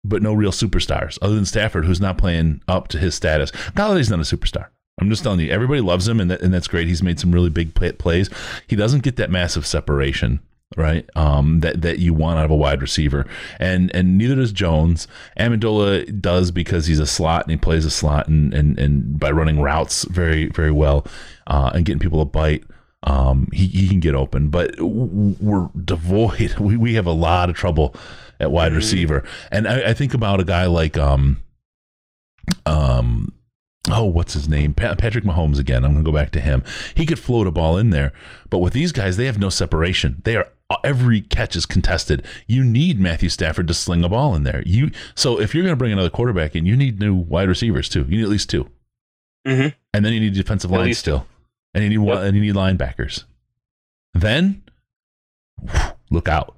but 0.06 0.22
no 0.22 0.34
real 0.34 0.52
superstars 0.52 1.18
other 1.22 1.34
than 1.34 1.46
Stafford, 1.46 1.86
who's 1.86 2.02
not 2.02 2.18
playing 2.18 2.62
up 2.68 2.90
to 2.90 3.00
his 3.00 3.16
status. 3.16 3.52
Golladay's 3.72 4.10
not 4.10 4.20
a 4.20 4.24
superstar. 4.24 4.68
I'm 5.00 5.10
just 5.10 5.24
telling 5.24 5.40
you, 5.40 5.52
everybody 5.52 5.82
loves 5.82 6.08
him, 6.08 6.20
and 6.20 6.30
that, 6.30 6.42
and 6.42 6.54
that's 6.54 6.68
great. 6.68 6.88
He's 6.88 7.04
made 7.04 7.20
some 7.20 7.32
really 7.32 7.50
big 7.50 7.74
plays. 7.74 8.30
He 8.68 8.76
doesn't 8.76 9.04
get 9.04 9.16
that 9.16 9.32
massive 9.32 9.66
separation, 9.66 10.40
right? 10.78 11.10
Um, 11.16 11.62
that 11.62 11.82
that 11.82 12.00
you 12.00 12.14
want 12.14 12.40
out 12.40 12.46
of 12.46 12.52
a 12.52 12.56
wide 12.56 12.82
receiver, 12.82 13.26
and 13.60 13.94
and 13.96 14.18
neither 14.18 14.36
does 14.36 14.52
Jones. 14.52 15.08
Amendola 15.38 16.22
does 16.22 16.52
because 16.52 16.86
he's 16.86 17.00
a 17.00 17.08
slot 17.08 17.44
and 17.44 17.52
he 17.52 17.58
plays 17.58 17.86
a 17.86 17.92
slot, 17.92 18.28
and 18.28 18.54
and 18.54 18.78
and 18.78 19.20
by 19.20 19.32
running 19.32 19.60
routes 19.60 20.04
very 20.06 20.48
very 20.50 20.72
well, 20.72 21.08
uh, 21.48 21.72
and 21.74 21.86
getting 21.86 22.00
people 22.00 22.20
to 22.20 22.26
bite. 22.26 22.64
Um, 23.06 23.50
he, 23.52 23.68
he 23.68 23.90
can 23.90 24.00
get 24.00 24.16
open, 24.16 24.48
but 24.48 24.80
we're 24.80 25.70
devoid. 25.84 26.56
We, 26.60 26.78
we 26.78 26.94
have 26.94 27.06
a 27.06 27.12
lot 27.12 27.50
of 27.50 27.56
trouble 27.58 27.96
at 28.40 28.52
wide 28.52 28.68
mm-hmm. 28.68 28.78
receiver. 28.78 29.24
And 29.52 29.68
I, 29.68 29.90
I, 29.90 29.94
think 29.94 30.14
about 30.14 30.40
a 30.40 30.46
guy 30.46 30.68
like 30.68 30.98
um 30.98 31.42
um 32.66 33.34
oh, 33.90 34.06
what's 34.06 34.34
his 34.34 34.48
name? 34.48 34.74
Pa- 34.74 34.96
Patrick 34.96 35.24
Mahomes 35.24 35.60
again. 35.60 35.84
I'm 35.84 35.94
going 35.94 36.04
to 36.04 36.12
go 36.12 36.16
back 36.16 36.32
to 36.32 36.42
him. 36.42 36.64
He 36.96 37.06
could 37.06 37.20
float 37.20 37.48
a 37.48 37.52
ball 37.52 37.78
in 37.78 37.90
there, 37.90 38.14
but 38.50 38.60
with 38.60 38.74
these 38.74 38.92
guys, 38.92 39.18
they 39.18 39.26
have 39.26 39.40
no 39.40 39.50
separation. 39.50 40.22
They 40.24 40.36
are 40.36 40.50
every 40.84 41.22
catch 41.22 41.56
is 41.56 41.66
contested. 41.66 42.26
You 42.48 42.64
need 42.64 43.00
Matthew 43.00 43.30
Stafford 43.30 43.68
to 43.68 43.74
sling 43.74 44.04
a 44.04 44.10
ball 44.10 44.36
in 44.36 44.44
there. 44.44 44.64
You 44.66 44.92
so 45.16 45.40
if 45.40 45.54
you're 45.54 45.64
going 45.64 45.74
to 45.74 45.78
bring 45.78 45.92
another 45.92 46.10
quarterback 46.10 46.56
in, 46.56 46.66
you 46.66 46.76
need 46.76 47.00
new 47.00 47.14
wide 47.14 47.50
receivers 47.50 47.90
too. 47.90 48.06
You 48.08 48.18
need 48.18 48.24
at 48.24 48.30
least 48.30 48.50
2 48.50 48.70
mm-hmm. 49.48 49.68
and 49.94 50.06
then 50.06 50.14
you 50.14 50.20
need 50.20 50.34
defensive 50.34 50.72
line 50.72 50.94
still, 50.94 51.28
and 51.74 51.84
you 51.84 51.90
need 51.90 52.08
yep. 52.08 52.20
and 52.20 52.36
you 52.36 52.42
need 52.42 52.56
linebackers. 52.56 53.26
Then 54.14 54.64
look 56.10 56.28
out. 56.28 56.58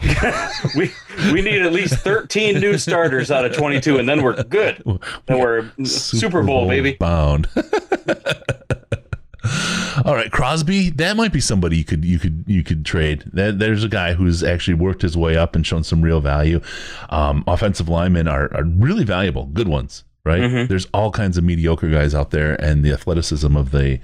we 0.76 0.90
we 1.32 1.42
need 1.42 1.62
at 1.62 1.72
least 1.72 1.94
13 1.96 2.60
new 2.60 2.78
starters 2.78 3.30
out 3.30 3.44
of 3.44 3.54
22 3.54 3.98
and 3.98 4.08
then 4.08 4.22
we're 4.22 4.42
good. 4.44 4.82
Then 5.26 5.38
we're 5.38 5.70
super, 5.84 5.86
super 5.86 6.42
bowl, 6.42 6.60
bowl, 6.62 6.68
baby. 6.68 6.94
bound. 6.94 7.48
All 10.04 10.14
right 10.14 10.30
crosby 10.30 10.90
that 10.90 11.16
might 11.16 11.32
be 11.32 11.40
somebody 11.40 11.76
you 11.78 11.84
could 11.84 12.04
you 12.04 12.18
could 12.18 12.44
you 12.46 12.62
could 12.62 12.84
trade. 12.84 13.24
That 13.32 13.58
there's 13.58 13.84
a 13.84 13.88
guy 13.88 14.14
who's 14.14 14.42
actually 14.42 14.74
worked 14.74 15.02
his 15.02 15.16
way 15.16 15.36
up 15.36 15.54
and 15.54 15.66
shown 15.66 15.84
some 15.84 16.02
real 16.02 16.20
value. 16.20 16.60
Um, 17.10 17.44
offensive 17.46 17.88
linemen 17.88 18.28
are, 18.28 18.52
are 18.54 18.64
really 18.64 19.04
valuable 19.04 19.46
good 19.46 19.68
ones 19.68 20.04
right? 20.24 20.42
Mm-hmm. 20.42 20.66
there's 20.66 20.86
all 20.92 21.10
kinds 21.10 21.38
of 21.38 21.44
mediocre 21.44 21.88
guys 21.88 22.14
out 22.14 22.30
there 22.30 22.54
and 22.62 22.84
the 22.84 22.92
athleticism 22.92 23.56
of 23.56 23.70
the 23.70 24.00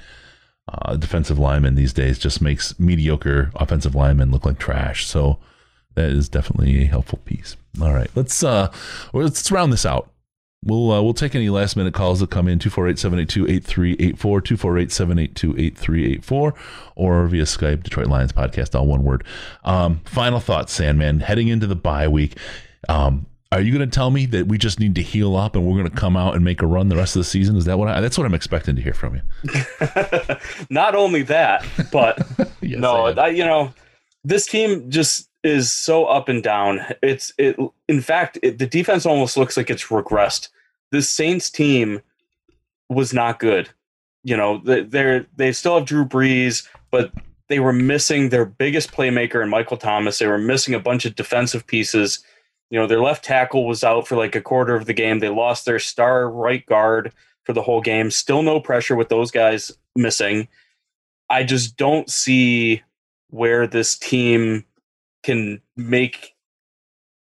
uh, 0.68 0.96
defensive 0.96 1.38
linemen 1.38 1.74
these 1.74 1.92
days 1.92 2.18
just 2.18 2.40
makes 2.40 2.78
mediocre 2.80 3.50
offensive 3.54 3.94
linemen 3.94 4.30
look 4.30 4.44
like 4.44 4.58
trash. 4.58 5.06
So 5.06 5.38
that 5.96 6.10
is 6.10 6.28
definitely 6.28 6.82
a 6.82 6.86
helpful 6.86 7.18
piece. 7.24 7.56
All 7.82 7.92
right, 7.92 8.08
let's 8.14 8.44
uh, 8.44 8.70
let's 9.12 9.50
round 9.50 9.72
this 9.72 9.84
out. 9.84 10.12
We'll 10.64 10.92
uh, 10.92 11.02
we'll 11.02 11.14
take 11.14 11.34
any 11.34 11.50
last 11.50 11.76
minute 11.76 11.94
calls 11.94 12.20
that 12.20 12.30
come 12.30 12.48
in 12.48 12.58
248-782-8384, 12.58 14.16
248-782-8384, 14.16 16.56
or 16.96 17.26
via 17.26 17.44
Skype, 17.44 17.82
Detroit 17.82 18.06
Lions 18.06 18.32
Podcast, 18.32 18.74
all 18.74 18.86
one 18.86 19.04
word. 19.04 19.24
Um, 19.64 20.00
final 20.04 20.40
thoughts, 20.40 20.72
Sandman, 20.72 21.20
heading 21.20 21.48
into 21.48 21.66
the 21.66 21.76
bye 21.76 22.08
week. 22.08 22.38
Um, 22.88 23.26
are 23.52 23.60
you 23.60 23.72
going 23.72 23.88
to 23.88 23.94
tell 23.94 24.10
me 24.10 24.26
that 24.26 24.48
we 24.48 24.58
just 24.58 24.80
need 24.80 24.96
to 24.96 25.02
heal 25.02 25.36
up 25.36 25.54
and 25.54 25.64
we're 25.64 25.78
going 25.78 25.88
to 25.88 25.96
come 25.96 26.16
out 26.16 26.34
and 26.34 26.44
make 26.44 26.62
a 26.62 26.66
run 26.66 26.88
the 26.88 26.96
rest 26.96 27.14
of 27.14 27.20
the 27.20 27.24
season? 27.24 27.54
Is 27.56 27.64
that 27.66 27.78
what 27.78 27.86
I, 27.88 28.00
that's 28.00 28.18
what 28.18 28.26
I'm 28.26 28.34
expecting 28.34 28.74
to 28.74 28.82
hear 28.82 28.92
from 28.92 29.14
you? 29.14 29.22
Not 30.70 30.96
only 30.96 31.22
that, 31.22 31.64
but 31.92 32.18
yes, 32.60 32.80
no, 32.80 33.06
I, 33.06 33.28
you 33.28 33.44
know, 33.44 33.72
this 34.24 34.46
team 34.46 34.90
just 34.90 35.28
is 35.46 35.70
so 35.70 36.06
up 36.06 36.28
and 36.28 36.42
down. 36.42 36.80
It's 37.02 37.32
it. 37.38 37.56
In 37.88 38.00
fact, 38.00 38.38
it, 38.42 38.58
the 38.58 38.66
defense 38.66 39.06
almost 39.06 39.36
looks 39.36 39.56
like 39.56 39.70
it's 39.70 39.84
regressed. 39.84 40.48
This 40.90 41.08
Saints 41.08 41.48
team 41.48 42.00
was 42.88 43.12
not 43.12 43.38
good. 43.38 43.70
You 44.24 44.36
know, 44.36 44.58
they're 44.58 45.26
they 45.36 45.52
still 45.52 45.78
have 45.78 45.86
Drew 45.86 46.04
Brees, 46.04 46.66
but 46.90 47.12
they 47.48 47.60
were 47.60 47.72
missing 47.72 48.28
their 48.28 48.44
biggest 48.44 48.90
playmaker 48.90 49.40
in 49.40 49.48
Michael 49.48 49.76
Thomas. 49.76 50.18
They 50.18 50.26
were 50.26 50.36
missing 50.36 50.74
a 50.74 50.80
bunch 50.80 51.04
of 51.04 51.14
defensive 51.14 51.64
pieces. 51.64 52.24
You 52.70 52.80
know, 52.80 52.88
their 52.88 53.00
left 53.00 53.24
tackle 53.24 53.68
was 53.68 53.84
out 53.84 54.08
for 54.08 54.16
like 54.16 54.34
a 54.34 54.40
quarter 54.40 54.74
of 54.74 54.86
the 54.86 54.92
game. 54.92 55.20
They 55.20 55.28
lost 55.28 55.64
their 55.64 55.78
star 55.78 56.28
right 56.28 56.66
guard 56.66 57.12
for 57.44 57.52
the 57.52 57.62
whole 57.62 57.80
game. 57.80 58.10
Still 58.10 58.42
no 58.42 58.58
pressure 58.58 58.96
with 58.96 59.10
those 59.10 59.30
guys 59.30 59.70
missing. 59.94 60.48
I 61.30 61.44
just 61.44 61.76
don't 61.76 62.10
see 62.10 62.82
where 63.30 63.68
this 63.68 63.96
team 63.96 64.64
can 65.26 65.60
make 65.76 66.34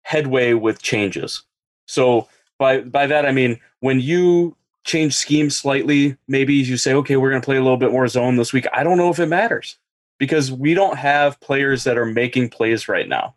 headway 0.02 0.52
with 0.52 0.82
changes. 0.82 1.42
So 1.86 2.28
by 2.58 2.80
by 2.80 3.06
that 3.06 3.24
I 3.24 3.32
mean 3.32 3.60
when 3.80 4.00
you 4.00 4.56
change 4.84 5.14
schemes 5.14 5.56
slightly, 5.56 6.16
maybe 6.26 6.54
you 6.54 6.76
say, 6.76 6.92
okay, 6.92 7.16
we're 7.16 7.30
going 7.30 7.40
to 7.40 7.44
play 7.44 7.56
a 7.56 7.62
little 7.62 7.76
bit 7.76 7.92
more 7.92 8.08
zone 8.08 8.36
this 8.36 8.52
week. 8.52 8.66
I 8.72 8.82
don't 8.82 8.98
know 8.98 9.10
if 9.10 9.20
it 9.20 9.26
matters 9.26 9.78
because 10.18 10.50
we 10.50 10.74
don't 10.74 10.98
have 10.98 11.38
players 11.40 11.84
that 11.84 11.96
are 11.96 12.04
making 12.04 12.50
plays 12.50 12.88
right 12.88 13.08
now. 13.08 13.34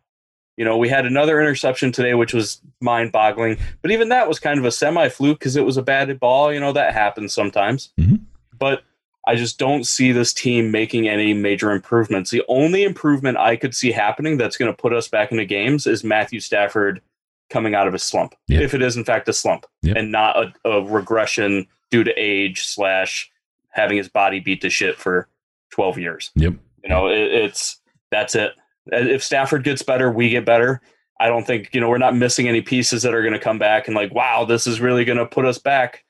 You 0.58 0.66
know, 0.66 0.78
we 0.78 0.90
had 0.90 1.06
another 1.06 1.40
interception 1.40 1.92
today, 1.92 2.16
which 2.16 2.34
was 2.34 2.62
mind 2.82 3.12
boggling, 3.12 3.58
but 3.84 3.92
even 3.92 4.10
that 4.10 4.28
was 4.28 4.40
kind 4.40 4.58
of 4.58 4.66
a 4.66 4.72
semi 4.72 5.10
fluke 5.10 5.38
because 5.40 5.56
it 5.56 5.66
was 5.66 5.78
a 5.78 5.84
bad 5.84 6.20
ball. 6.20 6.52
You 6.52 6.60
know, 6.60 6.72
that 6.72 6.94
happens 6.94 7.34
sometimes. 7.34 7.92
Mm-hmm. 8.00 8.16
But 8.58 8.84
I 9.28 9.36
just 9.36 9.58
don't 9.58 9.86
see 9.86 10.12
this 10.12 10.34
team 10.34 10.72
making 10.72 11.08
any 11.08 11.34
major 11.34 11.72
improvements. 11.72 12.30
The 12.30 12.44
only 12.48 12.84
improvement 12.84 13.38
I 13.38 13.56
could 13.56 13.76
see 13.76 13.92
happening 13.92 14.38
that's 14.38 14.58
going 14.58 14.72
to 14.72 14.78
put 14.78 14.94
us 14.94 15.08
back 15.08 15.32
into 15.32 15.46
games 15.46 15.88
is 15.88 16.04
Matthew 16.04 16.40
Stafford 16.40 17.02
coming 17.50 17.76
out 17.76 17.88
of 17.88 17.94
a 17.94 18.00
slump, 18.00 18.36
yep. 18.48 18.62
if 18.62 18.74
it 18.74 18.82
is 18.82 18.98
in 18.98 19.04
fact 19.04 19.28
a 19.28 19.34
slump, 19.34 19.66
yep. 19.82 19.98
and 19.98 20.12
not 20.12 20.36
a, 20.38 20.70
a, 20.70 20.84
regression 20.84 21.68
due 21.92 22.04
to 22.04 22.12
age 22.18 22.66
slash 22.66 23.32
having 23.70 23.98
his 23.98 24.10
body 24.10 24.40
beat 24.40 24.62
to 24.62 24.70
shit 24.70 24.98
for 24.98 25.28
twelve 25.72 25.98
years. 25.98 26.32
Yep. 26.36 26.54
You 26.84 26.90
know, 26.90 27.08
it, 27.08 27.32
it's 27.32 27.80
that's 28.12 28.36
it. 28.36 28.52
Uh, 28.92 28.98
if 28.98 29.24
Stafford 29.24 29.64
gets 29.64 29.84
better, 29.84 30.12
we 30.12 30.30
get 30.30 30.46
better. 30.46 30.82
I 31.20 31.28
don't 31.28 31.46
think 31.46 31.70
you 31.74 31.82
know 31.82 31.90
we're 31.90 31.98
not 31.98 32.16
missing 32.16 32.48
any 32.48 32.62
pieces 32.62 33.04
that 33.04 33.14
are 33.14 33.22
going 33.22 33.34
to 33.34 33.40
come 33.40 33.60
back 33.60 33.88
and 33.88 33.96
like, 33.96 34.14
wow, 34.14 34.46
this 34.46 34.68
is 34.68 34.82
really 34.82 35.06
going 35.06 35.18
to 35.18 35.26
put 35.26 35.46
us 35.46 35.58
back. 35.58 36.04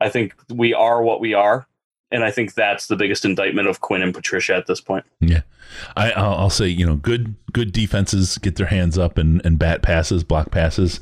I 0.00 0.10
think 0.10 0.34
we 0.50 0.74
are 0.74 1.02
what 1.02 1.20
we 1.20 1.32
are 1.32 1.66
and 2.10 2.24
I 2.24 2.30
think 2.30 2.54
that's 2.54 2.86
the 2.86 2.96
biggest 2.96 3.24
indictment 3.24 3.68
of 3.68 3.80
Quinn 3.80 4.02
and 4.02 4.14
Patricia 4.14 4.54
at 4.54 4.66
this 4.66 4.80
point. 4.80 5.04
Yeah, 5.20 5.42
I, 5.96 6.12
will 6.16 6.50
say 6.50 6.68
you 6.68 6.86
know 6.86 6.96
good 6.96 7.34
good 7.52 7.72
defenses 7.72 8.38
get 8.38 8.56
their 8.56 8.66
hands 8.66 8.98
up 8.98 9.18
and, 9.18 9.44
and 9.44 9.58
bat 9.58 9.82
passes, 9.82 10.24
block 10.24 10.50
passes, 10.50 11.00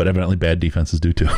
but 0.00 0.08
evidently 0.08 0.34
bad 0.34 0.60
defenses 0.60 0.98
do 0.98 1.12
too. 1.12 1.26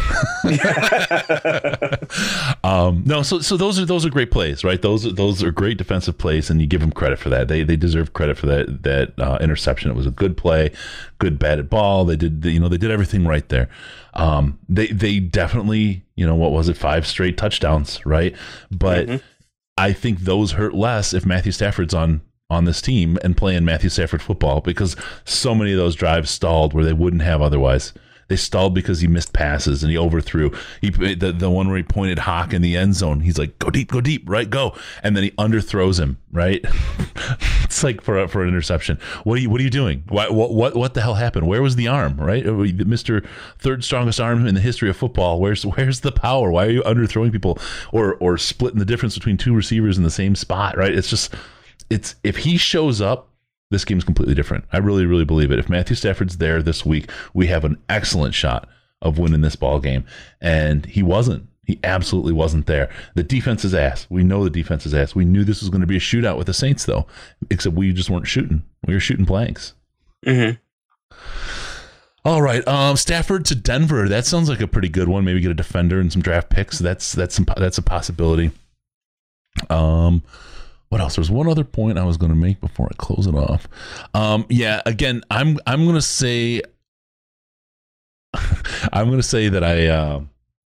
um, 2.62 3.02
no, 3.04 3.24
so 3.24 3.40
so 3.40 3.56
those 3.56 3.80
are 3.80 3.84
those 3.84 4.06
are 4.06 4.08
great 4.08 4.30
plays, 4.30 4.62
right? 4.62 4.80
Those 4.80 5.12
those 5.16 5.42
are 5.42 5.50
great 5.50 5.78
defensive 5.78 6.16
plays, 6.16 6.48
and 6.48 6.60
you 6.60 6.68
give 6.68 6.80
them 6.80 6.92
credit 6.92 7.18
for 7.18 7.28
that. 7.28 7.48
They 7.48 7.64
they 7.64 7.74
deserve 7.74 8.12
credit 8.12 8.38
for 8.38 8.46
that 8.46 8.84
that 8.84 9.18
uh, 9.18 9.38
interception. 9.40 9.90
It 9.90 9.96
was 9.96 10.06
a 10.06 10.12
good 10.12 10.36
play, 10.36 10.70
good 11.18 11.40
batted 11.40 11.68
ball. 11.68 12.04
They 12.04 12.14
did 12.14 12.44
you 12.44 12.60
know 12.60 12.68
they 12.68 12.78
did 12.78 12.92
everything 12.92 13.26
right 13.26 13.48
there. 13.48 13.68
Um, 14.14 14.60
they 14.68 14.86
they 14.86 15.18
definitely 15.18 16.04
you 16.14 16.24
know 16.24 16.36
what 16.36 16.52
was 16.52 16.68
it 16.68 16.76
five 16.76 17.04
straight 17.04 17.36
touchdowns, 17.36 18.06
right? 18.06 18.32
But 18.70 19.08
mm-hmm. 19.08 19.16
I 19.76 19.92
think 19.92 20.20
those 20.20 20.52
hurt 20.52 20.72
less 20.72 21.12
if 21.12 21.26
Matthew 21.26 21.50
Stafford's 21.50 21.94
on 21.94 22.20
on 22.48 22.64
this 22.64 22.80
team 22.80 23.18
and 23.24 23.36
playing 23.36 23.64
Matthew 23.64 23.90
Stafford 23.90 24.22
football 24.22 24.60
because 24.60 24.94
so 25.24 25.52
many 25.52 25.72
of 25.72 25.78
those 25.78 25.96
drives 25.96 26.30
stalled 26.30 26.74
where 26.74 26.84
they 26.84 26.92
wouldn't 26.92 27.22
have 27.22 27.42
otherwise. 27.42 27.92
They 28.32 28.36
stalled 28.36 28.72
because 28.72 29.00
he 29.02 29.06
missed 29.06 29.34
passes 29.34 29.82
and 29.82 29.92
he 29.92 29.98
overthrew. 29.98 30.52
He 30.80 30.88
the 30.88 31.34
the 31.36 31.50
one 31.50 31.68
where 31.68 31.76
he 31.76 31.82
pointed 31.82 32.20
Hawk 32.20 32.54
in 32.54 32.62
the 32.62 32.78
end 32.78 32.94
zone. 32.94 33.20
He's 33.20 33.36
like, 33.36 33.58
"Go 33.58 33.68
deep, 33.68 33.90
go 33.90 34.00
deep, 34.00 34.22
right, 34.26 34.48
go," 34.48 34.74
and 35.02 35.14
then 35.14 35.24
he 35.24 35.32
underthrows 35.32 36.00
him. 36.00 36.16
Right? 36.32 36.64
it's 37.64 37.84
like 37.84 38.00
for 38.00 38.26
for 38.28 38.42
an 38.42 38.48
interception. 38.48 38.98
What 39.24 39.36
are 39.36 39.42
you 39.42 39.50
What 39.50 39.60
are 39.60 39.64
you 39.64 39.68
doing? 39.68 40.04
What 40.08 40.32
what 40.32 40.54
what 40.54 40.74
what 40.74 40.94
the 40.94 41.02
hell 41.02 41.16
happened? 41.16 41.46
Where 41.46 41.60
was 41.60 41.76
the 41.76 41.88
arm? 41.88 42.16
Right, 42.16 42.46
uh, 42.46 42.52
Mister 42.52 43.22
Third 43.58 43.84
strongest 43.84 44.18
arm 44.18 44.46
in 44.46 44.54
the 44.54 44.62
history 44.62 44.88
of 44.88 44.96
football. 44.96 45.38
Where's 45.38 45.66
Where's 45.66 46.00
the 46.00 46.10
power? 46.10 46.50
Why 46.50 46.68
are 46.68 46.70
you 46.70 46.82
underthrowing 46.84 47.32
people 47.32 47.58
or 47.92 48.14
or 48.14 48.38
splitting 48.38 48.78
the 48.78 48.86
difference 48.86 49.14
between 49.14 49.36
two 49.36 49.54
receivers 49.54 49.98
in 49.98 50.04
the 50.04 50.10
same 50.10 50.36
spot? 50.36 50.78
Right? 50.78 50.94
It's 50.94 51.10
just 51.10 51.34
it's 51.90 52.14
if 52.24 52.38
he 52.38 52.56
shows 52.56 53.02
up 53.02 53.28
this 53.72 53.84
game's 53.84 54.04
completely 54.04 54.34
different. 54.34 54.64
I 54.72 54.78
really, 54.78 55.06
really 55.06 55.24
believe 55.24 55.50
it. 55.50 55.58
If 55.58 55.68
Matthew 55.68 55.96
Stafford's 55.96 56.36
there 56.36 56.62
this 56.62 56.86
week, 56.86 57.10
we 57.34 57.48
have 57.48 57.64
an 57.64 57.78
excellent 57.88 58.34
shot 58.34 58.68
of 59.00 59.18
winning 59.18 59.40
this 59.40 59.56
ball 59.56 59.80
game. 59.80 60.04
And 60.40 60.86
he 60.86 61.02
wasn't. 61.02 61.48
He 61.64 61.78
absolutely 61.84 62.32
wasn't 62.32 62.66
there. 62.66 62.90
The 63.14 63.22
defense 63.22 63.64
is 63.64 63.74
ass. 63.74 64.06
We 64.10 64.24
know 64.24 64.42
the 64.42 64.50
defense 64.50 64.84
is 64.84 64.94
ass. 64.94 65.14
We 65.14 65.24
knew 65.24 65.44
this 65.44 65.60
was 65.60 65.70
going 65.70 65.80
to 65.80 65.86
be 65.86 65.96
a 65.96 66.00
shootout 66.00 66.36
with 66.36 66.48
the 66.48 66.54
Saints, 66.54 66.84
though, 66.84 67.06
except 67.50 67.76
we 67.76 67.92
just 67.92 68.10
weren't 68.10 68.26
shooting. 68.26 68.62
We 68.86 68.94
were 68.94 69.00
shooting 69.00 69.24
blanks. 69.24 69.74
Mm-hmm. 70.26 70.58
All 72.24 72.42
right, 72.42 72.66
um, 72.68 72.96
Stafford 72.96 73.44
to 73.46 73.56
Denver. 73.56 74.08
That 74.08 74.26
sounds 74.26 74.48
like 74.48 74.60
a 74.60 74.68
pretty 74.68 74.88
good 74.88 75.08
one. 75.08 75.24
Maybe 75.24 75.40
get 75.40 75.50
a 75.50 75.54
defender 75.54 75.98
and 75.98 76.12
some 76.12 76.22
draft 76.22 76.50
picks. 76.50 76.78
That's 76.78 77.12
that's 77.12 77.34
some, 77.34 77.46
that's 77.56 77.78
a 77.78 77.82
possibility. 77.82 78.52
Um, 79.68 80.22
what 80.92 81.00
else? 81.00 81.14
There's 81.14 81.30
one 81.30 81.48
other 81.48 81.64
point 81.64 81.96
I 81.96 82.04
was 82.04 82.18
going 82.18 82.32
to 82.32 82.36
make 82.36 82.60
before 82.60 82.86
I 82.90 82.94
close 82.98 83.26
it 83.26 83.34
off. 83.34 83.66
Um, 84.12 84.44
yeah, 84.50 84.82
again, 84.84 85.22
I'm 85.30 85.58
I'm 85.66 85.84
going 85.84 85.94
to 85.94 86.02
say 86.02 86.60
I'm 88.92 89.06
going 89.06 89.18
to 89.18 89.22
say 89.22 89.48
that 89.48 89.64
I, 89.64 89.86
uh, 89.86 90.20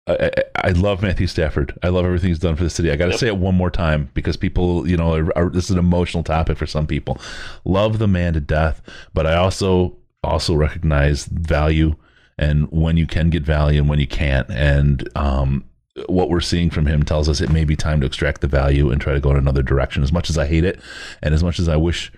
I, 0.07 0.31
I 0.57 0.71
love 0.71 1.03
Matthew 1.03 1.27
Stafford. 1.27 1.79
I 1.83 1.89
love 1.89 2.07
everything 2.07 2.29
he's 2.31 2.39
done 2.39 2.57
for 2.57 2.65
the 2.65 2.71
city. 2.71 2.91
I 2.91 2.97
got 2.97 3.05
to 3.05 3.11
yep. 3.11 3.21
say 3.21 3.27
it 3.27 3.37
one 3.37 3.55
more 3.55 3.71
time 3.71 4.09
because 4.15 4.39
people, 4.39 4.89
you 4.89 4.97
know, 4.97 5.13
are, 5.13 5.37
are, 5.37 5.51
this 5.51 5.65
is 5.65 5.73
an 5.73 5.79
emotional 5.79 6.23
topic 6.23 6.57
for 6.57 6.67
some 6.67 6.87
people. 6.87 7.21
Love 7.67 7.99
the 7.99 8.09
man 8.09 8.33
to 8.33 8.41
death, 8.41 8.81
but 9.13 9.27
I 9.27 9.35
also 9.35 9.95
also 10.23 10.55
recognize 10.55 11.27
value 11.27 11.97
and 12.39 12.67
when 12.73 12.97
you 12.97 13.07
can 13.07 13.29
get 13.29 13.43
value 13.43 13.79
and 13.79 13.91
when 13.91 14.01
you 14.01 14.07
can't. 14.07 14.49
And 14.49 15.07
um, 15.17 15.65
what 16.09 16.29
we're 16.29 16.41
seeing 16.41 16.71
from 16.71 16.87
him 16.87 17.05
tells 17.05 17.29
us 17.29 17.41
it 17.41 17.53
may 17.53 17.65
be 17.65 17.77
time 17.77 18.01
to 18.01 18.07
extract 18.07 18.41
the 18.41 18.49
value 18.49 18.91
and 18.91 19.01
try 19.01 19.15
to 19.15 19.21
go 19.21 19.31
in 19.31 19.37
another 19.37 19.63
direction. 19.63 20.03
As 20.03 20.13
much 20.13 20.29
as 20.29 20.37
I 20.37 20.47
hate 20.47 20.65
it, 20.65 20.81
and 21.23 21.35
as 21.35 21.45
much 21.45 21.59
as 21.59 21.69
I 21.69 21.77
wish, 21.77 22.13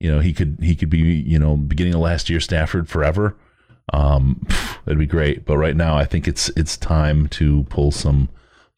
you 0.00 0.10
know, 0.10 0.20
he 0.20 0.32
could 0.32 0.58
he 0.60 0.74
could 0.74 0.90
be 0.90 0.98
you 0.98 1.38
know 1.38 1.56
beginning 1.56 1.94
of 1.94 2.00
last 2.00 2.30
year 2.30 2.40
Stafford 2.40 2.88
forever. 2.88 3.36
Um, 3.92 4.46
that'd 4.84 4.98
be 4.98 5.06
great. 5.06 5.44
But 5.44 5.58
right 5.58 5.76
now, 5.76 5.96
I 5.96 6.04
think 6.04 6.28
it's 6.28 6.48
it's 6.50 6.76
time 6.76 7.28
to 7.28 7.64
pull 7.64 7.90
some 7.90 8.28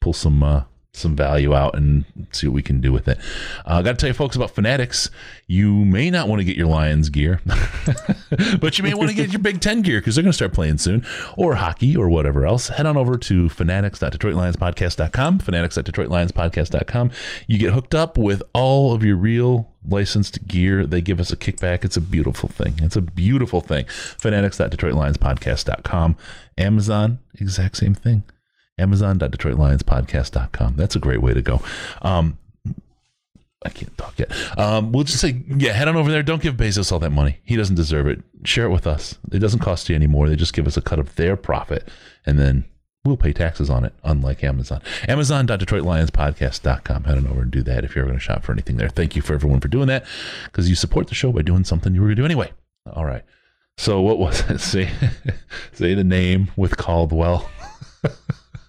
pull 0.01 0.13
some 0.13 0.43
uh, 0.43 0.65
some 0.93 1.15
value 1.15 1.55
out 1.55 1.75
and 1.75 2.05
see 2.33 2.47
what 2.47 2.55
we 2.55 2.63
can 2.63 2.81
do 2.81 2.93
with 2.93 3.09
it. 3.09 3.19
Uh, 3.67 3.75
I 3.75 3.83
got 3.83 3.93
to 3.93 3.97
tell 3.97 4.09
you, 4.09 4.15
folks, 4.15 4.37
about 4.37 4.51
Fanatics. 4.51 5.11
You 5.47 5.85
may 5.85 6.11
not 6.11 6.29
want 6.29 6.41
to 6.41 6.45
get 6.45 6.57
your 6.57 6.67
Lions 6.67 7.09
gear, 7.09 7.41
but 8.61 8.79
you 8.79 8.85
may 8.85 8.95
want 8.95 9.11
to 9.11 9.17
get 9.17 9.31
your 9.31 9.41
Big 9.41 9.61
Ten 9.61 9.83
gear 9.83 10.01
because 10.01 10.15
they're 10.15 10.23
going 10.23 10.33
to 10.33 10.37
start 10.37 10.53
playing 10.53 10.79
soon, 10.79 11.05
or 11.37 11.57
hockey, 11.57 11.97
or 11.97 12.09
whatever 12.09 12.47
else. 12.47 12.69
Head 12.69 12.87
on 12.87 12.97
over 12.97 13.17
to 13.19 13.49
fanatics.detroitlionspodcast.com, 13.49 15.39
fanatics.detroitlionspodcast.com. 15.39 17.11
You 17.47 17.59
get 17.59 17.73
hooked 17.73 17.95
up 17.95 18.19
with 18.19 18.43
all 18.53 18.93
of 18.93 19.05
your 19.05 19.17
real 19.17 19.73
licensed 19.87 20.47
gear. 20.47 20.87
They 20.87 21.01
give 21.01 21.21
us 21.21 21.33
a 21.33 21.37
kickback. 21.37 21.85
It's 21.85 21.97
a 21.97 22.03
beautiful 22.03 22.49
thing. 22.49 22.75
It's 22.83 22.97
a 22.97 23.03
beautiful 23.03 23.61
thing. 23.61 23.87
Fanatics.detroitlionspodcast.com. 23.87 26.17
Amazon, 26.59 27.21
exact 27.35 27.77
same 27.77 27.95
thing 27.95 28.25
amazon.detroitlionspodcast.com. 28.79 30.77
That's 30.77 30.97
a 30.97 31.01
great 31.01 31.23
way 31.23 31.35
to 31.35 31.43
go. 31.43 31.61
Um, 32.03 32.39
I 33.65 33.71
can't 33.71 33.97
talk 33.99 34.19
yet. 34.19 34.31
Um, 34.59 34.93
we'll 34.93 35.05
just 35.05 35.21
say, 35.21 35.43
yeah, 35.49 35.73
head 35.73 35.89
on 35.89 35.97
over 35.97 36.11
there. 36.11 36.23
Don't 36.23 36.41
give 36.41 36.55
Bezos 36.57 36.93
all 36.93 37.01
that 37.01 37.11
money. 37.11 37.41
He 37.43 37.57
doesn't 37.57 37.75
deserve 37.75 38.07
it. 38.07 38.23
Share 38.45 38.67
it 38.67 38.71
with 38.71 38.87
us. 38.87 39.19
It 39.33 39.41
doesn't 39.41 39.59
cost 39.61 39.89
you 39.89 39.97
any 39.97 40.07
more. 40.07 40.29
They 40.29 40.37
just 40.37 40.55
give 40.55 40.67
us 40.67 40.77
a 40.77 40.81
cut 40.81 41.01
of 41.01 41.17
their 41.17 41.37
profit, 41.37 41.89
and 42.25 42.39
then 42.39 42.67
we'll 43.05 43.17
pay 43.17 43.33
taxes 43.33 43.69
on 43.69 43.85
it, 43.85 43.95
unlike 44.05 44.45
Amazon. 44.45 44.81
Amazon.detroitlionspodcast.com. 45.09 47.05
Head 47.05 47.19
on 47.19 47.27
over 47.27 47.43
and 47.43 47.51
do 47.51 47.63
that 47.63 47.85
if 47.85 47.97
you're 47.97 48.05
going 48.05 48.17
to 48.17 48.23
shop 48.23 48.45
for 48.45 48.53
anything 48.53 48.77
there. 48.77 48.89
Thank 48.89 49.17
you 49.17 49.23
for 49.23 49.35
everyone 49.35 49.59
for 49.61 49.69
doing 49.69 49.89
that 49.89 50.07
because 50.45 50.69
you 50.69 50.77
support 50.77 51.09
the 51.09 51.17
show 51.17 51.33
by 51.33 51.43
doing 51.43 51.65
something 51.65 51.95
you 51.95 52.01
were 52.01 52.07
going 52.07 52.17
to 52.17 52.23
do 52.23 52.27
anyway. 52.27 52.53
All 52.93 53.05
right. 53.05 53.25
So 53.77 54.01
what 54.01 54.19
was 54.19 54.49
it? 54.51 54.61
Say, 54.61 54.91
say 55.73 55.95
the 55.95 56.05
name 56.05 56.51
with 56.57 56.77
Caldwell. 56.77 57.49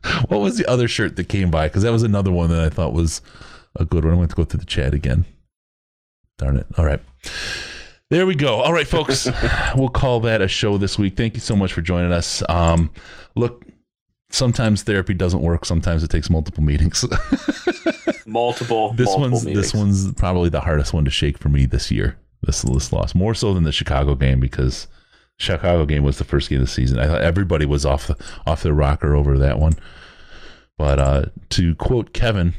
what 0.27 0.39
was 0.39 0.57
the 0.57 0.65
other 0.67 0.87
shirt 0.87 1.15
that 1.15 1.29
came 1.29 1.51
by? 1.51 1.67
Because 1.67 1.83
that 1.83 1.91
was 1.91 2.03
another 2.03 2.31
one 2.31 2.49
that 2.49 2.63
I 2.63 2.69
thought 2.69 2.93
was 2.93 3.21
a 3.75 3.85
good 3.85 4.03
one. 4.03 4.13
I'm 4.13 4.19
going 4.19 4.29
to 4.29 4.35
go 4.35 4.43
through 4.43 4.59
the 4.59 4.65
chat 4.65 4.93
again. 4.93 5.25
Darn 6.37 6.57
it. 6.57 6.67
All 6.77 6.85
right. 6.85 7.01
There 8.09 8.25
we 8.25 8.33
go. 8.33 8.61
All 8.61 8.73
right, 8.73 8.87
folks. 8.87 9.27
we'll 9.75 9.89
call 9.89 10.21
that 10.21 10.41
a 10.41 10.47
show 10.47 10.77
this 10.77 10.97
week. 10.97 11.15
Thank 11.15 11.35
you 11.35 11.41
so 11.41 11.55
much 11.55 11.73
for 11.73 11.81
joining 11.81 12.11
us. 12.11 12.41
Um, 12.49 12.91
look, 13.35 13.65
sometimes 14.31 14.83
therapy 14.83 15.13
doesn't 15.13 15.41
work. 15.41 15.65
Sometimes 15.65 16.03
it 16.03 16.09
takes 16.09 16.29
multiple 16.29 16.63
meetings. 16.63 17.05
multiple. 18.25 18.93
This 18.93 19.07
multiple 19.07 19.29
one's 19.31 19.45
meetings. 19.45 19.71
this 19.71 19.73
one's 19.73 20.13
probably 20.13 20.49
the 20.49 20.61
hardest 20.61 20.93
one 20.93 21.05
to 21.05 21.11
shake 21.11 21.37
for 21.37 21.49
me 21.49 21.65
this 21.65 21.91
year. 21.91 22.17
This 22.41 22.61
this 22.61 22.93
loss 22.93 23.13
more 23.13 23.33
so 23.33 23.53
than 23.53 23.63
the 23.63 23.71
Chicago 23.71 24.15
game 24.15 24.39
because 24.39 24.87
Chicago 25.39 25.85
game 25.85 26.03
was 26.03 26.17
the 26.17 26.25
first 26.25 26.49
game 26.49 26.59
of 26.59 26.67
the 26.67 26.71
season. 26.71 26.99
I 26.99 27.07
thought 27.07 27.21
everybody 27.21 27.65
was 27.65 27.85
off 27.85 28.07
the, 28.07 28.17
off 28.45 28.61
their 28.61 28.73
rocker 28.73 29.15
over 29.15 29.37
that 29.37 29.57
one. 29.57 29.73
But 30.77 30.99
uh, 30.99 31.25
to 31.49 31.75
quote 31.75 32.13
Kevin 32.13 32.53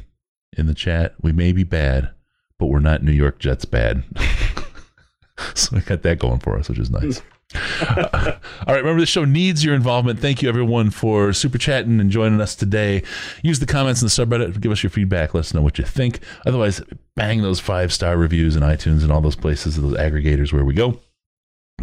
in 0.57 0.65
the 0.65 0.73
chat, 0.73 1.13
we 1.21 1.31
may 1.31 1.51
be 1.51 1.63
bad, 1.63 2.09
but 2.57 2.67
we're 2.67 2.79
not 2.79 3.03
New 3.03 3.11
York 3.11 3.39
Jets 3.39 3.65
bad. 3.65 4.03
so 5.53 5.75
we 5.75 5.81
got 5.81 6.01
that 6.01 6.19
going 6.19 6.39
for 6.39 6.57
us, 6.57 6.69
which 6.69 6.79
is 6.79 6.89
nice. 6.89 7.21
uh, 7.81 8.37
all 8.65 8.73
right, 8.73 8.79
remember 8.79 8.99
the 8.99 9.05
show 9.05 9.25
needs 9.25 9.63
your 9.63 9.75
involvement. 9.75 10.19
Thank 10.19 10.41
you 10.41 10.49
everyone 10.49 10.89
for 10.89 11.33
super 11.33 11.57
chatting 11.57 11.99
and 11.99 12.09
joining 12.09 12.41
us 12.41 12.55
today. 12.55 13.03
Use 13.43 13.59
the 13.59 13.65
comments 13.67 14.01
in 14.01 14.07
the 14.07 14.09
subreddit, 14.09 14.59
give 14.59 14.71
us 14.71 14.81
your 14.81 14.89
feedback, 14.89 15.33
let 15.33 15.41
us 15.41 15.53
know 15.53 15.61
what 15.61 15.77
you 15.77 15.83
think. 15.83 16.19
Otherwise, 16.47 16.81
bang 17.15 17.41
those 17.41 17.59
five 17.59 17.93
star 17.93 18.17
reviews 18.17 18.55
in 18.55 18.63
iTunes 18.63 19.03
and 19.03 19.11
all 19.11 19.21
those 19.21 19.35
places, 19.35 19.79
those 19.79 19.97
aggregators 19.97 20.51
where 20.51 20.65
we 20.65 20.73
go. 20.73 20.99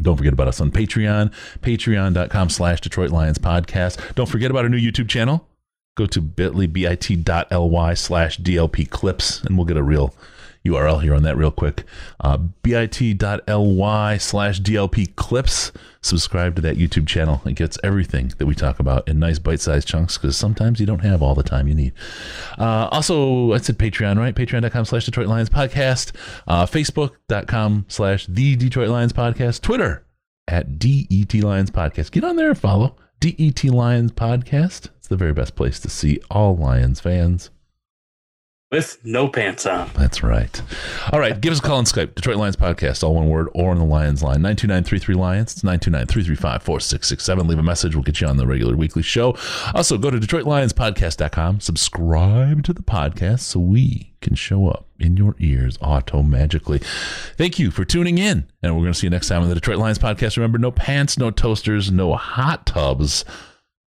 Don't 0.03 0.17
forget 0.17 0.33
about 0.33 0.49
us 0.49 0.61
on 0.61 0.71
Patreon, 0.71 1.33
patreon.com 1.61 2.49
slash 2.51 2.81
Detroit 2.81 3.11
Lions 3.11 3.39
podcast. 3.39 4.15
Don't 4.15 4.29
forget 4.29 4.51
about 4.51 4.65
our 4.65 4.69
new 4.69 4.79
YouTube 4.79 5.09
channel. 5.09 5.47
Go 5.97 6.07
to 6.07 6.21
bit.ly, 6.21 6.67
bit.ly 6.67 7.95
slash 7.95 8.39
DLP 8.39 8.89
clips, 8.89 9.43
and 9.43 9.57
we'll 9.57 9.67
get 9.67 9.77
a 9.77 9.83
real 9.83 10.15
URL 10.69 11.03
here 11.03 11.15
on 11.15 11.23
that 11.23 11.37
real 11.37 11.51
quick. 11.51 11.85
Uh, 12.21 12.37
bit.ly 12.37 14.19
slash 14.19 14.61
DLP 14.61 15.15
clips. 15.17 15.73
Subscribe 16.01 16.55
to 16.57 16.63
that 16.63 16.77
YouTube 16.77 17.07
channel. 17.07 17.43
It 17.45 17.55
gets 17.55 17.79
everything 17.83 18.33
that 18.39 18.47
we 18.47 18.55
talk 18.55 18.79
about 18.79 19.09
in 19.09 19.19
nice 19.19 19.39
bite 19.39 19.61
sized 19.61 19.89
chunks 19.89 20.17
because 20.17 20.37
sometimes 20.37 20.81
you 20.81 20.87
don't 20.87 21.01
have 21.01 21.23
all 21.23 21.35
the 21.35 21.43
time 21.43 21.69
you 21.69 21.75
need. 21.75 21.93
Uh, 22.59 22.89
also, 22.93 23.53
I 23.53 23.59
said 23.59 23.79
Patreon, 23.79 24.19
right? 24.19 24.35
Patreon.com 24.35 24.85
slash 24.85 25.05
Detroit 25.05 25.27
Lions 25.27 25.51
podcast. 25.51 26.13
Uh, 26.47 26.67
Facebook.com 26.67 27.87
slash 27.89 28.27
The 28.27 28.57
Detroit 28.57 28.89
Lions 28.89 29.13
podcast. 29.13 29.61
Twitter 29.63 30.05
at 30.47 30.79
DET 30.79 31.35
Lions 31.35 31.71
podcast. 31.71 32.11
Get 32.11 32.25
on 32.25 32.37
there 32.37 32.51
and 32.51 32.59
follow 32.59 32.97
DET 33.21 33.65
Lions 33.65 34.13
podcast. 34.13 34.89
It's 34.99 35.09
the 35.09 35.17
very 35.17 35.33
best 35.33 35.57
place 35.57 35.81
to 35.81 35.91
see 35.91 36.21
all 36.31 36.57
Lions 36.57 37.01
fans 37.01 37.51
with 38.71 38.99
no 39.03 39.29
pants 39.29 39.65
on. 39.65 39.91
That's 39.95 40.23
right. 40.23 40.61
All 41.11 41.19
right, 41.19 41.41
give 41.41 41.53
us 41.53 41.59
a 41.59 41.63
call 41.63 41.79
on 41.79 41.85
Skype, 41.85 42.15
Detroit 42.15 42.37
Lions 42.37 42.57
Podcast, 42.57 43.03
all 43.03 43.15
one 43.15 43.29
word, 43.29 43.49
or 43.55 43.71
on 43.71 43.79
the 43.79 43.85
Lions 43.85 44.23
line, 44.23 44.43
929 44.43 45.19
Lions. 45.19 45.53
It's 45.53 45.65
929 45.65 46.07
335 46.07 46.63
4667. 46.63 47.49
Leave 47.49 47.59
a 47.59 47.63
message. 47.63 47.95
We'll 47.95 48.05
get 48.05 48.21
you 48.21 48.27
on 48.27 48.37
the 48.37 48.47
regular 48.47 48.77
weekly 48.77 49.03
show. 49.03 49.37
Also, 49.75 49.97
go 49.97 50.11
to 50.11 50.19
DetroitLionsPodcast.com, 50.19 51.61
subscribe 51.61 52.63
to 52.65 52.73
the 52.75 52.83
podcast 52.83 53.41
so 53.41 53.61
we 53.61 54.13
can 54.21 54.35
show 54.35 54.69
up 54.69 54.87
in 54.99 55.17
your 55.17 55.35
ears 55.39 55.79
auto 55.81 56.23
magically. 56.23 56.81
Thank 57.37 57.59
you 57.59 57.71
for 57.71 57.85
tuning 57.85 58.19
in, 58.19 58.47
and 58.63 58.75
we're 58.75 58.83
going 58.83 58.93
to 58.93 58.99
see 58.99 59.07
you 59.07 59.11
next 59.11 59.29
time 59.29 59.43
on 59.43 59.49
the 59.49 59.55
Detroit 59.55 59.79
Lions 59.79 59.99
Podcast. 59.99 60.37
Remember, 60.37 60.59
no 60.59 60.71
pants, 60.71 61.17
no 61.17 61.31
toasters, 61.31 61.91
no 61.91 62.15
hot 62.17 62.67
tubs, 62.67 63.25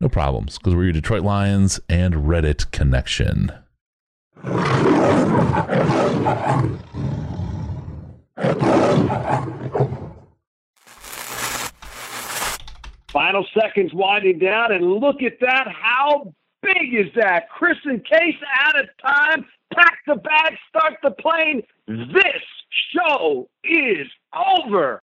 no 0.00 0.08
problems, 0.08 0.58
because 0.58 0.76
we're 0.76 0.84
your 0.84 0.92
Detroit 0.92 1.22
Lions 1.22 1.80
and 1.88 2.14
Reddit 2.14 2.70
connection. 2.70 3.50
Final 13.12 13.44
seconds 13.60 13.92
winding 13.92 14.38
down, 14.38 14.70
and 14.72 14.84
look 14.84 15.22
at 15.22 15.40
that. 15.40 15.66
How 15.66 16.32
big 16.62 16.94
is 16.94 17.12
that? 17.16 17.50
Chris 17.50 17.78
and 17.84 18.04
Case 18.04 18.36
out 18.64 18.78
of 18.78 18.86
time. 19.04 19.44
Pack 19.74 19.98
the 20.06 20.14
bag, 20.16 20.56
start 20.68 20.94
the 21.02 21.10
plane. 21.10 21.62
This 21.88 22.42
show 22.94 23.48
is 23.64 24.06
over. 24.34 24.96